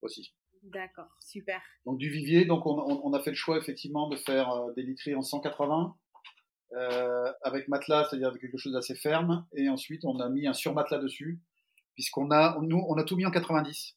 aussi. 0.00 0.36
D'accord, 0.62 1.10
super. 1.20 1.60
Donc 1.86 1.98
du 1.98 2.08
vivier, 2.08 2.44
donc 2.44 2.66
on, 2.66 2.78
on, 2.78 3.12
a 3.14 3.20
fait 3.20 3.30
le 3.30 3.36
choix 3.36 3.58
effectivement 3.58 4.08
de 4.08 4.14
faire 4.14 4.48
euh, 4.50 4.72
des 4.74 4.82
literies 4.82 5.16
en 5.16 5.22
180 5.22 5.96
euh, 6.74 7.32
avec 7.42 7.68
matelas, 7.68 8.06
c'est-à-dire 8.08 8.28
avec 8.28 8.40
quelque 8.40 8.58
chose 8.58 8.72
d'assez 8.72 8.94
ferme, 8.94 9.46
et 9.54 9.68
ensuite 9.68 10.04
on 10.04 10.18
a 10.20 10.28
mis 10.28 10.46
un 10.46 10.52
surmatelas 10.52 10.98
dessus, 10.98 11.40
puisqu'on 11.94 12.30
a, 12.30 12.58
nous, 12.62 12.82
on 12.88 12.96
a 12.96 13.04
tout 13.04 13.16
mis 13.16 13.26
en 13.26 13.30
90 13.30 13.96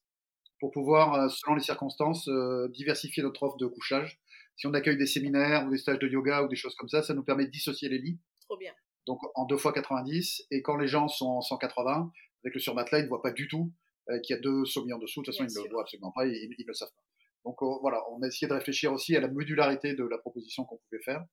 pour 0.60 0.72
pouvoir, 0.72 1.14
euh, 1.14 1.30
selon 1.30 1.56
les 1.56 1.62
circonstances, 1.62 2.28
euh, 2.28 2.68
diversifier 2.70 3.24
notre 3.24 3.44
offre 3.44 3.58
de 3.58 3.68
couchage. 3.68 4.20
Si 4.56 4.68
on 4.68 4.74
accueille 4.74 4.98
des 4.98 5.06
séminaires 5.06 5.66
ou 5.66 5.72
des 5.72 5.78
stages 5.78 6.00
de 6.00 6.08
yoga 6.08 6.44
ou 6.44 6.48
des 6.48 6.56
choses 6.56 6.76
comme 6.76 6.90
ça, 6.90 7.04
ça 7.04 7.14
nous 7.14 7.24
permet 7.24 7.46
de 7.46 7.52
dissocier 7.52 7.90
les 7.90 7.98
lits. 7.98 8.20
Trop 8.42 8.58
bien. 8.58 8.74
Donc 9.06 9.20
en 9.36 9.46
deux 9.46 9.58
fois 9.58 9.74
90, 9.74 10.48
et 10.52 10.62
quand 10.62 10.78
les 10.78 10.88
gens 10.88 11.08
sont 11.08 11.28
en 11.28 11.42
180, 11.42 12.12
avec 12.44 12.54
le 12.54 12.60
surmatelas, 12.60 13.00
ils 13.00 13.04
ne 13.04 13.10
voient 13.10 13.22
pas 13.22 13.32
du 13.32 13.48
tout 13.48 13.72
euh, 14.10 14.20
qu'il 14.20 14.36
y 14.36 14.40
a 14.40 14.42
deux 14.42 14.66
sommiers 14.66 14.94
en 14.94 15.00
dessous. 15.00 15.22
De 15.22 15.26
toute 15.26 15.36
façon, 15.36 15.48
ils 15.48 15.60
ne 15.60 15.68
le 15.68 15.72
voient 15.72 15.82
absolument 15.82 16.12
pas, 16.12 16.26
ils 16.26 16.50
ne 16.50 16.68
le 16.68 16.74
savent 16.74 16.90
pas. 16.90 17.04
Donc 17.44 17.58
voilà, 17.82 18.02
on 18.10 18.24
a 18.24 18.28
essayé 18.28 18.48
de 18.48 18.54
réfléchir 18.54 18.92
aussi 18.92 19.16
à 19.16 19.20
la 19.20 19.28
modularité 19.28 19.94
de 19.94 20.04
la 20.04 20.18
proposition 20.18 20.66
qu'on 20.66 20.78
pouvait 20.78 21.04
faire. 21.04 21.24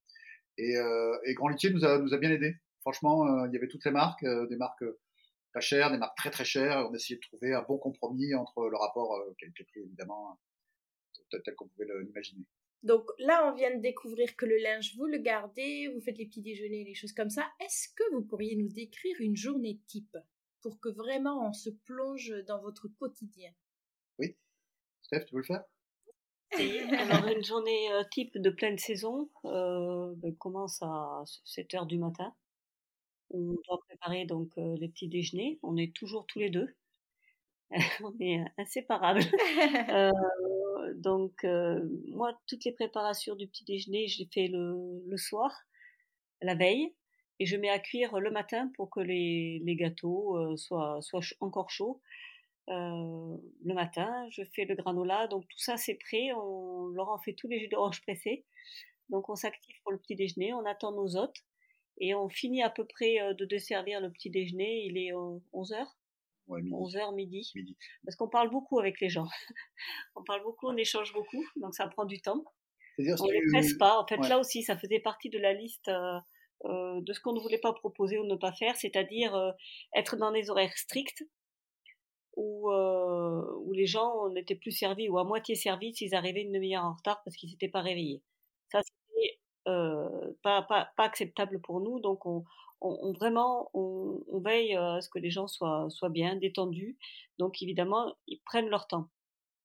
Et, 0.59 0.77
euh, 0.77 1.17
et, 1.25 1.35
Grand 1.35 1.49
Litier 1.49 1.71
nous 1.71 1.85
a, 1.85 1.99
nous 1.99 2.15
a 2.15 2.19
bien 2.19 2.31
aidé. 2.31 2.57
Franchement, 2.81 3.27
euh, 3.27 3.47
il 3.49 3.55
y 3.55 3.57
avait 3.57 3.69
toutes 3.69 3.85
les 3.85 3.91
marques, 3.91 4.25
euh, 4.25 4.47
des 4.47 4.57
marques 4.57 4.85
pas 5.53 5.61
chères, 5.61 5.91
des 5.91 5.99
marques 5.99 6.17
très 6.17 6.31
très 6.31 6.45
chères. 6.45 6.87
On 6.89 6.93
a 6.93 6.97
essayé 6.97 7.17
de 7.17 7.21
trouver 7.21 7.55
un 7.55 7.63
bon 7.63 7.79
compromis 7.79 8.35
entre 8.35 8.69
le 8.69 8.77
rapport 8.77 9.19
qualité-prix, 9.39 9.81
évidemment, 9.81 10.39
tel 11.31 11.55
qu'on 11.55 11.69
pouvait 11.69 11.87
l'imaginer. 12.03 12.45
Donc 12.83 13.09
là, 13.19 13.49
on 13.49 13.55
vient 13.55 13.75
de 13.75 13.81
découvrir 13.81 14.35
que 14.35 14.45
le 14.45 14.57
linge, 14.57 14.97
vous 14.97 15.07
le 15.07 15.19
gardez, 15.19 15.89
vous 15.95 16.01
faites 16.01 16.19
les 16.19 16.27
petits 16.27 16.43
déjeuners, 16.43 16.85
les 16.85 16.95
choses 16.95 17.13
comme 17.13 17.31
ça. 17.31 17.49
Est-ce 17.61 17.89
que 17.95 18.03
vous 18.13 18.23
pourriez 18.23 18.57
nous 18.57 18.69
décrire 18.69 19.17
une 19.21 19.37
journée 19.37 19.81
type 19.87 20.17
pour 20.63 20.81
que 20.81 20.89
vraiment 20.89 21.49
on 21.49 21.53
se 21.53 21.71
plonge 21.71 22.35
dans 22.47 22.61
votre 22.61 22.89
quotidien? 22.89 23.53
Oui. 24.19 24.37
Steph, 25.03 25.27
tu 25.27 25.35
veux 25.35 25.43
le 25.43 25.47
faire? 25.47 25.65
Alors 26.99 27.27
une 27.29 27.45
journée 27.45 27.93
euh, 27.93 28.05
type 28.11 28.37
de 28.39 28.51
pleine 28.51 28.79
saison 28.79 29.29
euh, 29.45 30.13
ben, 30.17 30.35
commence 30.37 30.83
à 30.83 31.23
7 31.45 31.75
heures 31.75 31.87
du 31.87 31.99
matin. 31.99 32.35
On 33.31 33.55
doit 33.67 33.81
préparer 33.89 34.27
donc 34.27 34.51
euh, 34.59 34.77
les 34.79 34.89
petits 34.89 35.09
déjeuners. 35.09 35.59
On 35.63 35.77
est 35.77 35.95
toujours 35.95 36.27
tous 36.27 36.39
les 36.39 36.51
deux. 36.51 36.75
on 38.05 38.15
est 38.21 38.45
inséparables. 38.59 39.23
donc 40.97 41.45
moi, 42.09 42.39
toutes 42.47 42.65
les 42.65 42.73
préparations 42.73 43.35
du 43.35 43.47
petit 43.49 43.65
déjeuner, 43.65 44.09
je 44.09 44.19
les 44.21 44.29
fais 44.33 44.49
le, 44.49 45.03
le 45.07 45.17
soir, 45.17 45.51
la 46.43 46.55
veille 46.55 46.93
et 47.41 47.47
je 47.47 47.57
mets 47.57 47.71
à 47.71 47.79
cuire 47.79 48.21
le 48.21 48.31
matin 48.31 48.71
pour 48.77 48.91
que 48.91 49.01
les, 49.01 49.61
les 49.65 49.77
gâteaux 49.77 50.37
euh, 50.37 50.57
soient, 50.57 51.01
soient 51.03 51.23
encore 51.41 51.71
chauds. 51.71 52.01
Euh, 52.69 53.37
le 53.65 53.75
matin, 53.75 54.27
je 54.31 54.43
fais 54.55 54.65
le 54.65 54.75
granola, 54.75 55.27
donc 55.27 55.47
tout 55.49 55.59
ça 55.59 55.77
c'est 55.77 55.95
prêt. 55.95 56.33
On 56.33 56.89
leur 56.89 57.09
en 57.09 57.19
fait 57.19 57.35
tous 57.35 57.49
les 57.49 57.59
jus 57.59 57.69
d'orange 57.69 58.01
pressés. 58.03 58.45
Donc 59.09 59.29
on 59.29 59.35
s'active 59.35 59.75
pour 59.83 59.93
le 59.93 59.99
petit 59.99 60.17
déjeuner, 60.17 60.55
on 60.55 60.65
attend 60.65 60.93
nos 60.93 61.17
hôtes 61.17 61.45
et 61.99 62.15
on 62.15 62.29
finit 62.29 62.63
à 62.63 62.71
peu 62.71 62.87
près 62.87 63.21
euh, 63.21 63.35
de 63.35 63.45
desservir 63.45 64.01
le 64.01 64.11
petit 64.11 64.31
déjeuner. 64.31 64.85
Il 64.87 64.97
est 64.97 65.13
11h. 65.13 65.87
Ouais, 66.49 66.61
11h 66.61 67.15
midi. 67.15 67.51
midi. 67.55 67.77
Parce 68.05 68.17
qu'on 68.17 68.29
parle 68.29 68.51
beaucoup 68.51 68.79
avec 68.79 69.01
les 69.01 69.09
gens. 69.09 69.27
on 70.17 70.25
parle 70.25 70.43
beaucoup, 70.43 70.69
on 70.69 70.77
échange 70.77 71.13
beaucoup, 71.13 71.45
donc 71.57 71.75
ça 71.75 71.87
prend 71.89 72.05
du 72.05 72.21
temps. 72.21 72.45
On 72.99 73.03
ne 73.03 73.33
les 73.33 73.47
presse 73.53 73.75
pas. 73.75 73.99
En 73.99 74.07
fait, 74.07 74.19
là 74.29 74.39
aussi, 74.39 74.63
ça 74.63 74.77
faisait 74.77 75.01
partie 75.01 75.31
de 75.31 75.39
la 75.39 75.55
liste 75.55 75.91
euh, 76.65 77.01
de 77.01 77.13
ce 77.13 77.19
qu'on 77.21 77.33
ne 77.33 77.41
voulait 77.41 77.59
pas 77.59 77.73
proposer 77.73 78.19
ou 78.19 78.25
ne 78.25 78.37
pas 78.37 78.53
faire, 78.53 78.77
c'est-à-dire 78.77 79.35
euh, 79.35 79.51
être 79.97 80.17
dans 80.17 80.31
des 80.31 80.49
horaires 80.49 80.77
stricts 80.77 81.25
où, 82.37 82.71
euh, 82.71 83.43
où 83.65 83.73
les 83.73 83.87
gens 83.87 84.29
n'étaient 84.31 84.55
plus 84.55 84.73
servis 84.73 85.09
ou 85.09 85.19
à 85.19 85.25
moitié 85.25 85.55
servis 85.55 85.95
s'ils 85.95 86.15
arrivaient 86.15 86.43
une 86.43 86.53
demi-heure 86.53 86.85
en 86.85 86.95
retard 86.95 87.23
parce 87.25 87.37
qu'ils 87.37 87.51
s'étaient 87.51 87.69
pas 87.69 87.83
réveillés. 87.83 88.23
Ça, 88.71 88.81
c'était 88.83 89.39
pas, 90.43 90.63
pas, 90.63 90.91
pas, 90.97 91.05
acceptable 91.05 91.61
pour 91.61 91.81
nous, 91.81 92.01
donc 92.01 92.27
on, 92.27 92.45
vraiment 93.13 93.71
on, 93.75 94.41
veille 94.41 94.75
à 94.75 95.01
ce 95.01 95.09
que 95.09 95.21
les 95.21 95.31
gens 95.31 95.47
soient, 95.47 95.89
soient 95.91 96.09
bien, 96.09 96.35
détendus, 96.35 96.99
donc 97.39 97.63
évidemment 97.63 98.13
ils 98.27 98.41
prennent 98.41 98.69
leur 98.69 98.89
temps. 98.89 99.09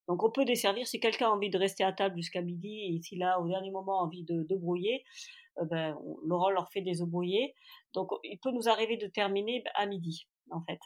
Donc 0.08 0.24
on 0.24 0.32
peut 0.32 0.46
desservir 0.46 0.88
si 0.88 1.00
quelqu'un 1.00 1.28
a 1.28 1.32
envie 1.32 1.50
de 1.50 1.58
rester 1.58 1.84
à 1.84 1.92
table 1.94 2.16
jusqu'à 2.16 2.42
midi 2.42 2.96
et 2.96 3.02
s'il 3.02 3.24
a 3.24 3.40
au 3.42 3.48
dernier 3.48 3.72
moment 3.72 4.00
envie 4.02 4.24
de, 4.24 4.44
de 4.44 4.56
brouiller, 4.56 5.04
euh, 5.60 5.66
ben, 5.66 5.98
Laurent 6.24 6.50
leur 6.50 6.70
fait 6.70 6.82
des 6.82 7.02
œufs. 7.02 7.10
Donc, 7.94 8.12
il 8.24 8.38
peut 8.40 8.52
nous 8.52 8.70
arriver 8.70 8.98
de 8.98 9.08
terminer 9.08 9.64
à 9.76 9.86
midi, 9.86 10.28
en 10.52 10.62
fait. 10.62 10.80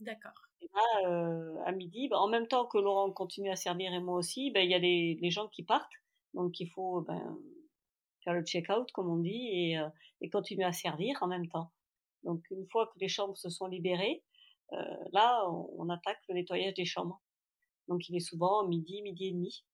D'accord. 0.00 0.32
là, 0.74 1.08
euh, 1.08 1.62
à 1.66 1.72
midi, 1.72 2.08
ben, 2.08 2.16
en 2.16 2.28
même 2.28 2.46
temps 2.46 2.66
que 2.66 2.78
Laurent 2.78 3.10
continue 3.12 3.50
à 3.50 3.56
servir 3.56 3.92
et 3.92 4.00
moi 4.00 4.16
aussi, 4.16 4.50
ben, 4.50 4.62
il 4.62 4.70
y 4.70 4.74
a 4.74 4.78
les, 4.78 5.30
gens 5.30 5.48
qui 5.48 5.62
partent. 5.62 5.92
Donc, 6.32 6.58
il 6.58 6.68
faut 6.70 7.02
ben, 7.02 7.38
faire 8.24 8.32
le 8.32 8.42
check-out, 8.42 8.90
comme 8.92 9.10
on 9.10 9.18
dit, 9.18 9.48
et, 9.52 9.78
euh, 9.78 9.88
et 10.22 10.30
continuer 10.30 10.64
à 10.64 10.72
servir 10.72 11.18
en 11.20 11.26
même 11.26 11.48
temps. 11.48 11.70
Donc, 12.24 12.42
une 12.50 12.66
fois 12.70 12.86
que 12.86 12.98
les 12.98 13.08
chambres 13.08 13.36
se 13.36 13.50
sont 13.50 13.66
libérées, 13.66 14.22
euh, 14.72 14.96
là, 15.12 15.46
on, 15.50 15.88
attaque 15.90 16.20
le 16.28 16.34
nettoyage 16.34 16.74
des 16.74 16.86
chambres. 16.86 17.20
Donc, 17.88 18.08
il 18.08 18.16
est 18.16 18.20
souvent 18.20 18.66
midi, 18.66 19.02
midi 19.02 19.26
et 19.26 19.32
demi. 19.32 19.64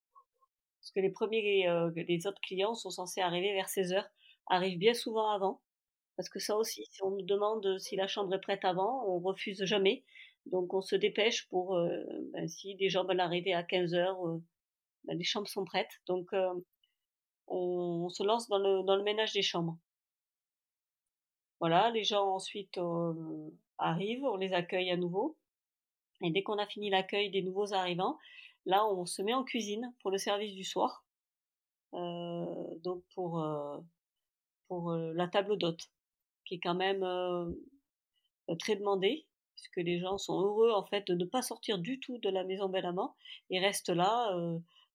Parce 0.80 0.90
que 0.92 1.00
les 1.00 1.10
premiers, 1.10 1.68
les 1.96 2.26
autres 2.26 2.40
clients 2.40 2.74
sont 2.74 2.90
censés 2.90 3.20
arriver 3.20 3.52
vers 3.54 3.68
16 3.68 3.92
heures, 3.92 4.08
arrivent 4.46 4.78
bien 4.78 4.94
souvent 4.94 5.30
avant. 5.30 5.60
Parce 6.16 6.28
que 6.28 6.38
ça 6.38 6.56
aussi, 6.56 6.86
si 6.90 7.02
on 7.02 7.10
nous 7.10 7.22
demande 7.22 7.78
si 7.78 7.96
la 7.96 8.06
chambre 8.06 8.34
est 8.34 8.40
prête 8.40 8.64
avant, 8.64 9.06
on 9.08 9.20
refuse 9.20 9.64
jamais. 9.64 10.04
Donc 10.46 10.72
on 10.74 10.80
se 10.80 10.96
dépêche 10.96 11.48
pour, 11.48 11.76
euh, 11.76 12.04
ben, 12.32 12.48
si 12.48 12.74
des 12.76 12.88
gens 12.88 13.04
veulent 13.04 13.20
arriver 13.20 13.52
à 13.52 13.62
15 13.62 13.94
heures, 13.94 14.26
euh, 14.26 14.42
ben, 15.04 15.18
les 15.18 15.24
chambres 15.24 15.48
sont 15.48 15.64
prêtes. 15.64 16.00
Donc 16.06 16.32
euh, 16.32 16.54
on, 17.48 18.08
se 18.08 18.22
lance 18.22 18.48
dans 18.48 18.58
le, 18.58 18.82
dans 18.84 18.96
le 18.96 19.02
ménage 19.02 19.32
des 19.32 19.42
chambres. 19.42 19.76
Voilà, 21.60 21.90
les 21.90 22.04
gens 22.04 22.34
ensuite 22.34 22.78
euh, 22.78 23.50
arrivent, 23.78 24.24
on 24.24 24.36
les 24.36 24.52
accueille 24.52 24.90
à 24.90 24.96
nouveau. 24.96 25.36
Et 26.22 26.30
dès 26.30 26.42
qu'on 26.42 26.58
a 26.58 26.66
fini 26.66 26.90
l'accueil 26.90 27.30
des 27.30 27.42
nouveaux 27.42 27.74
arrivants, 27.74 28.18
Là, 28.66 28.84
on 28.84 29.06
se 29.06 29.22
met 29.22 29.32
en 29.32 29.44
cuisine 29.44 29.94
pour 30.00 30.10
le 30.10 30.18
service 30.18 30.52
du 30.52 30.64
soir, 30.64 31.04
donc 31.92 33.04
pour 33.14 33.40
pour 34.66 34.92
la 34.92 35.28
table 35.28 35.56
d'hôte, 35.56 35.88
qui 36.46 36.56
est 36.56 36.60
quand 36.60 36.74
même 36.74 37.04
très 38.58 38.76
demandée, 38.76 39.26
puisque 39.54 39.78
les 39.78 39.98
gens 39.98 40.18
sont 40.18 40.40
heureux 40.40 40.70
en 40.72 40.84
fait 40.84 41.06
de 41.06 41.14
ne 41.14 41.24
pas 41.24 41.42
sortir 41.42 41.78
du 41.78 42.00
tout 42.00 42.18
de 42.18 42.28
la 42.28 42.44
maison 42.44 42.68
Bellamant 42.68 43.16
et 43.50 43.58
restent 43.58 43.90
là 43.90 44.34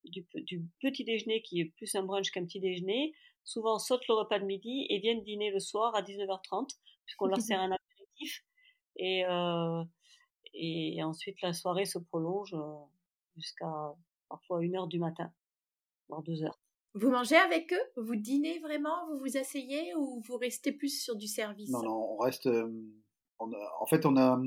du, 0.06 0.26
du, 0.34 0.64
petit 0.82 1.04
déjeuner 1.04 1.42
qui 1.42 1.62
est 1.62 1.66
plus 1.66 1.94
un 1.96 2.04
brunch 2.04 2.32
qu'un 2.32 2.46
petit 2.46 2.60
déjeuner. 2.60 3.14
Souvent 3.44 3.80
sautent 3.80 4.08
le 4.08 4.16
repas 4.16 4.40
de 4.40 4.46
midi 4.46 4.86
et 4.90 5.00
viennent 5.00 5.24
dîner 5.24 5.52
le 5.52 5.60
soir 5.60 5.96
à 5.96 6.02
19h30, 6.02 6.78
puisqu'on 7.06 7.26
leur 7.26 7.42
sert 7.42 7.60
un 7.60 7.72
apéritif. 7.72 8.46
Et, 8.98 9.26
euh, 9.26 9.84
et 10.54 11.02
ensuite 11.04 11.42
la 11.42 11.54
soirée 11.54 11.86
se 11.86 11.98
prolonge 11.98 12.56
jusqu'à 13.36 13.96
parfois 14.30 14.64
une 14.64 14.76
heure 14.76 14.88
du 14.88 15.00
matin, 15.00 15.32
voire 16.08 16.22
deux 16.22 16.44
heures. 16.44 16.61
Vous 16.94 17.10
mangez 17.10 17.38
avec 17.38 17.72
eux? 17.74 18.02
Vous 18.02 18.16
dînez 18.16 18.60
vraiment? 18.60 19.08
Vous 19.10 19.20
vous 19.20 19.38
asseyez 19.38 19.94
ou 19.96 20.22
vous 20.28 20.38
restez 20.38 20.72
plus 20.72 21.02
sur 21.02 21.16
du 21.16 21.28
service? 21.28 21.70
Non, 21.70 21.84
non, 21.84 22.14
on 22.14 22.18
reste. 22.18 22.48
Euh, 22.48 22.70
on 23.40 23.52
a, 23.52 23.78
en 23.80 23.86
fait, 23.86 24.06
on 24.06 24.18
a, 24.18 24.42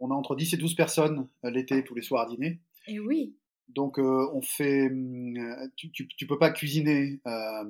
on 0.00 0.10
a 0.10 0.14
entre 0.14 0.34
10 0.34 0.54
et 0.54 0.56
12 0.56 0.74
personnes 0.74 1.28
euh, 1.44 1.50
l'été 1.50 1.84
tous 1.84 1.94
les 1.94 2.02
soirs 2.02 2.22
à 2.22 2.26
dîner. 2.26 2.60
Et 2.88 2.98
oui. 2.98 3.36
Donc, 3.68 3.98
euh, 3.98 4.28
on 4.32 4.42
fait. 4.42 4.88
Euh, 4.88 5.68
tu, 5.76 5.90
tu, 5.90 6.08
tu, 6.08 6.26
peux 6.26 6.38
pas 6.38 6.50
cuisiner 6.50 7.20
euh, 7.26 7.64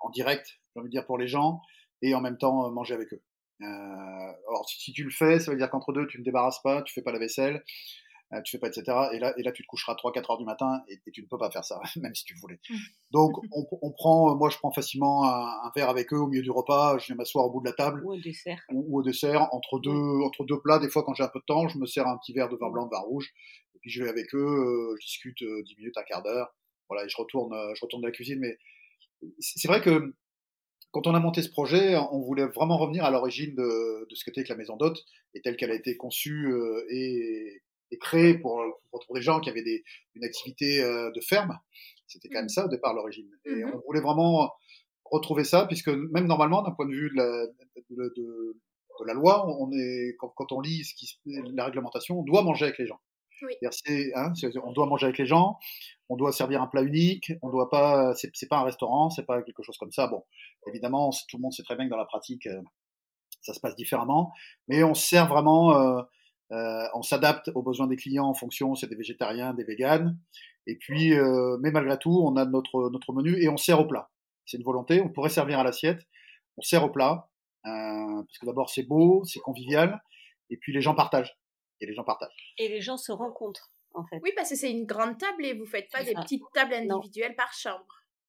en 0.00 0.10
direct, 0.10 0.60
j'ai 0.74 0.80
envie 0.80 0.88
de 0.88 0.92
dire, 0.92 1.06
pour 1.06 1.18
les 1.18 1.28
gens, 1.28 1.60
et 2.02 2.14
en 2.14 2.20
même 2.20 2.36
temps 2.36 2.70
manger 2.70 2.94
avec 2.94 3.12
eux. 3.12 3.22
alors, 3.60 4.68
si, 4.68 4.80
si, 4.80 4.92
tu 4.92 5.04
le 5.04 5.10
fais, 5.10 5.38
ça 5.38 5.50
veut 5.50 5.56
dire 5.56 5.70
qu'entre 5.70 5.92
deux, 5.92 6.06
tu 6.06 6.18
ne 6.18 6.24
débarrasses 6.24 6.60
pas, 6.62 6.82
tu 6.82 6.92
fais 6.92 7.02
pas 7.02 7.12
la 7.12 7.18
vaisselle, 7.18 7.56
euh, 7.56 7.60
tu 8.40 8.52
fais 8.52 8.58
pas, 8.58 8.68
etc. 8.68 8.84
Et 9.12 9.18
là, 9.18 9.34
et 9.36 9.42
là, 9.42 9.52
tu 9.52 9.62
te 9.62 9.66
coucheras 9.66 9.94
3-4 9.94 10.32
heures 10.32 10.38
du 10.38 10.44
matin 10.44 10.82
et, 10.88 10.98
tu 11.12 11.20
ne 11.22 11.26
peux 11.26 11.36
pas 11.36 11.50
faire 11.50 11.64
ça, 11.64 11.80
même 11.96 12.14
si 12.14 12.24
tu 12.24 12.34
voulais. 12.36 12.58
Mmh. 12.68 12.74
Donc, 13.10 13.36
on, 13.52 13.66
on, 13.82 13.90
prend, 13.90 14.34
moi, 14.36 14.48
je 14.48 14.56
prends 14.56 14.72
facilement 14.72 15.24
un, 15.24 15.70
verre 15.76 15.90
avec 15.90 16.12
eux 16.12 16.18
au 16.18 16.26
milieu 16.26 16.42
du 16.42 16.50
repas, 16.50 16.98
je 16.98 17.12
vais 17.12 17.16
m'asseoir 17.16 17.44
au 17.44 17.50
bout 17.50 17.60
de 17.60 17.66
la 17.66 17.74
table. 17.74 18.02
Ou 18.04 18.14
au 18.14 18.20
dessert. 18.20 18.60
Ou, 18.70 18.98
au 18.98 19.02
dessert, 19.02 19.48
entre 19.52 19.78
deux, 19.80 20.22
entre 20.24 20.44
deux 20.44 20.60
plats. 20.60 20.78
Des 20.78 20.88
fois, 20.88 21.02
quand 21.02 21.14
j'ai 21.14 21.24
un 21.24 21.28
peu 21.28 21.40
de 21.40 21.44
temps, 21.44 21.68
je 21.68 21.78
me 21.78 21.86
sers 21.86 22.06
un 22.06 22.16
petit 22.16 22.32
verre 22.32 22.48
de 22.48 22.56
vin 22.56 22.70
blanc, 22.70 22.86
de 22.86 22.90
vin 22.90 23.00
rouge. 23.00 23.32
Et 23.74 23.78
puis, 23.80 23.90
je 23.90 24.02
vais 24.02 24.08
avec 24.08 24.34
eux, 24.34 24.38
euh, 24.38 24.96
je 25.00 25.06
discute 25.06 25.38
10 25.38 25.44
euh, 25.44 25.62
minutes, 25.78 25.98
un 25.98 26.02
quart 26.04 26.22
d'heure. 26.22 26.54
Voilà, 26.88 27.04
et 27.04 27.08
je 27.08 27.16
retourne, 27.16 27.54
je 27.74 27.80
retourne 27.82 28.02
dans 28.02 28.08
la 28.08 28.12
cuisine. 28.12 28.38
Mais 28.40 28.58
c'est 29.38 29.68
vrai 29.68 29.80
que 29.80 30.14
quand 30.90 31.06
on 31.06 31.14
a 31.14 31.20
monté 31.20 31.42
ce 31.42 31.48
projet, 31.48 31.96
on 31.96 32.20
voulait 32.20 32.46
vraiment 32.46 32.76
revenir 32.76 33.04
à 33.04 33.10
l'origine 33.10 33.54
de, 33.54 34.06
de, 34.08 34.14
ce 34.14 34.24
qu'était 34.24 34.44
que 34.44 34.50
la 34.50 34.56
maison 34.56 34.76
d'hôte 34.76 35.04
et 35.34 35.40
telle 35.40 35.56
qu'elle 35.56 35.70
a 35.70 35.74
été 35.74 35.96
conçue 35.96 36.52
et, 36.90 37.62
et 37.92 37.98
créé 37.98 38.38
pour, 38.38 38.60
pour, 38.90 39.14
des 39.14 39.22
gens 39.22 39.38
qui 39.38 39.50
avaient 39.50 39.62
des, 39.62 39.84
une 40.14 40.24
activité 40.24 40.82
euh, 40.82 41.10
de 41.12 41.20
ferme. 41.20 41.56
C'était 42.08 42.28
quand 42.28 42.38
même 42.38 42.46
mmh. 42.46 42.48
ça 42.48 42.64
au 42.64 42.68
départ 42.68 42.94
l'origine. 42.94 43.28
Et 43.44 43.54
mmh 43.54 43.72
on 43.74 43.80
voulait 43.86 44.00
vraiment 44.00 44.50
retrouver 45.04 45.44
ça, 45.44 45.66
puisque 45.66 45.88
même 45.88 46.26
normalement, 46.26 46.62
d'un 46.62 46.72
point 46.72 46.86
de 46.86 46.92
vue 46.92 47.10
de 47.10 47.16
la, 47.16 47.46
de, 47.90 48.14
de, 48.16 48.56
la 49.06 49.14
loi, 49.14 49.46
on 49.46 49.70
est, 49.72 50.16
quand, 50.18 50.32
quand, 50.36 50.52
on 50.52 50.60
lit 50.60 50.84
ce 50.84 50.94
qui, 50.94 51.18
la 51.26 51.66
réglementation, 51.66 52.20
on 52.20 52.22
doit 52.22 52.42
manger 52.42 52.66
avec 52.66 52.78
les 52.78 52.86
gens. 52.86 53.00
Oui. 53.42 53.54
Hein, 54.14 54.32
on 54.62 54.72
doit 54.72 54.86
manger 54.86 55.06
avec 55.06 55.18
les 55.18 55.26
gens, 55.26 55.58
on 56.08 56.16
doit 56.16 56.32
servir 56.32 56.62
un 56.62 56.68
plat 56.68 56.82
unique, 56.82 57.32
on 57.42 57.50
doit 57.50 57.68
pas, 57.68 58.14
c'est 58.14 58.48
pas 58.48 58.58
un 58.58 58.64
restaurant, 58.64 59.10
c'est 59.10 59.26
pas 59.26 59.42
quelque 59.42 59.62
chose 59.64 59.76
comme 59.78 59.90
ça. 59.90 60.06
Bon, 60.06 60.22
évidemment, 60.68 61.10
tout 61.28 61.38
le 61.38 61.42
monde 61.42 61.52
sait 61.52 61.64
très 61.64 61.74
bien 61.74 61.86
que 61.86 61.90
dans 61.90 61.96
la 61.96 62.04
pratique, 62.04 62.46
euh, 62.46 62.62
ça 63.40 63.52
se 63.52 63.60
passe 63.60 63.74
différemment, 63.74 64.32
mais 64.68 64.84
on 64.84 64.94
sert 64.94 65.26
vraiment 65.26 65.76
euh, 65.76 66.02
euh, 66.52 66.86
on 66.94 67.02
s'adapte 67.02 67.50
aux 67.54 67.62
besoins 67.62 67.86
des 67.86 67.96
clients 67.96 68.26
en 68.26 68.34
fonction, 68.34 68.74
c'est 68.74 68.86
des 68.86 68.94
végétariens, 68.94 69.54
des 69.54 69.64
véganes. 69.64 70.18
Et 70.66 70.76
puis, 70.76 71.14
euh, 71.14 71.56
mais 71.60 71.70
malgré 71.70 71.98
tout, 71.98 72.22
on 72.24 72.36
a 72.36 72.44
notre, 72.44 72.90
notre 72.90 73.12
menu 73.12 73.42
et 73.42 73.48
on 73.48 73.56
sert 73.56 73.80
au 73.80 73.86
plat. 73.86 74.10
C'est 74.44 74.58
une 74.58 74.64
volonté, 74.64 75.00
on 75.00 75.08
pourrait 75.08 75.30
servir 75.30 75.58
à 75.58 75.64
l'assiette, 75.64 76.00
on 76.56 76.62
sert 76.62 76.84
au 76.84 76.90
plat, 76.90 77.28
euh, 77.66 78.22
parce 78.22 78.38
que 78.38 78.46
d'abord 78.46 78.70
c'est 78.70 78.82
beau, 78.82 79.24
c'est 79.24 79.40
convivial, 79.40 80.02
et 80.50 80.56
puis 80.56 80.72
les 80.72 80.82
gens 80.82 80.94
partagent. 80.94 81.36
Et 81.80 81.86
les 81.86 81.94
gens 81.94 82.04
partagent. 82.04 82.54
Et 82.58 82.68
les 82.68 82.80
gens 82.80 82.96
se 82.96 83.12
rencontrent, 83.12 83.70
en 83.94 84.04
fait. 84.04 84.20
Oui, 84.22 84.30
parce 84.36 84.50
que 84.50 84.56
c'est 84.56 84.70
une 84.70 84.84
grande 84.84 85.18
table 85.18 85.44
et 85.44 85.54
vous 85.54 85.66
faites 85.66 85.90
pas 85.90 86.04
des 86.04 86.14
petites 86.14 86.44
tables 86.54 86.74
individuelles 86.74 87.34
par 87.34 87.52
chambre. 87.54 87.86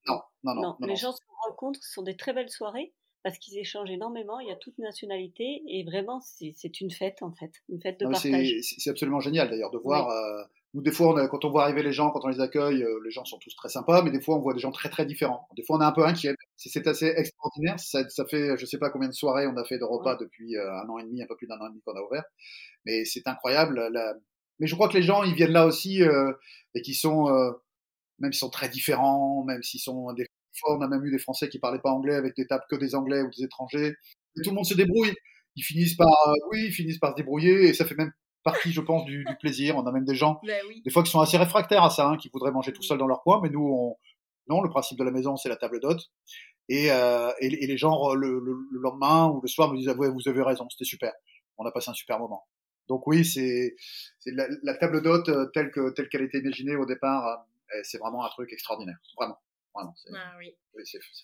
Non, 0.07 0.21
non, 0.43 0.55
non. 0.55 0.61
non 0.79 0.87
les 0.87 0.95
gens 0.95 1.11
se 1.11 1.21
rencontrent, 1.47 1.79
ce 1.83 1.93
sont 1.93 2.03
des 2.03 2.15
très 2.15 2.33
belles 2.33 2.49
soirées 2.49 2.93
parce 3.23 3.37
qu'ils 3.37 3.57
échangent 3.57 3.89
énormément, 3.89 4.39
il 4.41 4.49
y 4.49 4.51
a 4.51 4.55
toute 4.57 4.77
nationalité 4.77 5.63
et 5.67 5.85
vraiment 5.85 6.19
c'est 6.19 6.81
une 6.81 6.91
fête 6.91 7.23
en 7.23 7.31
fait, 7.31 7.51
une 7.69 7.81
fête 7.81 7.99
de 7.99 8.05
partage. 8.05 8.53
C'est 8.61 8.89
absolument 8.89 9.21
génial 9.21 9.49
d'ailleurs 9.49 9.71
de 9.71 9.77
voir. 9.77 10.09
Euh, 10.09 10.43
nous 10.73 10.81
des 10.81 10.91
fois 10.91 11.13
on 11.13 11.27
quand 11.27 11.45
on 11.45 11.49
voit 11.49 11.63
arriver 11.63 11.83
les 11.83 11.93
gens, 11.93 12.11
quand 12.11 12.19
on 12.23 12.27
les 12.27 12.41
accueille, 12.41 12.83
euh, 12.83 12.99
les 13.05 13.11
gens 13.11 13.23
sont 13.23 13.37
tous 13.37 13.55
très 13.55 13.69
sympas, 13.69 14.01
mais 14.01 14.11
des 14.11 14.19
fois 14.19 14.35
on 14.35 14.41
voit 14.41 14.53
des 14.53 14.59
gens 14.59 14.71
très 14.71 14.89
très 14.89 15.05
différents. 15.05 15.47
Des 15.55 15.63
fois 15.63 15.77
on 15.77 15.81
est 15.81 15.85
un 15.85 15.93
peu 15.93 16.05
inquiet. 16.05 16.35
C'est 16.57 16.85
assez 16.85 17.13
extraordinaire. 17.15 17.79
Ça, 17.79 18.07
ça, 18.09 18.25
fait 18.25 18.57
je 18.57 18.65
sais 18.65 18.77
pas 18.77 18.89
combien 18.89 19.07
de 19.07 19.13
soirées 19.13 19.47
on 19.47 19.55
a 19.55 19.63
fait 19.63 19.79
de 19.79 19.85
repas 19.85 20.17
depuis 20.17 20.57
euh, 20.57 20.73
un 20.73 20.89
an 20.89 20.97
et 20.97 21.03
demi, 21.03 21.23
un 21.23 21.27
peu 21.27 21.37
plus 21.37 21.47
d'un 21.47 21.57
an 21.59 21.67
et 21.67 21.69
demi 21.69 21.81
qu'on 21.85 21.95
a 21.95 22.01
ouvert, 22.01 22.25
mais 22.85 23.05
c'est 23.05 23.25
incroyable. 23.25 23.87
La... 23.93 24.15
Mais 24.59 24.67
je 24.67 24.75
crois 24.75 24.89
que 24.89 24.97
les 24.97 25.03
gens 25.03 25.23
ils 25.23 25.33
viennent 25.33 25.51
là 25.51 25.65
aussi 25.65 26.01
et 26.01 26.81
qui 26.81 26.93
sont 26.93 27.29
même 28.19 28.33
s'ils 28.33 28.39
sont 28.39 28.49
très 28.49 28.69
différents, 28.69 29.43
même 29.45 29.63
s'ils 29.63 29.79
sont 29.79 30.11
des 30.13 30.25
on 30.67 30.81
a 30.81 30.87
même 30.87 31.03
eu 31.05 31.11
des 31.11 31.19
Français 31.19 31.49
qui 31.49 31.59
parlaient 31.59 31.79
pas 31.79 31.91
anglais 31.91 32.15
avec 32.15 32.35
des 32.35 32.47
tables 32.47 32.65
que 32.69 32.75
des 32.75 32.95
Anglais 32.95 33.21
ou 33.21 33.29
des 33.29 33.43
étrangers. 33.43 33.95
Et 34.37 34.41
tout 34.41 34.49
le 34.49 34.55
monde 34.55 34.65
se 34.65 34.75
débrouille. 34.75 35.13
Ils 35.55 35.63
finissent 35.63 35.95
par, 35.95 36.07
euh, 36.07 36.33
oui, 36.51 36.65
ils 36.67 36.71
finissent 36.71 36.99
par 36.99 37.11
se 37.11 37.15
débrouiller 37.15 37.67
et 37.67 37.73
ça 37.73 37.85
fait 37.85 37.95
même 37.95 38.11
partie, 38.43 38.71
je 38.71 38.81
pense, 38.81 39.05
du, 39.05 39.23
du 39.23 39.35
plaisir. 39.37 39.77
On 39.77 39.85
a 39.85 39.91
même 39.91 40.05
des 40.05 40.15
gens, 40.15 40.39
ben 40.45 40.61
des 40.83 40.91
fois, 40.91 41.03
qui 41.03 41.11
sont 41.11 41.19
assez 41.19 41.37
réfractaires 41.37 41.83
à 41.83 41.89
ça, 41.89 42.07
hein, 42.07 42.17
qui 42.17 42.29
voudraient 42.33 42.51
manger 42.51 42.73
tout 42.73 42.83
seuls 42.83 42.97
dans 42.97 43.07
leur 43.07 43.21
coin, 43.21 43.39
mais 43.41 43.49
nous, 43.49 43.65
on... 43.65 43.97
non, 44.47 44.61
le 44.61 44.69
principe 44.69 44.97
de 44.97 45.03
la 45.03 45.11
maison, 45.11 45.37
c'est 45.37 45.49
la 45.49 45.55
table 45.55 45.79
d'hôte. 45.79 46.11
Et, 46.69 46.91
euh, 46.91 47.31
et, 47.39 47.49
les 47.49 47.77
gens, 47.77 48.13
le, 48.13 48.39
le, 48.39 48.79
lendemain 48.79 49.29
ou 49.29 49.41
le 49.41 49.47
soir, 49.47 49.71
me 49.71 49.77
disent, 49.77 49.89
ah, 49.89 49.93
vous 49.93 50.27
avez 50.27 50.41
raison, 50.41 50.67
c'était 50.69 50.85
super. 50.85 51.13
On 51.57 51.65
a 51.65 51.71
passé 51.71 51.89
un 51.91 51.93
super 51.93 52.19
moment. 52.19 52.47
Donc 52.87 53.05
oui, 53.07 53.23
c'est 53.23 53.75
la, 54.25 54.47
la, 54.63 54.75
table 54.75 55.01
d'hôte 55.01 55.29
euh, 55.29 55.45
telle 55.53 55.71
que 55.71 55.91
telle 55.91 56.09
qu'elle 56.09 56.23
était 56.23 56.39
imaginée 56.39 56.75
au 56.75 56.85
départ, 56.85 57.45
c'est 57.83 57.97
vraiment 57.97 58.25
un 58.25 58.29
truc 58.29 58.51
extraordinaire, 58.51 58.97
vraiment 59.17 59.37
ah, 59.75 60.35
oui. 60.37 60.55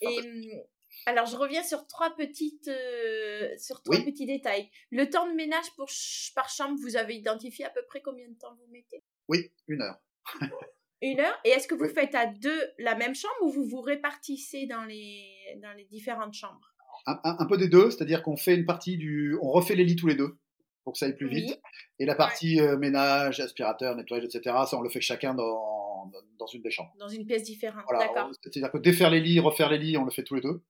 Hum, 0.03 0.61
alors, 1.05 1.25
je 1.25 1.35
reviens 1.35 1.63
sur 1.63 1.87
trois 1.87 2.15
petites, 2.15 2.67
euh, 2.67 3.49
sur 3.57 3.81
trois 3.83 3.97
petits 3.97 4.25
détails. 4.25 4.69
Le 4.91 5.09
temps 5.09 5.27
de 5.29 5.35
ménage 5.35 5.71
pour 5.75 5.89
par 6.35 6.49
chambre, 6.49 6.77
vous 6.81 6.95
avez 6.95 7.15
identifié 7.15 7.65
à 7.65 7.69
peu 7.69 7.81
près 7.87 8.01
combien 8.01 8.27
de 8.27 8.37
temps 8.37 8.55
vous 8.55 8.71
mettez? 8.71 9.03
Oui, 9.27 9.51
une 9.67 9.81
heure. 9.81 9.99
une 11.01 11.19
heure? 11.19 11.39
Et 11.45 11.49
est-ce 11.49 11.67
que 11.67 11.75
vous 11.75 11.89
faites 11.89 12.15
à 12.15 12.25
deux 12.25 12.61
la 12.79 12.95
même 12.95 13.15
chambre 13.15 13.35
ou 13.41 13.51
vous 13.51 13.65
vous 13.65 13.81
répartissez 13.81 14.65
dans 14.65 14.85
les, 14.85 15.59
dans 15.61 15.73
les 15.73 15.85
différentes 15.85 16.33
chambres? 16.33 16.73
Un, 17.05 17.45
peu 17.47 17.57
des 17.57 17.69
deux, 17.69 17.89
c'est-à-dire 17.89 18.21
qu'on 18.21 18.35
fait 18.35 18.55
une 18.55 18.65
partie 18.65 18.97
du, 18.97 19.37
on 19.41 19.49
refait 19.49 19.73
les 19.73 19.85
lits 19.85 19.95
tous 19.95 20.07
les 20.07 20.15
deux 20.15 20.37
pour 20.83 20.93
que 20.93 20.99
ça 20.99 21.05
aille 21.05 21.15
plus 21.15 21.29
vite. 21.29 21.59
Et 21.97 22.05
la 22.05 22.13
partie 22.13 22.59
euh, 22.59 22.77
ménage, 22.77 23.39
aspirateur, 23.39 23.95
nettoyage, 23.95 24.25
etc., 24.25 24.55
ça 24.69 24.77
on 24.77 24.81
le 24.81 24.89
fait 24.89 25.01
chacun 25.01 25.33
dans 25.33 25.88
dans, 26.37 26.47
une 26.47 26.61
des 26.61 26.71
chambres. 26.71 26.93
Dans 26.99 27.07
une 27.07 27.25
pièce 27.25 27.43
différente, 27.43 27.83
d'accord. 27.89 28.29
C'est-à-dire 28.41 28.71
que 28.71 28.77
défaire 28.77 29.09
les 29.09 29.19
lits, 29.19 29.39
refaire 29.39 29.69
les 29.69 29.77
lits, 29.77 29.97
on 29.97 30.05
le 30.05 30.11
fait 30.11 30.23
tous 30.23 30.35
les 30.35 30.41
deux. 30.41 30.61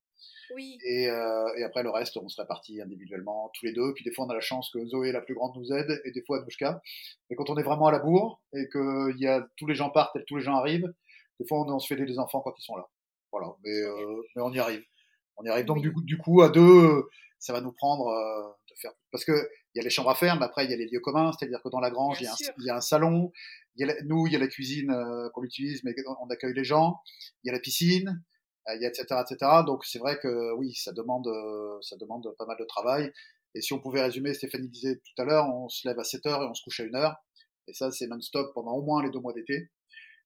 Oui. 0.56 0.78
Et, 0.84 1.08
euh, 1.08 1.54
et, 1.58 1.64
après 1.64 1.84
le 1.84 1.90
reste, 1.90 2.18
on 2.18 2.28
se 2.28 2.42
répartit 2.42 2.82
individuellement 2.82 3.52
tous 3.54 3.66
les 3.66 3.74
deux. 3.74 3.94
Puis 3.94 4.04
des 4.04 4.12
fois, 4.12 4.26
on 4.26 4.30
a 4.30 4.34
la 4.34 4.42
chance 4.42 4.72
que 4.72 4.84
Zoé, 4.86 5.12
la 5.12 5.22
plus 5.22 5.36
grande, 5.36 5.56
nous 5.56 5.72
aide, 5.72 6.02
et 6.06 6.12
des 6.12 6.24
fois 6.24 6.40
Anouchka. 6.40 6.82
Mais 7.30 7.36
quand 7.36 7.50
on 7.50 7.58
est 7.58 7.64
vraiment 7.64 7.88
à 7.88 7.92
la 7.92 8.00
bourre 8.00 8.42
et 8.54 8.68
que 8.68 9.16
y 9.18 9.28
a, 9.28 9.48
tous 9.58 9.68
les 9.68 9.76
gens 9.76 9.90
partent 9.90 10.16
et 10.16 10.24
tous 10.26 10.38
les 10.38 10.44
gens 10.44 10.56
arrivent, 10.56 10.92
des 11.40 11.48
fois, 11.48 11.60
on, 11.66 11.80
se 11.80 11.88
fait 11.88 12.04
les 12.04 12.20
enfants 12.20 12.42
quand 12.42 12.54
ils 12.58 12.64
sont 12.64 12.76
là. 12.76 12.88
Voilà. 13.32 13.54
Mais, 13.64 13.80
euh, 13.82 14.22
mais 14.36 14.42
on 14.42 14.52
y 14.52 14.60
arrive. 14.60 14.84
On 15.38 15.44
y 15.44 15.50
arrive. 15.50 15.66
Donc 15.66 15.82
du, 15.82 15.94
coup, 15.94 16.02
du 16.02 16.18
coup, 16.18 16.42
à 16.42 16.50
deux, 16.50 17.08
ça 17.38 17.54
va 17.54 17.62
nous 17.62 17.72
prendre 17.72 18.08
euh, 18.08 18.50
de 18.70 18.76
faire. 18.80 18.92
Parce 19.12 19.24
que 19.24 19.50
il 19.74 19.78
y 19.78 19.82
a 19.82 19.84
les 19.84 19.90
chambres 19.90 20.10
à 20.10 20.16
faire, 20.16 20.36
mais 20.38 20.46
après 20.46 20.66
il 20.66 20.72
y 20.72 20.74
a 20.74 20.78
les 20.78 20.88
lieux 20.88 21.00
communs, 21.00 21.32
c'est-à-dire 21.32 21.62
que 21.62 21.70
dans 21.70 21.80
la 21.80 21.92
grange, 21.92 22.18
il 22.20 22.26
y, 22.26 22.28
a 22.28 22.32
un, 22.32 22.36
il 22.58 22.66
y, 22.66 22.70
a 22.70 22.76
un, 22.76 22.82
salon, 22.82 23.32
nous, 24.04 24.28
il 24.28 24.34
y 24.34 24.36
a 24.36 24.40
la 24.40 24.48
cuisine 24.48 24.92
euh, 24.92 25.30
qu'on 25.30 25.44
utilise, 25.44 25.84
mais 25.84 25.96
on 26.22 26.30
accueille 26.30 26.54
les 26.54 26.64
gens. 26.64 27.00
Il 27.44 27.48
y 27.48 27.50
a 27.50 27.54
la 27.54 27.60
piscine, 27.60 28.24
euh, 28.68 28.76
il 28.76 28.82
y 28.82 28.86
a 28.86 28.90
etc. 28.90 29.06
etc. 29.22 29.52
Donc 29.66 29.86
c'est 29.86 30.00
vrai 30.00 30.20
que 30.20 30.54
oui, 30.54 30.74
ça 30.76 30.92
demande, 30.92 31.28
euh, 31.28 31.80
ça 31.82 31.96
demande 31.98 32.28
pas 32.38 32.46
mal 32.46 32.58
de 32.60 32.66
travail. 32.66 33.12
Et 33.56 33.62
si 33.62 33.74
on 33.74 33.80
pouvait 33.80 34.02
résumer, 34.02 34.34
Stéphanie 34.34 34.70
disait 34.70 34.98
tout 34.98 35.22
à 35.22 35.26
l'heure, 35.26 35.48
on 35.48 35.70
se 35.70 35.88
lève 35.88 35.98
à 36.00 36.04
7 36.04 36.26
heures 36.28 36.44
et 36.44 36.46
on 36.46 36.54
se 36.54 36.64
couche 36.64 36.82
à 36.82 36.84
1 36.84 36.94
heure. 36.96 37.16
Et 37.68 37.74
ça, 37.74 37.92
c'est 37.92 38.08
non-stop 38.08 38.54
pendant 38.54 38.74
au 38.74 38.82
moins 38.82 39.04
les 39.04 39.10
deux 39.10 39.20
mois 39.20 39.34
d'été. 39.34 39.70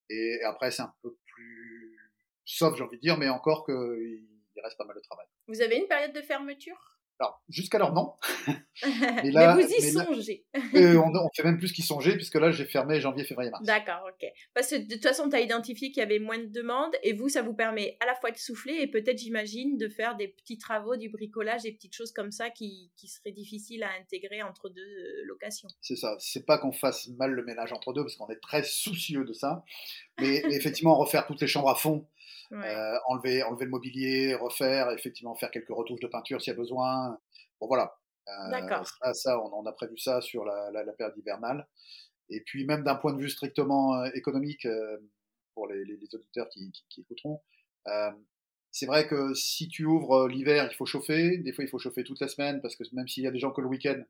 Et, 0.10 0.41
après, 0.44 0.72
c'est 0.72 0.82
un 0.82 0.94
peu 1.02 1.18
plus 1.26 1.98
sauf, 2.46 2.76
j'ai 2.76 2.84
envie 2.84 2.98
de 2.98 3.02
dire, 3.02 3.18
mais 3.18 3.30
encore 3.30 3.66
qu'il 3.66 4.62
reste 4.62 4.78
pas 4.78 4.86
mal 4.86 4.96
de 4.96 5.02
travail. 5.02 5.26
Vous 5.48 5.62
avez 5.62 5.78
une 5.78 5.88
période 5.88 6.14
de 6.14 6.22
fermeture? 6.22 6.93
Alors, 7.24 7.41
jusqu'alors, 7.47 7.93
non. 7.93 8.13
mais, 9.24 9.32
là, 9.32 9.55
mais 9.55 9.63
vous 9.63 9.69
y 9.69 9.91
songez. 9.91 10.45
euh, 10.76 10.97
on, 10.97 11.15
on, 11.15 11.30
fait 11.34 11.43
même 11.43 11.57
plus 11.57 11.71
qu'y 11.71 11.82
songer, 11.82 12.15
puisque 12.15 12.36
là, 12.36 12.51
j'ai 12.51 12.65
fermé 12.65 12.99
janvier, 12.99 13.24
février, 13.24 13.49
mars. 13.49 13.63
D'accord, 13.65 14.09
ok. 14.09 14.28
Parce 14.53 14.69
que 14.71 14.76
de 14.76 14.93
toute 14.93 15.03
façon, 15.03 15.30
tu 15.30 15.36
as 15.36 15.39
identifié 15.39 15.91
qu'il 15.91 16.01
y 16.01 16.05
avait 16.05 16.19
moins 16.19 16.38
de 16.38 16.47
demandes, 16.47 16.93
et 17.01 17.13
vous, 17.13 17.30
ça 17.30 17.41
vous 17.41 17.53
permet 17.53 17.95
à 18.01 18.05
la 18.05 18.15
fois 18.15 18.32
de 18.32 18.38
souffler, 18.38 18.80
et 18.82 18.88
peut-être, 18.88 19.19
j'imagine, 19.19 19.78
de 19.78 19.88
faire 19.88 20.17
des 20.17 20.28
petits 20.28 20.57
travaux, 20.57 20.97
du 20.97 21.09
bricolage, 21.09 21.61
des 21.61 21.71
petites 21.71 21.95
choses 21.95 22.11
comme 22.11 22.32
ça 22.32 22.49
qui, 22.49 22.91
qui 22.97 23.07
seraient 23.07 23.32
difficiles 23.32 23.84
à 23.84 23.89
intégrer 24.01 24.43
entre 24.43 24.69
deux 24.69 24.82
euh, 24.82 25.24
locations. 25.26 25.69
C'est 25.80 25.95
ça. 25.95 26.17
C'est 26.19 26.45
pas 26.45 26.57
qu'on 26.57 26.74
fasse 26.74 27.07
mal 27.17 27.32
le 27.32 27.43
ménage 27.45 27.71
entre 27.71 27.93
deux, 27.93 28.01
parce 28.01 28.17
qu'on 28.17 28.30
est 28.30 28.41
très 28.41 28.63
soucieux 28.63 29.24
de 29.24 29.34
ça. 29.34 29.63
Mais 30.19 30.43
effectivement, 30.51 30.95
refaire 30.97 31.26
toutes 31.26 31.41
les 31.41 31.47
chambres 31.47 31.69
à 31.69 31.76
fond, 31.76 32.05
euh, 32.51 32.97
enlever, 33.07 33.43
enlever 33.43 33.65
le 33.65 33.71
mobilier, 33.71 34.36
refaire, 34.36 34.91
effectivement 34.91 35.36
faire 35.36 35.51
quelques 35.51 35.69
retouches 35.69 35.99
de 35.99 36.07
peinture 36.07 36.41
s'il 36.41 36.51
y 36.51 36.55
a 36.55 36.57
besoin. 36.57 37.17
Bon 37.59 37.67
voilà. 37.67 37.95
Euh, 38.28 38.84
ça, 39.01 39.13
ça 39.13 39.39
on, 39.41 39.65
a 39.65 39.71
prévu 39.74 39.97
ça 39.97 40.21
sur 40.21 40.45
la, 40.45 40.71
la, 40.71 40.93
période 40.93 41.17
hivernale. 41.17 41.67
Et 42.30 42.41
puis 42.41 42.65
même 42.65 42.84
d'un 42.84 42.95
point 42.95 43.13
de 43.13 43.19
vue 43.19 43.30
strictement 43.30 43.95
euh, 43.95 44.09
économique, 44.13 44.67
pour 45.53 45.67
les, 45.67 45.84
les, 45.84 46.15
auditeurs 46.15 46.47
qui, 46.49 46.71
qui, 46.89 47.01
écouteront, 47.01 47.41
c'est 48.71 48.88
vrai 48.88 49.07
que 49.07 49.34
si 49.36 49.67
tu 49.67 49.86
ouvres 49.86 50.28
l'hiver, 50.28 50.67
il 50.71 50.76
faut 50.76 50.86
chauffer. 50.86 51.38
Des 51.38 51.53
fois, 51.53 51.63
il 51.63 51.69
faut 51.69 51.78
chauffer 51.78 52.03
toute 52.03 52.19
la 52.19 52.28
semaine 52.28 52.59
parce 52.61 52.76
que 52.76 52.84
même 52.93 53.07
s'il 53.07 53.24
y 53.24 53.28
a 53.28 53.32
des 53.32 53.39
gens 53.39 53.51
que 53.51 53.61
le 53.61 53.67
week-end, 53.67 54.01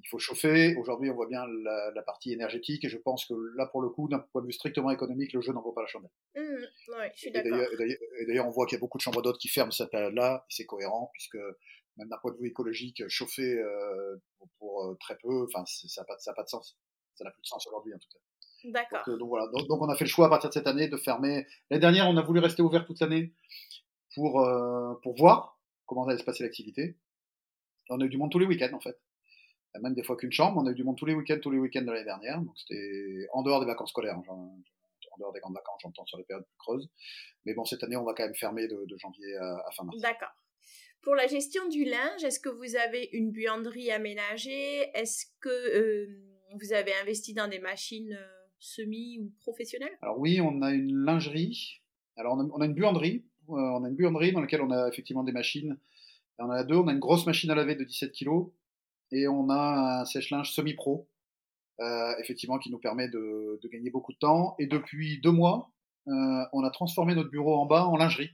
il 0.00 0.08
faut 0.08 0.18
chauffer. 0.18 0.76
Aujourd'hui, 0.76 1.10
on 1.10 1.14
voit 1.14 1.26
bien 1.26 1.44
la, 1.46 1.90
la, 1.94 2.02
partie 2.02 2.32
énergétique 2.32 2.84
et 2.84 2.88
je 2.88 2.98
pense 2.98 3.26
que 3.26 3.34
là, 3.56 3.66
pour 3.66 3.82
le 3.82 3.88
coup, 3.88 4.08
d'un 4.08 4.20
point 4.20 4.42
de 4.42 4.46
vue 4.46 4.52
strictement 4.52 4.90
économique, 4.90 5.32
le 5.32 5.40
jeu 5.40 5.52
n'en 5.52 5.62
vaut 5.62 5.72
pas 5.72 5.82
la 5.82 5.88
chandelle. 5.88 6.10
Mmh, 6.36 6.40
ouais, 6.92 7.12
je 7.14 7.20
suis 7.20 7.30
d'accord. 7.32 7.58
Et 8.20 8.26
d'ailleurs, 8.26 8.46
on 8.46 8.50
voit 8.50 8.66
qu'il 8.66 8.76
y 8.76 8.78
a 8.78 8.80
beaucoup 8.80 8.98
de 8.98 9.02
chambres 9.02 9.22
d'hôtes 9.22 9.38
qui 9.38 9.48
ferment 9.48 9.72
cette 9.72 9.90
période-là 9.90 10.44
et 10.48 10.54
c'est 10.54 10.66
cohérent 10.66 11.10
puisque 11.12 11.38
même 11.98 12.08
d'un 12.08 12.18
point 12.18 12.32
de 12.32 12.38
vue 12.38 12.48
écologique, 12.48 13.06
chauffer 13.08 13.58
euh, 13.58 14.16
pour, 14.58 14.84
euh, 14.84 14.96
très 15.00 15.16
peu, 15.18 15.44
enfin, 15.44 15.64
ça 15.66 16.00
n'a 16.00 16.04
pas, 16.06 16.16
pas, 16.34 16.42
de 16.44 16.48
sens. 16.48 16.78
Ça 17.16 17.24
n'a 17.24 17.30
plus 17.30 17.42
de 17.42 17.46
sens 17.46 17.66
aujourd'hui, 17.66 17.92
en 17.92 17.98
tout 17.98 18.08
cas. 18.12 18.18
D'accord. 18.64 19.02
Donc, 19.06 19.14
euh, 19.14 19.18
donc, 19.18 19.28
voilà. 19.28 19.46
Donc, 19.48 19.82
on 19.82 19.88
a 19.88 19.96
fait 19.96 20.04
le 20.04 20.10
choix 20.10 20.26
à 20.26 20.30
partir 20.30 20.50
de 20.50 20.54
cette 20.54 20.66
année 20.66 20.88
de 20.88 20.96
fermer. 20.96 21.46
L'année 21.70 21.80
dernière, 21.80 22.08
on 22.08 22.16
a 22.16 22.22
voulu 22.22 22.40
rester 22.40 22.62
ouvert 22.62 22.86
toute 22.86 23.00
l'année 23.00 23.32
pour, 24.14 24.40
euh, 24.40 24.94
pour 25.02 25.16
voir 25.16 25.60
comment 25.86 26.06
allait 26.06 26.18
se 26.18 26.24
passer 26.24 26.44
l'activité. 26.44 26.96
On 27.90 28.00
a 28.00 28.04
eu 28.04 28.08
du 28.08 28.16
monde 28.16 28.30
tous 28.30 28.38
les 28.38 28.46
week-ends, 28.46 28.74
en 28.74 28.80
fait. 28.80 28.98
Même 29.80 29.94
des 29.94 30.02
fois 30.02 30.16
qu'une 30.16 30.32
chambre. 30.32 30.60
On 30.62 30.66
a 30.66 30.70
eu 30.70 30.74
du 30.74 30.84
monde 30.84 30.96
tous 30.96 31.06
les 31.06 31.14
week-ends, 31.14 31.38
tous 31.40 31.50
les 31.50 31.58
week-ends 31.58 31.82
de 31.82 31.90
l'année 31.92 32.04
dernière. 32.04 32.40
Donc 32.40 32.56
c'était 32.58 33.26
en 33.32 33.42
dehors 33.42 33.60
des 33.60 33.66
vacances 33.66 33.90
scolaires. 33.90 34.16
hein, 34.16 34.22
genre, 34.24 34.38
en 34.38 35.18
dehors 35.18 35.32
des 35.32 35.40
grandes 35.40 35.54
vacances, 35.54 35.80
j'entends 35.82 36.06
sur 36.06 36.18
les 36.18 36.24
périodes 36.24 36.44
plus 36.46 36.56
creuses. 36.58 36.88
Mais 37.44 37.54
bon, 37.54 37.64
cette 37.64 37.82
année, 37.82 37.96
on 37.96 38.04
va 38.04 38.14
quand 38.14 38.24
même 38.24 38.34
fermer 38.34 38.68
de, 38.68 38.84
de 38.86 38.98
janvier 38.98 39.36
à, 39.36 39.56
à 39.66 39.70
fin 39.72 39.84
mars. 39.84 39.98
D'accord. 40.00 40.28
Pour 41.02 41.14
la 41.14 41.26
gestion 41.26 41.66
du 41.68 41.84
linge, 41.84 42.24
est-ce 42.24 42.40
que 42.40 42.48
vous 42.48 42.76
avez 42.76 43.08
une 43.12 43.30
buanderie 43.30 43.90
aménagée? 43.90 44.90
Est-ce 44.94 45.26
que 45.40 45.48
euh, 45.48 46.06
vous 46.60 46.72
avez 46.72 46.92
investi 47.02 47.34
dans 47.34 47.48
des 47.48 47.60
machines 47.60 48.12
euh, 48.12 48.26
semi 48.58 49.18
ou 49.20 49.32
professionnelles? 49.40 49.96
Alors 50.02 50.18
oui, 50.18 50.40
on 50.40 50.60
a 50.62 50.72
une 50.72 51.04
lingerie. 51.04 51.80
Alors 52.16 52.34
on 52.36 52.40
a, 52.40 52.48
on 52.52 52.60
a 52.60 52.66
une 52.66 52.74
buanderie. 52.74 53.24
Euh, 53.48 53.52
on 53.54 53.84
a 53.84 53.88
une 53.88 53.96
buanderie 53.96 54.32
dans 54.32 54.40
laquelle 54.40 54.60
on 54.60 54.70
a 54.70 54.88
effectivement 54.88 55.22
des 55.24 55.32
machines. 55.32 55.78
On 56.38 56.44
en 56.46 56.50
a 56.50 56.64
deux. 56.64 56.76
On 56.76 56.88
a 56.88 56.92
une 56.92 56.98
grosse 56.98 57.26
machine 57.26 57.50
à 57.50 57.54
laver 57.54 57.76
de 57.76 57.84
17 57.84 58.12
kg 58.12 58.50
et 59.12 59.28
on 59.28 59.48
a 59.50 60.00
un 60.00 60.04
sèche-linge 60.04 60.52
semi-pro, 60.52 61.08
euh, 61.80 62.14
effectivement, 62.18 62.58
qui 62.58 62.70
nous 62.70 62.78
permet 62.78 63.08
de, 63.08 63.58
de, 63.62 63.68
gagner 63.68 63.90
beaucoup 63.90 64.12
de 64.12 64.18
temps. 64.18 64.54
Et 64.58 64.66
depuis 64.66 65.20
deux 65.20 65.30
mois, 65.30 65.70
euh, 66.08 66.44
on 66.52 66.64
a 66.64 66.70
transformé 66.70 67.14
notre 67.14 67.30
bureau 67.30 67.54
en 67.54 67.66
bas 67.66 67.86
en 67.86 67.96
lingerie. 67.96 68.30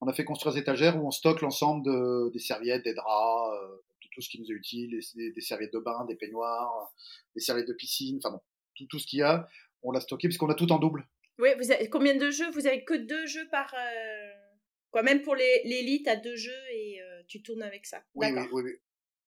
On 0.00 0.08
a 0.08 0.12
fait 0.12 0.24
construire 0.24 0.54
des 0.54 0.60
étagères 0.60 1.02
où 1.02 1.06
on 1.06 1.10
stocke 1.10 1.40
l'ensemble 1.40 1.84
de, 1.84 2.30
des 2.32 2.38
serviettes, 2.38 2.84
des 2.84 2.94
draps, 2.94 3.54
euh, 3.54 3.76
tout, 4.00 4.08
tout, 4.12 4.20
ce 4.20 4.28
qui 4.28 4.40
nous 4.40 4.50
est 4.50 4.54
utile, 4.54 5.00
des, 5.14 5.32
des, 5.32 5.40
serviettes 5.40 5.72
de 5.72 5.78
bain, 5.78 6.04
des 6.06 6.16
peignoirs, 6.16 6.92
des 7.34 7.40
serviettes 7.40 7.68
de 7.68 7.72
piscine, 7.72 8.18
enfin 8.22 8.34
bon, 8.34 8.40
tout, 8.74 8.86
tout 8.90 8.98
ce 8.98 9.06
qu'il 9.06 9.20
y 9.20 9.22
a, 9.22 9.48
on 9.82 9.92
l'a 9.92 10.00
stocké 10.00 10.28
puisqu'on 10.28 10.50
a 10.50 10.54
tout 10.54 10.70
en 10.70 10.78
double. 10.78 11.08
Oui, 11.38 11.50
vous 11.58 11.70
avez 11.70 11.88
combien 11.88 12.16
de 12.16 12.30
jeux? 12.30 12.50
Vous 12.50 12.66
avez 12.66 12.84
que 12.84 12.94
deux 12.94 13.26
jeux 13.26 13.48
par. 13.50 13.72
Euh... 13.74 14.32
Quoi, 14.90 15.02
même 15.02 15.20
pour 15.20 15.34
l'élite, 15.34 16.08
à 16.08 16.16
deux 16.16 16.36
jeux 16.36 16.52
et 16.72 17.00
euh, 17.02 17.22
tu 17.28 17.42
tournes 17.42 17.62
avec 17.62 17.84
ça. 17.84 18.02
Oui, 18.14 18.28
oui, 18.32 18.42
oui, 18.52 18.62
oui. 18.64 18.72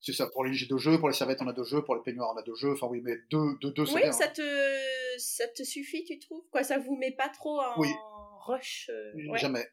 C'est 0.02 0.14
ça, 0.14 0.28
pour 0.28 0.46
les 0.46 0.54
j'ai 0.54 0.66
deux 0.66 0.78
jeux, 0.78 0.98
pour 0.98 1.10
les 1.10 1.14
serviettes 1.14 1.42
on 1.42 1.48
a 1.48 1.54
deux 1.54 1.66
jeux, 1.66 1.84
pour 1.84 1.96
les 1.96 2.02
peignoirs 2.02 2.32
on 2.34 2.40
a 2.40 2.44
deux 2.44 2.56
jeux, 2.56 2.72
enfin 2.72 2.88
oui, 2.88 3.02
mais 3.04 3.18
deux, 3.30 3.58
deux, 3.62 3.72
deux 3.72 3.84
Oui, 3.94 4.02
bien, 4.02 4.12
ça, 4.14 4.26
hein. 4.26 4.34
te, 4.34 5.18
ça 5.18 5.48
te 5.50 5.64
suffit, 5.64 6.06
tu 6.06 6.18
trouves? 6.20 6.44
Quoi, 6.52 6.64
ça 6.64 6.78
vous 6.78 6.96
met 6.96 7.12
pas 7.12 7.28
trop 7.28 7.60
en 7.60 7.80
oui. 7.80 7.90
rush 8.46 8.90
euh, 8.94 9.12
ouais. 9.30 9.38
Jamais. 9.38 9.68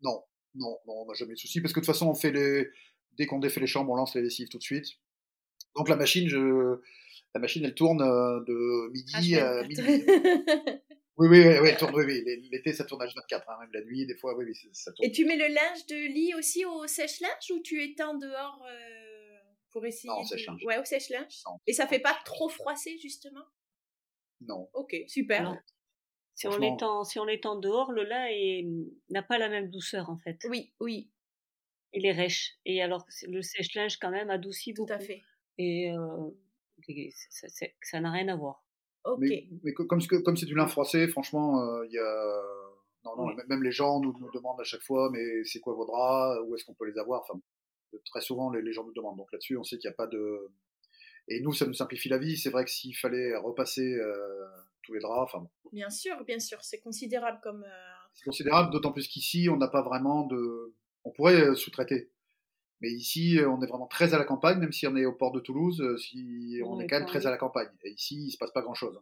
Non, 0.00 0.22
non, 0.54 0.78
non, 0.86 1.02
on 1.02 1.06
n'a 1.06 1.14
jamais 1.14 1.34
de 1.34 1.38
souci, 1.38 1.60
parce 1.60 1.74
que 1.74 1.80
de 1.80 1.84
toute 1.84 1.92
façon, 1.92 2.08
on 2.08 2.14
fait 2.14 2.32
les... 2.32 2.68
dès 3.18 3.26
qu'on 3.26 3.40
défait 3.40 3.60
les 3.60 3.66
chambres, 3.66 3.92
on 3.92 3.96
lance 3.96 4.14
les 4.14 4.22
lessives 4.22 4.48
tout 4.48 4.58
de 4.58 4.62
suite. 4.62 4.86
Donc 5.76 5.90
la 5.90 5.96
machine, 5.96 6.28
je... 6.28 6.80
la 7.34 7.40
machine, 7.40 7.62
elle 7.64 7.74
tourne 7.74 8.00
euh, 8.00 8.40
de 8.46 8.90
midi 8.90 9.36
à 9.36 9.64
midi. 9.64 9.82
Oui, 11.18 11.26
oui, 11.26 11.40
oui, 11.40 11.58
oui, 11.60 11.68
elle 11.70 11.76
tourne, 11.76 11.96
oui, 11.96 12.04
oui. 12.06 12.48
L'été, 12.52 12.72
ça 12.72 12.84
tourne 12.84 13.02
à 13.02 13.06
24, 13.06 13.50
hein, 13.50 13.56
même 13.60 13.70
la 13.72 13.82
nuit, 13.82 14.06
des 14.06 14.14
fois, 14.14 14.36
oui, 14.36 14.44
oui, 14.46 14.54
ça 14.72 14.92
tourne. 14.92 15.04
Et 15.04 15.10
tu 15.10 15.24
mets 15.24 15.36
le 15.36 15.48
linge 15.48 15.86
de 15.88 15.96
lit 15.96 16.32
aussi 16.38 16.64
au 16.64 16.86
sèche-linge 16.86 17.50
ou 17.50 17.60
tu 17.60 17.82
étends 17.82 18.16
dehors 18.16 18.64
euh, 18.70 19.07
pour 19.70 19.84
essayer 19.86 20.08
Non, 20.08 20.20
au 20.20 20.22
de... 20.22 20.28
sèche-linge. 20.28 20.64
Ouais, 20.64 20.78
au 20.78 20.84
sèche-linge. 20.84 21.42
Et 21.66 21.72
ça 21.72 21.86
fait 21.86 21.98
pas 21.98 22.16
trop 22.24 22.48
froisser, 22.48 22.98
justement? 22.98 23.44
Non. 24.40 24.68
Ok, 24.74 24.96
super. 25.06 25.42
Non. 25.42 25.58
Si 26.34 26.46
on, 26.46 26.56
l'étend, 26.56 27.02
si 27.02 27.18
on 27.18 27.24
l'étend 27.24 27.56
dehors, 27.56 27.90
le 27.90 28.04
lin 28.04 28.28
n'a 29.10 29.22
pas 29.22 29.38
la 29.38 29.48
même 29.48 29.70
douceur, 29.70 30.08
en 30.08 30.16
fait. 30.16 30.38
Oui, 30.48 30.72
oui. 30.78 31.10
Il 31.92 32.06
est 32.06 32.12
rêche. 32.12 32.58
Et 32.64 32.80
alors, 32.80 33.04
le 33.26 33.42
sèche-linge, 33.42 33.96
quand 33.98 34.10
même, 34.10 34.30
adoucit 34.30 34.72
beaucoup. 34.72 34.88
Tout 34.88 34.94
à 34.94 35.00
fait. 35.00 35.22
Et 35.58 35.90
euh, 35.90 36.30
ça 37.82 38.00
n'a 38.00 38.12
rien 38.12 38.28
à 38.28 38.36
voir. 38.36 38.64
Ok. 39.04 39.18
Mais, 39.20 39.48
mais 39.64 39.72
comme 39.72 40.00
c'est 40.00 40.22
comme 40.22 40.34
du 40.34 40.54
lin 40.54 40.68
froissé, 40.68 41.08
franchement, 41.08 41.82
il 41.82 41.88
euh, 41.88 41.92
y 41.92 41.98
a. 41.98 42.42
Non, 43.04 43.16
non, 43.16 43.26
oui. 43.28 43.42
même 43.48 43.62
les 43.62 43.70
gens 43.70 44.00
nous, 44.00 44.12
nous, 44.18 44.30
demandent 44.32 44.60
à 44.60 44.64
chaque 44.64 44.82
fois, 44.82 45.08
mais 45.12 45.44
c'est 45.44 45.60
quoi 45.60 45.74
vos 45.74 45.86
draps? 45.86 46.40
Où 46.46 46.54
est-ce 46.54 46.64
qu'on 46.64 46.74
peut 46.74 46.86
les 46.86 46.98
avoir? 46.98 47.22
Enfin, 47.22 47.40
Très 48.04 48.20
souvent, 48.20 48.50
les, 48.50 48.62
les, 48.62 48.72
gens 48.72 48.84
nous 48.84 48.92
demandent. 48.92 49.16
Donc 49.16 49.32
là-dessus, 49.32 49.56
on 49.56 49.64
sait 49.64 49.78
qu'il 49.78 49.88
n'y 49.88 49.94
a 49.94 49.96
pas 49.96 50.06
de. 50.06 50.50
Et 51.28 51.40
nous, 51.40 51.52
ça 51.52 51.66
nous 51.66 51.74
simplifie 51.74 52.08
la 52.08 52.18
vie. 52.18 52.36
C'est 52.36 52.50
vrai 52.50 52.64
que 52.64 52.70
s'il 52.70 52.96
fallait 52.96 53.36
repasser 53.36 53.94
euh, 53.94 54.46
tous 54.82 54.94
les 54.94 55.00
draps, 55.00 55.32
enfin. 55.34 55.46
Bien 55.72 55.90
sûr, 55.90 56.24
bien 56.24 56.38
sûr, 56.38 56.58
c'est 56.62 56.80
considérable 56.80 57.40
comme. 57.42 57.64
Euh... 57.64 57.94
C'est 58.14 58.24
considérable, 58.24 58.72
d'autant 58.72 58.92
plus 58.92 59.06
qu'ici, 59.08 59.48
on 59.50 59.56
n'a 59.56 59.68
pas 59.68 59.82
vraiment 59.82 60.26
de. 60.26 60.74
On 61.04 61.10
pourrait 61.10 61.40
euh, 61.40 61.54
sous-traiter. 61.54 62.10
Mais 62.80 62.90
ici, 62.90 63.38
on 63.44 63.60
est 63.60 63.66
vraiment 63.66 63.88
très 63.88 64.14
à 64.14 64.18
la 64.18 64.24
campagne, 64.24 64.58
même 64.58 64.72
si 64.72 64.86
on 64.86 64.96
est 64.96 65.04
au 65.04 65.12
port 65.12 65.32
de 65.32 65.40
Toulouse, 65.40 65.82
si 66.00 66.60
on 66.64 66.78
est 66.78 66.86
quand 66.86 67.00
même 67.00 67.08
très 67.08 67.26
à 67.26 67.30
la 67.30 67.36
campagne. 67.36 67.68
Et 67.82 67.90
ici, 67.90 68.26
il 68.26 68.30
se 68.30 68.38
passe 68.38 68.52
pas 68.52 68.62
grand-chose. 68.62 69.00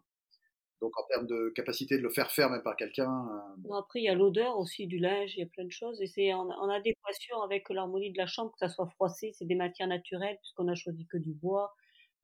Donc 0.81 0.99
en 0.99 1.05
termes 1.09 1.27
de 1.27 1.51
capacité 1.57 1.97
de 1.97 2.03
le 2.03 2.11
faire 2.11 2.31
faire 2.31 2.51
même 2.51 2.63
par 2.63 2.77
quelqu'un. 2.77 3.05
euh, 3.11 3.55
bon. 3.59 3.75
Après, 3.75 4.01
il 4.01 4.05
y 4.05 4.09
a 4.09 4.15
l'odeur 4.15 4.59
aussi 4.59 4.87
du 4.87 4.99
linge, 4.99 5.35
il 5.37 5.41
y 5.41 5.43
a 5.43 5.47
plein 5.47 5.65
de 5.65 5.71
choses. 5.73 6.01
Et 6.03 6.07
c'est 6.07 6.33
en, 6.35 6.49
en 6.51 6.69
adéquation 6.69 7.41
avec 7.43 7.69
l'harmonie 7.71 8.13
de 8.13 8.19
la 8.19 8.27
chambre, 8.27 8.53
que 8.53 8.59
ça 8.59 8.69
soit 8.69 8.89
froissé. 8.91 9.33
C'est 9.33 9.47
des 9.47 9.55
matières 9.55 9.89
naturelles, 9.89 10.37
puisqu'on 10.43 10.69
a 10.69 10.75
choisi 10.75 11.07
que 11.07 11.17
du 11.17 11.33
bois, 11.33 11.73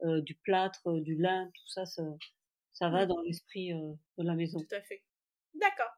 euh, 0.03 0.20
du 0.20 0.34
plâtre, 0.34 0.80
euh, 0.86 1.00
du 1.00 1.16
lin, 1.16 1.50
tout 1.55 1.68
ça, 1.68 1.86
ça, 1.86 2.03
ça 2.74 2.90
va 2.90 3.03
Oui. 3.03 3.07
dans 3.07 3.20
l'esprit 3.22 3.72
euh, 3.72 3.92
de 4.18 4.24
la 4.26 4.34
maison. 4.34 4.59
Tout 4.59 4.74
à 4.74 4.82
fait. 4.82 5.03
D'accord. 5.55 5.90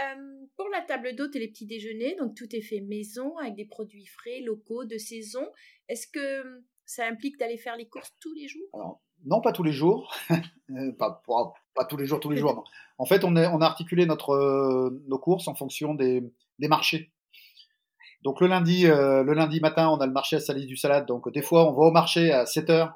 Euh, 0.00 0.46
pour 0.56 0.68
la 0.68 0.80
table 0.82 1.14
d'hôte 1.14 1.36
et 1.36 1.40
les 1.40 1.48
petits 1.48 1.66
déjeuners, 1.66 2.16
donc 2.16 2.34
tout 2.36 2.54
est 2.54 2.62
fait 2.62 2.80
maison 2.80 3.36
avec 3.38 3.54
des 3.54 3.66
produits 3.66 4.06
frais, 4.06 4.40
locaux, 4.40 4.84
de 4.84 4.96
saison. 4.98 5.46
Est-ce 5.88 6.06
que 6.06 6.62
ça 6.86 7.06
implique 7.06 7.38
d'aller 7.38 7.58
faire 7.58 7.76
les 7.76 7.88
courses 7.88 8.12
tous 8.20 8.32
les 8.34 8.48
jours? 8.48 8.68
Alors, 8.72 9.02
non, 9.26 9.40
pas 9.40 9.52
tous 9.52 9.62
les 9.62 9.72
jours. 9.72 10.12
Euh, 10.70 10.92
pas, 10.96 11.20
pas, 11.26 11.52
pas 11.74 11.84
tous 11.84 11.96
les 11.96 12.06
jours, 12.06 12.20
tous 12.20 12.30
les 12.30 12.36
jours. 12.36 12.54
non. 12.54 12.62
En 12.96 13.04
fait, 13.04 13.24
on, 13.24 13.34
est, 13.34 13.48
on 13.48 13.60
a 13.60 13.66
articulé 13.66 14.06
notre, 14.06 14.30
euh, 14.34 15.02
nos 15.08 15.18
courses 15.18 15.48
en 15.48 15.56
fonction 15.56 15.94
des, 15.94 16.22
des 16.60 16.68
marchés. 16.68 17.10
Donc 18.22 18.40
le 18.40 18.46
lundi, 18.46 18.86
euh, 18.86 19.24
le 19.24 19.32
lundi 19.32 19.58
matin, 19.60 19.88
on 19.88 19.96
a 19.96 20.06
le 20.06 20.12
marché 20.12 20.36
à 20.36 20.38
Salis 20.40 20.66
du 20.66 20.76
Salade. 20.76 21.06
Donc 21.06 21.28
des 21.32 21.42
fois, 21.42 21.68
on 21.68 21.72
va 21.72 21.86
au 21.86 21.90
marché 21.90 22.30
à 22.30 22.46
7 22.46 22.70
heures 22.70 22.92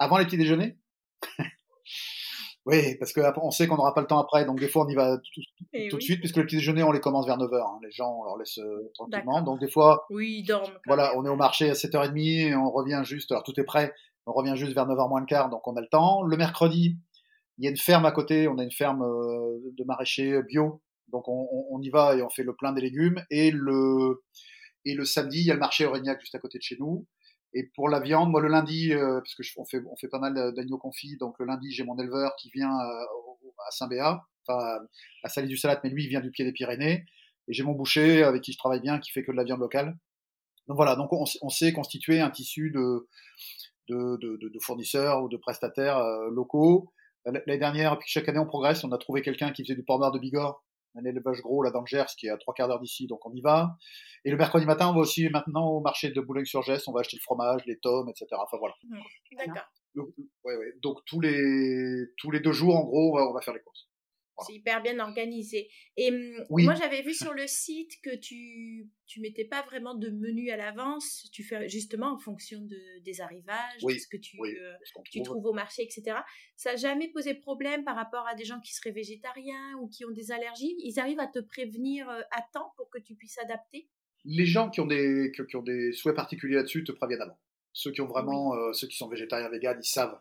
avant 0.00 0.18
les 0.18 0.24
petits 0.24 0.38
déjeuners. 0.38 0.76
oui, 2.66 2.96
parce 2.98 3.12
qu'on 3.12 3.50
sait 3.52 3.66
qu'on 3.68 3.76
n'aura 3.76 3.94
pas 3.94 4.00
le 4.00 4.06
temps 4.06 4.18
après. 4.18 4.44
Donc 4.46 4.58
des 4.58 4.68
fois, 4.68 4.84
on 4.86 4.88
y 4.88 4.94
va 4.96 5.18
tout, 5.18 5.40
Eh 5.72 5.88
tout 5.88 5.98
de 5.98 6.02
suite, 6.02 6.18
puisque 6.18 6.36
les 6.38 6.44
petits 6.44 6.56
déjeuners, 6.56 6.82
on 6.82 6.90
les 6.92 7.00
commence 7.00 7.26
vers 7.26 7.36
9 7.38 7.52
heures. 7.52 7.66
hein. 7.68 7.78
Les 7.84 7.90
gens, 7.92 8.10
on 8.20 8.24
leur 8.24 8.38
laisse 8.38 8.58
euh, 8.58 8.90
tranquillement. 8.94 9.42
Donc 9.42 9.60
des 9.60 9.68
fois, 9.70 10.06
Oui, 10.10 10.38
ils 10.40 10.44
dorment. 10.46 10.64
quand 10.72 10.80
voilà, 10.86 11.10
même. 11.10 11.18
on 11.20 11.26
est 11.26 11.30
au 11.30 11.36
marché 11.36 11.70
à 11.70 11.74
7h30 11.74 12.18
et 12.48 12.56
on 12.56 12.70
revient 12.70 13.02
juste, 13.04 13.30
alors 13.30 13.44
tout 13.44 13.58
est 13.60 13.64
prêt, 13.64 13.92
on 14.26 14.32
revient 14.32 14.56
juste 14.56 14.72
vers 14.72 14.86
9h 14.86 15.08
moins 15.08 15.20
le 15.20 15.26
quart, 15.26 15.50
donc 15.50 15.66
on 15.66 15.76
a 15.76 15.80
le 15.80 15.88
temps. 15.88 16.22
Le 16.22 16.36
mercredi, 16.36 16.98
il 17.58 17.64
y 17.64 17.66
a 17.66 17.70
une 17.70 17.76
ferme 17.76 18.06
à 18.06 18.12
côté, 18.12 18.48
on 18.48 18.58
a 18.58 18.64
une 18.64 18.72
ferme 18.72 19.02
euh, 19.02 19.60
de 19.76 19.84
maraîchers 19.84 20.42
bio, 20.42 20.82
donc 21.08 21.24
on, 21.28 21.80
y 21.82 21.90
va 21.90 22.16
et 22.16 22.22
on 22.22 22.30
fait 22.30 22.42
le 22.42 22.54
plein 22.54 22.72
des 22.72 22.80
légumes. 22.80 23.22
Et 23.30 23.50
le, 23.50 24.22
et 24.84 24.94
le 24.94 25.04
samedi, 25.04 25.40
il 25.40 25.46
y 25.46 25.50
a 25.50 25.54
le 25.54 25.60
marché 25.60 25.86
Aurignac 25.86 26.20
juste 26.20 26.34
à 26.34 26.38
côté 26.38 26.58
de 26.58 26.62
chez 26.62 26.76
nous. 26.78 27.06
Et 27.52 27.70
pour 27.76 27.88
la 27.88 28.00
viande, 28.00 28.30
moi 28.30 28.40
le 28.40 28.48
lundi, 28.48 28.92
euh, 28.92 29.20
parce 29.20 29.34
que 29.34 29.42
on, 29.58 29.64
fait, 29.64 29.80
on 29.88 29.96
fait 29.96 30.08
pas 30.08 30.18
mal 30.18 30.34
d'agneaux 30.54 30.78
confits, 30.78 31.16
donc 31.18 31.36
le 31.38 31.46
lundi 31.46 31.70
j'ai 31.70 31.84
mon 31.84 31.96
éleveur 31.98 32.34
qui 32.36 32.50
vient 32.50 32.72
euh, 32.80 33.04
à 33.68 33.70
Saint-Béat, 33.70 34.22
enfin 34.46 34.78
à 35.22 35.28
Salis 35.28 35.48
du 35.48 35.56
Salat, 35.56 35.80
mais 35.84 35.90
lui 35.90 36.04
il 36.04 36.08
vient 36.08 36.20
du 36.20 36.30
pied 36.30 36.44
des 36.44 36.52
Pyrénées. 36.52 37.04
Et 37.46 37.52
j'ai 37.52 37.62
mon 37.62 37.72
boucher 37.72 38.24
avec 38.24 38.42
qui 38.42 38.52
je 38.52 38.58
travaille 38.58 38.80
bien, 38.80 38.98
qui 38.98 39.12
fait 39.12 39.22
que 39.22 39.30
de 39.30 39.36
la 39.36 39.44
viande 39.44 39.60
locale. 39.60 39.96
Donc 40.66 40.76
voilà, 40.76 40.96
donc 40.96 41.12
on, 41.12 41.24
on 41.42 41.48
sait 41.50 41.72
constituer 41.72 42.20
un 42.20 42.30
tissu 42.30 42.70
de, 42.70 43.06
de, 43.88 44.16
de, 44.20 44.36
de- 44.40 44.48
de 44.48 44.58
fournisseurs 44.60 45.22
ou 45.22 45.28
de 45.28 45.36
prestataires 45.36 45.98
euh, 45.98 46.30
locaux. 46.30 46.90
L'année 47.26 47.58
dernière, 47.58 47.98
puis 47.98 48.08
chaque 48.10 48.28
année 48.28 48.38
on 48.38 48.46
progresse, 48.46 48.84
on 48.84 48.92
a 48.92 48.98
trouvé 48.98 49.22
quelqu'un 49.22 49.50
qui 49.50 49.62
faisait 49.64 49.74
du 49.74 49.84
noir 49.88 50.12
de 50.12 50.18
Bigorre, 50.18 50.62
un 50.94 51.04
élevage 51.06 51.40
gros 51.40 51.62
là 51.62 51.70
dans 51.70 51.80
le 51.80 51.86
Gers, 51.86 52.06
qui 52.18 52.26
est 52.26 52.30
à 52.30 52.36
trois 52.36 52.52
quarts 52.52 52.68
d'heure 52.68 52.80
d'ici, 52.80 53.06
donc 53.06 53.24
on 53.26 53.32
y 53.32 53.40
va. 53.40 53.76
Et 54.26 54.30
le 54.30 54.36
mercredi 54.36 54.66
matin, 54.66 54.88
on 54.90 54.92
va 54.94 55.00
aussi 55.00 55.28
maintenant 55.30 55.66
au 55.70 55.80
marché 55.80 56.10
de 56.10 56.20
Boulogne-sur-Gesse, 56.20 56.86
on 56.86 56.92
va 56.92 57.00
acheter 57.00 57.16
le 57.16 57.22
fromage, 57.22 57.62
les 57.66 57.78
tomes, 57.78 58.08
etc. 58.10 58.26
Enfin 58.32 58.58
voilà. 58.58 58.74
D'accord. 59.46 59.68
Donc, 59.94 60.08
ouais, 60.44 60.56
ouais. 60.56 60.72
donc 60.82 60.98
tous 61.06 61.20
les 61.20 62.04
tous 62.18 62.30
les 62.30 62.40
deux 62.40 62.52
jours, 62.52 62.76
en 62.76 62.84
gros, 62.84 63.12
on 63.12 63.16
va, 63.16 63.30
on 63.30 63.32
va 63.32 63.40
faire 63.40 63.54
les 63.54 63.60
courses. 63.60 63.88
Voilà. 64.36 64.46
C'est 64.46 64.54
hyper 64.54 64.82
bien 64.82 64.98
organisé. 64.98 65.70
Et 65.96 66.10
Oui. 66.50 66.64
moi, 66.64 66.74
j'avais 66.74 67.02
vu 67.02 67.14
sur 67.14 67.32
le 67.34 67.46
site 67.46 68.00
que 68.02 68.16
tu 68.16 68.88
tu 69.06 69.20
mettais 69.20 69.44
pas 69.44 69.62
vraiment 69.62 69.94
de 69.94 70.08
menu 70.08 70.50
à 70.50 70.56
l'avance. 70.56 71.28
Tu 71.32 71.44
fais 71.44 71.68
justement 71.68 72.12
en 72.14 72.18
fonction 72.18 72.60
de, 72.62 73.00
des 73.02 73.20
arrivages, 73.20 73.80
Oui, 73.82 73.94
de 73.94 73.98
ce 74.00 74.08
que 74.08 74.16
tu, 74.16 74.36
oui, 74.40 74.54
euh, 74.58 74.72
ce 74.82 74.92
tu 75.04 75.22
trouve. 75.22 75.36
trouves 75.36 75.46
au 75.46 75.52
marché, 75.52 75.82
etc. 75.82 76.18
Ça 76.56 76.70
n'a 76.72 76.76
jamais 76.76 77.08
posé 77.08 77.34
problème 77.34 77.84
par 77.84 77.96
rapport 77.96 78.26
à 78.26 78.34
des 78.34 78.44
gens 78.44 78.60
qui 78.60 78.72
seraient 78.74 78.92
végétariens 78.92 79.76
ou 79.80 79.88
qui 79.88 80.04
ont 80.04 80.10
des 80.10 80.32
allergies? 80.32 80.74
Ils 80.78 80.98
arrivent 80.98 81.20
à 81.20 81.26
te 81.28 81.38
prévenir 81.38 82.08
euh, 82.08 82.22
à 82.32 82.42
temps 82.52 82.72
pour 82.76 82.90
que 82.90 82.98
tu 82.98 83.14
puisses 83.14 83.38
adapter? 83.38 83.88
les 84.26 84.46
gens 84.46 84.70
qui 84.70 84.80
ont 84.80 84.86
des, 84.86 85.32
qui, 85.36 85.44
qui 85.46 85.56
ont 85.56 85.62
des 85.62 85.92
souhaits 85.92 86.16
particuliers 86.16 86.54
là-dessus 86.56 86.82
te 86.82 86.92
préviennent 86.92 87.20
avant. 87.20 87.38
Ceux 87.74 87.90
qui 87.92 88.00
ont 88.00 88.06
vraiment, 88.06 88.54
euh, 88.54 88.72
ceux 88.72 88.86
qui 88.88 88.96
sont 88.96 89.06
végétariens, 89.08 89.50
véganes, 89.50 89.78
ils 89.82 89.86
savent. 89.86 90.18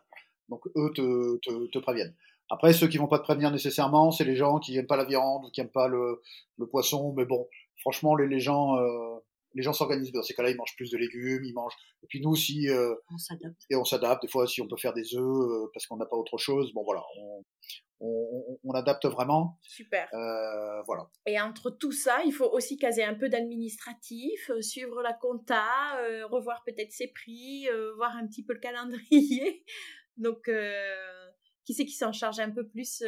Donc 0.49 0.67
eux 0.75 0.91
te, 0.93 1.37
te, 1.37 1.67
te 1.67 1.79
préviennent. 1.79 2.13
Après, 2.49 2.73
ceux 2.73 2.87
qui 2.87 2.97
vont 2.97 3.07
pas 3.07 3.19
te 3.19 3.23
prévenir 3.23 3.51
nécessairement, 3.51 4.11
c'est 4.11 4.25
les 4.25 4.35
gens 4.35 4.59
qui 4.59 4.77
aiment 4.77 4.87
pas 4.87 4.97
la 4.97 5.05
viande 5.05 5.45
ou 5.45 5.49
qui 5.49 5.61
aiment 5.61 5.71
pas 5.71 5.87
le, 5.87 6.21
le 6.57 6.67
poisson. 6.67 7.13
Mais 7.15 7.25
bon, 7.25 7.47
franchement, 7.79 8.15
les, 8.15 8.27
les 8.27 8.39
gens, 8.39 8.77
euh, 8.77 9.17
les 9.53 9.63
gens 9.63 9.73
s'organisent. 9.73 10.11
Dans 10.11 10.23
ces 10.23 10.33
cas-là, 10.33 10.49
ils 10.49 10.57
mangent 10.57 10.75
plus 10.75 10.91
de 10.91 10.97
légumes, 10.97 11.43
ils 11.43 11.53
mangent. 11.53 11.75
Et 12.03 12.07
puis 12.07 12.21
nous, 12.21 12.35
si 12.35 12.69
euh, 12.69 12.95
On 13.11 13.17
s'adapte. 13.17 13.61
et 13.69 13.75
on 13.75 13.85
s'adapte. 13.85 14.21
Des 14.21 14.27
fois, 14.27 14.47
si 14.47 14.61
on 14.61 14.67
peut 14.67 14.77
faire 14.77 14.93
des 14.93 15.15
œufs 15.15 15.21
euh, 15.21 15.69
parce 15.73 15.87
qu'on 15.87 15.97
n'a 15.97 16.05
pas 16.05 16.17
autre 16.17 16.37
chose, 16.37 16.73
bon 16.73 16.83
voilà, 16.83 17.01
on, 17.17 17.43
on, 18.01 18.59
on, 18.63 18.71
adapte 18.71 19.05
vraiment. 19.05 19.57
Super. 19.63 20.07
Voilà. 20.85 21.09
Et 21.25 21.39
entre 21.39 21.69
tout 21.71 21.93
ça, 21.93 22.21
il 22.25 22.33
faut 22.33 22.49
aussi 22.51 22.77
caser 22.77 23.03
un 23.03 23.15
peu 23.15 23.29
d'administratif, 23.29 24.51
suivre 24.59 25.01
la 25.01 25.13
compta, 25.13 25.63
revoir 26.29 26.61
peut-être 26.65 26.91
ses 26.91 27.07
prix, 27.07 27.67
voir 27.95 28.15
un 28.17 28.27
petit 28.27 28.43
peu 28.43 28.53
le 28.53 28.59
calendrier. 28.59 29.63
Donc, 30.17 30.47
qui 31.65 31.73
c'est 31.73 31.85
qui 31.85 31.95
s'en 31.95 32.11
charge 32.11 32.39
un 32.39 32.51
peu 32.51 32.67
plus 32.67 33.03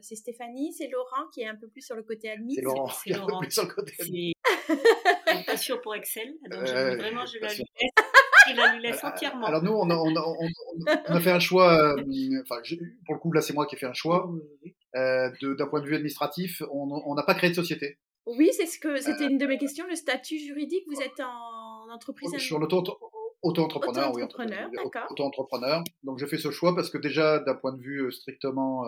C'est 0.00 0.16
Stéphanie, 0.16 0.72
c'est 0.72 0.88
Laurent 0.88 1.28
qui 1.32 1.42
est 1.42 1.48
un 1.48 1.56
peu 1.56 1.68
plus 1.68 1.82
sur 1.82 1.96
le 1.96 2.02
côté 2.02 2.30
admin. 2.30 2.54
C'est 2.54 2.62
Laurent 2.62 2.88
qui 3.02 3.10
est 3.10 3.16
un 3.16 3.26
peu 3.26 3.38
plus 3.40 3.50
sur 3.50 3.64
le 3.64 3.74
côté 3.74 3.92
admin. 4.00 4.32
passion 5.46 5.78
pour 5.82 5.94
Excel, 5.94 6.34
donc 6.50 6.60
vraiment 6.62 7.24
je 7.26 7.38
la 7.38 7.52
lui 7.52 7.58
laisse 7.58 7.96
il 8.50 8.60
a 8.60 8.78
laisse 8.78 9.04
entièrement. 9.04 9.46
Alors 9.46 9.62
nous, 9.62 9.72
on 9.72 9.90
a, 9.90 9.96
on 9.96 10.14
on 11.08 11.14
a 11.14 11.20
fait 11.20 11.30
un 11.30 11.40
choix, 11.40 11.94
enfin, 11.94 12.60
pour 13.04 13.14
le 13.14 13.18
coup, 13.20 13.32
là, 13.32 13.40
c'est 13.40 13.52
moi 13.52 13.66
qui 13.66 13.74
ai 13.74 13.78
fait 13.78 13.86
un 13.86 13.92
choix. 13.92 14.30
Euh, 14.94 15.30
d'un 15.40 15.66
point 15.66 15.80
de 15.80 15.86
vue 15.86 15.94
administratif, 15.94 16.62
on 16.70 17.14
n'a 17.14 17.22
pas 17.22 17.34
créé 17.34 17.50
de 17.50 17.54
société. 17.54 17.98
Oui, 18.26 18.50
c'est 18.52 18.66
ce 18.66 18.78
que 18.78 19.00
c'était 19.00 19.26
une 19.26 19.38
de 19.38 19.46
mes 19.46 19.58
questions, 19.58 19.86
le 19.88 19.94
statut 19.94 20.38
juridique. 20.38 20.84
Vous 20.88 21.00
êtes 21.00 21.20
en 21.20 21.92
entreprise 21.92 22.36
Sur 22.38 22.58
l'auto-entrepreneur, 23.42 24.12
oui. 24.14 24.22
Auto-entrepreneur. 25.10 25.82
Donc 26.02 26.18
je 26.18 26.26
fais 26.26 26.38
ce 26.38 26.50
choix 26.50 26.74
parce 26.74 26.90
que 26.90 26.98
déjà, 26.98 27.38
d'un 27.38 27.54
point 27.54 27.72
de 27.72 27.80
vue 27.80 28.10
strictement 28.12 28.84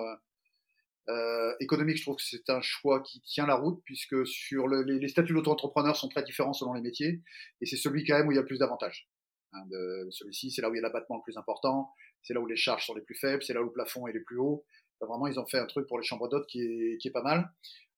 euh, 1.08 1.54
économique, 1.60 1.96
je 1.96 2.02
trouve 2.02 2.16
que 2.16 2.22
c'est 2.22 2.50
un 2.50 2.60
choix 2.60 3.02
qui 3.02 3.20
tient 3.22 3.46
la 3.46 3.54
route 3.54 3.80
puisque 3.84 4.26
sur 4.26 4.68
les, 4.68 4.98
les, 4.98 5.08
statuts 5.08 5.32
d'auto-entrepreneur 5.32 5.96
sont 5.96 6.08
très 6.08 6.22
différents 6.22 6.52
selon 6.52 6.74
les 6.74 6.82
métiers 6.82 7.22
et 7.62 7.66
c'est 7.66 7.76
celui 7.76 8.04
quand 8.04 8.18
même 8.18 8.28
où 8.28 8.32
il 8.32 8.34
y 8.34 8.38
a 8.38 8.42
le 8.42 8.46
plus 8.46 8.58
d'avantages. 8.58 9.08
Hein, 9.54 9.64
celui-ci, 10.10 10.50
c'est 10.50 10.60
là 10.60 10.68
où 10.68 10.74
il 10.74 10.76
y 10.76 10.80
a 10.80 10.82
l'abattement 10.82 11.16
le 11.16 11.22
plus 11.22 11.38
important, 11.38 11.90
c'est 12.22 12.34
là 12.34 12.40
où 12.40 12.46
les 12.46 12.56
charges 12.56 12.84
sont 12.84 12.94
les 12.94 13.00
plus 13.00 13.14
faibles, 13.14 13.42
c'est 13.42 13.54
là 13.54 13.62
où 13.62 13.64
le 13.64 13.72
plafond 13.72 14.06
est 14.06 14.12
les 14.12 14.20
plus 14.20 14.36
haut. 14.36 14.66
vraiment, 15.00 15.26
ils 15.26 15.40
ont 15.40 15.46
fait 15.46 15.58
un 15.58 15.66
truc 15.66 15.88
pour 15.88 15.98
les 15.98 16.04
chambres 16.04 16.28
d'hôtes 16.28 16.46
qui 16.46 16.60
est, 16.60 16.98
qui 16.98 17.08
est 17.08 17.12
pas 17.12 17.22
mal. 17.22 17.50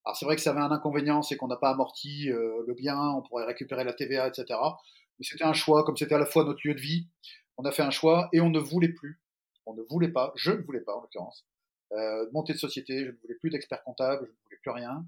Alors 0.04 0.16
c'est 0.16 0.24
vrai 0.24 0.36
que 0.36 0.42
ça 0.42 0.50
avait 0.50 0.60
un 0.60 0.70
inconvénient, 0.70 1.22
c'est 1.22 1.36
qu'on 1.36 1.48
n'a 1.48 1.56
pas 1.56 1.70
amorti 1.70 2.30
euh, 2.30 2.62
le 2.66 2.74
bien, 2.74 2.96
on 2.96 3.22
pourrait 3.22 3.44
récupérer 3.44 3.82
la 3.82 3.92
TVA, 3.92 4.28
etc. 4.28 4.58
Mais 5.20 5.26
c'était 5.26 5.44
un 5.44 5.52
choix, 5.52 5.84
comme 5.84 5.96
c'était 5.96 6.14
à 6.14 6.18
la 6.18 6.24
fois 6.24 6.44
notre 6.44 6.66
lieu 6.66 6.74
de 6.74 6.80
vie, 6.80 7.06
on 7.58 7.64
a 7.64 7.72
fait 7.72 7.82
un 7.82 7.90
choix 7.90 8.30
et 8.32 8.40
on 8.40 8.48
ne 8.48 8.58
voulait 8.58 8.88
plus, 8.92 9.20
on 9.66 9.74
ne 9.74 9.82
voulait 9.82 10.08
pas, 10.08 10.32
je 10.34 10.50
ne 10.50 10.62
voulais 10.62 10.80
pas 10.80 10.96
en 10.96 11.02
l'occurrence, 11.02 11.46
euh, 11.92 12.26
monter 12.32 12.54
de 12.54 12.58
société, 12.58 13.04
je 13.04 13.10
ne 13.10 13.16
voulais 13.18 13.34
plus 13.34 13.50
d'experts 13.50 13.84
comptables, 13.84 14.24
je 14.26 14.30
ne 14.32 14.36
voulais 14.44 14.58
plus 14.62 14.70
rien. 14.70 15.06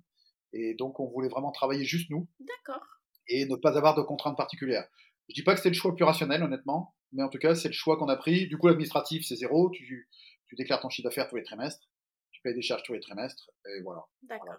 Et 0.52 0.74
donc 0.74 1.00
on 1.00 1.08
voulait 1.08 1.30
vraiment 1.30 1.50
travailler 1.50 1.84
juste 1.84 2.10
nous. 2.10 2.28
D'accord. 2.40 2.86
Et 3.26 3.46
ne 3.46 3.56
pas 3.56 3.76
avoir 3.76 3.94
de 3.94 4.02
contraintes 4.02 4.36
particulières. 4.36 4.86
Je 5.30 5.34
dis 5.34 5.42
pas 5.42 5.54
que 5.54 5.60
c'était 5.60 5.70
le 5.70 5.74
choix 5.74 5.90
le 5.90 5.96
plus 5.96 6.04
rationnel, 6.04 6.42
honnêtement, 6.42 6.94
mais 7.12 7.22
en 7.22 7.28
tout 7.28 7.38
cas, 7.38 7.54
c'est 7.54 7.68
le 7.68 7.74
choix 7.74 7.96
qu'on 7.96 8.08
a 8.08 8.16
pris. 8.16 8.48
Du 8.48 8.58
coup, 8.58 8.68
l'administratif, 8.68 9.24
c'est 9.24 9.36
zéro. 9.36 9.70
Tu, 9.70 10.10
tu 10.46 10.56
déclares 10.56 10.80
ton 10.80 10.90
chiffre 10.90 11.08
d'affaires 11.08 11.28
tous 11.28 11.36
les 11.36 11.42
trimestres. 11.42 11.88
Tu 12.32 12.42
payes 12.42 12.54
des 12.54 12.62
charges 12.62 12.82
tous 12.82 12.92
les 12.92 13.00
trimestres. 13.00 13.50
Et 13.66 13.80
voilà. 13.82 14.04
D'accord. 14.22 14.56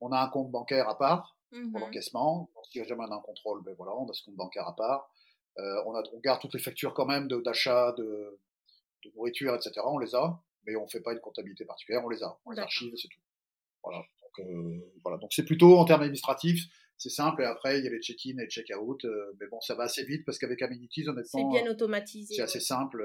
on 0.00 0.12
a 0.12 0.20
un 0.20 0.28
compte 0.28 0.50
bancaire 0.50 0.88
à 0.88 0.98
part 0.98 1.38
pour 1.62 1.80
mmh 1.80 1.82
l'encaissement. 1.82 2.50
Si 2.70 2.84
jamais 2.84 3.04
on 3.08 3.12
a 3.12 3.16
un 3.16 3.20
contrôle, 3.20 3.62
ben 3.62 3.74
voilà, 3.76 3.92
on 3.96 4.08
a 4.08 4.12
ce 4.12 4.24
compte 4.24 4.36
bancaire 4.36 4.66
à 4.66 4.74
part. 4.76 5.10
Euh, 5.58 5.82
on, 5.86 5.94
a, 5.94 6.02
on 6.12 6.18
garde 6.18 6.40
toutes 6.40 6.54
les 6.54 6.60
factures 6.60 6.94
quand 6.94 7.06
même 7.06 7.28
d'achat, 7.28 7.92
de, 7.92 8.38
de, 9.04 9.10
nourriture, 9.14 9.54
etc. 9.54 9.72
On 9.84 9.98
les 9.98 10.14
a, 10.14 10.42
mais 10.66 10.74
on 10.76 10.88
fait 10.88 11.00
pas 11.00 11.12
une 11.12 11.20
comptabilité 11.20 11.64
particulière. 11.64 12.02
On 12.04 12.08
les 12.08 12.22
a. 12.22 12.38
On 12.44 12.50
les 12.50 12.58
archive 12.58 12.92
c'est 12.96 13.08
tout. 13.08 13.20
Voilà. 13.82 13.98
Donc, 13.98 14.46
euh, 14.46 14.92
voilà. 15.02 15.18
Donc 15.18 15.32
c'est 15.32 15.44
plutôt 15.44 15.78
en 15.78 15.84
termes 15.84 16.02
administratifs 16.02 16.66
c'est 16.96 17.10
simple. 17.10 17.42
Et 17.42 17.46
après, 17.46 17.78
il 17.78 17.84
y 17.84 17.88
a 17.88 17.90
les 17.90 18.00
check-in 18.00 18.38
et 18.38 18.48
check-out. 18.48 19.04
Euh, 19.04 19.36
mais 19.40 19.46
bon, 19.48 19.60
ça 19.60 19.74
va 19.74 19.84
assez 19.84 20.04
vite 20.04 20.24
parce 20.24 20.38
qu'avec 20.38 20.62
Amenities, 20.62 21.08
honnêtement. 21.08 21.52
C'est 21.52 21.62
bien 21.62 21.70
automatisé. 21.70 22.34
C'est 22.34 22.42
assez 22.42 22.60
simple. 22.60 23.02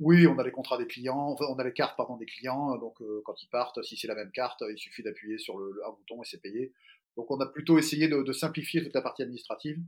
Oui, 0.00 0.26
on 0.26 0.36
a 0.38 0.42
les 0.42 0.50
contrats 0.50 0.76
des 0.76 0.88
clients, 0.88 1.36
on 1.38 1.54
a 1.54 1.64
les 1.64 1.72
cartes 1.72 1.96
pardon 1.96 2.16
des 2.16 2.26
clients. 2.26 2.76
Donc 2.78 3.00
euh, 3.00 3.22
quand 3.24 3.40
ils 3.42 3.48
partent, 3.48 3.80
si 3.84 3.96
c'est 3.96 4.08
la 4.08 4.16
même 4.16 4.32
carte, 4.32 4.62
il 4.68 4.76
suffit 4.76 5.04
d'appuyer 5.04 5.38
sur 5.38 5.56
le, 5.56 5.80
un 5.86 5.90
bouton 5.90 6.20
et 6.22 6.26
c'est 6.26 6.40
payé. 6.40 6.72
Donc 7.16 7.30
on 7.30 7.40
a 7.40 7.46
plutôt 7.46 7.78
essayé 7.78 8.08
de, 8.08 8.32
simplifier 8.32 8.82
toute 8.82 8.94
la 8.94 9.02
partie 9.02 9.22
administrative 9.22 9.78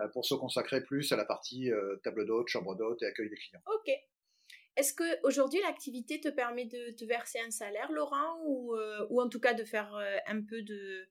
euh, 0.00 0.08
pour 0.08 0.24
se 0.24 0.34
consacrer 0.34 0.82
plus 0.82 1.10
à 1.12 1.16
la 1.16 1.24
partie 1.24 1.70
table 2.02 2.26
d'hôte, 2.26 2.48
chambre 2.48 2.74
d'hôte 2.76 3.02
et 3.02 3.06
accueil 3.06 3.30
des 3.30 3.36
clients. 3.36 3.62
Ok. 3.74 3.92
Est-ce 4.76 4.92
que 4.92 5.26
aujourd'hui 5.26 5.60
l'activité 5.62 6.20
te 6.20 6.28
permet 6.28 6.66
de 6.66 6.90
te 6.90 7.04
verser 7.06 7.38
un 7.40 7.50
salaire, 7.50 7.90
Laurent, 7.92 8.42
ou, 8.44 8.76
ou 9.08 9.22
en 9.22 9.28
tout 9.28 9.40
cas 9.40 9.54
de 9.54 9.64
faire 9.64 9.94
un 10.26 10.42
peu 10.42 10.60
de, 10.62 11.08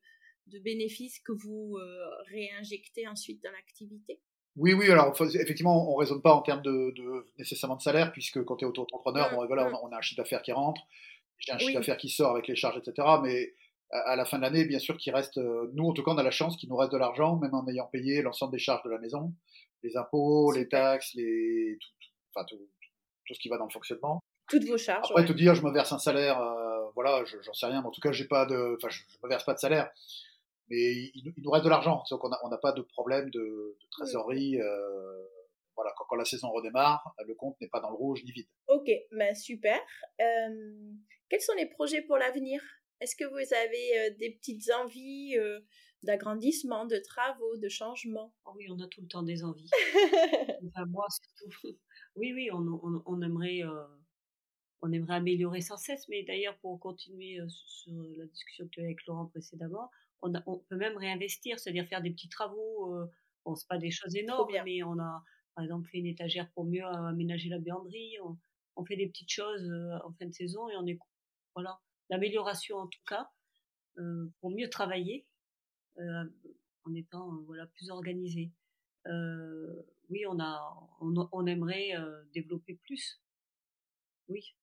de 0.48 0.58
bénéfices 0.58 1.20
que 1.20 1.32
vous 1.32 1.76
euh, 1.76 2.08
réinjectez 2.30 3.06
ensuite 3.08 3.42
dans 3.42 3.50
l'activité? 3.50 4.20
Oui, 4.56 4.72
oui, 4.72 4.90
alors 4.90 5.14
effectivement, 5.20 5.90
on 5.90 5.96
ne 5.96 6.00
raisonne 6.00 6.22
pas 6.22 6.32
en 6.32 6.40
termes 6.40 6.62
de, 6.62 6.94
nécessairement 7.38 7.76
de 7.76 7.82
salaire, 7.82 8.12
puisque 8.12 8.42
quand 8.44 8.56
tu 8.56 8.64
es 8.64 8.68
auto-entrepreneur, 8.68 9.30
bon, 9.30 9.42
mmh, 9.42 9.46
voilà, 9.46 9.68
mmh. 9.68 9.78
on, 9.82 9.92
a, 9.92 9.98
un 9.98 10.00
chiffre 10.00 10.22
d'affaires 10.22 10.42
qui 10.42 10.52
rentre, 10.52 10.80
j'ai 11.38 11.52
un 11.52 11.58
chiffre 11.58 11.74
d'affaires 11.74 11.98
qui 11.98 12.08
sort 12.08 12.30
avec 12.30 12.48
les 12.48 12.56
charges, 12.56 12.78
etc. 12.78 13.06
Mais 13.22 13.54
à, 13.90 14.16
la 14.16 14.24
fin 14.24 14.38
de 14.38 14.42
l'année, 14.42 14.64
bien 14.64 14.78
sûr, 14.78 14.96
qu'il 14.96 15.14
reste, 15.14 15.38
euh, 15.38 15.70
nous 15.74 15.88
en 15.88 15.92
tout 15.92 16.02
cas, 16.02 16.12
on 16.12 16.18
a 16.18 16.22
la 16.22 16.30
chance 16.30 16.56
qu'il 16.56 16.68
nous 16.68 16.76
reste 16.76 16.92
de 16.92 16.98
l'argent, 16.98 17.36
même 17.36 17.54
en 17.54 17.66
ayant 17.68 17.86
payé 17.86 18.22
l'ensemble 18.22 18.52
des 18.52 18.58
charges 18.58 18.82
de 18.84 18.90
la 18.90 18.98
maison, 18.98 19.32
les 19.82 19.96
impôts, 19.96 20.52
les 20.52 20.68
taxes, 20.68 21.14
les, 21.14 21.78
tout, 21.80 22.08
enfin, 22.34 22.44
tout, 22.48 22.58
tout, 23.26 23.34
ce 23.34 23.40
qui 23.40 23.48
va 23.48 23.58
dans 23.58 23.66
le 23.66 23.72
fonctionnement. 23.72 24.20
Toutes 24.48 24.64
vos 24.64 24.78
charges. 24.78 25.10
Après, 25.10 25.24
te 25.24 25.32
dire, 25.32 25.54
je 25.54 25.62
me 25.62 25.72
verse 25.72 25.92
un 25.92 25.98
salaire, 25.98 26.40
euh, 26.40 26.90
voilà, 26.94 27.24
j'en 27.24 27.52
sais 27.52 27.66
rien, 27.66 27.80
mais 27.80 27.88
en 27.88 27.90
tout 27.90 28.00
cas, 28.00 28.12
j'ai 28.12 28.26
pas 28.26 28.46
de, 28.46 28.76
enfin, 28.76 28.88
je, 28.88 29.02
je 29.08 29.18
me 29.22 29.28
verse 29.28 29.44
pas 29.44 29.54
de 29.54 29.58
salaire 29.58 29.90
mais 30.68 31.10
il, 31.14 31.32
nous 31.38 31.50
reste 31.50 31.64
de 31.64 31.70
l'argent, 31.70 32.02
donc 32.10 32.24
on 32.24 32.48
n'a 32.48 32.58
pas 32.58 32.72
de 32.72 32.82
problème 32.82 33.30
de, 33.30 33.78
trésorerie. 33.90 34.60
Euh, 34.60 35.26
voilà, 35.76 35.92
quand, 35.96 36.16
la 36.16 36.24
saison 36.24 36.50
redémarre, 36.50 37.14
le 37.26 37.34
compte 37.34 37.60
n'est 37.60 37.68
pas 37.68 37.80
dans 37.80 37.90
le 37.90 37.96
rouge 37.96 38.24
ni 38.24 38.32
vide. 38.32 38.48
Ok, 38.68 38.88
ben 39.12 39.34
super. 39.34 39.78
Euh, 40.20 40.92
quels 41.28 41.40
sont 41.40 41.52
les 41.56 41.66
projets 41.66 42.02
pour 42.02 42.16
l'avenir? 42.16 42.62
Est-ce 43.00 43.16
que 43.16 43.24
vous 43.24 43.54
avez 43.54 43.98
euh, 43.98 44.14
des 44.18 44.30
petites 44.30 44.70
envies 44.82 45.36
d'agrandissement, 46.02 46.86
de 46.86 46.98
travaux, 46.98 47.56
de 47.58 47.68
changements? 47.68 48.34
Oh 48.44 48.52
Oui, 48.56 48.66
on 48.70 48.80
a 48.80 48.88
tout 48.88 49.00
le 49.00 49.08
temps 49.08 49.22
des 49.22 49.44
envies. 49.44 49.70
enfin, 50.66 50.86
moi, 50.86 51.06
surtout. 51.10 51.78
Oui, 52.18 52.32
oui, 52.32 52.48
on, 52.50 53.02
on, 53.04 53.20
aimerait 53.20 53.60
on 54.80 54.90
aimerait 54.90 55.16
améliorer 55.16 55.60
sans 55.60 55.76
cesse, 55.76 56.08
mais 56.08 56.22
d'ailleurs, 56.22 56.56
pour 56.60 56.80
continuer 56.80 57.38
sur 57.48 57.92
la 58.16 58.24
discussion 58.24 58.64
que 58.64 58.70
tu 58.70 58.80
as 58.80 58.84
avec 58.84 59.04
Laurent 59.06 59.26
précédemment, 59.26 59.90
on, 60.22 60.58
peut 60.68 60.76
même 60.76 60.96
réinvestir, 60.96 61.58
c'est-à-dire 61.58 61.86
faire 61.86 62.02
des 62.02 62.10
petits 62.10 62.28
travaux. 62.28 62.94
Euh, 62.94 63.06
bon, 63.44 63.54
c'est 63.54 63.68
pas 63.68 63.78
des 63.78 63.90
choses 63.90 64.16
énormes, 64.16 64.50
mais 64.64 64.82
on 64.82 64.98
a, 64.98 65.22
par 65.54 65.64
exemple, 65.64 65.88
fait 65.88 65.98
une 65.98 66.06
étagère 66.06 66.50
pour 66.52 66.64
mieux 66.64 66.84
aménager 66.84 67.48
la 67.48 67.58
béanderie. 67.58 68.16
On, 68.76 68.84
fait 68.84 68.96
des 68.96 69.08
petites 69.08 69.30
choses 69.30 69.64
euh, 69.70 69.98
en 70.04 70.12
fin 70.12 70.26
de 70.26 70.32
saison 70.32 70.68
et 70.68 70.76
on 70.76 70.86
est, 70.86 70.98
voilà, 71.54 71.80
l'amélioration 72.10 72.78
en 72.78 72.86
tout 72.86 73.02
cas, 73.06 73.30
euh, 73.98 74.26
pour 74.40 74.50
mieux 74.50 74.68
travailler 74.68 75.26
en 76.84 76.94
étant 76.94 77.32
voilà 77.46 77.66
plus 77.66 77.90
organisé. 77.90 78.52
oui, 80.10 80.26
on 80.28 80.38
a, 80.38 80.88
on 81.00 81.46
aimerait 81.46 81.92
développer 82.34 82.74
plus. 82.84 83.20
Oui 84.28 84.54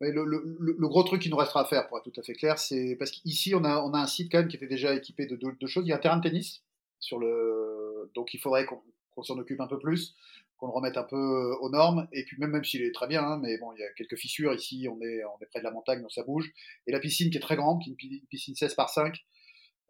le, 0.00 0.88
gros 0.88 1.02
truc 1.02 1.22
qui 1.22 1.30
nous 1.30 1.36
restera 1.36 1.62
à 1.62 1.64
faire, 1.64 1.88
pour 1.88 1.98
être 1.98 2.10
tout 2.10 2.20
à 2.20 2.22
fait 2.22 2.32
clair, 2.34 2.58
c'est 2.58 2.96
parce 2.98 3.10
qu'ici 3.10 3.54
on 3.54 3.64
a, 3.64 3.82
on 3.82 3.92
a 3.92 3.98
un 3.98 4.06
site 4.06 4.30
quand 4.32 4.38
même 4.38 4.48
qui 4.48 4.56
était 4.56 4.66
déjà 4.66 4.94
équipé 4.94 5.26
de 5.26 5.36
deux, 5.36 5.66
choses. 5.66 5.84
Il 5.86 5.90
y 5.90 5.92
a 5.92 5.96
un 5.96 6.00
terrain 6.00 6.16
de 6.16 6.22
tennis 6.22 6.62
sur 6.98 7.18
le, 7.18 8.10
donc 8.14 8.34
il 8.34 8.40
faudrait 8.40 8.66
qu'on 8.66 8.82
s'en 9.22 9.38
occupe 9.38 9.60
un 9.60 9.66
peu 9.66 9.78
plus, 9.78 10.14
qu'on 10.56 10.66
le 10.66 10.72
remette 10.72 10.96
un 10.96 11.04
peu 11.04 11.16
euh, 11.16 11.56
aux 11.60 11.70
normes. 11.70 12.08
Et 12.12 12.24
puis 12.24 12.38
même 12.38 12.50
même 12.50 12.64
s'il 12.64 12.82
est 12.82 12.94
très 12.94 13.06
bien, 13.06 13.22
hein, 13.22 13.38
mais 13.42 13.58
bon, 13.58 13.72
il 13.72 13.80
y 13.80 13.84
a 13.84 13.92
quelques 13.92 14.16
fissures 14.16 14.52
ici. 14.54 14.88
On 14.90 15.00
est 15.00 15.24
on 15.24 15.38
est 15.42 15.46
près 15.46 15.60
de 15.60 15.64
la 15.64 15.70
montagne, 15.70 16.02
donc 16.02 16.12
ça 16.12 16.22
bouge. 16.22 16.50
Et 16.86 16.92
la 16.92 17.00
piscine 17.00 17.30
qui 17.30 17.38
est 17.38 17.40
très 17.40 17.56
grande, 17.56 17.82
qui 17.82 17.90
est 17.90 18.06
une 18.06 18.26
piscine 18.26 18.54
16 18.54 18.74
par 18.74 18.90
5. 18.90 19.16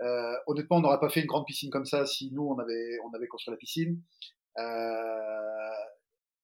Euh, 0.03 0.35
honnêtement, 0.47 0.79
on 0.79 0.81
n'aurait 0.81 1.01
pas 1.01 1.11
fait 1.11 1.21
une 1.21 1.27
grande 1.27 1.47
piscine 1.47 1.71
comme 1.71 1.85
ça 1.85 2.07
si 2.07 2.31
nous 2.33 2.43
on 2.43 2.59
avait 2.59 2.99
on 3.05 3.15
avait 3.15 3.29
construit 3.29 3.53
la 3.53 3.59
piscine. 3.59 4.01
Euh, 4.59 5.71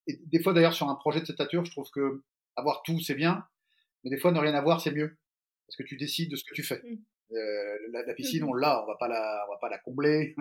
et 0.06 0.20
des 0.26 0.42
fois 0.42 0.52
d'ailleurs 0.52 0.74
sur 0.74 0.88
un 0.88 0.94
projet 0.94 1.20
de 1.20 1.26
cette 1.26 1.38
nature, 1.38 1.64
je 1.64 1.70
trouve 1.70 1.90
que 1.90 2.22
avoir 2.54 2.82
tout 2.82 3.00
c'est 3.00 3.14
bien, 3.14 3.44
mais 4.06 4.10
des 4.10 4.18
fois, 4.18 4.30
ne 4.30 4.38
rien 4.38 4.54
avoir, 4.54 4.80
c'est 4.80 4.92
mieux. 4.92 5.16
Parce 5.66 5.76
que 5.76 5.82
tu 5.82 5.96
décides 5.96 6.30
de 6.30 6.36
ce 6.36 6.44
que 6.44 6.54
tu 6.54 6.62
fais. 6.62 6.80
Euh, 7.32 7.76
la, 7.92 8.14
piscine, 8.14 8.44
mmh 8.44 8.48
on 8.48 8.54
l'a, 8.54 8.82
on 8.84 8.86
va 8.86 8.96
pas 8.96 9.08
la, 9.08 9.44
on 9.48 9.52
va 9.52 9.58
pas 9.58 9.68
la 9.68 9.78
combler. 9.78 10.36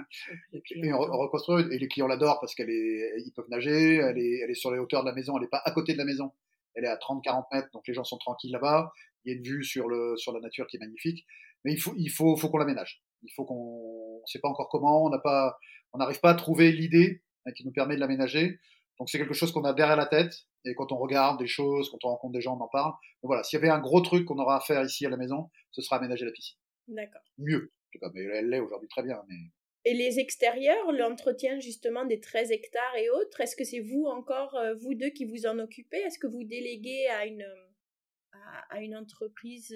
et 0.53 0.93
on, 0.93 0.99
reconstruit. 0.99 1.65
Et 1.71 1.79
les 1.79 1.87
clients 1.87 2.07
l'adorent 2.07 2.39
parce 2.39 2.53
qu'elle 2.53 2.69
est, 2.69 3.21
ils 3.25 3.31
peuvent 3.31 3.49
nager. 3.49 3.95
Elle 3.95 4.17
est, 4.17 4.39
elle 4.43 4.51
est 4.51 4.55
sur 4.55 4.71
les 4.71 4.79
hauteurs 4.79 5.03
de 5.03 5.09
la 5.09 5.15
maison. 5.15 5.37
Elle 5.37 5.45
est 5.45 5.49
pas 5.49 5.61
à 5.65 5.71
côté 5.71 5.93
de 5.93 5.97
la 5.97 6.05
maison. 6.05 6.31
Elle 6.75 6.85
est 6.85 6.89
à 6.89 6.97
30-40 6.97 7.45
mètres, 7.53 7.69
donc 7.73 7.87
les 7.87 7.93
gens 7.93 8.03
sont 8.03 8.17
tranquilles 8.17 8.51
là-bas. 8.51 8.91
Il 9.23 9.31
y 9.31 9.35
a 9.35 9.37
une 9.37 9.43
vue 9.43 9.63
sur 9.63 9.87
le, 9.87 10.15
sur 10.17 10.33
la 10.33 10.41
nature 10.41 10.67
qui 10.67 10.77
est 10.77 10.79
magnifique. 10.79 11.25
Mais 11.63 11.73
il 11.73 11.79
faut, 11.79 11.93
il 11.97 12.09
faut, 12.09 12.35
faut 12.35 12.49
qu'on 12.49 12.57
l'aménage. 12.57 13.01
Il 13.23 13.31
faut 13.33 13.45
qu'on, 13.45 14.21
on 14.21 14.25
sait 14.25 14.39
pas 14.39 14.49
encore 14.49 14.69
comment. 14.69 15.05
On 15.05 15.09
n'a 15.09 15.19
pas, 15.19 15.57
on 15.93 15.97
n'arrive 15.97 16.19
pas 16.19 16.31
à 16.31 16.35
trouver 16.35 16.71
l'idée 16.71 17.23
hein, 17.45 17.51
qui 17.53 17.65
nous 17.65 17.71
permet 17.71 17.95
de 17.95 18.01
l'aménager. 18.01 18.59
Donc 18.99 19.09
c'est 19.09 19.17
quelque 19.17 19.33
chose 19.33 19.51
qu'on 19.51 19.63
a 19.63 19.73
derrière 19.73 19.97
la 19.97 20.05
tête. 20.05 20.33
Et 20.65 20.75
quand 20.75 20.91
on 20.91 20.97
regarde 20.97 21.39
des 21.39 21.47
choses, 21.47 21.89
quand 21.89 22.03
on 22.03 22.09
rencontre 22.09 22.33
des 22.33 22.41
gens, 22.41 22.57
on 22.57 22.61
en 22.61 22.67
parle. 22.67 22.91
Donc 22.91 23.29
voilà, 23.29 23.43
s'il 23.43 23.57
y 23.59 23.61
avait 23.61 23.71
un 23.71 23.79
gros 23.79 24.01
truc 24.01 24.25
qu'on 24.25 24.37
aura 24.37 24.57
à 24.57 24.59
faire 24.59 24.83
ici 24.83 25.05
à 25.05 25.09
la 25.09 25.17
maison, 25.17 25.49
ce 25.71 25.81
sera 25.81 25.97
aménager 25.97 26.25
la 26.25 26.31
piscine. 26.31 26.57
D'accord. 26.87 27.23
Mieux. 27.37 27.71
Mais 28.13 28.23
elle 28.23 28.49
l'est 28.49 28.59
aujourd'hui 28.59 28.89
très 28.89 29.03
bien. 29.03 29.23
Mais... 29.27 29.35
Et 29.85 29.93
les 29.93 30.19
extérieurs, 30.19 30.91
l'entretien 30.91 31.59
justement 31.59 32.05
des 32.05 32.19
13 32.19 32.51
hectares 32.51 32.95
et 32.97 33.09
autres, 33.09 33.41
est-ce 33.41 33.55
que 33.55 33.63
c'est 33.63 33.79
vous 33.79 34.05
encore, 34.05 34.55
euh, 34.55 34.75
vous 34.75 34.95
deux, 34.95 35.09
qui 35.09 35.25
vous 35.25 35.45
en 35.45 35.59
occupez? 35.59 35.97
Est-ce 35.97 36.19
que 36.19 36.27
vous 36.27 36.43
déléguez 36.43 37.07
à 37.07 37.25
une, 37.25 37.45
à 38.69 38.81
une 38.81 38.95
entreprise 38.95 39.75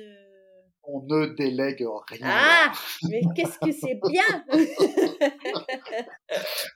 On 0.84 1.02
ne 1.04 1.28
délègue 1.36 1.86
rien. 2.08 2.28
Ah, 2.28 2.72
mais 3.10 3.22
qu'est-ce 3.36 3.60
que 3.60 3.72
c'est 3.72 4.00
bien 4.10 4.46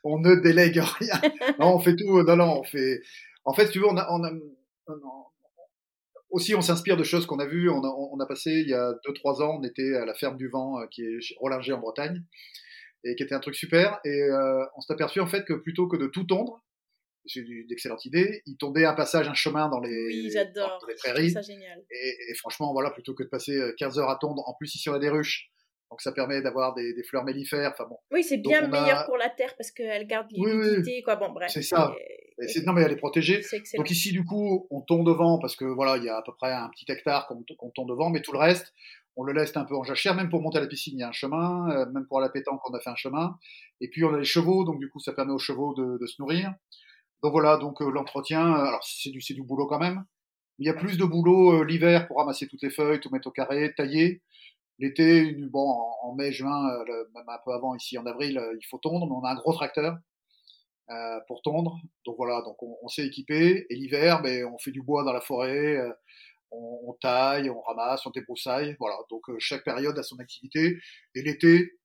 On 0.03 0.19
ne 0.19 0.35
délègue 0.35 0.79
rien. 0.79 1.21
Non, 1.59 1.75
on 1.75 1.79
fait 1.79 1.95
tout. 1.95 2.21
Non, 2.23 2.35
non, 2.35 2.59
on 2.59 2.63
fait. 2.63 3.01
En 3.45 3.53
fait, 3.53 3.69
tu 3.69 3.79
veux, 3.79 3.87
on 3.87 3.97
a, 3.97 4.07
on 4.11 4.23
a, 4.23 4.31
aussi, 6.33 6.55
on 6.55 6.61
s'inspire 6.61 6.97
de 6.97 7.03
choses 7.03 7.25
qu'on 7.25 7.39
a 7.39 7.45
vues. 7.45 7.69
On 7.69 7.83
a, 7.83 7.87
on 7.87 8.19
a, 8.19 8.25
passé 8.25 8.51
il 8.51 8.67
y 8.67 8.73
a 8.73 8.91
2-3 9.07 9.41
ans, 9.41 9.59
on 9.59 9.63
était 9.63 9.95
à 9.95 10.05
la 10.05 10.13
ferme 10.13 10.35
du 10.35 10.49
vent 10.49 10.85
qui 10.91 11.03
est 11.03 11.19
Rollinger 11.39 11.73
en 11.73 11.79
Bretagne 11.79 12.23
et 13.05 13.15
qui 13.15 13.23
était 13.23 13.35
un 13.35 13.39
truc 13.39 13.55
super. 13.55 13.99
Et 14.03 14.21
euh, 14.23 14.65
on 14.75 14.81
s'est 14.81 14.93
aperçu 14.93 15.19
en 15.19 15.27
fait 15.27 15.45
que 15.45 15.53
plutôt 15.53 15.87
que 15.87 15.95
de 15.95 16.07
tout 16.07 16.23
tondre, 16.23 16.63
c'est 17.25 17.39
une 17.39 17.71
excellente 17.71 18.03
idée, 18.03 18.41
il 18.45 18.57
tondait 18.57 18.83
un 18.83 18.93
passage, 18.93 19.29
un 19.29 19.33
chemin 19.33 19.69
dans 19.69 19.79
les, 19.79 20.07
oui, 20.07 20.33
dans 20.55 20.87
les 20.87 20.95
prairies. 20.95 21.31
Ça 21.31 21.41
génial. 21.41 21.81
Et, 21.89 22.33
franchement, 22.35 22.73
voilà, 22.73 22.91
plutôt 22.91 23.13
que 23.13 23.23
de 23.23 23.29
passer 23.29 23.57
15 23.77 23.99
heures 23.99 24.09
à 24.09 24.17
tondre, 24.17 24.43
en 24.45 24.53
plus 24.55 24.75
ici 24.75 24.89
on 24.89 24.93
a 24.93 24.99
des 24.99 25.09
ruches. 25.09 25.52
Donc 25.93 26.01
ça 26.01 26.11
permet 26.11 26.41
d'avoir 26.41 26.73
des, 26.73 26.91
des, 26.95 27.03
fleurs 27.03 27.23
mellifères. 27.23 27.69
Enfin 27.71 27.87
bon. 27.87 27.97
Oui, 28.11 28.23
c'est 28.23 28.39
bien 28.39 28.67
meilleur 28.67 29.05
pour 29.05 29.15
la 29.15 29.29
terre 29.29 29.53
parce 29.55 29.69
qu'elle 29.69 30.07
garde 30.07 30.25
l'humidité. 30.31 30.95
Oui, 30.95 31.01
quoi. 31.03 31.17
Bon, 31.17 31.31
bref. 31.31 31.51
C'est 31.53 31.61
ça. 31.61 31.93
non, 32.65 32.73
mais 32.73 32.81
elle 32.81 32.93
est 32.93 32.95
protégée. 32.95 33.41
Donc 33.77 33.91
ici, 33.91 34.11
du 34.11 34.25
coup, 34.25 34.65
on 34.71 34.81
tombe 34.81 35.05
devant 35.05 35.37
parce 35.37 35.55
que 35.55 35.65
voilà, 35.65 35.97
il 35.97 36.03
y 36.03 36.09
a 36.09 36.17
à 36.17 36.23
peu 36.23 36.33
près 36.33 36.51
un 36.51 36.67
petit 36.69 36.91
hectare 36.91 37.27
qu'on 37.27 37.69
tombe 37.69 37.89
devant, 37.89 38.09
mais 38.09 38.21
tout 38.21 38.31
le 38.31 38.39
reste, 38.39 38.73
on 39.15 39.23
le 39.23 39.33
laisse 39.33 39.55
un 39.55 39.65
peu 39.65 39.75
en 39.75 39.83
jachère, 39.83 40.15
même 40.15 40.31
pour 40.31 40.41
monter 40.41 40.57
à 40.57 40.61
la 40.61 40.67
piscine, 40.67 40.95
il 40.97 41.01
y 41.01 41.03
a 41.03 41.09
un 41.09 41.11
chemin, 41.11 41.69
euh, 41.69 41.85
même 41.91 42.07
pour 42.07 42.19
la 42.19 42.29
pétanque, 42.29 42.67
on 42.67 42.73
a 42.73 42.79
fait 42.79 42.89
un 42.89 42.95
chemin. 42.95 43.37
Et 43.81 43.87
puis 43.87 44.03
on 44.03 44.15
a 44.15 44.17
les 44.17 44.25
chevaux, 44.25 44.63
donc 44.63 44.79
du 44.79 44.89
coup 44.89 44.99
ça 44.99 45.13
permet 45.13 45.31
aux 45.31 45.37
chevaux 45.37 45.75
de, 45.75 46.03
se 46.07 46.19
nourrir. 46.19 46.55
Donc 47.21 47.33
voilà, 47.33 47.57
donc 47.57 47.83
euh, 47.83 47.91
l'entretien, 47.91 48.51
euh, 48.51 48.65
alors 48.65 48.83
c'est 48.83 49.11
du, 49.11 49.19
du 49.19 49.43
boulot 49.43 49.67
quand 49.67 49.77
même. 49.77 50.03
Il 50.57 50.65
y 50.65 50.69
a 50.69 50.73
plus 50.73 50.97
de 50.97 51.05
boulot 51.05 51.63
l'hiver 51.63 52.07
pour 52.07 52.17
ramasser 52.17 52.47
toutes 52.47 52.63
les 52.63 52.71
feuilles, 52.71 52.99
tout 52.99 53.09
mettre 53.11 53.27
au 53.27 53.31
carré, 53.31 53.73
tailler. 53.75 54.23
L'été, 54.79 55.33
bon, 55.49 55.69
en, 56.01 56.15
mai, 56.15 56.31
juin, 56.31 56.67
même 57.13 57.29
un 57.29 57.39
peu 57.45 57.51
avant, 57.51 57.75
ici 57.75 57.97
en 57.97 58.05
avril, 58.05 58.41
il 58.59 58.65
faut 58.67 58.79
tondre, 58.79 59.05
mais 59.07 59.13
on 59.13 59.23
a 59.23 59.31
un 59.31 59.35
gros 59.35 59.53
tracteur 59.53 59.97
pour 61.27 61.41
tondre. 61.41 61.79
Donc 62.05 62.17
voilà, 62.17 62.41
donc 62.41 62.61
on, 62.61 62.87
s'est 62.87 63.05
équipé. 63.05 63.65
Et 63.69 63.75
l'hiver, 63.75 64.21
ben, 64.21 64.45
on 64.45 64.57
fait 64.57 64.71
du 64.71 64.81
bois 64.81 65.03
dans 65.03 65.13
la 65.13 65.21
forêt, 65.21 65.77
on, 66.53 66.93
taille, 67.01 67.49
on 67.49 67.61
ramasse, 67.61 68.05
on 68.05 68.11
débroussaille. 68.11 68.75
Voilà, 68.79 68.97
donc 69.09 69.29
euh, 69.29 69.35
chaque 69.39 69.63
période 69.63 69.97
a 69.97 70.03
son 70.03 70.19
activité. 70.19 70.79
Et 71.15 71.21
l'été, 71.21 71.79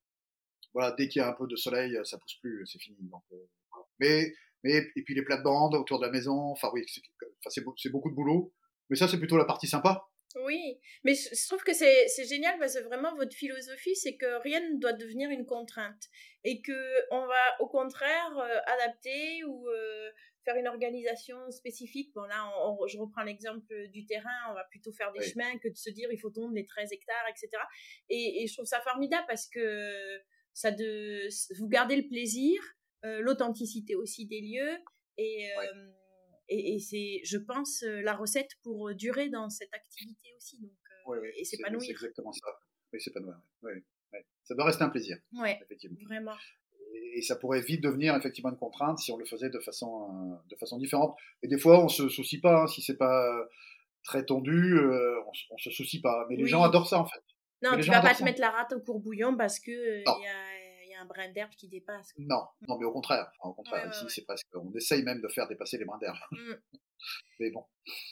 voilà, 0.73 0.91
dès 0.91 1.07
qu'il 1.07 1.21
y 1.21 1.23
a 1.23 1.29
un 1.29 1.33
peu 1.33 1.47
de 1.47 1.55
soleil, 1.55 1.97
ça 2.03 2.17
pousse 2.17 2.35
plus, 2.41 2.65
c'est 2.67 2.79
fini. 2.79 2.97
Euh, 3.33 3.35
mais, 3.99 4.33
mais 4.63 4.87
et 4.95 5.03
puis 5.03 5.15
les 5.15 5.23
plates-bandes 5.23 5.75
autour 5.75 5.99
de 5.99 6.05
la 6.05 6.11
maison. 6.11 6.51
Enfin 6.51 6.69
oui, 6.73 6.85
c'est 6.87 7.91
beaucoup 7.91 8.09
de 8.09 8.15
boulot. 8.15 8.53
Mais 8.89 8.95
ça, 8.95 9.07
c'est 9.07 9.19
plutôt 9.19 9.37
la 9.37 9.45
partie 9.45 9.67
sympa. 9.67 10.07
Oui, 10.35 10.79
mais 11.03 11.15
je 11.15 11.47
trouve 11.47 11.63
que 11.63 11.73
c'est 11.73 12.07
génial 12.27 12.59
parce 12.59 12.75
que 12.75 12.83
vraiment 12.83 13.15
votre 13.15 13.35
philosophie, 13.35 13.95
c'est 13.95 14.15
que 14.15 14.41
rien 14.43 14.59
ne 14.69 14.79
doit 14.79 14.93
devenir 14.93 15.29
une 15.31 15.45
contrainte 15.45 16.03
et 16.43 16.61
que 16.61 17.11
on 17.11 17.25
va 17.25 17.61
au 17.61 17.67
contraire 17.67 18.37
euh, 18.37 18.59
adapter 18.67 19.43
ou 19.45 19.67
faire 20.45 20.55
une 20.55 20.67
organisation 20.67 21.49
spécifique. 21.51 22.11
Bon, 22.13 22.23
là, 22.23 22.51
je 22.87 22.97
reprends 22.97 23.23
l'exemple 23.23 23.87
du 23.89 24.05
terrain, 24.05 24.51
on 24.51 24.53
va 24.53 24.63
plutôt 24.65 24.91
faire 24.93 25.11
des 25.11 25.21
chemins 25.21 25.57
que 25.57 25.67
de 25.67 25.75
se 25.75 25.89
dire 25.89 26.09
il 26.11 26.19
faut 26.19 26.29
tondre 26.29 26.53
les 26.53 26.65
13 26.65 26.91
hectares, 26.91 27.25
etc. 27.29 27.49
Et, 28.09 28.45
je 28.47 28.53
trouve 28.53 28.65
ça 28.65 28.81
formidable 28.81 29.25
parce 29.27 29.47
que 29.47 30.21
ça 30.53 30.71
de, 30.71 31.27
vous 31.57 31.67
gardez 31.67 31.95
le 31.95 32.07
plaisir, 32.07 32.61
euh, 33.05 33.19
l'authenticité 33.21 33.95
aussi 33.95 34.25
des 34.25 34.41
lieux 34.41 34.77
et, 35.17 35.51
euh, 35.53 35.91
et, 36.49 36.79
c'est, 36.79 37.21
je 37.23 37.37
pense, 37.37 37.83
euh, 37.83 38.01
la 38.01 38.15
recette 38.15 38.51
pour 38.63 38.93
durer 38.95 39.29
dans 39.29 39.49
cette 39.49 39.73
activité 39.73 40.29
aussi. 40.37 40.59
Donc, 40.59 40.71
et 41.37 41.45
s'épanouir. 41.45 41.81
C'est 41.81 41.91
exactement 41.91 42.31
ça. 42.31 42.59
Oui, 42.93 43.01
s'épanouir. 43.01 43.39
Oui, 43.63 43.71
Ça 44.43 44.55
doit 44.55 44.65
rester 44.65 44.83
un 44.83 44.89
plaisir. 44.89 45.17
Oui. 45.33 45.51
Vraiment 46.05 46.35
et 47.13 47.21
ça 47.21 47.35
pourrait 47.35 47.61
vite 47.61 47.81
devenir 47.81 48.15
effectivement 48.15 48.49
une 48.49 48.57
contrainte 48.57 48.99
si 48.99 49.11
on 49.11 49.17
le 49.17 49.25
faisait 49.25 49.49
de 49.49 49.59
façon, 49.59 50.31
euh, 50.31 50.35
de 50.49 50.55
façon 50.55 50.77
différente. 50.77 51.15
Et 51.43 51.47
des 51.47 51.57
fois, 51.57 51.83
on 51.83 51.87
se 51.87 52.09
soucie 52.09 52.39
pas, 52.39 52.63
hein, 52.63 52.67
si 52.67 52.81
c'est 52.81 52.97
pas 52.97 53.47
très 54.03 54.25
tendu, 54.25 54.77
euh, 54.77 55.19
on, 55.51 55.57
se 55.57 55.69
soucie 55.69 56.01
pas. 56.01 56.25
Mais 56.29 56.35
les 56.35 56.45
gens 56.45 56.63
adorent 56.63 56.87
ça 56.87 56.99
en 56.99 57.05
fait. 57.05 57.21
Non, 57.61 57.77
tu 57.77 57.89
vas 57.89 58.01
pas 58.01 58.15
te 58.15 58.23
mettre 58.23 58.39
la 58.39 58.51
rate 58.51 58.73
au 58.73 58.79
courbouillon 58.79 59.35
parce 59.35 59.59
que 59.59 59.71
euh, 59.71 60.03
il 60.05 60.23
y, 60.23 60.27
a 60.27 60.48
un 60.99 61.05
brin 61.05 61.31
d'herbe 61.31 61.51
qui 61.51 61.67
dépasse. 61.67 62.13
Non, 62.17 62.43
non, 62.67 62.77
mais 62.77 62.85
au 62.85 62.91
contraire. 62.91 63.31
au 63.43 63.53
contraire, 63.53 63.89
ici, 63.91 64.05
c'est 64.09 64.25
presque. 64.25 64.47
On 64.53 64.73
essaye 64.75 65.03
même 65.03 65.21
de 65.21 65.27
faire 65.27 65.47
dépasser 65.47 65.77
les 65.77 65.85
brins 65.85 65.99
d'herbe. 65.99 66.17
Mmh. 66.31 66.53
Mais 67.39 67.49
bon. 67.51 67.63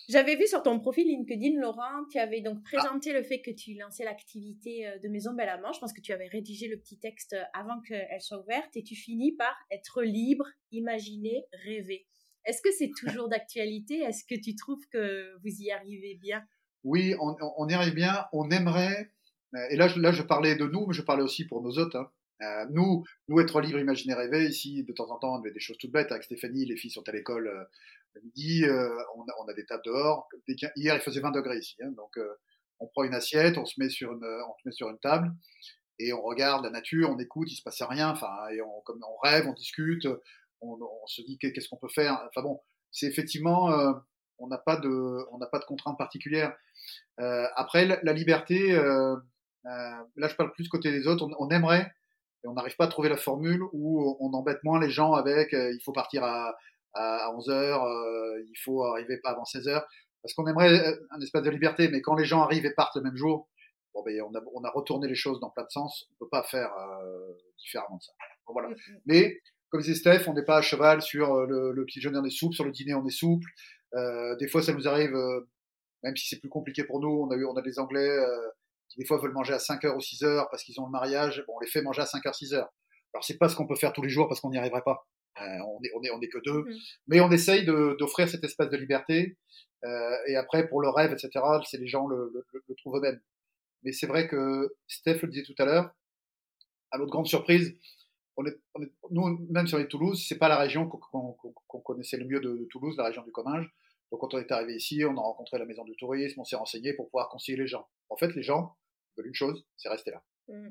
J'avais 0.07 0.35
vu 0.35 0.47
sur 0.47 0.63
ton 0.63 0.79
profil 0.79 1.07
LinkedIn, 1.07 1.59
Laurent, 1.59 2.05
tu 2.11 2.17
avais 2.17 2.41
donc 2.41 2.59
ah. 2.59 2.77
présenté 2.77 3.13
le 3.13 3.23
fait 3.23 3.41
que 3.41 3.51
tu 3.51 3.73
lançais 3.75 4.05
l'activité 4.05 4.87
euh, 4.87 4.97
de 4.99 5.09
Maison 5.09 5.33
Belle 5.33 5.49
Amant. 5.49 5.73
Je 5.73 5.79
pense 5.79 5.93
que 5.93 6.01
tu 6.01 6.13
avais 6.13 6.27
rédigé 6.27 6.67
le 6.67 6.79
petit 6.79 6.97
texte 6.97 7.33
euh, 7.33 7.43
avant 7.53 7.81
qu'elle 7.81 8.21
soit 8.21 8.39
ouverte 8.39 8.75
et 8.75 8.83
tu 8.83 8.95
finis 8.95 9.33
par 9.33 9.53
être 9.71 10.03
libre, 10.03 10.45
imaginer, 10.71 11.45
rêver. 11.65 12.07
Est-ce 12.45 12.61
que 12.61 12.71
c'est 12.71 12.91
toujours 12.97 13.29
d'actualité? 13.29 13.99
Est-ce 13.99 14.23
que 14.23 14.39
tu 14.39 14.55
trouves 14.55 14.87
que 14.91 15.35
vous 15.43 15.61
y 15.61 15.71
arrivez 15.71 16.15
bien? 16.15 16.43
Oui, 16.83 17.15
on, 17.19 17.67
y 17.67 17.73
arrive 17.73 17.95
bien. 17.95 18.25
On 18.31 18.49
aimerait, 18.49 19.11
euh, 19.55 19.67
et 19.69 19.75
là, 19.75 19.89
là 19.97 20.11
je 20.11 20.23
parlais 20.23 20.55
de 20.55 20.65
nous, 20.65 20.87
mais 20.87 20.93
je 20.93 21.01
parlais 21.01 21.23
aussi 21.23 21.45
pour 21.45 21.61
nos 21.61 21.77
hôtes. 21.77 21.95
Hein. 21.95 22.09
Euh, 22.41 22.65
nous, 22.69 23.03
nous, 23.27 23.39
être 23.39 23.59
libre, 23.61 23.79
imaginer, 23.79 24.13
rêver, 24.13 24.45
ici, 24.45 24.83
de 24.83 24.93
temps 24.93 25.09
en 25.09 25.17
temps, 25.17 25.39
on 25.39 25.43
fait 25.43 25.51
des 25.51 25.59
choses 25.59 25.77
toutes 25.77 25.91
bêtes. 25.91 26.11
Avec 26.11 26.23
Stéphanie, 26.23 26.65
les 26.65 26.77
filles 26.77 26.91
sont 26.91 27.07
à 27.07 27.11
l'école 27.11 27.47
euh, 27.47 28.21
midi, 28.23 28.63
euh, 28.65 28.95
on, 29.15 29.21
a, 29.23 29.33
on, 29.43 29.47
a, 29.47 29.53
des 29.53 29.65
tables 29.65 29.83
dehors. 29.85 30.27
Hier, 30.75 30.95
il 30.95 31.01
faisait 31.01 31.19
20 31.19 31.31
degrés 31.31 31.57
ici. 31.57 31.75
Hein, 31.81 31.91
donc, 31.91 32.17
on 32.79 32.87
prend 32.87 33.03
une 33.03 33.15
assiette, 33.15 33.57
on 33.57 33.65
se, 33.65 33.79
met 33.79 33.89
sur 33.89 34.11
une, 34.11 34.23
on 34.23 34.53
se 34.59 34.67
met 34.67 34.71
sur 34.71 34.89
une 34.89 34.99
table 34.99 35.31
et 35.99 36.13
on 36.13 36.21
regarde 36.21 36.63
la 36.63 36.69
nature, 36.69 37.09
on 37.09 37.17
écoute, 37.17 37.51
il 37.51 37.55
se 37.55 37.63
passe 37.63 37.81
rien. 37.81 38.09
Enfin, 38.09 38.47
et 38.51 38.61
on, 38.61 38.81
comme, 38.81 39.03
on 39.03 39.17
rêve, 39.27 39.47
on 39.47 39.53
discute, 39.53 40.05
on, 40.61 40.79
on 40.79 41.07
se 41.07 41.23
dit 41.23 41.39
qu'est-ce 41.39 41.67
qu'on 41.69 41.77
peut 41.77 41.87
faire. 41.89 42.23
Enfin 42.27 42.43
bon, 42.43 42.61
c'est 42.91 43.07
effectivement, 43.07 43.71
on 44.37 44.47
n'a 44.47 44.59
pas 44.59 44.77
de, 44.77 45.25
on 45.31 45.39
n'a 45.39 45.47
pas 45.47 45.57
de 45.57 45.65
contraintes 45.65 45.97
particulières. 45.97 46.55
après, 47.17 47.85
la, 47.85 48.13
liberté, 48.13 48.73
là, 48.73 49.97
je 50.15 50.35
parle 50.35 50.51
plus 50.51 50.69
côté 50.69 50.91
des 50.91 51.07
autres. 51.07 51.25
on, 51.25 51.47
on 51.47 51.49
aimerait 51.49 51.91
on 52.47 52.53
n'arrive 52.53 52.75
pas 52.75 52.85
à 52.85 52.87
trouver 52.87 53.09
la 53.09 53.17
formule 53.17 53.61
où 53.73 54.17
on 54.19 54.33
embête 54.33 54.63
moins 54.63 54.79
les 54.79 54.89
gens 54.89 55.13
avec 55.13 55.53
euh, 55.53 55.71
il 55.71 55.81
faut 55.83 55.91
partir 55.91 56.23
à, 56.23 56.55
à 56.93 57.31
11 57.35 57.49
heures, 57.49 57.83
euh, 57.83 58.41
il 58.47 58.57
faut 58.63 58.83
arriver 58.83 59.17
pas 59.17 59.31
avant 59.31 59.45
16 59.45 59.67
heures, 59.67 59.85
parce 60.21 60.33
qu'on 60.33 60.47
aimerait 60.47 60.87
euh, 60.87 61.07
un 61.11 61.21
espace 61.21 61.43
de 61.43 61.49
liberté, 61.49 61.89
mais 61.89 62.01
quand 62.01 62.15
les 62.15 62.25
gens 62.25 62.41
arrivent 62.41 62.65
et 62.65 62.73
partent 62.73 62.95
le 62.95 63.03
même 63.03 63.15
jour, 63.15 63.47
bon, 63.93 64.03
ben, 64.03 64.21
on, 64.21 64.33
a, 64.35 64.41
on 64.53 64.63
a 64.63 64.69
retourné 64.69 65.07
les 65.07 65.15
choses 65.15 65.39
dans 65.39 65.49
plein 65.49 65.63
de 65.63 65.69
sens, 65.69 66.07
on 66.11 66.25
peut 66.25 66.29
pas 66.29 66.43
faire 66.43 66.71
différemment 67.59 67.97
de 67.97 68.03
ça. 68.03 68.11
voilà. 68.47 68.69
Mm, 68.69 68.73
mm. 68.73 68.99
Mais 69.05 69.39
comme 69.69 69.81
disait 69.81 69.95
Steph, 69.95 70.27
on 70.27 70.33
n'est 70.33 70.45
pas 70.45 70.57
à 70.57 70.61
cheval 70.61 71.01
sur 71.01 71.45
le, 71.45 71.73
le 71.73 71.85
petit 71.85 71.99
déjeuner 71.99 72.19
on 72.19 72.25
est 72.25 72.29
souple, 72.29 72.55
sur 72.55 72.63
le 72.63 72.71
dîner 72.71 72.93
on 72.93 73.05
est 73.05 73.09
souple. 73.09 73.49
des 74.39 74.47
fois 74.47 74.61
ça 74.61 74.73
nous 74.73 74.87
arrive, 74.87 75.13
même 76.03 76.15
si 76.15 76.27
c'est 76.29 76.39
plus 76.39 76.49
compliqué 76.49 76.85
pour 76.85 77.01
nous, 77.01 77.27
on 77.27 77.31
a 77.31 77.35
eu, 77.35 77.45
on 77.45 77.57
a 77.57 77.61
des 77.61 77.77
Anglais 77.77 78.09
qui 78.89 78.99
des 78.99 79.05
fois 79.05 79.17
veulent 79.17 79.33
manger 79.33 79.53
à 79.53 79.57
5h 79.57 79.95
ou 79.95 79.99
6h 79.99 80.47
parce 80.49 80.63
qu'ils 80.63 80.79
ont 80.79 80.85
le 80.85 80.91
mariage, 80.91 81.43
bon, 81.47 81.53
on 81.55 81.59
les 81.59 81.67
fait 81.67 81.81
manger 81.81 82.01
à 82.01 82.05
5h, 82.05 82.31
6h. 82.31 82.55
Alors 82.55 83.23
c'est 83.23 83.37
pas 83.37 83.49
ce 83.49 83.55
qu'on 83.55 83.67
peut 83.67 83.75
faire 83.75 83.93
tous 83.93 84.01
les 84.01 84.09
jours 84.09 84.27
parce 84.27 84.41
qu'on 84.41 84.49
n'y 84.49 84.57
arriverait 84.57 84.83
pas. 84.83 85.07
Euh, 85.41 85.43
on, 85.43 85.83
est, 85.83 85.91
on, 85.95 86.03
est, 86.03 86.11
on 86.11 86.21
est 86.21 86.29
que 86.29 86.39
deux. 86.43 86.63
Mmh 86.63 86.77
Mais 87.07 87.19
on 87.21 87.31
essaye 87.31 87.65
d'offrir 87.65 88.27
cet 88.27 88.43
espace 88.43 88.69
de 88.69 88.77
liberté. 88.77 89.37
Euh, 89.85 90.17
et 90.27 90.35
après, 90.35 90.67
pour 90.67 90.81
le 90.81 90.89
rêve, 90.89 91.11
etc., 91.11 91.29
c'est 91.69 91.77
les 91.77 91.87
gens 91.87 92.07
le, 92.07 92.31
le, 92.33 92.63
le 92.67 92.75
trouvent 92.75 92.97
eux-mêmes. 92.97 93.21
Mais 93.83 93.91
c'est 93.91 94.07
vrai 94.07 94.27
que 94.27 94.75
Steph 94.87 95.19
le 95.21 95.27
disait 95.27 95.43
tout 95.43 95.55
à 95.59 95.65
l'heure, 95.65 95.91
à 96.91 96.97
notre 96.97 97.11
grande 97.11 97.27
surprise, 97.27 97.77
on 98.37 98.45
est, 98.45 98.57
on 98.75 98.81
est, 98.81 98.91
nous, 99.11 99.47
même 99.49 99.67
sur 99.67 99.77
les 99.77 99.87
Toulouse, 99.87 100.23
c'est 100.27 100.37
pas 100.37 100.47
la 100.47 100.57
région 100.57 100.87
qu'on 100.87 101.79
connaissait 101.81 102.17
le 102.17 102.25
mieux 102.25 102.39
de, 102.39 102.49
de, 102.49 102.65
Toulouse, 102.65 102.95
la 102.97 103.05
région 103.05 103.23
du 103.23 103.31
Comminges. 103.31 103.69
Donc 104.11 104.21
quand 104.21 104.33
on 104.33 104.39
est 104.39 104.51
arrivé 104.51 104.75
ici, 104.75 105.03
on 105.05 105.17
a 105.17 105.21
rencontré 105.21 105.57
la 105.57 105.65
maison 105.65 105.83
du 105.83 105.95
tourisme, 105.95 106.39
on 106.39 106.45
s'est 106.45 106.55
renseigné 106.55 106.93
pour 106.93 107.07
pouvoir 107.09 107.29
conseiller 107.29 107.57
les 107.57 107.67
gens. 107.67 107.87
En 108.09 108.17
fait, 108.17 108.33
les 108.35 108.43
gens 108.43 108.77
veulent 109.15 109.27
une 109.27 109.35
chose, 109.35 109.65
c'est 109.75 109.89
rester 109.89 110.11
là. 110.11 110.23
Mmh. 110.47 110.69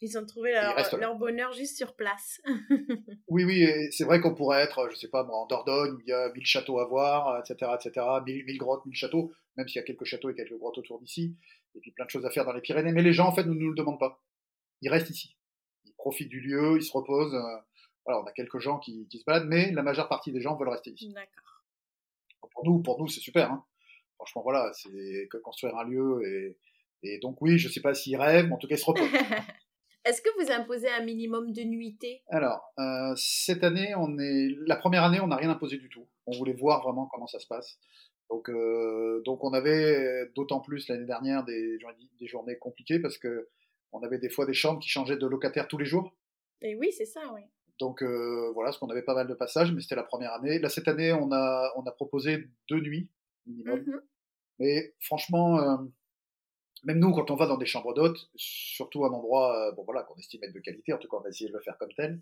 Ils 0.00 0.18
ont 0.18 0.26
trouvé 0.26 0.52
leur, 0.52 1.16
bonheur 1.16 1.52
juste 1.52 1.76
sur 1.76 1.94
place. 1.94 2.40
oui, 3.28 3.44
oui, 3.44 3.68
c'est 3.92 4.02
vrai 4.02 4.20
qu'on 4.20 4.34
pourrait 4.34 4.62
être, 4.62 4.88
je 4.90 4.96
sais 4.96 5.08
pas 5.08 5.22
moi, 5.22 5.36
en 5.36 5.46
Dordogne, 5.46 5.92
où 5.92 6.00
il 6.00 6.08
y 6.08 6.12
a 6.12 6.32
mille 6.32 6.44
châteaux 6.44 6.80
à 6.80 6.86
voir, 6.86 7.38
etc., 7.38 7.70
etc., 7.74 8.04
mille, 8.26 8.58
grottes, 8.58 8.84
mille 8.84 8.96
châteaux, 8.96 9.32
même 9.56 9.68
s'il 9.68 9.76
y 9.76 9.82
a 9.82 9.86
quelques 9.86 10.04
châteaux 10.04 10.28
et 10.30 10.34
quelques 10.34 10.58
grottes 10.58 10.78
autour 10.78 10.98
d'ici, 10.98 11.36
et 11.76 11.80
puis 11.80 11.92
plein 11.92 12.04
de 12.04 12.10
choses 12.10 12.26
à 12.26 12.30
faire 12.30 12.44
dans 12.44 12.52
les 12.52 12.60
Pyrénées. 12.60 12.90
Mais 12.90 13.02
les 13.02 13.12
gens, 13.12 13.28
en 13.28 13.32
fait, 13.32 13.44
ne 13.44 13.54
nous, 13.54 13.68
le 13.68 13.76
demandent 13.76 14.00
pas. 14.00 14.20
Ils 14.80 14.90
restent 14.90 15.10
ici. 15.10 15.36
Ils 15.84 15.94
profitent 15.94 16.30
du 16.30 16.40
lieu, 16.40 16.76
ils 16.76 16.82
se 16.82 16.90
reposent. 16.90 17.34
Euh, 17.34 17.62
voilà, 18.04 18.20
on 18.20 18.26
a 18.26 18.32
quelques 18.32 18.58
gens 18.58 18.80
qui, 18.80 19.06
qui 19.06 19.20
se 19.20 19.24
baladent, 19.24 19.46
mais 19.46 19.70
la 19.70 19.84
majeure 19.84 20.08
partie 20.08 20.32
des 20.32 20.40
gens 20.40 20.56
veulent 20.56 20.70
rester 20.70 20.90
ici. 20.90 21.12
D'accord 21.12 21.52
pour 22.52 22.64
nous, 22.64 22.82
pour 22.82 22.98
nous, 23.00 23.08
c'est 23.08 23.20
super. 23.20 23.50
Hein. 23.50 23.64
Franchement, 24.16 24.42
voilà, 24.42 24.72
c'est 24.72 25.28
construire 25.42 25.76
un 25.76 25.84
lieu 25.84 26.22
et, 26.26 26.56
et 27.02 27.18
donc 27.18 27.40
oui, 27.40 27.58
je 27.58 27.68
sais 27.68 27.80
pas 27.80 27.94
s'ils 27.94 28.16
rêvent, 28.16 28.46
mais 28.46 28.54
en 28.54 28.58
tout 28.58 28.68
cas, 28.68 28.76
ils 28.76 28.78
se 28.78 28.84
reposent. 28.84 29.08
Est-ce 30.04 30.20
que 30.20 30.28
vous 30.42 30.50
imposez 30.50 30.88
un 30.88 31.04
minimum 31.04 31.52
de 31.52 31.62
nuitées 31.62 32.22
Alors, 32.28 32.72
euh, 32.80 33.14
cette 33.16 33.62
année, 33.62 33.94
on 33.96 34.18
est 34.18 34.48
la 34.66 34.74
première 34.74 35.04
année, 35.04 35.20
on 35.20 35.28
n'a 35.28 35.36
rien 35.36 35.50
imposé 35.50 35.76
du 35.78 35.88
tout. 35.88 36.08
On 36.26 36.36
voulait 36.36 36.54
voir 36.54 36.82
vraiment 36.82 37.06
comment 37.06 37.28
ça 37.28 37.38
se 37.38 37.46
passe. 37.46 37.78
Donc, 38.28 38.50
donc 39.24 39.44
on 39.44 39.52
avait 39.52 40.26
d'autant 40.34 40.60
plus 40.60 40.88
l'année 40.88 41.04
dernière 41.04 41.44
des, 41.44 41.78
des 42.18 42.26
journées 42.26 42.56
compliquées 42.56 42.98
parce 42.98 43.18
que 43.18 43.50
on 43.92 44.02
avait 44.02 44.18
des 44.18 44.30
fois 44.30 44.46
des 44.46 44.54
chambres 44.54 44.80
qui 44.80 44.88
changeaient 44.88 45.18
de 45.18 45.26
locataire 45.26 45.68
tous 45.68 45.76
les 45.76 45.84
jours. 45.84 46.16
Et 46.62 46.74
oui, 46.74 46.90
c'est 46.92 47.04
ça, 47.04 47.20
oui. 47.34 47.42
Donc 47.78 48.02
voilà, 48.02 48.70
parce 48.70 48.78
qu'on 48.78 48.88
avait 48.88 49.02
pas 49.02 49.14
mal 49.14 49.28
de 49.28 49.34
passages, 49.34 49.70
mais 49.72 49.82
c'était 49.82 49.96
la 49.96 50.02
première 50.02 50.32
année. 50.32 50.58
Là, 50.58 50.68
cette 50.68 50.88
année, 50.88 51.12
on 51.12 51.30
a, 51.30 51.72
on 51.76 51.82
a 51.82 51.92
proposé 51.92 52.48
deux 52.68 52.80
nuits 52.80 53.10
minimum. 53.46 53.80
Mmh 53.80 54.00
mais 54.58 54.94
franchement, 55.00 55.58
même 56.84 56.98
nous, 56.98 57.12
quand 57.12 57.30
on 57.30 57.36
va 57.36 57.46
dans 57.46 57.56
des 57.56 57.66
chambres 57.66 57.94
d'hôtes, 57.94 58.30
surtout 58.36 59.04
un 59.04 59.10
endroit 59.10 59.72
bon, 59.72 59.84
voilà, 59.84 60.02
qu'on 60.02 60.16
estime 60.16 60.42
être 60.44 60.52
de 60.52 60.60
qualité, 60.60 60.92
en 60.92 60.98
tout 60.98 61.08
cas, 61.08 61.18
on 61.18 61.24
a 61.24 61.28
essayé 61.28 61.48
de 61.48 61.54
le 61.54 61.62
faire 61.62 61.78
comme 61.78 61.92
tel. 61.94 62.20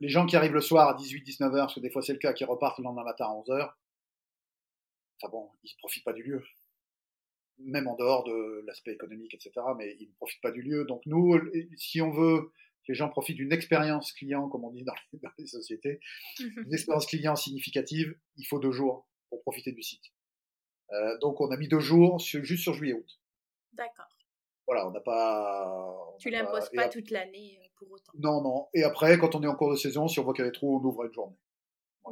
les 0.00 0.08
gens 0.08 0.26
qui 0.26 0.36
arrivent 0.36 0.54
le 0.54 0.60
soir 0.60 0.88
à 0.88 0.96
18-19h, 0.96 1.56
parce 1.56 1.74
que 1.74 1.80
des 1.80 1.90
fois 1.90 2.02
c'est 2.02 2.12
le 2.12 2.18
cas, 2.18 2.32
qui 2.32 2.44
repartent 2.44 2.78
le 2.78 2.84
lendemain 2.84 3.04
matin 3.04 3.26
à 3.26 3.30
11h, 3.30 3.72
enfin 5.22 5.30
bon, 5.30 5.50
ils 5.62 5.72
ne 5.72 5.78
profitent 5.78 6.04
pas 6.04 6.12
du 6.12 6.22
lieu. 6.22 6.42
Même 7.58 7.86
en 7.86 7.96
dehors 7.96 8.24
de 8.24 8.64
l'aspect 8.66 8.92
économique, 8.92 9.34
etc., 9.34 9.52
mais 9.76 9.96
ils 10.00 10.08
ne 10.08 10.14
profitent 10.14 10.40
pas 10.40 10.50
du 10.50 10.62
lieu. 10.62 10.84
Donc 10.84 11.02
nous, 11.06 11.38
si 11.76 12.00
on 12.00 12.10
veut 12.10 12.50
que 12.84 12.92
les 12.92 12.94
gens 12.94 13.08
profitent 13.08 13.36
d'une 13.36 13.52
expérience 13.52 14.12
client, 14.12 14.48
comme 14.48 14.64
on 14.64 14.70
dit 14.70 14.84
dans 14.84 14.94
les, 15.38 15.46
sociétés, 15.46 16.00
une 16.40 16.72
expérience 16.72 17.06
client 17.06 17.36
significative, 17.36 18.16
il 18.36 18.44
faut 18.44 18.58
deux 18.58 18.72
jours 18.72 19.06
pour 19.28 19.42
profiter 19.42 19.72
du 19.72 19.82
site. 19.82 20.12
Euh, 20.92 21.18
donc 21.18 21.40
on 21.40 21.50
a 21.50 21.56
mis 21.56 21.68
deux 21.68 21.80
jours 21.80 22.18
juste 22.18 22.62
sur 22.62 22.74
juillet-août. 22.74 23.20
D'accord. 23.72 24.06
Voilà, 24.66 24.86
on 24.86 24.90
n'a 24.90 25.00
pas. 25.00 26.16
tu 26.18 26.30
l'imposes 26.30 26.70
pas, 26.74 26.88
toute 26.88 27.10
l'année 27.10 27.58
euh, 27.62 27.68
pour 27.76 27.90
autant. 27.90 28.12
Non, 28.18 28.42
non. 28.42 28.68
Et 28.74 28.84
après, 28.84 29.18
quand 29.18 29.34
on 29.34 29.42
est 29.42 29.46
en 29.46 29.54
cours 29.54 29.70
de 29.70 29.76
saison, 29.76 30.08
si 30.08 30.20
on 30.20 30.24
voit 30.24 30.34
qu'il 30.34 30.44
y 30.44 30.46
a 30.46 30.50
des 30.50 30.56
trous, 30.56 30.78
on 30.78 30.84
ouvre 30.84 31.04
une 31.04 31.12
journée. 31.12 31.36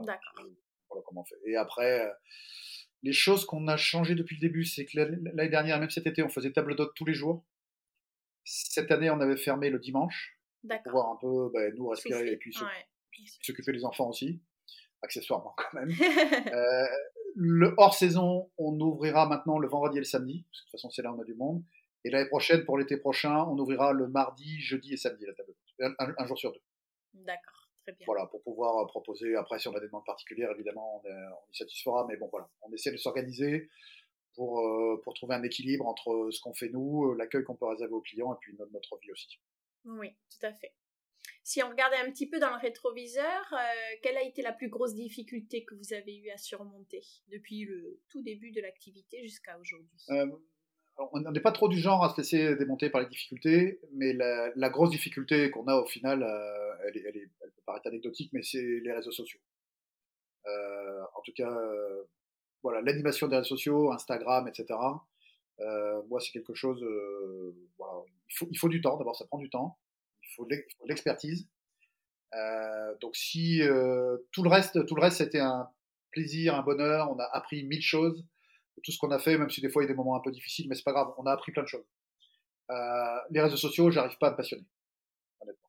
D'accord. 0.00 0.46
Voilà 0.88 1.02
comment 1.06 1.20
on 1.20 1.24
fait. 1.24 1.36
Et 1.46 1.56
après, 1.56 2.06
euh, 2.06 2.12
les 3.02 3.12
choses 3.12 3.44
qu'on 3.44 3.68
a 3.68 3.76
changées 3.76 4.14
depuis 4.14 4.36
le 4.36 4.40
début, 4.40 4.64
c'est 4.64 4.84
que 4.84 4.98
l'année 4.98 5.48
dernière, 5.48 5.78
même 5.78 5.90
cet 5.90 6.06
été, 6.06 6.22
on 6.22 6.28
faisait 6.28 6.52
table 6.52 6.74
d'hôte 6.74 6.92
tous 6.94 7.04
les 7.04 7.14
jours. 7.14 7.44
Cette 8.44 8.90
année, 8.90 9.10
on 9.10 9.20
avait 9.20 9.36
fermé 9.36 9.70
le 9.70 9.78
dimanche. 9.78 10.38
Pour 10.84 10.92
voir 10.92 11.10
un 11.10 11.16
peu, 11.16 11.50
ben, 11.54 11.72
nous 11.74 11.88
respirer 11.88 12.32
et 12.32 12.36
puis 12.36 12.54
s'occuper 13.42 13.72
des 13.72 13.84
enfants 13.84 14.08
aussi, 14.08 14.42
accessoirement 15.02 15.54
quand 15.56 15.72
même. 15.74 15.90
euh, 16.52 16.86
le 17.42 17.74
hors 17.78 17.94
saison, 17.94 18.50
on 18.58 18.78
ouvrira 18.78 19.26
maintenant 19.26 19.58
le 19.58 19.66
vendredi 19.66 19.96
et 19.96 20.00
le 20.00 20.04
samedi, 20.04 20.44
parce 20.50 20.60
que 20.60 20.66
de 20.66 20.70
toute 20.70 20.72
façon 20.72 20.90
c'est 20.90 21.00
là 21.00 21.10
où 21.10 21.16
on 21.16 21.20
a 21.22 21.24
du 21.24 21.34
monde. 21.34 21.62
Et 22.04 22.10
l'année 22.10 22.28
prochaine, 22.28 22.66
pour 22.66 22.76
l'été 22.76 22.98
prochain, 22.98 23.44
on 23.44 23.58
ouvrira 23.58 23.94
le 23.94 24.08
mardi, 24.08 24.60
jeudi 24.60 24.92
et 24.92 24.98
samedi 24.98 25.24
la 25.24 25.32
table, 25.32 25.54
un, 25.80 26.14
un 26.18 26.26
jour 26.26 26.38
sur 26.38 26.52
deux. 26.52 26.60
D'accord, 27.14 27.70
très 27.82 27.92
bien. 27.92 28.04
Voilà, 28.06 28.26
pour 28.26 28.42
pouvoir 28.42 28.76
euh, 28.78 28.86
proposer. 28.86 29.36
Après, 29.36 29.58
si 29.58 29.68
on 29.68 29.74
a 29.74 29.80
des 29.80 29.86
demandes 29.86 30.04
particulières, 30.04 30.50
évidemment, 30.50 31.02
on, 31.02 31.52
y 31.52 31.56
satisfera. 31.56 32.06
Mais 32.08 32.18
bon, 32.18 32.28
voilà, 32.30 32.48
on 32.60 32.70
essaie 32.72 32.92
de 32.92 32.98
s'organiser 32.98 33.70
pour, 34.34 34.60
euh, 34.60 35.00
pour 35.02 35.14
trouver 35.14 35.34
un 35.34 35.42
équilibre 35.42 35.86
entre 35.86 36.28
ce 36.30 36.42
qu'on 36.42 36.52
fait 36.52 36.68
nous, 36.68 37.14
l'accueil 37.14 37.42
qu'on 37.44 37.56
peut 37.56 37.66
réserver 37.66 37.94
aux 37.94 38.02
clients 38.02 38.34
et 38.34 38.36
puis 38.40 38.54
notre, 38.58 38.72
notre 38.72 38.98
vie 38.98 39.12
aussi. 39.12 39.40
Oui, 39.86 40.14
tout 40.28 40.46
à 40.46 40.52
fait. 40.52 40.74
Si 41.50 41.64
on 41.64 41.68
regardait 41.68 41.96
un 41.96 42.08
petit 42.12 42.28
peu 42.28 42.38
dans 42.38 42.50
le 42.50 42.60
rétroviseur, 42.60 43.52
euh, 43.52 43.56
quelle 44.04 44.16
a 44.16 44.22
été 44.22 44.40
la 44.40 44.52
plus 44.52 44.68
grosse 44.68 44.94
difficulté 44.94 45.64
que 45.64 45.74
vous 45.74 45.92
avez 45.92 46.16
eu 46.16 46.30
à 46.30 46.36
surmonter 46.36 47.02
depuis 47.26 47.64
le 47.64 47.98
tout 48.08 48.22
début 48.22 48.52
de 48.52 48.60
l'activité 48.60 49.20
jusqu'à 49.24 49.58
aujourd'hui? 49.58 49.98
Euh, 50.10 50.28
On 51.12 51.18
n'est 51.18 51.40
pas 51.40 51.50
trop 51.50 51.66
du 51.66 51.80
genre 51.80 52.04
à 52.04 52.10
se 52.10 52.18
laisser 52.18 52.54
démonter 52.54 52.88
par 52.88 53.00
les 53.00 53.08
difficultés, 53.08 53.80
mais 53.94 54.12
la, 54.12 54.70
grosse 54.70 54.90
difficulté 54.90 55.50
qu'on 55.50 55.66
a 55.66 55.74
au 55.74 55.86
final, 55.86 56.22
euh, 56.22 56.86
elle, 56.86 57.02
elle, 57.04 57.30
peut 57.40 57.62
paraître 57.66 57.88
anecdotique, 57.88 58.30
mais 58.32 58.44
c'est 58.44 58.62
les 58.84 58.92
réseaux 58.92 59.10
sociaux. 59.10 59.40
en 60.46 61.20
tout 61.24 61.32
cas, 61.34 61.52
voilà, 62.62 62.80
l'animation 62.80 63.26
des 63.26 63.38
réseaux 63.38 63.56
sociaux, 63.56 63.90
Instagram, 63.90 64.46
etc. 64.46 64.78
moi, 65.58 66.20
c'est 66.20 66.30
quelque 66.30 66.54
chose. 66.54 66.80
Il, 68.38 68.56
faut, 68.56 68.68
du 68.68 68.80
temps. 68.80 68.96
D'abord, 68.98 69.16
ça 69.16 69.26
prend 69.26 69.38
du 69.38 69.50
temps 69.50 69.80
faut 70.34 70.46
de 70.46 70.56
l'expertise. 70.86 71.48
Euh, 72.34 72.94
donc 73.00 73.16
si 73.16 73.62
euh, 73.62 74.16
tout 74.32 74.42
le 74.42 74.50
reste, 74.50 74.86
tout 74.86 74.94
le 74.94 75.02
reste, 75.02 75.18
c'était 75.18 75.40
un 75.40 75.68
plaisir, 76.10 76.54
un 76.54 76.62
bonheur. 76.62 77.10
On 77.10 77.18
a 77.18 77.28
appris 77.32 77.64
mille 77.64 77.82
choses. 77.82 78.24
Tout 78.82 78.92
ce 78.92 78.98
qu'on 78.98 79.10
a 79.10 79.18
fait, 79.18 79.36
même 79.36 79.50
si 79.50 79.60
des 79.60 79.68
fois 79.68 79.82
il 79.82 79.86
y 79.86 79.88
a 79.88 79.92
des 79.92 79.96
moments 79.96 80.16
un 80.16 80.20
peu 80.20 80.30
difficiles, 80.30 80.66
mais 80.68 80.74
c'est 80.74 80.84
pas 80.84 80.92
grave. 80.92 81.12
On 81.18 81.26
a 81.26 81.32
appris 81.32 81.52
plein 81.52 81.62
de 81.62 81.68
choses. 81.68 81.84
Euh, 82.70 83.18
les 83.30 83.40
réseaux 83.40 83.56
sociaux, 83.56 83.90
j'arrive 83.90 84.16
pas 84.18 84.28
à 84.28 84.30
me 84.30 84.36
passionner, 84.36 84.64
honnêtement. 85.40 85.68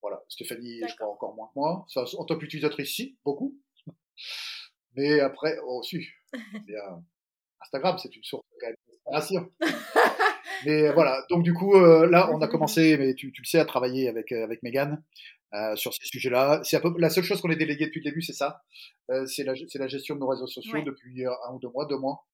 Voilà, 0.00 0.22
Stéphanie, 0.28 0.80
je 0.88 0.94
crois 0.94 1.08
encore 1.08 1.34
moins 1.34 1.48
que 1.48 1.52
moi. 1.56 1.86
en 1.96 2.24
tant 2.24 2.38
qu'utilisatrice, 2.38 2.94
si, 2.94 3.18
beaucoup. 3.24 3.58
Mais 4.94 5.20
après, 5.20 5.58
oh, 5.64 5.82
si. 5.82 6.06
Instagram, 7.60 7.98
c'est 7.98 8.14
une 8.14 8.24
source 8.24 8.46
d'inspiration. 8.62 9.52
Mais 10.66 10.92
voilà, 10.92 11.24
donc 11.30 11.42
du 11.42 11.52
coup, 11.54 11.74
euh, 11.74 12.06
là, 12.08 12.30
on 12.32 12.40
a 12.40 12.48
commencé, 12.48 12.96
mais 12.98 13.14
tu, 13.14 13.32
tu, 13.32 13.42
le 13.42 13.46
sais, 13.46 13.58
à 13.58 13.64
travailler 13.64 14.08
avec, 14.08 14.32
euh, 14.32 14.44
avec 14.44 14.62
Megan 14.62 15.02
euh, 15.54 15.76
sur 15.76 15.92
ces 15.92 16.06
sujets-là. 16.06 16.60
C'est 16.64 16.80
la 16.98 17.10
seule 17.10 17.24
chose 17.24 17.40
qu'on 17.40 17.50
est 17.50 17.56
délégué 17.56 17.86
depuis 17.86 18.00
le 18.00 18.10
début, 18.10 18.22
c'est 18.22 18.32
ça. 18.32 18.62
Euh, 19.10 19.26
c'est 19.26 19.44
la, 19.44 19.54
la, 19.74 19.88
gestion 19.88 20.14
de 20.14 20.20
nos 20.20 20.28
réseaux 20.28 20.46
sociaux 20.46 20.82
depuis 20.82 21.24
un 21.24 21.54
ou 21.54 21.58
deux 21.58 21.68
mois, 21.68 21.86
deux 21.86 21.98
mois 21.98 22.26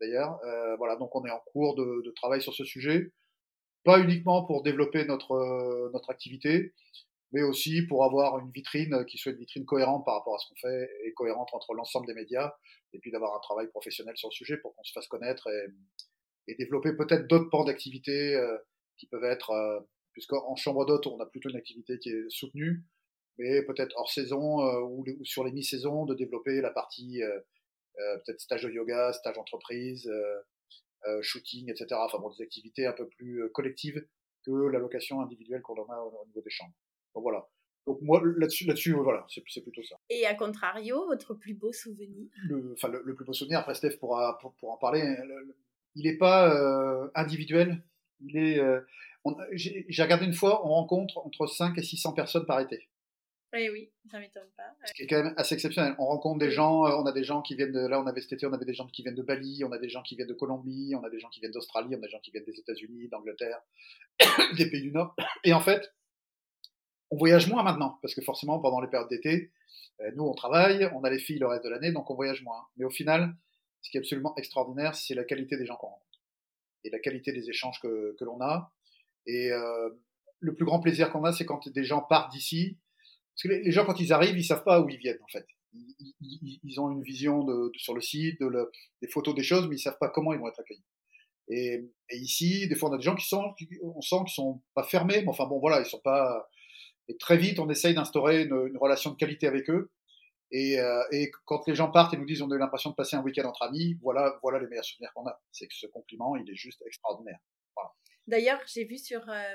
d'ailleurs. 0.00 0.40
voilà, 0.78 0.96
donc 0.96 1.14
on 1.14 1.24
est 1.24 1.30
en 1.30 1.38
cours 1.52 1.76
de, 1.76 2.02
de, 2.04 2.10
travail 2.10 2.42
sur 2.42 2.52
ce 2.52 2.64
sujet. 2.64 3.12
Pas 3.84 4.00
uniquement 4.00 4.44
pour 4.44 4.62
développer 4.62 5.04
notre, 5.04 5.90
notre 5.92 6.10
activité, 6.10 6.72
mais 7.30 7.42
aussi 7.42 7.82
pour 7.82 8.04
avoir 8.04 8.40
une 8.40 8.50
vitrine 8.50 9.04
qui 9.06 9.16
soit 9.16 9.30
une 9.30 9.38
vitrine 9.38 9.64
cohérente 9.64 10.04
par 10.04 10.14
rapport 10.14 10.34
à 10.34 10.38
ce 10.38 10.48
qu'on 10.48 10.56
fait 10.56 10.90
et 11.04 11.12
cohérente 11.12 11.50
entre 11.52 11.74
l'ensemble 11.74 12.06
des 12.08 12.14
médias, 12.14 12.52
et 12.92 12.98
puis 12.98 13.12
d'avoir 13.12 13.36
un 13.36 13.40
travail 13.40 13.68
professionnel 13.68 14.16
sur 14.16 14.28
le 14.28 14.34
sujet 14.34 14.56
pour 14.56 14.74
qu'on 14.74 14.82
se 14.82 14.92
fasse 14.92 15.06
connaître 15.06 15.46
et, 15.48 15.66
et 16.48 16.54
développer 16.54 16.92
peut-être 16.92 17.26
d'autres 17.26 17.50
pans 17.50 17.64
d'activité 17.64 18.34
euh, 18.34 18.56
qui 18.96 19.06
peuvent 19.06 19.24
être, 19.24 19.50
euh, 19.50 19.80
puisqu'en 20.12 20.54
chambre 20.56 20.84
d'hôte, 20.86 21.06
on 21.06 21.20
a 21.20 21.26
plutôt 21.26 21.50
une 21.50 21.56
activité 21.56 21.98
qui 21.98 22.10
est 22.10 22.28
soutenue, 22.28 22.82
mais 23.38 23.62
peut-être 23.62 23.94
hors 23.96 24.10
saison 24.10 24.60
euh, 24.62 24.80
ou, 24.80 25.04
ou, 25.06 25.24
sur 25.24 25.44
les 25.44 25.52
mi-saisons, 25.52 26.04
de 26.04 26.14
développer 26.14 26.60
la 26.60 26.70
partie 26.70 27.20
peut-être 28.24 28.40
stage 28.40 28.62
de 28.62 28.70
yoga, 28.70 29.12
stage 29.12 29.38
entreprise, 29.38 30.10
shooting, 31.20 31.70
etc. 31.70 31.88
Enfin 31.92 32.18
bon, 32.18 32.30
des 32.30 32.42
activités 32.42 32.86
un 32.86 32.92
peu 32.92 33.06
plus 33.06 33.48
collectives 33.52 34.06
que 34.44 34.50
la 34.50 34.78
location 34.78 35.20
individuelle 35.20 35.62
qu'on 35.62 35.80
en 35.80 35.88
a 35.90 36.00
au, 36.00 36.26
niveau 36.26 36.40
des 36.40 36.50
chambres. 36.50 36.74
Donc 37.14 37.22
voilà. 37.22 37.46
Donc 37.86 38.00
moi 38.00 38.22
là-dessus, 38.36 38.64
là-dessus, 38.64 38.92
voilà, 38.92 39.26
c'est, 39.28 39.60
plutôt 39.60 39.82
ça. 39.82 39.96
Et 40.08 40.24
à 40.26 40.34
contrario, 40.34 41.04
votre 41.06 41.34
plus 41.34 41.54
beau 41.54 41.72
souvenir? 41.72 42.30
Le, 42.48 42.72
Enfin, 42.72 42.88
le, 42.88 43.14
plus 43.14 43.24
beau 43.24 43.32
souvenir. 43.32 43.58
Après, 43.58 43.74
Steph 43.74 43.98
pourra 43.98 44.38
pour, 44.38 44.54
pour 44.54 44.72
en 44.72 44.78
parler. 44.78 45.02
Hein, 45.02 45.16
il 45.94 46.04
n'est 46.04 46.16
pas 46.16 46.54
euh, 46.54 47.10
individuel. 47.14 47.82
Il 48.20 48.36
est. 48.36 48.58
Euh, 48.58 48.80
j'ai 49.52 50.02
regardé 50.02 50.26
une 50.26 50.32
fois, 50.32 50.66
on 50.66 50.70
rencontre 50.70 51.18
entre 51.18 51.46
5 51.46 51.78
et 51.78 51.82
600 51.82 52.12
personnes 52.12 52.46
par 52.46 52.60
été. 52.60 52.88
Oui, 53.54 53.68
oui, 53.70 53.90
ça 54.10 54.18
m'étonne 54.18 54.48
pas. 54.56 54.74
Ce 54.86 54.94
qui 54.94 55.02
est 55.02 55.06
quand 55.06 55.22
même 55.22 55.34
assez 55.36 55.54
exceptionnel. 55.54 55.94
On 55.98 56.06
rencontre 56.06 56.38
des 56.38 56.50
gens, 56.50 56.86
euh, 56.86 56.96
on 56.96 57.04
a 57.04 57.12
des 57.12 57.22
gens 57.22 57.42
qui 57.42 57.54
viennent 57.54 57.72
de. 57.72 57.86
Là, 57.86 58.00
on 58.00 58.06
avait 58.06 58.22
cet 58.22 58.32
été, 58.32 58.46
on 58.46 58.52
avait 58.52 58.64
des 58.64 58.74
gens 58.74 58.86
qui 58.86 59.02
viennent 59.02 59.14
de 59.14 59.22
Bali, 59.22 59.62
on 59.64 59.72
a 59.72 59.78
des 59.78 59.90
gens 59.90 60.02
qui 60.02 60.16
viennent 60.16 60.28
de 60.28 60.34
Colombie, 60.34 60.94
on 60.98 61.04
a 61.04 61.10
des 61.10 61.20
gens 61.20 61.28
qui 61.28 61.40
viennent 61.40 61.52
d'Australie, 61.52 61.94
on 61.94 61.98
a 61.98 62.00
des 62.00 62.08
gens 62.08 62.20
qui 62.20 62.30
viennent 62.30 62.44
des 62.44 62.58
États-Unis, 62.58 63.08
d'Angleterre, 63.08 63.60
des 64.56 64.70
pays 64.70 64.82
du 64.82 64.90
Nord. 64.90 65.14
Et 65.44 65.52
en 65.52 65.60
fait, 65.60 65.92
on 67.10 67.18
voyage 67.18 67.48
moins 67.48 67.62
maintenant, 67.62 67.98
parce 68.00 68.14
que 68.14 68.22
forcément, 68.22 68.58
pendant 68.58 68.80
les 68.80 68.88
périodes 68.88 69.10
d'été, 69.10 69.52
nous, 70.16 70.24
on 70.24 70.32
travaille, 70.32 70.90
on 70.94 71.04
a 71.04 71.10
les 71.10 71.18
filles 71.18 71.38
le 71.38 71.46
reste 71.46 71.62
de 71.64 71.68
l'année, 71.68 71.92
donc 71.92 72.10
on 72.10 72.14
voyage 72.14 72.42
moins. 72.42 72.66
Mais 72.76 72.84
au 72.84 72.90
final, 72.90 73.36
ce 73.82 73.90
qui 73.90 73.96
est 73.96 74.00
absolument 74.00 74.34
extraordinaire, 74.36 74.94
c'est 74.94 75.14
la 75.14 75.24
qualité 75.24 75.56
des 75.56 75.66
gens 75.66 75.76
qu'on 75.76 75.88
rencontre 75.88 76.12
et 76.84 76.90
la 76.90 76.98
qualité 76.98 77.32
des 77.32 77.48
échanges 77.48 77.80
que, 77.80 78.16
que 78.18 78.24
l'on 78.24 78.40
a. 78.40 78.72
Et 79.26 79.50
euh, 79.52 79.90
le 80.40 80.54
plus 80.54 80.64
grand 80.64 80.80
plaisir 80.80 81.10
qu'on 81.10 81.24
a, 81.24 81.32
c'est 81.32 81.44
quand 81.44 81.68
des 81.68 81.84
gens 81.84 82.02
partent 82.02 82.32
d'ici. 82.32 82.78
Parce 83.34 83.42
que 83.44 83.48
les, 83.48 83.72
gens, 83.72 83.84
quand 83.84 83.98
ils 84.00 84.12
arrivent, 84.12 84.36
ils 84.36 84.44
savent 84.44 84.64
pas 84.64 84.80
où 84.80 84.88
ils 84.88 84.98
viennent, 84.98 85.22
en 85.22 85.28
fait. 85.28 85.46
Ils, 86.20 86.80
ont 86.80 86.90
une 86.90 87.02
vision 87.02 87.44
de, 87.44 87.70
sur 87.76 87.94
le 87.94 88.02
site, 88.02 88.38
de 88.40 88.46
le, 88.46 88.70
des 89.00 89.08
photos 89.08 89.34
des 89.34 89.42
choses, 89.42 89.68
mais 89.68 89.76
ils 89.76 89.80
savent 89.80 89.98
pas 89.98 90.10
comment 90.10 90.34
ils 90.34 90.38
vont 90.38 90.48
être 90.48 90.60
accueillis. 90.60 90.84
Et, 91.48 91.88
et, 92.10 92.16
ici, 92.16 92.68
des 92.68 92.74
fois, 92.74 92.90
on 92.90 92.92
a 92.92 92.98
des 92.98 93.02
gens 93.02 93.14
qui 93.14 93.26
sont, 93.26 93.54
on 93.82 94.00
sent 94.02 94.16
qu'ils 94.26 94.34
sont 94.34 94.60
pas 94.74 94.82
fermés, 94.82 95.22
mais 95.22 95.28
enfin 95.28 95.46
bon, 95.46 95.60
voilà, 95.60 95.80
ils 95.80 95.86
sont 95.86 96.00
pas. 96.00 96.48
Et 97.08 97.16
très 97.16 97.38
vite, 97.38 97.58
on 97.58 97.70
essaye 97.70 97.94
d'instaurer 97.94 98.42
une, 98.42 98.66
une, 98.68 98.76
relation 98.76 99.10
de 99.10 99.16
qualité 99.16 99.46
avec 99.46 99.70
eux. 99.70 99.90
Et, 100.52 100.78
euh, 100.78 101.02
et, 101.10 101.30
quand 101.46 101.66
les 101.66 101.74
gens 101.74 101.90
partent 101.90 102.12
et 102.12 102.18
nous 102.18 102.26
disent 102.26 102.42
on 102.42 102.50
a 102.50 102.54
eu 102.54 102.58
l'impression 102.58 102.90
de 102.90 102.94
passer 102.94 103.16
un 103.16 103.22
week-end 103.22 103.48
entre 103.48 103.62
amis, 103.62 103.98
voilà, 104.02 104.38
voilà 104.42 104.58
les 104.58 104.66
meilleurs 104.66 104.84
souvenirs 104.84 105.10
qu'on 105.14 105.26
a. 105.26 105.40
C'est 105.50 105.66
que 105.66 105.74
ce 105.74 105.86
compliment, 105.86 106.36
il 106.36 106.48
est 106.48 106.54
juste 106.54 106.82
extraordinaire. 106.86 107.38
Voilà. 107.74 107.90
D'ailleurs, 108.26 108.60
j'ai 108.66 108.84
vu 108.84 108.98
sur, 108.98 109.26
euh, 109.30 109.54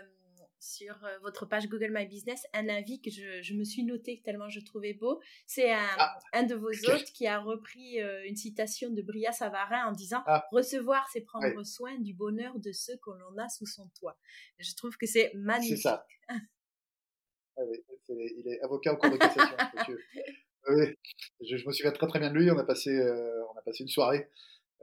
sur 0.59 0.95
euh, 1.05 1.19
votre 1.19 1.45
page 1.45 1.67
Google 1.67 1.91
My 1.91 2.07
Business 2.07 2.47
un 2.51 2.67
avis 2.67 2.99
que 2.99 3.11
je, 3.11 3.43
je 3.43 3.53
me 3.53 3.63
suis 3.63 3.83
noté 3.83 4.23
tellement 4.25 4.49
je 4.49 4.59
trouvais 4.59 4.95
beau. 4.95 5.21
C'est 5.45 5.71
un, 5.71 5.85
ah, 5.99 6.17
un, 6.33 6.43
de 6.43 6.55
vos 6.55 6.71
hôtes 6.71 7.11
qui 7.13 7.27
a 7.27 7.39
repris 7.39 7.99
une 8.25 8.35
citation 8.35 8.89
de 8.89 9.03
Bria 9.03 9.31
Savarin 9.31 9.85
en 9.85 9.91
disant 9.91 10.23
ah. 10.25 10.47
Recevoir, 10.51 11.07
c'est 11.13 11.21
prendre 11.21 11.63
soin 11.63 11.95
du 11.99 12.15
bonheur 12.15 12.57
de 12.57 12.71
ceux 12.71 12.97
que 12.97 13.11
l'on 13.11 13.37
a 13.37 13.47
sous 13.49 13.67
son 13.67 13.87
toit. 13.99 14.17
Je 14.57 14.73
trouve 14.73 14.97
que 14.97 15.05
c'est 15.05 15.31
magnifique. 15.35 15.77
C'est 15.77 15.83
ça. 15.83 16.07
oui, 17.57 18.33
il 18.35 18.47
est 18.51 18.61
avocat 18.61 18.93
au 18.93 18.97
cours 18.97 19.11
de 19.11 19.17
cassation. 19.17 19.57
Oui, 20.69 20.85
je, 21.41 21.65
me 21.65 21.71
souviens 21.71 21.91
très 21.91 22.07
très 22.07 22.19
bien 22.19 22.29
de 22.29 22.37
lui. 22.37 22.51
On 22.51 22.57
a 22.57 22.63
passé, 22.63 22.89
euh, 22.89 23.43
on 23.53 23.57
a 23.57 23.61
passé 23.61 23.83
une 23.83 23.89
soirée 23.89 24.29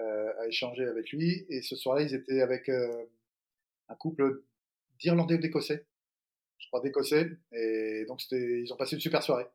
euh, 0.01 0.32
à 0.40 0.47
échanger 0.48 0.85
avec 0.86 1.11
lui. 1.11 1.44
Et 1.51 1.62
ce 1.62 1.77
soir-là, 1.77 2.02
ils 2.02 2.15
étaient 2.15 2.40
avec 2.40 2.69
euh, 2.69 3.05
un 3.89 3.94
couple 3.94 4.43
d'Irlandais 4.98 5.35
ou 5.35 5.39
d'Écossais, 5.39 5.86
je 6.59 6.69
crois 6.69 6.81
d'Écossais. 6.81 7.31
Et 7.52 8.05
donc 8.09 8.20
ils 8.31 8.73
ont 8.73 8.77
passé 8.77 8.97
une 8.97 9.02
super 9.02 9.23
soirée. 9.23 9.47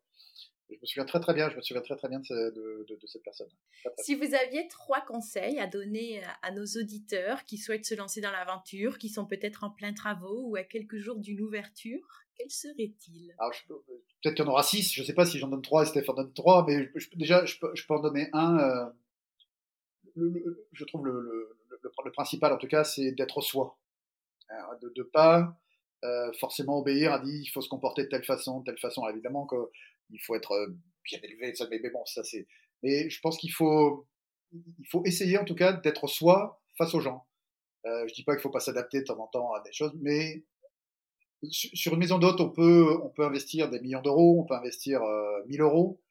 Je 0.70 0.76
me 0.82 0.86
souviens 0.86 1.06
très 1.06 1.20
très 1.20 1.34
bien. 1.34 1.50
Je 1.50 1.56
me 1.56 1.62
souviens 1.62 1.82
très 1.82 1.96
très 1.96 2.10
bien 2.10 2.20
de, 2.20 2.86
de, 2.88 3.08
cette 3.08 3.24
personne. 3.24 3.48
si 4.00 4.16
vous 4.16 4.34
aviez 4.36 4.68
trois 4.68 5.02
conseils 5.02 5.60
à 5.60 5.68
donner 5.68 6.22
à 6.42 6.52
nos 6.52 6.66
auditeurs 6.66 7.44
qui 7.46 7.58
souhaitent 7.58 7.86
se 7.86 7.96
lancer 7.96 8.22
dans 8.22 8.32
l'aventure, 8.32 8.98
qui 8.98 9.10
sont 9.10 9.26
peut-être 9.26 9.64
en 9.64 9.72
plein 9.72 9.94
travaux 9.94 10.50
ou 10.50 10.56
à 10.56 10.64
quelques 10.64 10.98
jours 10.98 11.20
d'une 11.20 11.42
ouverture, 11.42 12.26
quels 12.40 12.52
seraient-ils? 12.52 13.36
Peut-être 14.22 14.36
qu'il 14.36 14.46
y 14.46 14.48
en 14.48 14.52
aura 14.52 14.64
six, 14.64 14.94
je 14.94 15.02
ne 15.02 15.06
sais 15.06 15.14
pas 15.14 15.26
si 15.26 15.38
j'en 15.38 15.50
donne 15.50 15.62
trois 15.62 15.84
et 15.84 15.86
Stéphane 15.86 16.16
donne 16.16 16.34
trois, 16.34 16.66
mais 16.66 16.90
déjà, 17.16 17.46
je 17.46 17.58
peux, 17.60 17.74
en 17.90 18.00
donner 18.00 18.30
un. 18.34 18.58
Euh, 18.58 18.90
je 20.72 20.86
trouve 20.86 21.06
le, 21.06 21.58
principal, 22.14 22.54
en 22.54 22.58
tout 22.58 22.68
cas, 22.68 22.84
c'est 22.84 23.12
d'être 23.12 23.42
soi. 23.42 23.78
De 24.82 24.92
ne 24.96 25.04
pas 25.04 25.60
euh, 26.04 26.32
forcément 26.40 26.80
obéir 26.80 27.12
à 27.14 27.20
dire 27.20 27.42
il 27.42 27.48
faut 27.48 27.62
se 27.62 27.70
comporter 27.70 28.04
de 28.04 28.08
telle 28.08 28.24
façon, 28.24 28.62
de 28.62 28.66
telle 28.66 28.80
façon. 28.80 29.08
évidemment 29.08 29.46
qu'il 30.10 30.22
faut 30.22 30.36
être 30.36 30.68
bien 31.04 31.20
élevé, 31.24 31.54
ça, 31.56 31.68
mais, 31.70 31.80
bon, 31.90 32.06
ça 32.06 32.24
c'est. 32.24 32.48
Mais 32.84 33.10
je 33.10 33.20
pense 33.22 33.38
qu'il 33.38 33.52
faut, 33.52 34.08
il 34.54 34.88
faut 34.90 35.04
essayer, 35.06 35.38
en 35.38 35.46
tout 35.46 35.56
cas, 35.56 35.74
d'être 35.74 36.08
soi 36.08 36.62
face 36.78 36.94
aux 36.94 37.02
gens. 37.02 37.26
je 37.86 37.90
ne 38.04 38.14
dis 38.14 38.24
pas 38.24 38.36
qu'il 38.36 38.42
faut 38.42 38.50
pas 38.50 38.60
s'adapter 38.60 39.00
de 39.00 39.06
temps 39.06 39.20
en 39.20 39.28
temps 39.28 39.54
à 39.54 39.62
des 39.62 39.72
choses, 39.72 39.94
mais 40.02 40.44
sur 41.48 41.94
une 41.94 42.00
maison 42.00 42.20
d'hôte, 42.20 42.42
on 42.42 42.50
peut, 42.50 43.00
on 43.02 43.10
peut 43.10 43.26
investir 43.26 43.70
des 43.70 43.80
millions 43.80 44.02
d'euros, 44.02 44.42
on 44.42 44.46
peut 44.46 44.56
investir 44.56 45.02
euh, 45.04 45.44
1000 45.48 45.62
euros. 45.62 46.02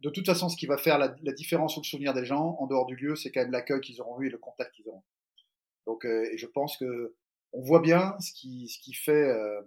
De 0.00 0.10
toute 0.10 0.26
façon, 0.26 0.48
ce 0.48 0.56
qui 0.56 0.66
va 0.66 0.76
faire 0.76 0.98
la, 0.98 1.08
différence 1.32 1.76
ou 1.76 1.80
le 1.80 1.84
souvenir 1.84 2.14
des 2.14 2.24
gens, 2.24 2.56
en 2.60 2.66
dehors 2.66 2.86
du 2.86 2.94
lieu, 2.94 3.16
c'est 3.16 3.32
quand 3.32 3.40
même 3.40 3.50
l'accueil 3.50 3.80
qu'ils 3.80 4.00
auront 4.00 4.20
eu 4.20 4.28
et 4.28 4.30
le 4.30 4.38
contact 4.38 4.74
qu'ils 4.74 4.88
auront. 4.88 5.02
Donc, 5.86 6.04
euh, 6.04 6.28
et 6.32 6.38
je 6.38 6.46
pense 6.46 6.76
que 6.76 7.16
on 7.52 7.62
voit 7.62 7.80
bien 7.80 8.14
ce 8.20 8.32
qui, 8.32 8.68
ce 8.68 8.78
qui 8.78 8.94
fait, 8.94 9.24
euh, 9.24 9.60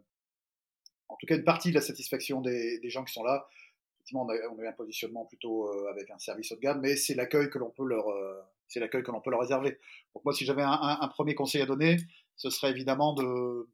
en 1.07 1.15
tout 1.17 1.27
cas, 1.27 1.35
une 1.35 1.43
partie 1.43 1.69
de 1.69 1.75
la 1.75 1.81
satisfaction 1.81 2.41
des, 2.41 2.79
gens 2.89 3.03
qui 3.03 3.13
sont 3.13 3.23
là. 3.23 3.47
Effectivement, 3.95 4.23
on 4.25 4.29
a, 4.29 4.35
on 4.51 4.59
a 4.59 4.63
eu 4.63 4.67
un 4.67 4.73
positionnement 4.73 5.25
plutôt 5.25 5.69
euh, 5.69 5.89
avec 5.89 6.09
un 6.11 6.19
service 6.19 6.51
haut 6.51 6.55
de 6.55 6.61
gamme, 6.61 6.81
mais 6.81 6.95
c'est 6.95 7.15
l'accueil 7.15 7.49
que 7.49 7.57
l'on 7.57 7.71
peut 7.71 7.85
leur, 7.85 8.05
c'est 8.67 8.79
l'accueil 8.79 9.03
que 9.03 9.11
l'on 9.11 9.21
peut 9.21 9.31
leur 9.31 9.39
réserver. 9.39 9.79
Donc 10.13 10.25
moi, 10.25 10.33
si 10.33 10.45
j'avais 10.45 10.63
un, 10.63 11.07
premier 11.09 11.35
conseil 11.35 11.61
à 11.61 11.65
donner, 11.65 11.97
ce 12.35 12.49
serait 12.49 12.71
évidemment 12.71 13.13
de, 13.13 13.67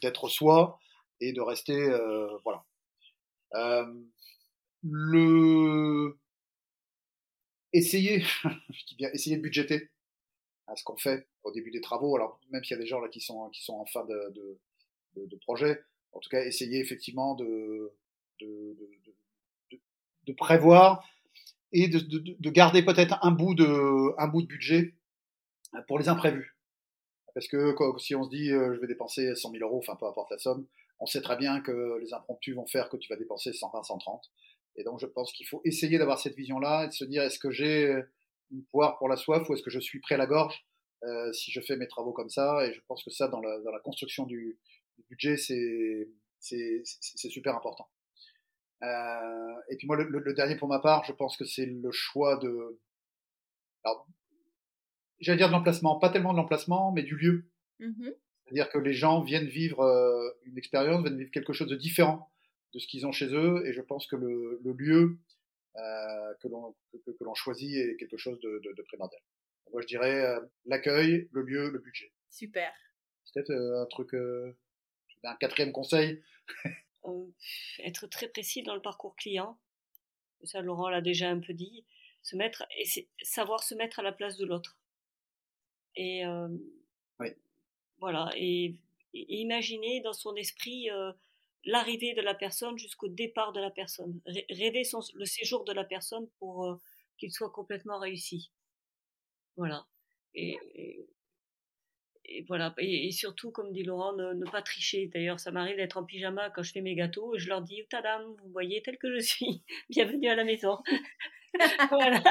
d'être 0.00 0.28
soi 0.28 0.78
et 1.20 1.32
de 1.32 1.40
rester 1.40 1.78
euh, 1.78 2.28
voilà. 2.44 2.64
Euh, 3.54 4.02
le 4.82 6.18
essayer, 7.72 8.24
essayer 8.98 9.36
de 9.36 9.42
budgéter 9.42 9.90
à 10.66 10.76
ce 10.76 10.84
qu'on 10.84 10.96
fait 10.96 11.28
au 11.42 11.52
début 11.52 11.70
des 11.70 11.80
travaux. 11.80 12.16
Alors 12.16 12.40
même 12.50 12.64
s'il 12.64 12.76
y 12.76 12.80
a 12.80 12.82
des 12.82 12.88
gens 12.88 13.00
là 13.00 13.08
qui 13.08 13.20
sont 13.20 13.48
qui 13.50 13.62
sont 13.62 13.74
en 13.74 13.86
fin 13.86 14.04
de, 14.04 14.32
de, 15.16 15.26
de, 15.26 15.36
projet, 15.36 15.82
en 16.14 16.20
tout 16.20 16.30
cas 16.30 16.44
essayer 16.44 16.80
effectivement 16.80 17.34
de 17.34 17.92
de, 18.40 18.76
de 20.26 20.32
prévoir 20.32 21.06
et 21.72 21.88
de, 21.88 22.50
garder 22.50 22.84
peut-être 22.84 23.18
un 23.22 23.30
bout 23.30 23.54
de 23.54 24.18
un 24.18 24.28
bout 24.28 24.42
de 24.42 24.46
budget 24.46 24.94
pour 25.88 25.98
les 25.98 26.08
imprévus. 26.08 26.56
Parce 27.34 27.48
que 27.48 27.74
si 27.98 28.14
on 28.14 28.24
se 28.24 28.30
dit 28.30 28.50
euh, 28.50 28.74
je 28.74 28.80
vais 28.80 28.86
dépenser 28.86 29.34
100 29.34 29.50
000 29.50 29.64
euros, 29.64 29.78
enfin 29.78 29.96
peu 29.96 30.06
importe 30.06 30.30
la 30.30 30.38
somme, 30.38 30.66
on 31.00 31.06
sait 31.06 31.20
très 31.20 31.36
bien 31.36 31.60
que 31.60 31.98
les 32.00 32.12
impromptus 32.14 32.54
vont 32.54 32.66
faire 32.66 32.88
que 32.88 32.96
tu 32.96 33.12
vas 33.12 33.16
dépenser 33.16 33.52
120, 33.52 33.82
130. 33.82 34.30
Et 34.76 34.84
donc 34.84 35.00
je 35.00 35.06
pense 35.06 35.32
qu'il 35.32 35.46
faut 35.46 35.60
essayer 35.64 35.98
d'avoir 35.98 36.20
cette 36.20 36.36
vision-là 36.36 36.84
et 36.84 36.88
de 36.88 36.92
se 36.92 37.04
dire 37.04 37.22
est-ce 37.22 37.38
que 37.38 37.50
j'ai 37.50 37.92
une 38.50 38.64
poire 38.66 38.98
pour 38.98 39.08
la 39.08 39.16
soif 39.16 39.48
ou 39.48 39.54
est-ce 39.54 39.62
que 39.62 39.70
je 39.70 39.80
suis 39.80 40.00
prêt 40.00 40.14
à 40.14 40.18
la 40.18 40.26
gorge 40.26 40.64
euh, 41.04 41.32
si 41.32 41.50
je 41.50 41.60
fais 41.60 41.76
mes 41.76 41.88
travaux 41.88 42.12
comme 42.12 42.30
ça. 42.30 42.66
Et 42.66 42.72
je 42.72 42.80
pense 42.86 43.04
que 43.04 43.10
ça, 43.10 43.28
dans 43.28 43.40
la, 43.40 43.58
dans 43.60 43.70
la 43.70 43.80
construction 43.80 44.24
du, 44.24 44.58
du 44.96 45.04
budget, 45.08 45.36
c'est 45.36 46.08
super 47.30 47.56
important. 47.56 47.88
Euh, 48.82 49.54
et 49.70 49.76
puis 49.76 49.86
moi, 49.86 49.96
le, 49.96 50.04
le, 50.18 50.34
dernier 50.34 50.56
pour 50.56 50.68
ma 50.68 50.78
part, 50.78 51.04
je 51.04 51.12
pense 51.12 51.36
que 51.36 51.44
c'est 51.44 51.66
le 51.66 51.90
choix 51.90 52.36
de... 52.36 52.80
Alors, 53.84 54.06
j'allais 55.20 55.38
dire 55.38 55.48
de 55.48 55.52
l'emplacement, 55.52 55.98
pas 55.98 56.10
tellement 56.10 56.32
de 56.32 56.38
l'emplacement, 56.38 56.92
mais 56.92 57.02
du 57.02 57.16
lieu. 57.16 57.46
Mmh 57.78 58.10
C'est-à-dire 58.44 58.70
que 58.70 58.78
les 58.78 58.92
gens 58.92 59.22
viennent 59.22 59.48
vivre 59.48 59.80
euh, 59.80 60.30
une 60.44 60.58
expérience, 60.58 61.02
viennent 61.02 61.18
vivre 61.18 61.30
quelque 61.30 61.52
chose 61.52 61.68
de 61.68 61.76
différent 61.76 62.30
de 62.74 62.78
ce 62.78 62.86
qu'ils 62.86 63.06
ont 63.06 63.12
chez 63.12 63.32
eux, 63.32 63.64
et 63.66 63.72
je 63.72 63.80
pense 63.80 64.06
que 64.06 64.16
le, 64.16 64.60
lieu 64.76 65.18
euh, 65.76 66.34
que 66.40 66.48
l'on 67.24 67.34
choisit 67.34 67.72
est 67.76 67.96
quelque 67.96 68.16
chose 68.16 68.38
de, 68.40 68.60
de, 68.64 68.82
primordial. 68.82 69.20
Moi, 69.72 69.80
je 69.80 69.86
dirais 69.86 70.24
euh, 70.24 70.40
l'accueil, 70.66 71.28
le 71.32 71.42
lieu, 71.42 71.70
le 71.70 71.78
budget. 71.78 72.12
Super. 72.30 72.72
Peut-être 73.32 73.52
un 73.52 73.86
truc, 73.86 74.12
un 75.24 75.36
quatrième 75.36 75.72
conseil. 75.72 76.22
être 77.78 78.06
très 78.06 78.28
précis 78.28 78.62
dans 78.62 78.74
le 78.74 78.82
parcours 78.82 79.16
client. 79.16 79.58
Ça, 80.44 80.60
Laurent 80.60 80.88
l'a 80.88 81.00
déjà 81.00 81.30
un 81.30 81.40
peu 81.40 81.54
dit. 81.54 81.84
Se 82.22 82.36
mettre 82.36 82.64
et 82.78 82.84
savoir 83.22 83.62
se 83.62 83.74
mettre 83.74 83.98
à 83.98 84.02
la 84.02 84.12
place 84.12 84.36
de 84.36 84.46
l'autre. 84.46 84.78
Et 85.96 86.22
voilà, 87.98 88.30
et, 88.36 88.74
imaginer 89.12 90.00
dans 90.00 90.12
son 90.12 90.34
esprit 90.36 90.88
l'arrivée 91.64 92.14
de 92.14 92.20
la 92.20 92.34
personne 92.34 92.76
jusqu'au 92.78 93.08
départ 93.08 93.52
de 93.52 93.60
la 93.60 93.70
personne. 93.70 94.20
Rêver 94.50 94.84
son, 94.84 95.00
le 95.14 95.24
séjour 95.24 95.64
de 95.64 95.72
la 95.72 95.84
personne 95.84 96.28
pour 96.38 96.80
qu'il 97.18 97.32
soit 97.32 97.50
complètement 97.50 97.98
réussi. 97.98 98.50
Voilà. 99.56 99.86
Et, 100.34 100.58
et, 100.74 101.06
voilà. 102.46 102.74
Et, 102.78 103.10
surtout, 103.10 103.50
comme 103.50 103.72
dit 103.72 103.82
Laurent, 103.82 104.14
ne, 104.14 104.50
pas 104.50 104.62
tricher. 104.62 105.10
D'ailleurs, 105.12 105.40
ça 105.40 105.50
m'arrive 105.50 105.76
d'être 105.76 105.96
en 105.96 106.04
pyjama 106.04 106.50
quand 106.50 106.62
je 106.62 106.72
fais 106.72 106.80
mes 106.80 106.94
gâteaux 106.94 107.34
et 107.34 107.38
je 107.38 107.48
leur 107.48 107.62
dis 107.62 107.86
Tadam, 107.90 108.22
vous 108.42 108.50
voyez 108.50 108.82
tel 108.82 108.98
que 108.98 109.14
je 109.14 109.20
suis. 109.20 109.62
Bienvenue 109.90 110.28
à 110.28 110.34
la 110.34 110.44
maison. 110.44 110.78
voilà. 111.90 112.22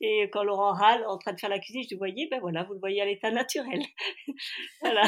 Et 0.00 0.28
quand 0.32 0.42
Laurent 0.42 0.72
râle 0.72 1.04
en 1.06 1.18
train 1.18 1.32
de 1.32 1.40
faire 1.40 1.50
la 1.50 1.58
cuisine, 1.58 1.82
je 1.82 1.88
dis, 1.88 1.94
voyez, 1.94 2.28
ben 2.30 2.40
voilà, 2.40 2.64
vous 2.64 2.74
le 2.74 2.80
voyez 2.80 3.00
à 3.00 3.04
l'état 3.04 3.30
naturel. 3.30 3.82
voilà. 4.80 5.04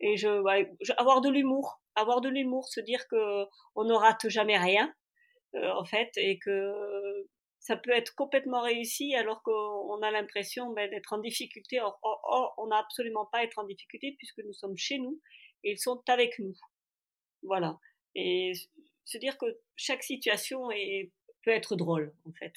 Et 0.00 0.16
je, 0.16 0.28
avoir 0.96 1.20
de 1.20 1.30
l'humour, 1.30 1.80
avoir 1.94 2.20
de 2.20 2.28
l'humour, 2.28 2.68
se 2.68 2.80
dire 2.80 3.06
que 3.08 3.44
on 3.74 3.84
ne 3.84 3.94
rate 3.94 4.28
jamais 4.28 4.58
rien, 4.58 4.92
euh, 5.56 5.70
en 5.72 5.84
fait, 5.84 6.10
et 6.16 6.38
que 6.38 7.19
ça 7.60 7.76
peut 7.76 7.90
être 7.90 8.14
complètement 8.14 8.62
réussi 8.62 9.14
alors 9.14 9.42
qu'on 9.42 10.00
a 10.02 10.10
l'impression 10.10 10.72
ben, 10.72 10.90
d'être 10.90 11.12
en 11.12 11.18
difficulté. 11.18 11.78
Or, 11.80 12.54
on 12.58 12.66
n'a 12.68 12.78
absolument 12.78 13.26
pas 13.26 13.38
à 13.38 13.42
être 13.44 13.58
en 13.58 13.64
difficulté 13.64 14.14
puisque 14.18 14.38
nous 14.38 14.54
sommes 14.54 14.76
chez 14.76 14.98
nous 14.98 15.20
et 15.62 15.72
ils 15.72 15.78
sont 15.78 16.02
avec 16.08 16.38
nous. 16.38 16.56
Voilà. 17.42 17.78
Et 18.14 18.52
se 19.04 19.18
dire 19.18 19.36
que 19.36 19.60
chaque 19.76 20.02
situation 20.02 20.70
est 20.70 21.12
peut 21.42 21.50
être 21.50 21.76
drôle 21.76 22.14
en 22.24 22.32
fait. 22.32 22.54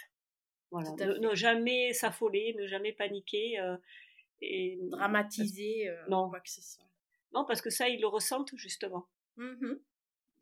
Voilà. 0.72 0.92
Ne, 1.20 1.36
jamais 1.36 1.94
s'affoler, 1.94 2.56
ne 2.58 2.66
jamais 2.68 2.94
paniquer 2.94 3.60
euh, 3.60 3.78
et 4.42 4.80
dramatiser 4.84 5.90
euh, 5.90 6.04
non. 6.10 6.30
quoi 6.30 6.40
que 6.40 6.50
ce 6.50 6.62
soit. 6.62 6.86
Non, 7.34 7.46
parce 7.46 7.62
que 7.62 7.70
ça 7.70 7.90
ils 7.90 8.02
le 8.02 8.08
ressentent 8.08 8.56
justement. 8.56 9.08
Mmh 9.36 9.74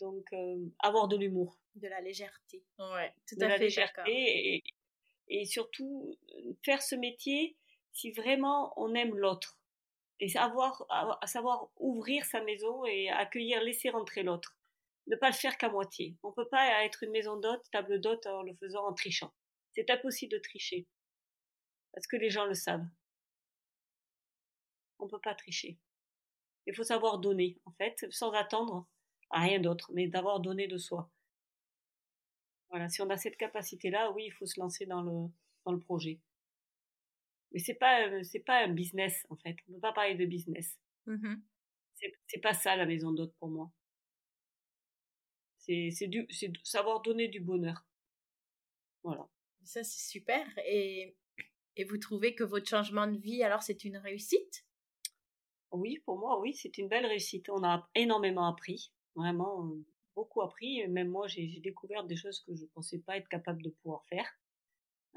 Donc 0.02 0.26
euh, 0.34 0.58
avoir 0.80 1.08
de 1.08 1.16
l'humour, 1.16 1.58
de 1.76 1.88
la 1.88 2.02
légèreté. 2.02 2.64
Ouais, 2.80 3.14
tout 3.28 3.36
de 3.36 3.46
à 3.46 3.48
la 3.48 3.58
fait 3.58 3.66
légèreté 3.66 4.12
et, 4.12 4.64
et, 5.30 5.46
surtout 5.46 6.18
faire 6.66 6.82
ce 6.82 6.96
métier 6.96 7.56
si 7.94 8.12
vraiment 8.12 8.74
on 8.78 8.94
aime 8.96 9.16
l'autre 9.16 9.60
et 10.20 10.28
savoir 10.28 10.86
savoir 11.26 11.70
ouvrir 11.78 12.26
sa 12.26 12.44
maison 12.44 12.86
et 12.86 13.10
accueillir, 13.10 13.62
laisser 13.64 13.90
rentrer 13.90 14.24
l'autre 14.24 14.58
ne 15.08 15.16
pas 15.16 15.30
le 15.30 15.36
faire 15.36 15.58
qu'à 15.58 15.70
moitié. 15.70 16.18
On 16.24 16.30
ne 16.30 16.34
peut 16.34 16.48
pas 16.48 16.84
être 16.86 17.04
une 17.04 17.12
maison 17.12 17.38
d'hôte, 17.38 17.64
table 17.72 18.00
d'hôte 18.00 18.26
en 18.28 18.44
le 18.44 18.56
faisant 18.56 18.86
en 18.86 18.94
trichant. 18.94 19.34
C'est 19.74 19.90
impossible 19.90 20.32
de 20.34 20.40
tricher. 20.40 20.88
Parce 21.94 22.08
que 22.08 22.18
les 22.18 22.30
gens 22.30 22.46
le 22.46 22.54
savent. 22.54 22.88
On 25.00 25.06
ne 25.06 25.10
peut 25.10 25.20
pas 25.20 25.36
tricher. 25.36 25.78
Il 26.68 26.76
faut 26.76 26.84
savoir 26.84 27.20
donner, 27.20 27.60
en 27.66 27.72
fait, 27.72 28.06
sans 28.12 28.32
attendre 28.32 28.88
à 29.32 29.42
rien 29.42 29.60
d'autre, 29.60 29.92
mais 29.94 30.08
d'avoir 30.08 30.40
donné 30.40 30.68
de 30.68 30.78
soi. 30.78 31.10
Voilà, 32.70 32.88
si 32.90 33.02
on 33.02 33.10
a 33.10 33.18
cette 33.18 33.38
capacité-là, 33.38 34.12
oui, 34.12 34.26
il 34.28 34.32
faut 34.32 34.46
se 34.46 34.60
lancer 34.60 34.86
dans 34.86 35.02
le, 35.02 35.30
dans 35.66 35.72
le 35.72 35.80
projet. 35.80 36.20
Mais 37.52 37.60
c'est 37.60 37.76
pas, 37.76 38.24
c'est 38.24 38.40
pas 38.40 38.64
un 38.64 38.70
business, 38.70 39.26
en 39.30 39.36
fait. 39.36 39.58
On 39.68 39.72
ne 39.72 39.76
peut 39.76 39.82
pas 39.82 39.94
parler 39.94 40.16
de 40.16 40.26
business. 40.26 40.78
Mmh 41.06 41.36
c'est 42.26 42.40
pas 42.40 42.56
ça 42.56 42.76
la 42.76 42.88
maison 42.88 43.12
d'hôte 43.12 43.36
pour 43.38 43.50
moi. 43.50 43.72
C'est 45.60 46.08
du, 46.08 46.26
c'est 46.32 46.52
savoir 46.64 47.04
donner 47.04 47.28
du 47.28 47.40
bonheur. 47.40 47.86
Voilà. 49.04 49.30
Ça, 49.64 49.84
c'est 49.84 50.10
super. 50.10 50.48
Et, 50.66 51.16
et 51.76 51.84
vous 51.84 51.98
trouvez 51.98 52.34
que 52.34 52.44
votre 52.44 52.68
changement 52.68 53.06
de 53.06 53.20
vie, 53.20 53.44
alors, 53.44 53.62
c'est 53.62 53.84
une 53.84 53.98
réussite? 53.98 54.66
Oui, 55.72 56.00
pour 56.06 56.18
moi, 56.18 56.40
oui, 56.40 56.56
c'est 56.56 56.78
une 56.80 56.88
belle 56.90 57.06
réussite. 57.06 57.50
On 57.50 57.64
a 57.64 57.88
énormément 57.94 58.48
appris, 58.48 58.92
vraiment 59.16 59.72
beaucoup 60.16 60.42
appris. 60.42 60.88
Même 60.88 61.10
moi, 61.10 61.28
j'ai 61.28 61.60
découvert 61.64 62.04
des 62.04 62.16
choses 62.16 62.40
que 62.42 62.56
je 62.56 62.64
ne 62.64 62.68
pensais 62.68 63.00
pas 63.00 63.18
être 63.18 63.30
capable 63.30 63.62
de 63.62 63.70
pouvoir 63.70 64.06
faire. 64.06 64.26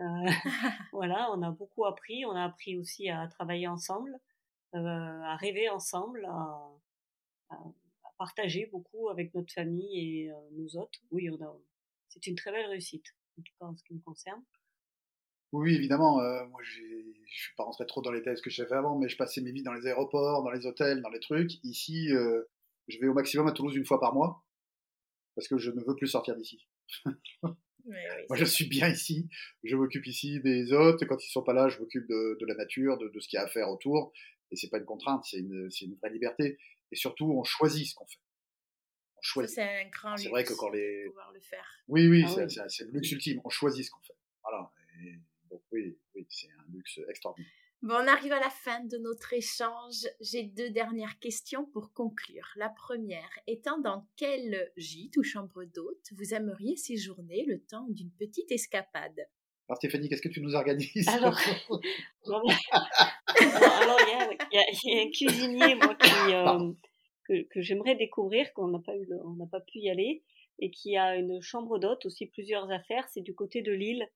Euh, 0.00 0.02
voilà, 0.92 1.30
on 1.32 1.42
a 1.42 1.50
beaucoup 1.50 1.84
appris. 1.84 2.24
On 2.24 2.32
a 2.32 2.44
appris 2.44 2.76
aussi 2.76 3.08
à 3.08 3.26
travailler 3.28 3.68
ensemble, 3.68 4.18
euh, 4.74 4.78
à 4.78 5.36
rêver 5.36 5.68
ensemble, 5.68 6.24
à, 6.26 6.70
à, 7.50 7.56
partager 8.18 8.66
beaucoup 8.66 9.08
avec 9.08 9.34
notre 9.34 9.52
famille 9.52 9.98
et 9.98 10.30
euh, 10.30 10.34
nos 10.52 10.76
hôtes. 10.76 11.00
Oui, 11.10 11.28
on 11.30 11.44
a, 11.44 11.56
c'est 12.08 12.26
une 12.26 12.36
très 12.36 12.52
belle 12.52 12.66
réussite, 12.66 13.06
en 13.38 13.42
tout 13.42 13.52
cas 13.58 13.66
en 13.66 13.76
ce 13.76 13.82
qui 13.84 13.94
me 13.94 14.00
concerne. 14.00 14.42
Oui, 15.52 15.74
évidemment. 15.74 16.16
Moi, 16.48 16.60
je 16.64 16.82
ne 16.82 17.26
suis 17.26 17.54
pas 17.56 17.62
rentré 17.62 17.86
trop 17.86 18.02
dans 18.02 18.10
les 18.10 18.22
thèses 18.22 18.40
que 18.40 18.50
j'ai 18.50 18.66
fait 18.66 18.74
avant, 18.74 18.98
mais 18.98 19.08
je 19.08 19.16
passais 19.16 19.40
mes 19.40 19.52
vies 19.52 19.62
dans 19.62 19.72
les 19.72 19.86
aéroports, 19.86 20.42
dans 20.42 20.50
les 20.50 20.66
hôtels, 20.66 21.00
dans 21.00 21.10
les 21.10 21.20
trucs. 21.20 21.62
Ici, 21.62 22.10
euh, 22.10 22.42
je 22.88 22.98
vais 22.98 23.08
au 23.08 23.14
maximum 23.14 23.46
à 23.46 23.52
Toulouse 23.52 23.76
une 23.76 23.86
fois 23.86 24.00
par 24.00 24.14
mois 24.14 24.44
parce 25.34 25.48
que 25.48 25.58
je 25.58 25.70
ne 25.70 25.82
veux 25.82 25.96
plus 25.96 26.06
sortir 26.06 26.36
d'ici. 26.36 26.66
moi, 27.84 28.36
je 28.36 28.44
suis 28.44 28.68
bien 28.68 28.88
ici. 28.88 29.28
Je 29.62 29.76
m'occupe 29.76 30.06
ici 30.06 30.40
des 30.40 30.72
hôtes. 30.72 31.04
Quand 31.06 31.22
ils 31.22 31.30
sont 31.30 31.42
pas 31.42 31.52
là, 31.52 31.68
je 31.68 31.78
m'occupe 31.78 32.06
de, 32.06 32.38
de, 32.40 32.46
la 32.46 32.54
nature, 32.54 32.98
de, 32.98 33.08
de 33.08 33.20
ce 33.20 33.28
qu'il 33.28 33.36
y 33.36 33.40
a 33.40 33.44
à 33.44 33.48
faire 33.48 33.68
autour. 33.68 34.12
Et 34.50 34.56
c'est 34.56 34.68
pas 34.68 34.78
une 34.78 34.84
contrainte, 34.84 35.24
c'est 35.24 35.38
une, 35.38 35.68
une, 35.80 35.94
vraie 35.96 36.10
liberté. 36.10 36.58
Et 36.92 36.96
surtout, 36.96 37.26
on 37.26 37.42
choisit 37.42 37.88
ce 37.88 37.94
qu'on 37.94 38.06
fait. 38.06 38.20
On 39.16 39.22
choisit. 39.22 39.56
C'est 39.56 39.62
un 39.62 39.88
grand 39.88 40.16
C'est 40.16 40.28
vrai 40.28 40.44
que 40.44 40.54
quand 40.54 40.70
les. 40.70 41.06
Pouvoir 41.06 41.32
le 41.32 41.40
faire. 41.40 41.66
Oui, 41.88 42.06
oui, 42.08 42.24
ah 42.26 42.68
c'est 42.68 42.84
le 42.84 42.92
luxe 42.92 43.10
ultime. 43.10 43.40
On 43.44 43.50
choisit 43.50 43.84
ce 43.84 43.90
qu'on 43.90 44.02
fait. 44.02 44.16
Voilà. 44.42 44.70
Et 45.02 45.18
donc 45.50 45.62
oui, 45.72 45.98
oui 46.14 46.26
c'est 46.30 46.48
un 46.48 46.72
luxe 46.72 47.00
extraordinaire. 47.08 47.50
Bon, 47.84 47.96
on 47.96 48.08
arrive 48.08 48.32
à 48.32 48.40
la 48.40 48.48
fin 48.48 48.80
de 48.80 48.96
notre 48.96 49.34
échange. 49.34 50.06
J'ai 50.18 50.44
deux 50.44 50.70
dernières 50.70 51.18
questions 51.18 51.66
pour 51.66 51.92
conclure. 51.92 52.48
La 52.56 52.70
première 52.70 53.28
étant 53.46 53.78
dans 53.78 54.06
quel 54.16 54.72
gîte 54.78 55.18
ou 55.18 55.22
chambre 55.22 55.64
d'hôte 55.64 56.06
vous 56.16 56.32
aimeriez 56.32 56.76
séjourner 56.76 57.44
le 57.46 57.60
temps 57.60 57.86
d'une 57.90 58.10
petite 58.12 58.50
escapade? 58.50 59.28
Alors 59.68 59.76
Stéphanie, 59.76 60.08
qu'est-ce 60.08 60.22
que 60.22 60.30
tu 60.30 60.40
nous 60.40 60.54
organises? 60.54 61.06
Alors, 61.08 61.38
il 61.38 62.54
y, 64.50 64.58
a 64.58 65.02
un 65.02 65.10
cuisinier 65.10 65.74
moi, 65.74 65.94
euh, 66.30 66.72
que, 67.28 67.42
que 67.48 67.60
j'aimerais 67.60 67.96
découvrir, 67.96 68.50
qu'on 68.54 68.68
n'a 68.68 68.78
pas, 68.78 68.96
eu, 68.96 69.06
on 69.26 69.34
n'a 69.34 69.46
pas 69.46 69.60
pu 69.60 69.80
y 69.80 69.90
aller, 69.90 70.22
et 70.58 70.70
qui 70.70 70.96
a 70.96 71.16
une 71.16 71.42
chambre 71.42 71.78
d'hôte, 71.78 72.06
aussi 72.06 72.28
plusieurs 72.28 72.70
affaires. 72.70 73.06
C'est 73.10 73.20
du 73.20 73.34
côté 73.34 73.60
de 73.60 73.72
Lille 73.72 74.08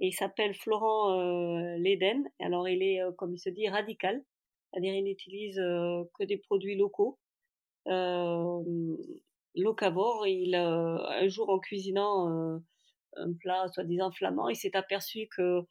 il 0.00 0.12
s'appelle 0.12 0.54
Florent 0.54 1.18
euh, 1.18 1.76
Leden. 1.76 2.28
Alors 2.40 2.68
il 2.68 2.82
est, 2.82 3.02
euh, 3.02 3.12
comme 3.12 3.34
il 3.34 3.38
se 3.38 3.50
dit, 3.50 3.68
radical, 3.68 4.22
c'est-à-dire 4.72 4.94
il 4.94 5.04
n'utilise 5.04 5.58
euh, 5.58 6.02
que 6.18 6.24
des 6.24 6.38
produits 6.38 6.76
locaux. 6.76 7.18
Euh, 7.88 8.96
locavore, 9.56 10.26
il 10.26 10.54
un 10.54 11.28
jour 11.28 11.50
en 11.50 11.58
cuisinant 11.58 12.60
un 13.16 13.32
plat 13.40 13.66
soi-disant 13.68 14.12
flamand, 14.12 14.48
il 14.48 14.56
s'est 14.56 14.76
aperçu 14.76 15.28
que 15.36 15.62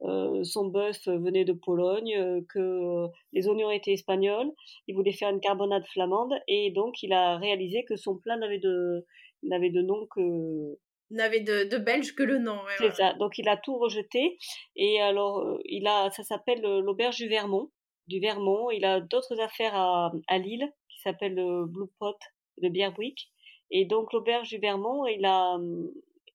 son 0.00 0.66
bœuf 0.66 1.06
venait 1.06 1.44
de 1.44 1.52
Pologne, 1.52 2.44
que 2.48 3.06
les 3.32 3.46
oignons 3.48 3.70
étaient 3.70 3.92
espagnols. 3.92 4.50
Il 4.88 4.96
voulait 4.96 5.12
faire 5.12 5.30
une 5.30 5.40
carbonade 5.40 5.86
flamande 5.86 6.34
et 6.48 6.72
donc 6.72 7.02
il 7.02 7.12
a 7.12 7.36
réalisé 7.36 7.84
que 7.84 7.96
son 7.96 8.16
plat 8.16 8.36
n'avait 8.36 8.58
de 8.58 9.06
n'avait 9.44 9.70
de 9.70 9.82
nom 9.82 10.06
que 10.06 10.78
n'avait 11.10 11.40
de, 11.40 11.64
de 11.64 11.78
belge 11.78 12.14
que 12.14 12.22
le 12.22 12.38
nom. 12.38 12.60
c'est 12.78 12.94
ça. 12.94 13.14
Donc 13.14 13.38
il 13.38 13.48
a 13.48 13.56
tout 13.56 13.76
rejeté. 13.78 14.38
Et 14.76 15.00
alors, 15.00 15.40
euh, 15.40 15.58
il 15.64 15.86
a, 15.86 16.10
ça 16.10 16.22
s'appelle 16.22 16.64
euh, 16.64 16.80
l'auberge 16.80 17.16
du 17.16 17.28
Vermont. 17.28 17.70
Du 18.06 18.20
Vermont. 18.20 18.70
Il 18.70 18.84
a 18.84 19.00
d'autres 19.00 19.40
affaires 19.40 19.74
à, 19.74 20.12
à 20.28 20.38
Lille 20.38 20.70
qui 20.88 21.00
s'appelle 21.00 21.34
le 21.34 21.66
Blue 21.66 21.88
Pot 21.98 22.18
de 22.60 22.68
Bierwick. 22.68 23.30
Et 23.70 23.84
donc 23.84 24.12
l'auberge 24.12 24.48
du 24.48 24.58
Vermont, 24.58 25.06
il 25.06 25.24
a, 25.24 25.58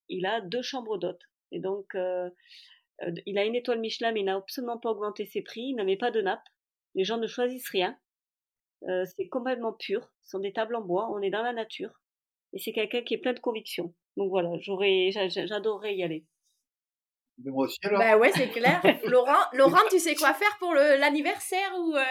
il 0.10 0.26
a 0.26 0.42
deux 0.42 0.62
chambres 0.62 0.98
d'hôtes. 0.98 1.24
Et 1.52 1.60
donc, 1.60 1.96
euh, 1.96 2.30
il 3.26 3.38
a 3.38 3.46
une 3.46 3.56
étoile 3.56 3.80
Michelin, 3.80 4.12
mais 4.12 4.22
il 4.22 4.26
n'a 4.26 4.36
absolument 4.36 4.78
pas 4.78 4.92
augmenté 4.92 5.26
ses 5.26 5.42
prix. 5.42 5.70
Il 5.70 5.76
n'avait 5.76 5.98
pas 5.98 6.12
de 6.12 6.22
nappe. 6.22 6.44
Les 6.96 7.04
gens 7.04 7.18
ne 7.18 7.28
choisissent 7.28 7.70
rien. 7.70 7.98
c'est 8.84 9.28
complètement 9.30 9.74
pur. 9.74 10.08
Ce 10.22 10.32
sont 10.32 10.40
des 10.40 10.54
tables 10.54 10.76
en 10.76 10.82
bois. 10.82 11.10
On 11.12 11.22
est 11.22 11.32
dans 11.32 11.42
la 11.42 11.54
nature. 11.54 12.03
Et 12.54 12.60
c'est 12.60 12.72
quelqu'un 12.72 13.02
qui 13.02 13.16
est 13.16 13.18
plein 13.18 13.34
de 13.34 13.40
conviction. 13.40 13.94
Donc 14.16 14.30
voilà, 14.30 14.50
j'aurais, 14.62 15.10
j'adorerais 15.12 15.96
y 15.96 16.04
aller. 16.04 16.26
moi 17.40 17.66
aussi 17.66 17.80
alors. 17.84 18.00
Bah 18.00 18.18
ouais, 18.18 18.32
c'est 18.34 18.50
clair. 18.50 18.82
Laurent, 19.06 19.44
Laurent, 19.54 19.82
tu 19.90 20.00
sais 20.00 20.16
quoi 20.16 20.34
faire 20.34 20.56
pour 20.60 20.74
l'anniversaire 20.74 21.74
ou 21.80 21.96
euh? 21.96 22.04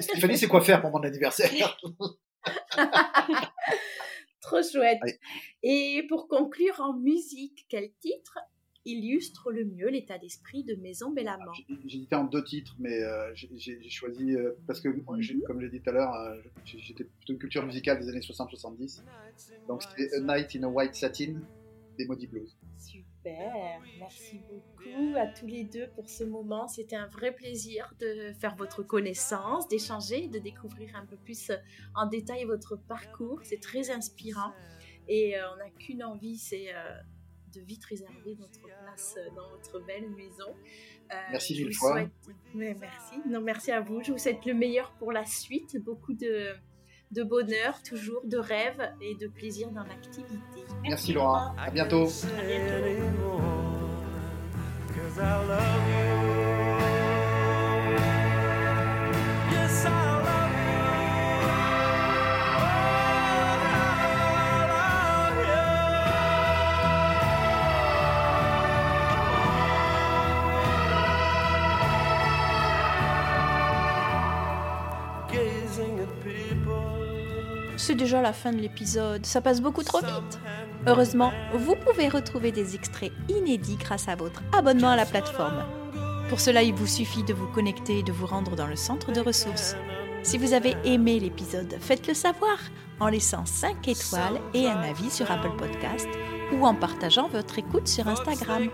Stéphanie, 0.00 0.38
c'est 0.38 0.48
quoi 0.48 0.62
faire 0.62 0.80
pour 0.80 0.90
mon 0.90 1.02
anniversaire? 1.02 1.50
Trop 4.40 4.62
chouette. 4.62 4.98
Et 5.62 6.04
pour 6.08 6.26
conclure 6.26 6.80
en 6.80 6.94
musique, 6.94 7.66
quel 7.68 7.92
titre 8.00 8.38
illustre 8.84 9.52
le 9.52 9.64
mieux 9.64 9.88
l'état 9.88 10.18
d'esprit 10.18 10.64
de 10.64 10.74
Maison 10.74 11.12
Bellamont 11.12 11.52
J'ai 11.86 11.98
hésité 11.98 12.14
en 12.16 12.24
deux 12.24 12.42
titres, 12.42 12.74
mais 12.78 13.02
euh, 13.02 13.32
j'ai 13.34 13.80
choisi, 13.88 14.34
euh, 14.34 14.52
parce 14.66 14.80
que, 14.80 14.88
mhm. 14.88 15.04
comme 15.04 15.20
je 15.20 15.66
l'ai 15.66 15.70
dit 15.70 15.80
tout 15.80 15.90
à 15.90 15.92
l'heure, 15.92 16.14
euh, 16.14 16.40
j'étais 16.64 17.04
plutôt 17.04 17.32
une 17.32 17.38
culture 17.38 17.64
musicale 17.64 18.00
des 18.00 18.08
années 18.08 18.20
60-70. 18.20 19.02
Donc 19.68 19.82
c'était 19.82 20.14
A 20.16 20.20
Night 20.20 20.56
in 20.56 20.64
a 20.64 20.68
White 20.68 20.94
Satin 20.94 21.40
des 21.96 22.06
Maudits 22.06 22.26
Blues. 22.26 22.56
Super, 22.78 23.80
merci 24.00 24.40
beaucoup 24.50 25.16
à 25.16 25.28
tous 25.28 25.46
les 25.46 25.64
deux 25.64 25.88
pour 25.94 26.08
ce 26.08 26.24
moment. 26.24 26.66
C'était 26.66 26.96
un 26.96 27.06
vrai 27.06 27.32
plaisir 27.32 27.94
de 28.00 28.32
faire 28.40 28.56
votre 28.56 28.82
connaissance, 28.82 29.68
d'échanger, 29.68 30.26
de 30.26 30.40
découvrir 30.40 30.96
un 30.96 31.06
peu 31.06 31.16
plus 31.16 31.52
en 31.94 32.06
détail 32.06 32.44
votre 32.44 32.76
parcours. 32.76 33.40
C'est 33.44 33.60
très 33.60 33.90
inspirant 33.90 34.52
et 35.06 35.34
on 35.52 35.56
n'a 35.58 35.70
qu'une 35.70 36.02
envie, 36.02 36.38
c'est 36.38 36.72
de 37.54 37.60
vite 37.60 37.84
réserver 37.84 38.36
notre 38.38 38.60
place 38.60 39.14
euh, 39.18 39.28
dans 39.34 39.48
votre 39.50 39.80
belle 39.86 40.10
maison. 40.10 40.54
Euh, 41.12 41.14
merci 41.30 41.54
mille 41.54 41.74
fois. 41.74 42.04
Mais 42.54 42.76
merci. 42.78 43.14
Non, 43.28 43.40
merci 43.40 43.70
à 43.70 43.80
vous. 43.80 44.02
Je 44.02 44.12
vous 44.12 44.18
souhaite 44.18 44.44
le 44.46 44.54
meilleur 44.54 44.92
pour 44.98 45.12
la 45.12 45.24
suite. 45.26 45.76
Beaucoup 45.82 46.14
de, 46.14 46.54
de 47.10 47.22
bonheur, 47.22 47.82
toujours 47.82 48.22
de 48.24 48.38
rêve 48.38 48.92
et 49.00 49.14
de 49.14 49.28
plaisir 49.28 49.70
dans 49.70 49.84
l'activité. 49.84 50.64
Merci 50.82 51.12
Laura. 51.12 51.54
À 51.58 51.70
bientôt. 51.70 52.08
À 52.38 52.42
bientôt. 52.42 53.40
C'est 77.84 77.96
déjà 77.96 78.22
la 78.22 78.32
fin 78.32 78.52
de 78.52 78.58
l'épisode, 78.58 79.26
ça 79.26 79.40
passe 79.40 79.60
beaucoup 79.60 79.82
trop 79.82 79.98
vite. 79.98 80.38
Heureusement, 80.86 81.32
vous 81.52 81.74
pouvez 81.74 82.08
retrouver 82.08 82.52
des 82.52 82.76
extraits 82.76 83.10
inédits 83.28 83.76
grâce 83.76 84.06
à 84.06 84.14
votre 84.14 84.40
abonnement 84.56 84.90
à 84.90 84.94
la 84.94 85.04
plateforme. 85.04 85.64
Pour 86.28 86.38
cela, 86.38 86.62
il 86.62 86.74
vous 86.74 86.86
suffit 86.86 87.24
de 87.24 87.34
vous 87.34 87.48
connecter 87.48 87.98
et 87.98 88.02
de 88.04 88.12
vous 88.12 88.26
rendre 88.26 88.54
dans 88.54 88.68
le 88.68 88.76
centre 88.76 89.10
de 89.10 89.18
ressources. 89.18 89.74
Si 90.22 90.38
vous 90.38 90.52
avez 90.52 90.76
aimé 90.84 91.18
l'épisode, 91.18 91.76
faites-le 91.80 92.14
savoir 92.14 92.56
en 93.00 93.08
laissant 93.08 93.46
5 93.46 93.88
étoiles 93.88 94.40
et 94.54 94.68
un 94.68 94.78
avis 94.78 95.10
sur 95.10 95.28
Apple 95.32 95.56
Podcast 95.58 96.06
ou 96.52 96.66
en 96.66 96.74
partageant 96.74 97.28
votre 97.28 97.58
écoute 97.58 97.88
sur 97.88 98.06
Instagram. 98.08 98.68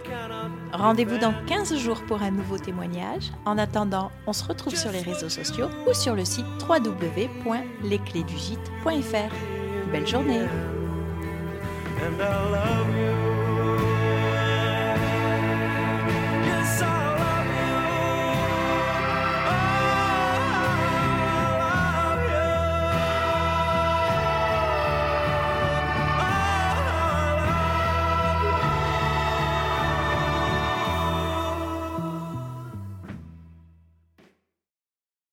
Rendez-vous 0.73 1.19
dans 1.19 1.35
15 1.47 1.77
jours 1.77 2.03
pour 2.07 2.23
un 2.23 2.31
nouveau 2.31 2.57
témoignage. 2.59 3.33
En 3.45 3.59
attendant, 3.59 4.11
on 4.27 4.33
se 4.33 4.45
retrouve 4.45 4.77
sur 4.77 4.91
les 4.91 5.03
réseaux 5.03 5.29
sociaux 5.29 5.69
ou 5.89 5.95
sur 5.95 6.15
le 6.15 6.25
site 6.25 6.47
www.lesclésdugite.fr. 6.69 9.35
Belle 9.93 10.07
journée 10.07 10.47